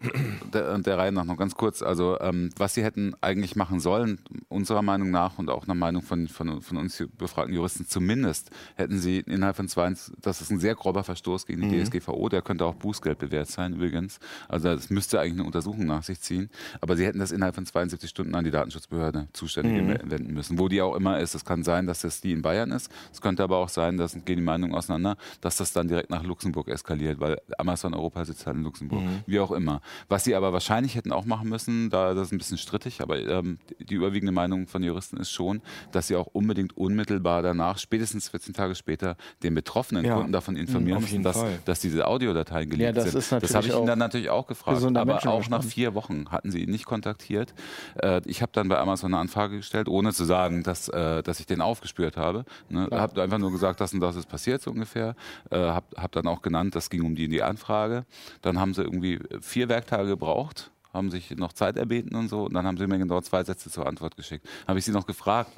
der, 0.52 0.78
der 0.78 0.98
Reihe 0.98 1.12
nach 1.12 1.24
noch 1.24 1.36
ganz 1.36 1.54
kurz, 1.54 1.82
also 1.82 2.18
ähm, 2.20 2.50
was 2.56 2.74
sie 2.74 2.84
hätten 2.84 3.14
eigentlich 3.20 3.56
machen 3.56 3.80
sollen, 3.80 4.20
unserer 4.48 4.82
Meinung 4.82 5.10
nach 5.10 5.38
und 5.38 5.50
auch 5.50 5.66
nach 5.66 5.74
Meinung 5.74 6.02
von, 6.02 6.28
von, 6.28 6.60
von 6.62 6.76
uns 6.76 7.02
befragten 7.16 7.54
Juristen 7.54 7.86
zumindest, 7.86 8.50
hätten 8.76 8.98
sie 8.98 9.20
innerhalb 9.20 9.56
von 9.56 9.68
zwei, 9.68 9.92
das 10.20 10.40
ist 10.40 10.50
ein 10.50 10.60
sehr 10.60 10.74
grober 10.74 11.04
Verstoß 11.04 11.46
gegen 11.46 11.68
die 11.68 11.82
DSGVO, 11.82 12.28
der 12.28 12.42
könnte 12.42 12.64
auch 12.64 12.74
Bußgeld 12.74 13.18
bewährt 13.18 13.48
sein 13.48 13.74
übrigens. 13.74 14.20
Also 14.48 14.68
das 14.68 14.90
müsste 14.90 15.20
eigentlich 15.20 15.34
eine 15.34 15.44
Untersuchung 15.44 15.86
nach 15.86 16.02
sich 16.02 16.20
ziehen. 16.20 16.50
Aber 16.80 16.96
sie 16.96 17.06
hätten 17.06 17.18
das 17.18 17.32
innerhalb 17.32 17.54
von 17.54 17.66
72 17.66 18.08
Stunden 18.08 18.34
an 18.34 18.44
die 18.44 18.50
Datenschutzbehörde 18.50 19.28
zuständig 19.32 20.00
wenden 20.10 20.34
müssen. 20.34 20.58
Wo 20.58 20.68
die 20.68 20.82
auch 20.82 20.94
immer 20.94 21.18
ist. 21.20 21.34
Es 21.34 21.44
kann 21.44 21.62
sein, 21.62 21.86
dass 21.86 22.00
das 22.00 22.20
die 22.20 22.32
in 22.32 22.42
Bayern 22.42 22.70
ist. 22.70 22.90
Es 23.12 23.20
könnte 23.20 23.42
aber 23.42 23.58
auch 23.58 23.68
sein, 23.68 23.96
dass 23.96 24.12
gehen 24.24 24.36
die 24.38 24.42
Meinungen 24.42 24.74
auseinander, 24.74 25.16
dass 25.40 25.56
das 25.56 25.72
dann 25.72 25.88
direkt 25.88 26.10
nach 26.10 26.22
Luxemburg 26.22 26.68
eskaliert, 26.68 27.20
weil 27.20 27.38
Amazon 27.58 27.94
Europa 27.94 28.24
sitzt 28.24 28.46
halt 28.46 28.56
in 28.56 28.62
Luxemburg. 28.62 29.02
Wie 29.26 29.40
auch 29.40 29.47
auch 29.48 29.52
immer. 29.52 29.80
Was 30.08 30.24
sie 30.24 30.34
aber 30.34 30.52
wahrscheinlich 30.52 30.94
hätten 30.94 31.12
auch 31.12 31.24
machen 31.24 31.48
müssen, 31.48 31.90
da 31.90 32.14
das 32.14 32.28
ist 32.28 32.32
ein 32.32 32.38
bisschen 32.38 32.58
strittig, 32.58 33.00
aber 33.00 33.18
ähm, 33.18 33.58
die 33.78 33.94
überwiegende 33.94 34.32
Meinung 34.32 34.66
von 34.66 34.82
Juristen 34.82 35.16
ist 35.18 35.30
schon, 35.30 35.60
dass 35.92 36.08
sie 36.08 36.16
auch 36.16 36.26
unbedingt 36.32 36.76
unmittelbar 36.76 37.42
danach, 37.42 37.78
spätestens 37.78 38.28
14 38.28 38.54
Tage 38.54 38.74
später, 38.74 39.16
den 39.42 39.54
betroffenen 39.54 40.04
Ja. 40.04 40.14
Kunden 40.16 40.32
davon 40.32 40.56
informieren 40.56 40.98
auf 40.98 41.02
müssen, 41.04 41.22
dass, 41.22 41.44
dass 41.64 41.80
diese 41.80 42.06
Audiodateien 42.06 42.70
geleakt 42.70 42.96
das 42.96 43.12
sind. 43.12 43.42
das 43.42 43.54
habe 43.54 43.66
ich 43.66 43.74
ihn 43.74 43.86
dann 43.86 43.98
natürlich 43.98 44.30
auch 44.30 44.46
gefragt. 44.46 44.82
Aber 44.96 45.26
auch 45.26 45.48
nach 45.48 45.62
vier 45.62 45.94
Wochen 45.94 46.26
hatten 46.30 46.50
sie 46.50 46.62
ihn 46.62 46.70
nicht 46.70 46.86
kontaktiert. 46.86 47.54
Äh, 47.96 48.20
ich 48.26 48.42
habe 48.42 48.52
dann 48.52 48.68
bei 48.68 48.78
Amazon 48.78 49.12
eine 49.12 49.20
Anfrage 49.20 49.56
gestellt, 49.56 49.88
ohne 49.88 50.12
zu 50.12 50.24
sagen, 50.24 50.62
dass, 50.62 50.88
äh, 50.88 51.22
dass 51.22 51.40
ich 51.40 51.46
den 51.46 51.60
aufgespürt 51.60 52.16
habe. 52.16 52.44
Ne? 52.68 52.88
Habe 52.90 53.22
einfach 53.22 53.38
nur 53.38 53.52
gesagt, 53.52 53.80
das 53.80 53.92
und 53.92 54.00
das 54.00 54.16
ist 54.16 54.28
passiert 54.28 54.62
so 54.62 54.70
ungefähr. 54.70 55.14
Äh, 55.50 55.58
habe 55.58 55.86
hab 55.96 56.12
dann 56.12 56.26
auch 56.26 56.42
genannt, 56.42 56.74
das 56.74 56.90
ging 56.90 57.02
um 57.02 57.14
die, 57.14 57.28
die 57.28 57.42
Anfrage. 57.42 58.04
Dann 58.42 58.58
haben 58.58 58.74
sie 58.74 58.82
irgendwie 58.82 59.20
vier 59.40 59.68
Werktage 59.68 60.08
gebraucht 60.08 60.70
haben 60.92 61.10
sich 61.10 61.30
noch 61.36 61.52
Zeit 61.52 61.76
erbeten 61.76 62.14
und 62.16 62.28
so 62.28 62.44
und 62.44 62.54
dann 62.54 62.66
haben 62.66 62.76
sie 62.78 62.86
mir 62.86 62.98
genau 62.98 63.20
zwei 63.20 63.44
Sätze 63.44 63.70
zur 63.70 63.86
Antwort 63.86 64.16
geschickt. 64.16 64.48
Habe 64.66 64.78
ich 64.78 64.84
sie 64.84 64.90
noch 64.90 65.06
gefragt, 65.06 65.52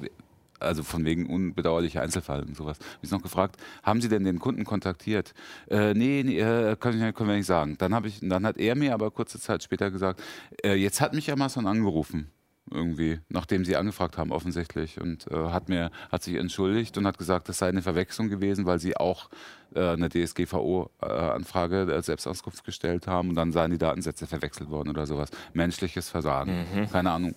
also 0.59 0.83
von 0.83 1.03
wegen 1.05 1.25
unbedauerlicher 1.27 2.01
Einzelfall 2.01 2.41
und 2.43 2.55
sowas. 2.55 2.77
Habe 2.79 2.99
ich 3.01 3.09
sie 3.09 3.15
noch 3.15 3.23
gefragt, 3.23 3.55
haben 3.81 3.99
Sie 4.01 4.09
denn 4.09 4.23
den 4.25 4.37
Kunden 4.39 4.63
kontaktiert? 4.63 5.33
Äh, 5.69 5.93
nee, 5.95 6.21
nee 6.23 6.39
äh, 6.39 6.75
können, 6.75 6.99
wir- 6.99 7.13
können 7.13 7.29
wir 7.29 7.37
nicht 7.37 7.47
sagen. 7.47 7.75
Dann, 7.79 8.03
ich, 8.05 8.19
dann 8.21 8.45
hat 8.45 8.57
er 8.57 8.75
mir 8.75 8.93
aber 8.93 9.09
kurze 9.09 9.39
Zeit 9.39 9.63
später 9.63 9.89
gesagt, 9.89 10.21
äh, 10.63 10.75
jetzt 10.75 11.01
hat 11.01 11.13
mich 11.13 11.31
Amazon 11.31 11.65
angerufen. 11.65 12.29
Irgendwie, 12.69 13.19
nachdem 13.27 13.65
sie 13.65 13.75
angefragt 13.75 14.17
haben, 14.17 14.31
offensichtlich. 14.31 15.01
Und 15.01 15.25
äh, 15.31 15.35
hat 15.49 15.67
mir, 15.67 15.89
hat 16.11 16.23
sich 16.23 16.35
entschuldigt 16.35 16.97
und 16.97 17.07
hat 17.07 17.17
gesagt, 17.17 17.49
das 17.49 17.57
sei 17.57 17.67
eine 17.69 17.81
Verwechslung 17.81 18.29
gewesen, 18.29 18.65
weil 18.65 18.79
sie 18.79 18.95
auch 18.95 19.29
äh, 19.73 19.89
eine 19.93 20.09
DSGVO-Anfrage 20.09 21.91
äh, 21.93 22.01
Selbstauskunft 22.01 22.63
gestellt 22.63 23.07
haben 23.07 23.29
und 23.29 23.35
dann 23.35 23.51
seien 23.51 23.71
die 23.71 23.77
Datensätze 23.77 24.27
verwechselt 24.27 24.69
worden 24.69 24.89
oder 24.89 25.05
sowas. 25.05 25.29
Menschliches 25.53 26.09
Versagen. 26.09 26.87
Keine 26.91 27.11
Ahnung, 27.11 27.35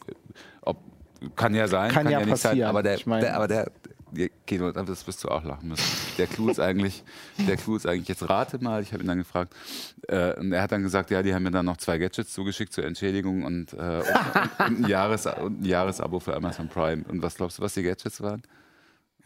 ob 0.63 0.79
kann 1.37 1.55
ja 1.55 1.67
sein, 1.69 1.91
Kann 1.91 2.05
kann, 2.05 2.13
ja 2.13 2.21
ja, 2.21 2.27
nicht 2.27 2.37
sein, 2.37 2.51
passieren. 2.51 2.69
aber 2.69 2.83
der, 2.83 2.95
Ich 2.97 3.07
mein- 3.07 3.21
der 3.23 3.35
aber 3.37 3.49
der 3.49 3.71
ja, 4.17 4.27
Kino, 4.47 4.73
das 4.73 5.07
wirst 5.07 5.25
du 5.25 5.29
auch 5.29 5.45
lachen 5.45 5.69
müssen. 5.69 5.85
Der 6.19 6.27
Clou 6.27 6.49
ist 6.49 6.61
eigentlich, 6.61 7.03
der 7.39 7.57
Clou 7.57 7.77
ist 7.77 7.87
eigentlich, 7.87 8.09
jetzt 8.09 8.29
rate 8.29 8.63
mal, 8.63 8.83
ich 8.83 8.93
habe 8.93 9.03
ihn 9.03 9.09
dann 9.09 9.19
gefragt, 9.19 9.55
äh, 10.09 10.35
und 10.39 10.53
er 10.53 10.63
hat 10.63 10.73
dann 10.73 10.83
gesagt, 10.83 11.11
ja, 11.11 11.23
die 11.23 11.35
haben 11.35 11.43
mir 11.43 11.51
dann 11.51 11.67
noch 11.67 11.77
zwei 11.77 11.99
Gadgets 11.99 12.33
zugeschickt 12.33 12.73
zur 12.73 12.85
Entschädigung 12.85 13.45
und, 13.45 13.73
äh, 13.73 13.77
und, 13.77 14.67
und, 14.67 14.85
ein, 14.85 14.89
Jahres, 14.89 15.27
und 15.27 15.63
ein 15.63 15.65
Jahresabo 15.65 16.21
für 16.21 16.35
Amazon 16.35 16.69
Prime. 16.69 17.05
Und 17.09 17.23
was 17.23 17.37
glaubst 17.37 17.59
du, 17.59 17.63
was 17.63 17.75
die 17.75 17.83
Gadgets 17.83 18.21
waren? 18.21 18.43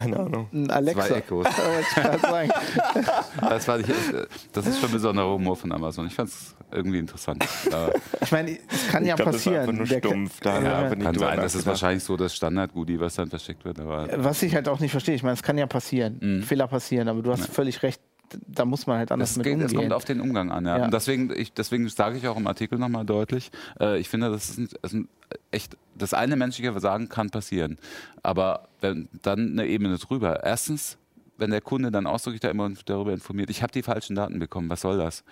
Keine 0.01 0.17
Ahnung. 0.17 0.47
Ein 0.53 0.71
Alexa. 0.71 1.03
Zwei 1.07 1.17
Echos. 1.17 1.45
Das, 3.41 3.67
war 3.67 3.77
nicht, 3.77 3.89
das 4.53 4.65
ist 4.67 4.79
schon 4.79 4.91
besonderer 4.91 5.27
Humor 5.33 5.57
von 5.57 5.71
Amazon. 5.73 6.07
Ich 6.07 6.13
fand 6.15 6.29
es 6.29 6.55
irgendwie 6.71 6.99
interessant. 6.99 7.45
Ich 8.21 8.31
meine, 8.31 8.57
es 8.69 8.87
kann 8.87 9.05
ja 9.05 9.15
ich 9.15 9.21
glaub, 9.21 9.31
das 9.33 9.45
war 9.45 9.53
passieren. 9.53 9.59
einfach 9.61 9.73
nur 9.73 9.85
Der- 9.87 9.97
stumpf. 9.99 10.39
Da 10.39 10.61
Ja, 10.61 10.95
kann 10.95 11.15
sein, 11.19 11.37
das 11.41 11.55
ist 11.55 11.65
wahrscheinlich 11.65 12.03
so 12.03 12.15
das 12.15 12.33
Standard-Goodie, 12.35 12.99
was 12.99 13.15
dann 13.15 13.29
verschickt 13.29 13.65
wird. 13.65 13.79
Aber 13.79 14.07
Was 14.23 14.41
ich 14.41 14.55
halt 14.55 14.69
auch 14.69 14.79
nicht 14.79 14.91
verstehe, 14.91 15.15
ich 15.15 15.23
meine, 15.23 15.33
es 15.33 15.43
kann 15.43 15.57
ja 15.57 15.67
passieren, 15.67 16.17
Mhm. 16.21 16.43
Fehler 16.43 16.67
passieren, 16.67 17.09
aber 17.09 17.21
du 17.21 17.31
hast 17.31 17.47
völlig 17.47 17.83
recht, 17.83 17.99
da 18.47 18.65
muss 18.65 18.87
man 18.87 18.97
halt 18.99 19.11
anders 19.11 19.29
Das, 19.29 19.37
mit 19.37 19.45
geht, 19.45 19.55
das 19.61 19.71
umgehen. 19.71 19.79
kommt 19.89 19.93
auf 19.93 20.05
den 20.05 20.21
Umgang 20.21 20.51
an. 20.51 20.65
Ja. 20.65 20.77
Ja. 20.77 20.87
Deswegen, 20.87 21.31
ich, 21.35 21.53
deswegen 21.53 21.87
sage 21.89 22.17
ich 22.17 22.27
auch 22.27 22.37
im 22.37 22.47
Artikel 22.47 22.77
nochmal 22.79 23.05
deutlich, 23.05 23.51
äh, 23.79 23.99
ich 23.99 24.09
finde, 24.09 24.29
das 24.29 24.49
ist, 24.49 24.57
ein, 24.59 24.69
das 24.81 24.93
ist 24.93 24.99
ein 24.99 25.07
echt, 25.51 25.77
das 25.95 26.13
eine 26.13 26.35
menschliche 26.35 26.71
Versagen 26.71 27.09
kann 27.09 27.29
passieren. 27.29 27.77
Aber 28.23 28.67
wenn, 28.81 29.09
dann 29.21 29.51
eine 29.51 29.67
Ebene 29.67 29.97
drüber. 29.97 30.43
Erstens, 30.43 30.97
wenn 31.37 31.51
der 31.51 31.61
Kunde 31.61 31.91
dann 31.91 32.05
ausdrücklich 32.07 32.41
da 32.41 32.49
immer 32.49 32.69
darüber 32.85 33.13
informiert, 33.13 33.49
ich 33.49 33.61
habe 33.63 33.71
die 33.71 33.83
falschen 33.83 34.15
Daten 34.15 34.39
bekommen, 34.39 34.69
was 34.69 34.81
soll 34.81 34.97
das? 34.97 35.23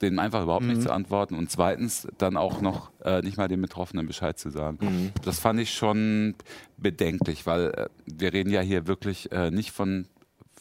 Denen 0.00 0.18
einfach 0.18 0.42
überhaupt 0.44 0.64
Mhm. 0.64 0.70
nicht 0.70 0.82
zu 0.82 0.92
antworten 0.92 1.34
und 1.34 1.50
zweitens 1.50 2.08
dann 2.16 2.38
auch 2.38 2.62
noch 2.62 2.90
äh, 3.04 3.20
nicht 3.20 3.36
mal 3.36 3.48
dem 3.48 3.60
Betroffenen 3.60 4.06
Bescheid 4.06 4.38
zu 4.38 4.48
sagen. 4.48 4.78
Mhm. 4.80 5.10
Das 5.24 5.38
fand 5.40 5.60
ich 5.60 5.74
schon 5.74 6.34
bedenklich, 6.78 7.44
weil 7.46 7.66
äh, 7.72 7.86
wir 8.06 8.32
reden 8.32 8.50
ja 8.50 8.60
hier 8.62 8.86
wirklich 8.86 9.30
äh, 9.32 9.50
nicht 9.50 9.72
von 9.72 10.06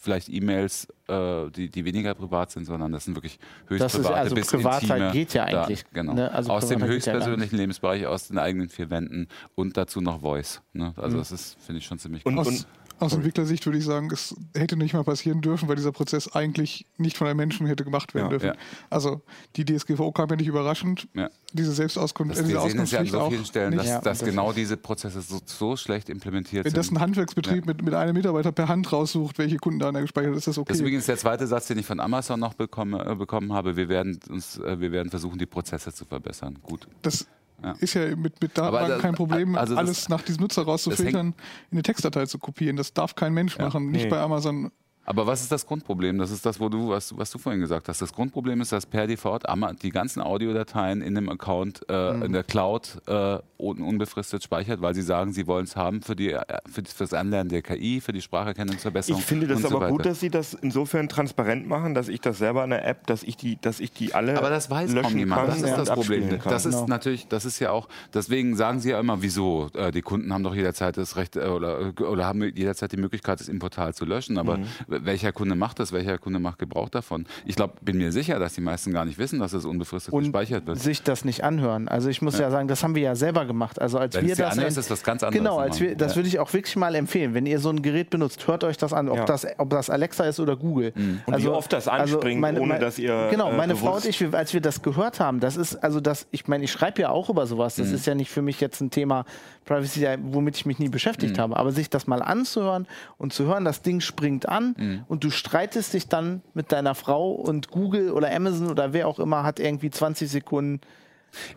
vielleicht 0.10 0.30
E-Mails, 0.30 0.88
äh, 1.08 1.52
die, 1.52 1.70
die 1.70 1.86
weniger 1.86 2.16
privat 2.16 2.50
sind, 2.50 2.66
sondern 2.66 2.92
das 2.92 3.06
sind 3.06 3.16
wirklich 3.16 3.40
höchst 3.68 3.82
Das 3.84 3.94
ist- 3.94 4.02
private 4.02 4.20
also 4.20 4.36
bis 4.36 4.48
privater 4.48 4.82
intime 4.82 5.12
geht 5.12 5.34
ja 5.36 5.44
eigentlich, 5.44 5.84
Genau. 5.94 6.14
ne? 6.14 6.32
Also 6.32 6.52
aus 6.52 6.68
dem 6.68 6.80
geht 6.80 6.88
ja 6.88 6.94
höchstpersönlichen 6.94 7.58
Lebensbereich, 7.58 8.08
aus 8.08 8.28
den 8.30 8.40
eigenen 8.40 8.70
vier 8.70 8.90
Wänden 8.90 9.28
und 9.56 9.78
dazu 9.78 10.02
noch 10.02 10.22
Voice. 10.22 10.62
Ne? 10.74 10.94
Also 10.98 11.16
Mhm. 11.18 11.20
das 11.20 11.32
ist, 11.32 11.58
finde 11.62 11.80
ich 11.80 11.86
schon 11.86 12.00
ziemlich 12.00 12.26
Und- 12.26 12.36
krass. 12.36 12.66
Aus, 13.00 13.14
Entwicklersicht 13.14 13.66
würde 13.66 13.78
ich 13.78 13.86
sagen, 13.86 14.10
es 14.12 14.36
hätte 14.56 14.76
nicht 14.78 14.94
mal 14.94 15.04
passieren 15.04 15.42
dürfen, 15.42 15.68
weil 15.70 15.76
dieser 15.76 15.92
Prozess 15.92 16.28
eigentlich 16.36 16.86
nicht 16.98 17.18
von 17.18 17.28
einem 17.28 17.38
Menschen 17.38 17.66
hätte 17.68 17.84
gemacht 17.84 18.14
werden 18.14 18.26
Ja, 18.26 18.30
dürfen. 18.30 18.46
ja. 18.48 18.54
Also 18.90 19.22
die 19.56 19.66
DSGVO 19.66 20.12
kam 20.12 20.30
ja 20.30 20.36
nicht 20.36 20.48
überraschend. 20.48 21.08
Ja. 21.14 21.30
Diese 21.54 21.72
Selbstauskunft, 21.72 22.32
Das, 22.34 22.40
äh, 22.40 22.44
diese 22.44 22.56
wir 22.62 22.70
sehen 22.70 22.80
es 22.82 22.92
ja 22.92 23.00
an 23.00 23.06
so 23.08 23.30
vielen 23.30 23.46
Stellen, 23.46 23.70
nicht. 23.72 23.80
dass, 23.82 23.88
Ja, 23.88 24.02
dass 24.02 24.20
das 24.20 24.28
genau 24.30 24.50
ist- 24.50 24.58
diese 24.58 24.78
Prozesse 24.78 25.22
so, 25.22 25.40
so 25.46 25.76
schlecht 25.78 26.10
implementiert 26.10 26.66
Wenn 26.66 26.74
das 26.74 26.88
sind. 26.88 26.98
ein 26.98 27.02
Handwerksbetrieb 27.02 27.66
mit, 27.66 27.82
mit 27.82 27.94
einem 27.94 28.14
Mitarbeiter 28.14 28.52
per 28.52 28.68
Hand 28.68 28.92
raussucht, 28.92 29.38
welche 29.38 29.58
Kundendaten 29.58 29.96
er 29.96 30.02
gespeichert 30.02 30.32
hat, 30.32 30.38
ist 30.38 30.48
das 30.48 30.58
okay. 30.58 30.68
Das 30.68 30.78
ist 30.78 30.82
übrigens 30.82 31.06
der 31.06 31.18
zweite 31.18 31.48
Satz, 31.48 31.68
den 31.68 31.78
ich 31.80 31.86
von 31.86 32.00
Amazon 32.00 32.40
noch 32.40 32.54
bekomme, 32.54 33.06
äh, 33.06 33.16
bekommen 33.16 33.54
habe. 33.54 33.76
Wir 33.78 33.90
werden, 33.90 34.20
uns, 34.30 34.58
äh, 34.60 34.80
wir 34.80 34.92
werden 34.92 35.10
versuchen, 35.10 35.40
die 35.40 35.46
Prozesse 35.46 35.94
zu 35.94 36.06
verbessern. 36.06 36.60
Gut. 36.62 36.88
Das 37.02 37.26
Ja. 37.64 37.72
ist 37.80 37.94
ja 37.94 38.16
mit, 38.16 38.42
mit 38.42 38.58
Datenbanken 38.58 38.90
das- 38.90 39.02
kein 39.02 39.16
Problem, 39.16 39.56
also 39.56 39.76
das- 39.76 39.80
alles 39.86 40.10
nach 40.10 40.22
diesem 40.22 40.42
Nutzer 40.44 40.64
rauszufiltern, 40.64 41.28
in 41.72 41.78
eine 41.78 41.82
Textdatei 41.84 42.26
zu 42.26 42.40
kopieren. 42.40 42.76
Das 42.78 42.94
darf 42.94 43.16
kein 43.16 43.34
Mensch 43.34 43.58
machen, 43.58 43.92
nicht 43.92 44.04
Nee. 44.06 44.10
bei 44.10 44.20
Amazon. 44.20 44.72
Aber 45.10 45.26
was 45.26 45.42
ist 45.42 45.52
das 45.52 45.66
Grundproblem? 45.66 46.20
Das 46.20 46.30
ist 46.30 46.46
das, 46.46 46.60
wo 46.60 46.70
du, 46.70 46.90
was, 46.90 47.18
was 47.18 47.32
du 47.32 47.40
vorhin 47.40 47.60
gesagt 47.60 47.90
hast. 47.90 48.00
Das 48.00 48.14
Grundproblem 48.14 48.62
ist, 48.62 48.72
dass 48.72 48.86
per 48.86 49.08
Default 49.08 49.44
die 49.82 49.90
ganzen 49.90 50.22
Audiodateien 50.22 51.02
in 51.02 51.16
dem 51.16 51.30
Account 51.30 51.82
äh, 51.90 52.14
Mhm. 52.14 52.24
in 52.26 52.34
der 52.34 52.44
Cloud 52.44 53.02
äh, 53.08 53.40
un 53.58 53.82
unbefristet 53.82 54.44
speichert, 54.44 54.82
weil 54.82 54.94
sie 54.94 55.02
sagen, 55.02 55.34
sie 55.34 55.48
wollen 55.48 55.64
es 55.66 55.76
haben 55.76 56.04
für, 56.04 56.16
die, 56.16 56.32
äh, 56.34 56.42
für 56.72 56.84
fürs 56.86 57.14
Anlernen 57.14 57.50
der 57.50 57.64
KI, 57.64 58.02
für 58.02 58.12
die 58.14 58.22
Spracherkennungsverbesserung. 58.22 59.20
Ich 59.20 59.26
finde 59.26 59.48
das 59.48 59.58
und 59.64 59.70
so 59.70 59.76
aber 59.78 59.88
gut, 59.90 60.06
dass 60.06 60.20
sie 60.20 60.30
das 60.30 60.54
insofern 60.54 61.10
transparent 61.10 61.68
machen, 61.68 61.96
dass 61.96 62.08
ich 62.08 62.22
das 62.22 62.38
selber 62.38 62.64
in 62.64 62.70
der 62.70 62.88
App, 62.88 63.08
dass 63.08 63.24
ich 63.24 63.36
die, 63.36 63.60
dass 63.60 63.80
ich 63.80 63.92
die 63.92 64.14
alle 64.14 64.38
Aber 64.38 64.50
das 64.52 64.70
weiß 64.70 64.92
kaum 64.94 65.28
kann 65.30 65.48
Das 65.48 65.62
ist 65.62 65.76
das 65.76 65.92
Problem. 65.92 66.40
Das 66.44 66.66
ist 66.66 66.74
Genau. 66.76 66.86
natürlich, 66.88 67.28
das 67.28 67.46
ist 67.46 67.58
ja 67.60 67.72
auch, 67.72 67.88
deswegen 68.14 68.56
sagen 68.56 68.80
sie 68.80 68.92
ja 68.92 69.00
immer, 69.00 69.22
wieso? 69.24 69.70
Äh, 69.74 69.92
die 69.92 70.04
Kunden 70.04 70.32
haben 70.32 70.44
doch 70.44 70.54
jederzeit 70.54 70.98
das 70.98 71.16
Recht 71.16 71.36
äh, 71.36 71.48
oder, 71.48 71.94
oder 72.00 72.26
haben 72.26 72.44
jederzeit 72.56 72.92
die 72.92 72.98
Möglichkeit, 72.98 73.40
das 73.40 73.48
im 73.50 73.58
Portal 73.60 73.94
zu 73.96 74.06
löschen. 74.06 74.38
Aber 74.38 74.58
Mhm. 74.60 74.66
Welcher 75.06 75.32
Kunde 75.32 75.56
macht 75.56 75.80
das? 75.80 75.92
Welcher 75.92 76.18
Kunde 76.18 76.40
macht 76.40 76.60
Gebrauch 76.60 76.90
davon? 76.90 77.26
Ich 77.46 77.56
glaube, 77.56 77.74
bin 77.82 77.98
mir 77.98 78.12
sicher, 78.12 78.40
dass 78.40 78.54
die 78.54 78.62
meisten 78.62 78.92
gar 78.94 79.06
nicht 79.06 79.18
wissen, 79.18 79.40
dass 79.40 79.54
es 79.54 79.66
unbefristet 79.66 80.14
und 80.14 80.24
gespeichert 80.24 80.66
wird. 80.68 80.80
sich 80.80 81.04
das 81.04 81.26
nicht 81.26 81.44
anhören. 81.44 81.88
Also 81.88 82.10
ich 82.10 82.22
muss 82.22 82.38
ja, 82.40 82.50
sagen, 82.52 82.68
das 82.68 82.84
haben 82.84 82.96
wir 82.96 83.02
ja 83.04 83.16
selber 83.16 83.46
gemacht. 83.46 83.82
Also 83.82 83.98
als 83.98 84.16
Wenn 84.16 84.28
wir 84.28 84.36
das 84.36 84.58
anhörst, 84.58 84.78
ist 84.78 84.92
was 84.92 85.04
ganz 85.04 85.24
anderes 85.24 85.38
Genau, 85.40 85.58
als 85.60 85.80
wir, 85.80 85.96
das 85.96 86.12
Ja. 86.14 86.16
würde 86.18 86.30
ich 86.30 86.40
auch 86.40 86.52
wirklich 86.54 86.76
mal 86.76 86.96
empfehlen. 86.96 87.34
Wenn 87.34 87.46
ihr 87.46 87.60
so 87.60 87.70
ein 87.70 87.82
Gerät 87.82 88.10
benutzt, 88.10 88.48
hört 88.48 88.64
euch 88.64 88.78
das 88.78 88.94
an, 88.94 89.10
ob, 89.10 89.18
Ja. 89.18 89.26
das, 89.26 89.46
ob 89.58 89.70
das 89.70 89.90
Alexa 89.90 90.26
ist 90.26 90.40
oder 90.40 90.56
Google. 90.56 90.92
Mhm. 90.96 91.22
Und 91.26 91.44
wie 91.44 91.48
oft 91.48 91.72
das 91.74 91.88
anspringt, 91.88 92.44
ohne 92.60 92.80
dass 92.80 93.00
ihr, 93.00 93.28
Genau, 93.32 93.52
äh, 93.52 93.56
meine 93.58 93.76
Frau 93.76 93.96
und 93.96 94.06
ich, 94.06 94.24
als 94.34 94.54
wir 94.54 94.62
das 94.62 94.82
gehört 94.82 95.20
haben, 95.20 95.40
das 95.40 95.58
ist, 95.58 95.76
also 95.84 96.00
das, 96.00 96.28
ich 96.32 96.48
meine, 96.48 96.64
ich 96.64 96.72
schreibe 96.72 97.02
ja 97.02 97.10
auch 97.10 97.30
über 97.30 97.48
sowas. 97.48 97.78
Mhm. 97.78 97.84
Das 97.84 97.92
ist 97.92 98.06
ja 98.06 98.16
nicht 98.16 98.30
für 98.32 98.42
mich 98.42 98.60
jetzt 98.62 98.82
ein 98.82 98.92
Thema 98.92 99.26
Privacy, 99.66 100.08
womit 100.24 100.56
ich 100.58 100.66
mich 100.66 100.80
nie 100.80 100.90
beschäftigt 100.90 101.38
Mhm. 101.38 101.42
habe. 101.42 101.58
Aber 101.58 101.72
sich 101.72 101.90
das 101.90 102.08
mal 102.08 102.22
anzuhören 102.22 102.88
und 103.18 103.34
zu 103.34 103.46
hören, 103.46 103.66
das 103.66 103.82
Ding 103.82 104.00
springt 104.02 104.50
an 104.50 104.76
Mhm. 104.90 105.04
und 105.08 105.24
du 105.24 105.30
streitest 105.30 105.94
dich 105.94 106.08
dann 106.08 106.42
mit 106.54 106.72
deiner 106.72 106.96
Frau 106.96 107.32
und 107.32 107.70
Google 107.70 108.12
oder 108.12 108.34
Amazon 108.34 108.70
oder 108.70 108.94
wer 108.94 109.08
auch 109.08 109.20
immer 109.20 109.44
hat 109.44 109.60
irgendwie 109.60 109.90
20 109.90 110.30
Sekunden 110.30 110.82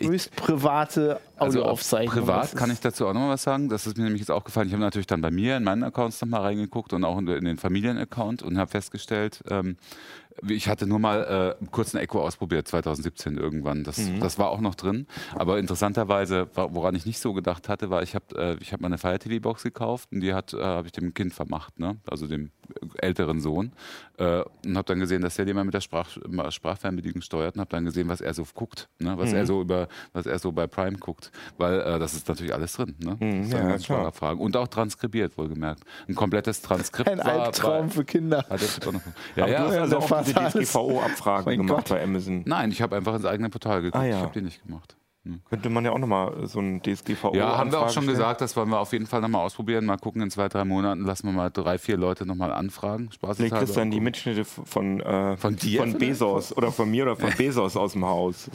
höchst 0.00 0.34
private 0.36 1.20
Also 1.36 1.60
auf 1.60 1.64
Audioaufzeichnung. 1.64 2.14
privat 2.14 2.44
Das 2.44 2.54
kann 2.54 2.70
ich 2.70 2.80
dazu 2.80 3.06
auch 3.06 3.14
noch 3.14 3.20
mal 3.20 3.30
was 3.30 3.42
sagen. 3.42 3.68
Das 3.68 3.86
ist 3.86 3.96
mir 3.96 4.04
nämlich 4.04 4.20
jetzt 4.20 4.30
aufgefallen. 4.30 4.68
Ich 4.68 4.74
habe 4.74 4.82
natürlich 4.82 5.06
dann 5.06 5.20
bei 5.20 5.30
mir 5.30 5.56
in 5.56 5.64
meinen 5.64 5.82
Accounts 5.82 6.20
noch 6.20 6.28
mal 6.28 6.40
reingeguckt 6.40 6.92
und 6.92 7.04
auch 7.04 7.18
in, 7.18 7.26
in 7.28 7.44
den 7.44 7.56
Familienaccount 7.56 8.42
und 8.42 8.58
habe 8.58 8.70
festgestellt, 8.70 9.42
ähm, 9.48 9.76
ich 10.48 10.68
hatte 10.68 10.86
nur 10.86 10.98
mal 10.98 11.56
äh, 11.60 11.64
kurz 11.70 11.94
ein 11.94 11.98
Echo 12.00 12.20
ausprobiert, 12.22 12.66
2017 12.68 13.36
irgendwann. 13.36 13.84
Das, 13.84 14.00
das 14.20 14.38
war 14.38 14.50
auch 14.50 14.60
noch 14.60 14.74
drin. 14.74 15.06
Aber 15.34 15.58
interessanterweise, 15.58 16.48
woran 16.54 16.94
ich 16.94 17.06
nicht 17.06 17.18
so 17.20 17.32
gedacht 17.32 17.68
hatte, 17.68 17.90
war, 17.90 18.02
ich 18.02 18.14
habe 18.14 18.24
äh, 18.36 18.56
ich 18.62 18.72
hab 18.72 18.80
mal 18.80 18.86
eine 18.88 18.98
Fire 18.98 19.18
TV 19.18 19.40
Box 19.40 19.62
gekauft 19.62 20.08
und 20.12 20.20
die 20.20 20.34
hat 20.34 20.52
äh, 20.54 20.62
habe 20.62 20.86
ich 20.86 20.92
dem 20.92 21.14
Kind 21.14 21.34
vermacht, 21.34 21.78
ne? 21.78 21.96
also 22.10 22.26
dem 22.26 22.50
älteren 22.98 23.40
Sohn. 23.40 23.72
Äh, 24.18 24.42
und 24.64 24.76
habe 24.76 24.84
dann 24.86 25.00
gesehen, 25.00 25.22
dass 25.22 25.36
der 25.36 25.44
die 25.44 25.54
mal 25.54 25.64
mit 25.64 25.74
der 25.74 25.80
Sprach, 25.80 26.08
Sprachfernbedienung 26.50 27.22
steuert 27.22 27.54
und 27.56 27.60
habe 27.60 27.70
dann 27.70 27.84
gesehen, 27.84 28.08
was 28.08 28.20
er 28.20 28.34
so 28.34 28.44
guckt, 28.54 28.88
ne? 28.98 29.14
was 29.18 29.32
er 29.32 29.46
so 29.46 29.60
über, 29.60 29.88
was 30.12 30.26
er 30.26 30.38
so 30.38 30.52
bei 30.52 30.66
Prime 30.66 30.98
guckt, 30.98 31.30
weil 31.58 31.80
äh, 31.80 31.98
das 31.98 32.14
ist 32.14 32.28
natürlich 32.28 32.52
alles 32.54 32.72
drin. 32.74 32.94
Ne? 32.98 33.16
Mhm, 33.20 33.42
Das 33.42 33.50
ja, 33.52 33.58
sind 33.58 33.66
klar. 33.68 33.78
Sprachabfragen. 33.80 34.40
Und 34.40 34.56
auch 34.56 34.68
transkribiert, 34.68 35.36
wohlgemerkt. 35.38 35.82
Ein 36.08 36.14
komplettes 36.14 36.62
Transkript. 36.62 37.08
ein 37.08 37.20
Albtraum 37.20 37.84
war- 37.84 37.88
für 37.90 38.04
Kinder. 38.04 38.44
hat 38.48 38.60
Ja, 39.36 39.44
Aber 39.44 39.52
ja, 39.52 39.72
ja, 39.74 39.80
also 39.82 39.98
auch 39.98 40.10
diese 40.24 40.34
Vater 40.34 40.54
alles- 40.56 40.68
DSGVO-Abfrage 40.68 41.44
Mein 41.46 41.58
gemacht 41.58 41.76
Gott. 41.76 41.88
bei 41.90 42.02
Amazon. 42.02 42.42
Nein, 42.46 42.70
ich 42.70 42.82
habe 42.82 42.96
einfach 42.96 43.14
ins 43.14 43.24
eigene 43.24 43.48
Portal 43.50 43.82
geguckt. 43.82 44.02
Ah, 44.02 44.06
ja. 44.06 44.16
Ich 44.18 44.22
habe 44.22 44.32
die 44.34 44.42
nicht 44.42 44.62
gemacht. 44.64 44.96
Könnte 45.48 45.70
man 45.70 45.84
ja 45.84 45.92
auch 45.92 45.98
nochmal 45.98 46.48
so 46.48 46.58
ein 46.58 46.82
DSGVO 46.82 47.36
Ja, 47.36 47.56
haben 47.56 47.70
wir 47.70 47.78
auch 47.78 47.90
schon 47.90 48.02
stellen. 48.02 48.08
gesagt, 48.18 48.40
das 48.40 48.56
wollen 48.56 48.70
wir 48.70 48.80
auf 48.80 48.92
jeden 48.92 49.06
Fall 49.06 49.20
nochmal 49.20 49.42
ausprobieren. 49.46 49.84
Mal 49.86 49.96
gucken, 49.96 50.20
in 50.20 50.32
zwei, 50.32 50.48
drei 50.48 50.64
Monaten 50.64 51.04
lassen 51.04 51.28
wir 51.28 51.32
mal 51.32 51.48
drei, 51.48 51.78
vier 51.78 51.96
Leute 51.96 52.26
nochmal 52.26 52.52
anfragen. 52.52 53.08
Spaß 53.12 53.36
Vielleicht 53.36 53.54
kriegst 53.54 53.76
du 53.76 53.78
dann 53.78 53.92
die 53.92 54.00
Mitschnitte 54.00 54.44
von, 54.44 54.98
äh, 54.98 55.36
Von 55.36 55.54
dir 55.54 55.78
von? 55.82 55.96
Bezos 55.96 56.56
oder 56.56 56.72
von 56.72 56.90
mir 56.90 57.04
oder 57.04 57.14
von 57.14 57.30
Bezos 57.38 57.76
aus 57.76 57.92
dem 57.92 58.04
Haus. 58.04 58.50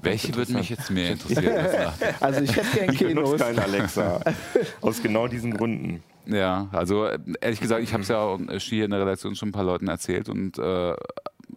Welche 0.00 0.34
würden 0.34 0.56
mich 0.56 0.70
jetzt 0.70 0.90
mehr 0.90 1.10
interessieren? 1.10 1.66
Also 2.20 2.40
ich 2.40 2.56
hätte 2.56 2.68
gern 2.78 2.94
Ich 2.94 2.98
benutze 3.00 3.36
Kenos. 3.36 3.40
keinen 3.42 3.58
Alexa. 3.58 4.20
Aus 4.80 5.02
genau 5.02 5.26
diesen 5.28 5.52
Gründen. 5.58 6.02
Ja, 6.30 6.68
also 6.72 7.06
äh, 7.06 7.18
ehrlich 7.40 7.60
gesagt, 7.60 7.82
ich 7.82 7.94
habe 7.94 8.02
es 8.02 8.08
ja 8.08 8.18
auch 8.18 8.38
äh, 8.38 8.60
hier 8.60 8.84
in 8.84 8.90
der 8.90 9.00
Redaktion 9.00 9.34
schon 9.34 9.48
ein 9.48 9.52
paar 9.52 9.64
Leuten 9.64 9.88
erzählt 9.88 10.28
und 10.28 10.58
äh, 10.58 10.94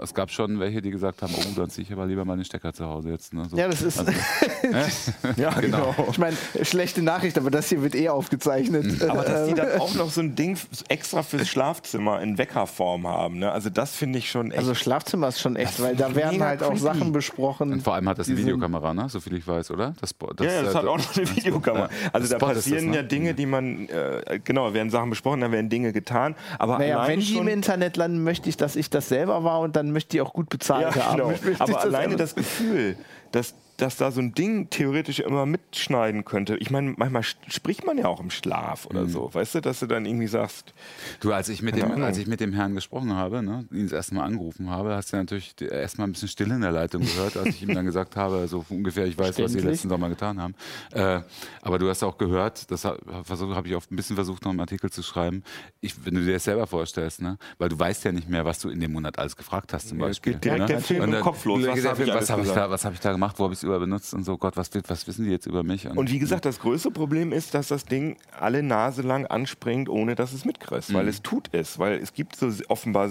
es 0.02 0.14
gab 0.14 0.32
schon 0.32 0.60
welche, 0.60 0.82
die 0.82 0.92
gesagt 0.92 1.22
haben, 1.22 1.34
oh, 1.38 1.44
dann 1.56 1.70
ziehe 1.70 1.86
ich 1.86 1.94
aber 1.94 2.06
lieber 2.06 2.26
mal 2.26 2.36
den 2.36 2.46
Stecker 2.46 2.74
zu 2.74 2.86
Hause 2.86 3.10
jetzt. 3.10 3.34
Ne? 3.34 3.46
So. 3.50 3.58
Ja, 3.58 3.68
das 3.68 3.82
ist, 3.82 4.00
Ja, 5.38 5.50
genau. 5.60 5.94
ich 6.10 6.18
meine, 6.18 6.36
schlechte 6.64 7.02
Nachricht, 7.02 7.38
aber 7.38 7.52
das 7.52 7.70
hier 7.70 7.82
wird 7.82 7.96
eh 7.96 8.10
aufgezeichnet. 8.10 9.02
Aber 9.04 9.24
dass 9.24 9.48
die 9.48 9.54
dann 9.54 9.68
auch 9.80 9.94
noch 9.96 10.10
so 10.10 10.22
ein 10.22 10.36
Ding 10.36 10.58
extra 10.88 11.24
fürs 11.24 11.48
Schlafzimmer 11.48 12.22
in 12.22 12.38
Weckerform 12.38 13.08
haben, 13.08 13.40
ne? 13.40 13.52
also 13.52 13.70
das 13.70 13.96
finde 13.96 14.20
ich 14.20 14.30
schon 14.30 14.52
echt. 14.52 14.60
Also 14.60 14.76
Schlafzimmer 14.76 15.28
ist 15.28 15.40
schon 15.40 15.56
echt, 15.56 15.82
weil 15.82 15.96
da 15.96 16.16
werden 16.16 16.44
halt 16.44 16.64
auch 16.64 16.70
creepy. 16.70 16.82
Sachen 16.82 17.12
besprochen. 17.12 17.74
Und 17.74 17.84
vor 17.84 17.96
allem 17.96 18.10
hat 18.10 18.20
das 18.20 18.28
eine 18.28 18.38
Videokamera, 18.38 18.94
ne? 18.94 19.08
so 19.10 19.20
viel 19.20 19.36
ich 19.36 19.48
weiß, 19.48 19.72
oder? 19.72 19.94
Das, 20.02 20.16
das, 20.36 20.46
ja, 20.46 20.54
ja, 20.54 20.62
das 20.64 20.74
äh, 20.74 20.78
hat 20.78 20.86
auch 20.86 20.98
noch 20.98 21.16
eine 21.16 21.36
Videokamera. 21.36 21.90
Also 22.12 22.28
da 22.28 22.38
Spot 22.40 22.52
ist 22.52 22.58
das, 22.58 22.64
passieren 22.66 22.90
ne? 22.90 22.98
ja 22.98 23.04
Dinge, 23.04 23.34
die 23.34 23.46
man, 23.46 23.88
äh, 23.88 24.40
genau, 24.44 24.74
werden 24.74 24.90
Sachen 24.90 25.10
besprochen, 25.10 25.42
dann 25.42 25.52
werden 25.52 25.70
Dinge 25.70 25.94
getan. 25.94 26.36
Aber 26.60 26.80
Naja, 26.80 27.08
wenn 27.08 27.20
die 27.20 27.26
schon, 27.28 27.44
im 27.44 27.48
Internet 27.48 27.98
landen, 27.98 28.24
möchte 28.24 28.50
ich, 28.50 28.58
dass 28.58 28.76
ich 28.76 28.90
das 28.90 29.10
selber 29.10 29.44
war 29.44 29.60
und 29.60 29.76
dann 29.76 29.91
möchte 29.92 30.18
ich 30.18 30.22
auch 30.22 30.34
gut 30.34 30.50
bezahlt 30.50 30.96
ja, 30.96 31.06
haben. 31.06 31.18
genau. 31.18 31.56
Aber 31.60 31.82
alleine 31.82 32.16
das 32.16 32.36
Gefühl, 32.36 32.98
dass, 33.32 33.54
dass 33.82 33.98
da 33.98 34.12
so 34.12 34.22
ein 34.22 34.34
Ding 34.34 34.70
theoretisch 34.70 35.20
immer 35.20 35.46
mitschneiden 35.46 36.24
könnte. 36.26 36.56
Ich 36.58 36.70
meine, 36.70 36.94
manchmal 36.98 37.24
spricht 37.24 37.86
man 37.86 37.98
ja 37.98 38.06
auch 38.06 38.20
im 38.20 38.30
Schlaf 38.30 38.86
Mhm. 38.86 38.90
oder 38.98 39.08
so, 39.10 39.34
weißt 39.34 39.56
du, 39.56 39.62
dass 39.62 39.80
du 39.80 39.88
dann 39.88 40.06
irgendwie 40.06 40.28
sagst, 40.28 40.74
Du, 41.20 41.32
als 41.34 41.50
ich 41.50 41.62
mit 41.62 41.76
dem, 41.76 41.86
Ahnung. 41.92 42.04
als 42.04 42.18
ich 42.18 42.28
mit 42.28 42.40
dem 42.40 42.54
Herrn 42.54 42.76
gesprochen 42.76 43.14
habe, 43.14 43.42
ne, 43.42 43.66
ihn 43.72 43.84
das 43.84 43.92
erste 43.94 44.16
Mal 44.16 44.24
angerufen 44.26 44.70
habe, 44.70 44.96
hast 44.96 45.12
du 45.14 45.18
natürlich 45.18 45.54
erstmal 45.60 46.08
ein 46.08 46.12
bisschen 46.12 46.28
Stille 46.28 46.56
in 46.56 46.62
der 46.62 46.72
Leitung 46.72 47.02
gehört, 47.02 47.38
als 47.38 47.50
ich 47.56 47.64
ihm 47.64 47.74
dann 47.74 47.86
gesagt 47.86 48.16
habe, 48.16 48.48
so 48.48 48.64
ungefähr, 48.70 49.06
ich 49.06 49.18
weiß, 49.18 49.40
was 49.40 49.52
sie 49.52 49.60
letzten 49.60 49.90
Sommer 49.90 50.10
getan 50.10 50.40
haben. 50.40 50.56
Äh, 50.92 51.22
aber 51.62 51.80
du 51.80 51.90
hast 51.90 52.04
auch 52.04 52.18
gehört, 52.18 52.70
das 52.72 52.86
habe 52.86 53.00
hab 53.12 53.66
ich 53.66 53.76
auch 53.76 53.84
ein 53.90 53.96
bisschen 53.96 54.16
versucht, 54.16 54.44
noch 54.44 54.52
einen 54.52 54.60
Artikel 54.60 54.90
zu 54.92 55.02
schreiben, 55.04 55.44
ich, 55.80 56.06
wenn 56.06 56.14
du 56.16 56.22
dir 56.24 56.34
das 56.34 56.44
selber 56.44 56.68
vorstellst, 56.68 57.22
ne, 57.22 57.38
weil 57.58 57.70
du 57.70 57.80
weißt 57.80 58.04
ja 58.06 58.12
nicht 58.12 58.30
mehr, 58.30 58.46
was 58.46 58.60
du 58.60 58.70
in 58.70 58.80
dem 58.80 58.94
Monat 58.94 59.18
alles 59.18 59.36
gefragt 59.36 59.74
hast 59.74 59.90
zum 59.90 60.00
Ja, 60.00 60.08
Beispiel. 60.08 60.34
geht 60.34 60.44
direkt 60.44 60.60
ne? 60.62 60.66
der 60.68 60.80
Film 60.82 61.14
im 61.14 61.22
Kopf 61.22 61.46
los. 61.46 61.62
Was 61.66 61.86
habe 61.86 62.04
ich, 62.04 62.84
hab 62.86 62.94
ich 62.94 63.00
da 63.00 63.12
gemacht, 63.12 63.38
wo 63.40 63.44
habe 63.46 63.54
ich 63.54 63.60
es 63.60 63.64
über 63.72 63.80
benutzt 63.80 64.14
und 64.14 64.24
so, 64.24 64.38
Gott, 64.38 64.58
was, 64.58 64.70
was 64.88 65.08
wissen 65.08 65.26
die 65.26 65.32
jetzt 65.32 65.46
über 65.46 65.64
mich? 65.64 65.88
Und 65.88 66.12
wie 66.12 66.20
gesagt, 66.20 66.46
das 66.46 66.60
größte 66.60 66.92
Problem 66.92 67.32
ist, 67.32 67.54
dass 67.54 67.70
das 67.70 67.86
Ding 67.86 68.18
alle 68.38 68.64
Nase 68.64 69.02
lang 69.02 69.26
anspringt, 69.26 69.90
ohne 69.90 70.16
dass 70.16 70.34
es 70.34 70.46
mitkriegst, 70.46 70.94
weil 70.94 71.08
es 71.08 71.22
tut 71.22 71.50
es. 71.54 71.80
Weil 71.80 72.00
es 72.00 72.14
gibt 72.14 72.36
so 72.36 72.52
offenbar 72.68 73.10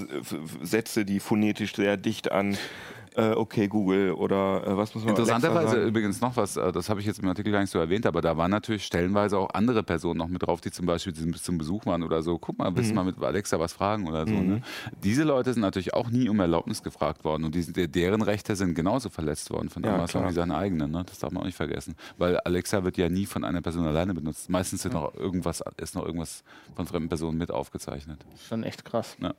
Sätze, 0.62 1.04
die 1.04 1.20
phonetisch 1.20 1.74
sehr 1.74 1.96
dicht 1.96 2.30
an 2.30 2.56
äh, 3.16 3.32
okay 3.32 3.68
Google 3.68 4.12
oder 4.12 4.66
äh, 4.66 4.76
was 4.76 4.94
muss 4.94 5.04
man 5.04 5.10
Interessanterweise 5.10 5.82
übrigens 5.82 6.20
noch 6.20 6.36
was, 6.36 6.56
äh, 6.56 6.72
das 6.72 6.88
habe 6.88 7.00
ich 7.00 7.06
jetzt 7.06 7.18
im 7.20 7.28
Artikel 7.28 7.52
gar 7.52 7.60
nicht 7.60 7.70
so 7.70 7.78
erwähnt, 7.78 8.06
aber 8.06 8.20
da 8.20 8.36
waren 8.36 8.50
natürlich 8.50 8.84
stellenweise 8.84 9.38
auch 9.38 9.50
andere 9.54 9.82
Personen 9.82 10.18
noch 10.18 10.28
mit 10.28 10.42
drauf, 10.46 10.60
die 10.60 10.70
zum 10.70 10.86
Beispiel 10.86 11.12
zum, 11.14 11.34
zum 11.34 11.58
Besuch 11.58 11.86
waren 11.86 12.02
oder 12.02 12.22
so. 12.22 12.38
Guck 12.38 12.58
mal, 12.58 12.70
Mhm. 12.70 12.76
willst 12.76 12.90
du 12.90 12.94
mal 12.94 13.04
mit 13.04 13.20
Alexa 13.22 13.58
was 13.58 13.72
fragen 13.72 14.08
oder 14.08 14.26
so. 14.26 14.32
Ne? 14.32 14.62
Diese 15.02 15.24
Leute 15.24 15.52
sind 15.52 15.62
natürlich 15.62 15.94
auch 15.94 16.10
nie 16.10 16.28
um 16.28 16.38
Erlaubnis 16.40 16.82
gefragt 16.82 17.24
worden 17.24 17.44
und 17.44 17.54
die, 17.54 17.62
sind- 17.62 17.94
deren 17.94 18.22
Rechte 18.22 18.54
sind 18.56 18.74
genauso 18.74 19.08
verletzt 19.10 19.50
worden 19.50 19.68
von 19.70 19.82
Ja, 19.82 19.94
Amazon 19.94 20.20
klar. 20.22 20.30
wie 20.30 20.34
seine 20.34 20.56
eigenen. 20.56 20.90
Ne? 20.90 21.04
Das 21.06 21.18
darf 21.18 21.32
man 21.32 21.42
auch 21.42 21.46
nicht 21.46 21.56
vergessen, 21.56 21.96
weil 22.18 22.38
Alexa 22.40 22.84
wird 22.84 22.96
ja 22.96 23.08
nie 23.08 23.26
von 23.26 23.44
einer 23.44 23.60
Person 23.60 23.86
alleine 23.86 24.14
benutzt. 24.14 24.48
Meistens 24.50 24.82
sind 24.82 24.94
noch 24.94 25.14
irgendwas, 25.14 25.62
ist 25.78 25.94
noch 25.94 26.04
irgendwas 26.06 26.42
von 26.76 26.86
fremden 26.86 27.08
Personen 27.08 27.38
mit 27.38 27.50
aufgezeichnet. 27.50 28.24
Schon 28.48 28.62
echt 28.62 28.84
krass. 28.84 29.16
Ja. 29.20 29.34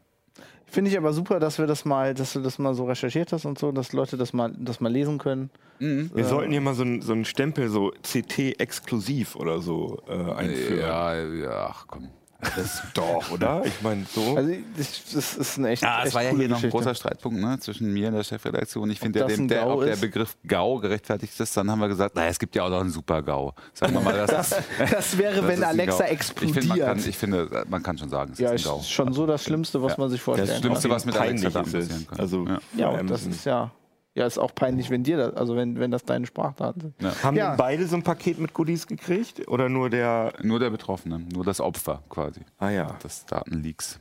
Finde 0.65 0.89
ich 0.89 0.97
aber 0.97 1.11
super, 1.11 1.39
dass 1.39 1.59
wir 1.59 1.67
das 1.67 1.83
mal, 1.83 2.13
dass 2.13 2.33
du 2.33 2.39
das 2.39 2.57
mal 2.57 2.73
so 2.73 2.85
recherchiert 2.85 3.33
hast 3.33 3.43
und 3.45 3.59
so, 3.59 3.73
dass 3.73 3.91
Leute 3.91 4.15
das 4.15 4.31
mal, 4.31 4.53
das 4.57 4.79
mal 4.79 4.91
lesen 4.91 5.17
können. 5.17 5.49
Wir 5.79 6.25
sollten 6.25 6.51
hier 6.51 6.61
mal 6.61 6.75
so 6.75 6.83
einen 6.83 7.01
so 7.01 7.11
einen 7.11 7.25
Stempel, 7.25 7.67
so 7.67 7.91
CT 8.03 8.59
exklusiv 8.59 9.35
oder 9.35 9.59
so 9.59 10.01
äh, 10.07 10.13
einführen. 10.13 10.79
Ja, 10.79 11.15
ja, 11.23 11.67
ach 11.71 11.85
komm. 11.87 12.09
Das 12.55 12.81
doch, 12.93 13.29
oder? 13.31 13.61
Ich 13.65 13.81
meine, 13.81 14.05
so. 14.13 14.35
Also 14.35 14.51
das, 14.77 15.03
das 15.13 15.35
ist 15.37 15.57
ein 15.57 15.65
echt. 15.65 15.83
Ja, 15.83 16.03
es 16.03 16.13
war 16.13 16.23
ja 16.23 16.31
hier 16.31 16.49
noch 16.49 16.63
ein 16.63 16.69
großer 16.69 16.95
Streitpunkt 16.95 17.39
ne, 17.39 17.59
zwischen 17.59 17.93
mir 17.93 18.07
und 18.07 18.15
der 18.15 18.23
Chefredaktion. 18.23 18.89
Ich 18.89 18.99
finde, 18.99 19.21
Ob 19.21 19.27
der, 19.27 19.37
das 19.37 19.47
der, 19.47 19.61
GAU 19.61 19.73
ob 19.73 19.85
der? 19.85 19.95
Begriff 19.95 20.35
GAU 20.45 20.79
gerechtfertigt 20.79 21.39
ist, 21.39 21.55
dann 21.55 21.69
haben 21.69 21.79
wir 21.79 21.87
gesagt, 21.87 22.15
naja, 22.15 22.29
es 22.29 22.39
gibt 22.39 22.55
ja 22.55 22.63
auch 22.63 22.69
noch 22.69 22.81
einen 22.81 22.89
Super-GAU. 22.89 23.53
Sagen 23.73 23.93
wir 23.93 24.01
mal, 24.01 24.13
das, 24.13 24.49
Das, 24.49 24.63
das 24.91 25.17
wäre, 25.17 25.35
das 25.35 25.47
wenn 25.47 25.63
Alexa 25.63 25.97
GAU. 25.99 26.05
Ich 26.05 26.11
explodiert. 26.11 26.55
finde, 26.63 26.67
man, 26.69 26.79
kann, 26.87 26.99
ich 27.09 27.17
finde, 27.17 27.65
man 27.69 27.83
kann 27.83 27.97
schon 27.97 28.09
sagen, 28.09 28.31
es 28.33 28.39
ja, 28.39 28.51
ist 28.51 28.65
ein 28.65 28.71
GAU. 28.71 28.79
ist 28.79 28.91
schon 28.91 29.13
so 29.13 29.25
das 29.25 29.43
Schlimmste, 29.43 29.81
was 29.81 29.91
Ja. 29.93 29.97
man 29.99 30.09
sich 30.09 30.21
vorstellen 30.21 30.47
Das 30.47 30.55
kann. 30.55 30.63
Schlimmste, 30.63 30.89
was 30.89 31.05
mit 31.05 31.15
peinlich 31.15 31.43
Alexa 31.55 31.61
passieren 31.63 32.07
kann. 32.07 32.19
Also, 32.19 32.45
Ja. 32.47 32.59
Ja, 32.93 33.03
das 33.03 33.25
ist 33.25 33.45
ja. 33.45 33.71
Ja, 34.13 34.25
ist 34.25 34.37
auch 34.37 34.53
peinlich, 34.53 34.89
wenn 34.89 35.03
dir 35.03 35.15
das, 35.17 35.33
also 35.35 35.55
wenn, 35.55 35.79
wenn 35.79 35.89
das 35.91 36.03
deine 36.03 36.25
Sprachdaten 36.25 36.81
sind. 36.81 36.95
Ja. 37.01 37.23
Haben 37.23 37.37
Ja. 37.37 37.55
beide 37.55 37.87
so 37.87 37.95
ein 37.95 38.03
Paket 38.03 38.39
mit 38.39 38.53
Goodies 38.53 38.85
gekriegt? 38.85 39.47
Oder 39.47 39.69
nur 39.69 39.89
der. 39.89 40.33
Nur 40.41 40.59
der 40.59 40.69
Betroffene, 40.69 41.19
nur 41.33 41.45
das 41.45 41.61
Opfer 41.61 42.03
quasi 42.09 42.41
Ah 42.57 42.69
ja. 42.69 42.87
des 43.03 43.25
Datenleaks. 43.25 43.99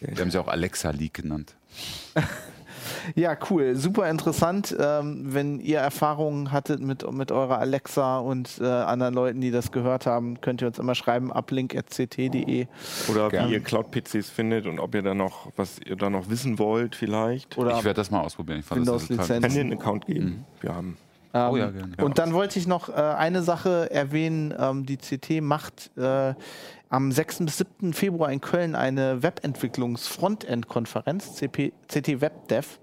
Die 0.00 0.20
haben 0.20 0.30
sich 0.30 0.38
auch 0.40 0.46
Alexa-Leak 0.48 1.14
genannt. 1.14 1.56
Ja, 3.14 3.36
cool. 3.50 3.76
Super 3.76 4.08
interessant. 4.10 4.74
Ähm, 4.78 5.22
wenn 5.34 5.60
ihr 5.60 5.78
Erfahrungen 5.78 6.52
hattet 6.52 6.80
mit, 6.80 7.10
mit 7.12 7.32
eurer 7.32 7.58
Alexa 7.58 8.18
und 8.18 8.58
äh, 8.60 8.64
anderen 8.66 9.14
Leuten, 9.14 9.40
die 9.40 9.50
das 9.50 9.72
gehört 9.72 10.06
haben, 10.06 10.40
könnt 10.40 10.60
ihr 10.62 10.68
uns 10.68 10.78
immer 10.78 10.94
schreiben, 10.94 11.30
uplink.ct.de 11.32 12.66
Oder 13.10 13.28
Gerne. 13.28 13.48
wie 13.48 13.52
ihr 13.54 13.60
Cloud-PCs 13.60 14.30
findet 14.30 14.66
und 14.66 14.78
ob 14.78 14.94
ihr 14.94 15.02
da 15.02 15.14
noch, 15.14 15.48
was 15.56 15.78
ihr 15.84 15.96
da 15.96 16.10
noch 16.10 16.28
wissen 16.30 16.58
wollt, 16.58 16.94
vielleicht. 16.94 17.56
oder 17.58 17.76
Ich 17.78 17.84
werde 17.84 17.96
das 17.98 18.10
mal 18.10 18.20
ausprobieren. 18.20 18.60
Ich 18.60 18.66
fand 18.66 18.80
das 18.86 19.06
total- 19.08 19.08
Windows-Lizenz. 19.28 19.42
Kann 19.42 19.52
dir 19.54 19.60
einen 19.60 19.72
Account 19.78 20.06
geben? 20.06 20.44
Wir 20.60 20.74
haben. 20.74 20.96
Ähm, 21.32 21.50
Oh 21.52 21.56
ja, 21.56 21.70
gerne. 21.70 21.92
Und 22.02 22.18
dann 22.18 22.32
wollte 22.32 22.58
ich 22.58 22.66
noch 22.66 22.88
äh, 22.88 22.92
eine 22.92 23.42
Sache 23.42 23.88
erwähnen. 23.92 24.52
Ähm, 24.58 24.84
die 24.84 24.96
CT 24.96 25.40
macht 25.40 25.90
äh, 25.96 26.34
am 26.90 27.10
6. 27.12 27.38
bis 27.46 27.58
7. 27.58 27.92
Februar 27.94 28.30
in 28.32 28.40
Köln 28.40 28.74
eine 28.74 29.22
Webentwicklungs-Frontend-Konferenz, 29.22 31.36
CT 31.40 32.20
WebDev. 32.20 32.78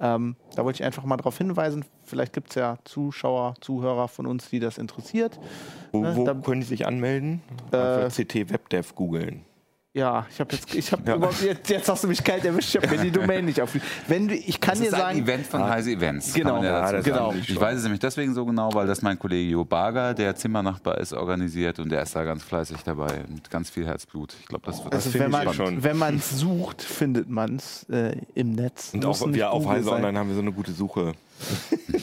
Ähm, 0.00 0.36
da 0.54 0.64
wollte 0.64 0.76
ich 0.80 0.84
einfach 0.84 1.04
mal 1.04 1.16
darauf 1.16 1.38
hinweisen. 1.38 1.84
Vielleicht 2.02 2.32
gibt 2.32 2.50
es 2.50 2.56
ja 2.56 2.76
Zuschauer, 2.84 3.54
Zuhörer 3.60 4.08
von 4.08 4.26
uns, 4.26 4.48
die 4.50 4.58
das 4.60 4.76
interessiert. 4.78 5.38
Wo, 5.92 6.02
Ne, 6.02 6.16
wo 6.16 6.24
da- 6.24 6.34
können 6.34 6.60
die 6.62 6.66
sich 6.66 6.86
anmelden? 6.86 7.40
Äh, 7.70 8.08
CT 8.10 8.50
WebDev 8.50 8.94
googeln. 8.94 9.44
Ja, 9.94 10.26
ich 10.30 10.40
habe 10.40 10.54
jetzt, 10.54 10.74
ich 10.74 10.90
habe 10.90 11.02
Ja. 11.06 11.16
überhaupt 11.16 11.42
jetzt, 11.42 11.68
jetzt 11.68 11.86
hast 11.86 12.02
du 12.02 12.08
mich 12.08 12.24
kalt 12.24 12.42
erwischt. 12.46 12.74
Ich 12.74 12.82
habe 12.82 12.96
mir 12.96 13.02
die 13.02 13.10
Domain 13.20 13.44
nicht 13.44 13.60
aufgeschrieben. 13.60 13.86
Wenn 14.08 14.26
du, 14.26 14.34
ich 14.34 14.58
kann 14.58 14.72
Das 14.72 14.80
dir 14.80 14.86
ist 14.86 14.94
ein 14.94 15.00
sagen, 15.00 15.18
Event 15.18 15.46
von 15.46 15.64
Heise 15.68 15.90
Events. 15.90 16.32
Genau. 16.32 16.62
ja 16.62 16.90
Ja, 16.90 16.92
das 16.92 17.06
weiß 17.06 17.34
ich 17.46 17.60
weiß 17.60 17.76
es 17.76 17.82
nämlich 17.82 18.00
deswegen 18.00 18.32
so 18.34 18.46
genau, 18.46 18.72
weil 18.72 18.86
das 18.86 19.02
mein 19.02 19.18
Kollege 19.18 19.50
Jo 19.50 19.66
Barger, 19.66 20.14
der 20.14 20.34
Zimmernachbar 20.34 20.96
ist, 20.96 21.12
organisiert 21.12 21.78
und 21.78 21.90
der 21.90 22.02
ist 22.04 22.16
da 22.16 22.24
ganz 22.24 22.42
fleißig 22.42 22.78
dabei 22.84 23.24
mit 23.28 23.50
ganz 23.50 23.68
viel 23.68 23.84
Herzblut. 23.84 24.34
Ich 24.40 24.46
glaube, 24.46 24.64
das 24.64 24.82
wird 24.82 24.94
also 24.94 25.10
finde 25.10 25.30
wenn 25.30 25.40
ich 25.40 25.44
man 25.46 25.54
schon. 25.54 25.84
wenn 25.84 25.96
man 25.98 26.16
es 26.16 26.30
sucht, 26.40 26.80
findet 26.80 27.28
man 27.28 27.56
es 27.56 27.84
äh, 27.90 28.16
im 28.34 28.52
Netz. 28.52 28.92
Und 28.94 29.04
auch 29.04 29.20
wir 29.30 29.50
auf 29.50 29.66
Heise 29.68 29.84
sein. 29.84 29.94
Online 29.96 30.18
haben 30.20 30.28
wir 30.28 30.36
so 30.36 30.40
eine 30.40 30.52
gute 30.52 30.72
Suche. 30.72 31.12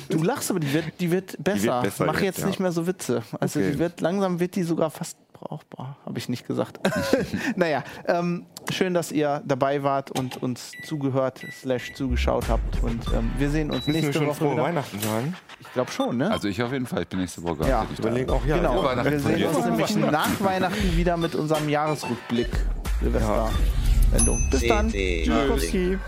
Du 0.09 0.21
lachst, 0.21 0.51
aber 0.51 0.59
die 0.59 0.71
wird, 0.71 0.85
die 0.99 1.09
wird 1.09 1.43
besser. 1.43 1.81
besser 1.81 2.05
Mach 2.05 2.15
jetzt, 2.15 2.23
jetzt 2.25 2.39
ja. 2.41 2.47
nicht 2.47 2.59
mehr 2.59 2.71
so 2.71 2.85
Witze. 2.85 3.23
Also 3.39 3.59
Okay. 3.59 3.71
die 3.71 3.79
wird 3.79 3.99
langsam 4.01 4.39
wird 4.39 4.55
die 4.55 4.61
sogar 4.63 4.91
fast 4.91 5.17
brauchbar. 5.39 5.97
Habe 6.05 6.17
ich 6.19 6.29
nicht 6.29 6.45
gesagt. 6.47 6.79
naja, 7.55 7.83
ähm, 8.07 8.45
schön, 8.71 8.93
dass 8.93 9.11
ihr 9.11 9.41
dabei 9.45 9.83
wart 9.83 10.11
und 10.17 10.41
uns 10.41 10.71
zugehört 10.85 11.41
slash 11.51 11.93
zugeschaut 11.93 12.49
habt. 12.49 12.83
Und 12.83 13.07
ähm, 13.13 13.31
wir 13.37 13.49
sehen 13.49 13.71
uns 13.71 13.87
Müssen 13.87 13.93
wir 13.95 14.01
nächste 14.01 14.13
schon 14.19 14.27
Woche 14.27 14.35
frohe 14.37 14.53
wieder. 14.53 14.63
Weihnachten 14.63 14.99
sagen? 14.99 15.35
Ich 15.59 15.73
glaube 15.73 15.91
schon, 15.91 16.17
ne? 16.17 16.31
Also 16.31 16.47
ich 16.47 16.61
auf 16.61 16.71
jeden 16.71 16.85
Fall, 16.85 17.03
ich 17.03 17.07
bin 17.07 17.19
nächste 17.19 17.43
Woche 17.43 17.67
Ja. 17.67 17.83
nicht 17.83 17.99
da. 17.99 18.03
Überlegen 18.07 18.29
auch, 18.29 18.45
ja. 18.45 18.57
genau. 18.57 18.83
Weihnachten 18.83 19.11
Wir 19.11 19.19
sehen 19.19 19.45
uns 19.45 19.65
nämlich 19.65 19.95
nach 19.95 20.41
Weihnachten 20.41 20.97
wieder 20.97 21.17
mit 21.17 21.35
unserem 21.35 21.69
Jahresrückblick. 21.69 22.49
Silvester-Sendung. 23.01 24.47
Bis 24.51 24.67
dann. 24.67 24.89
Tschüss. 24.89 25.99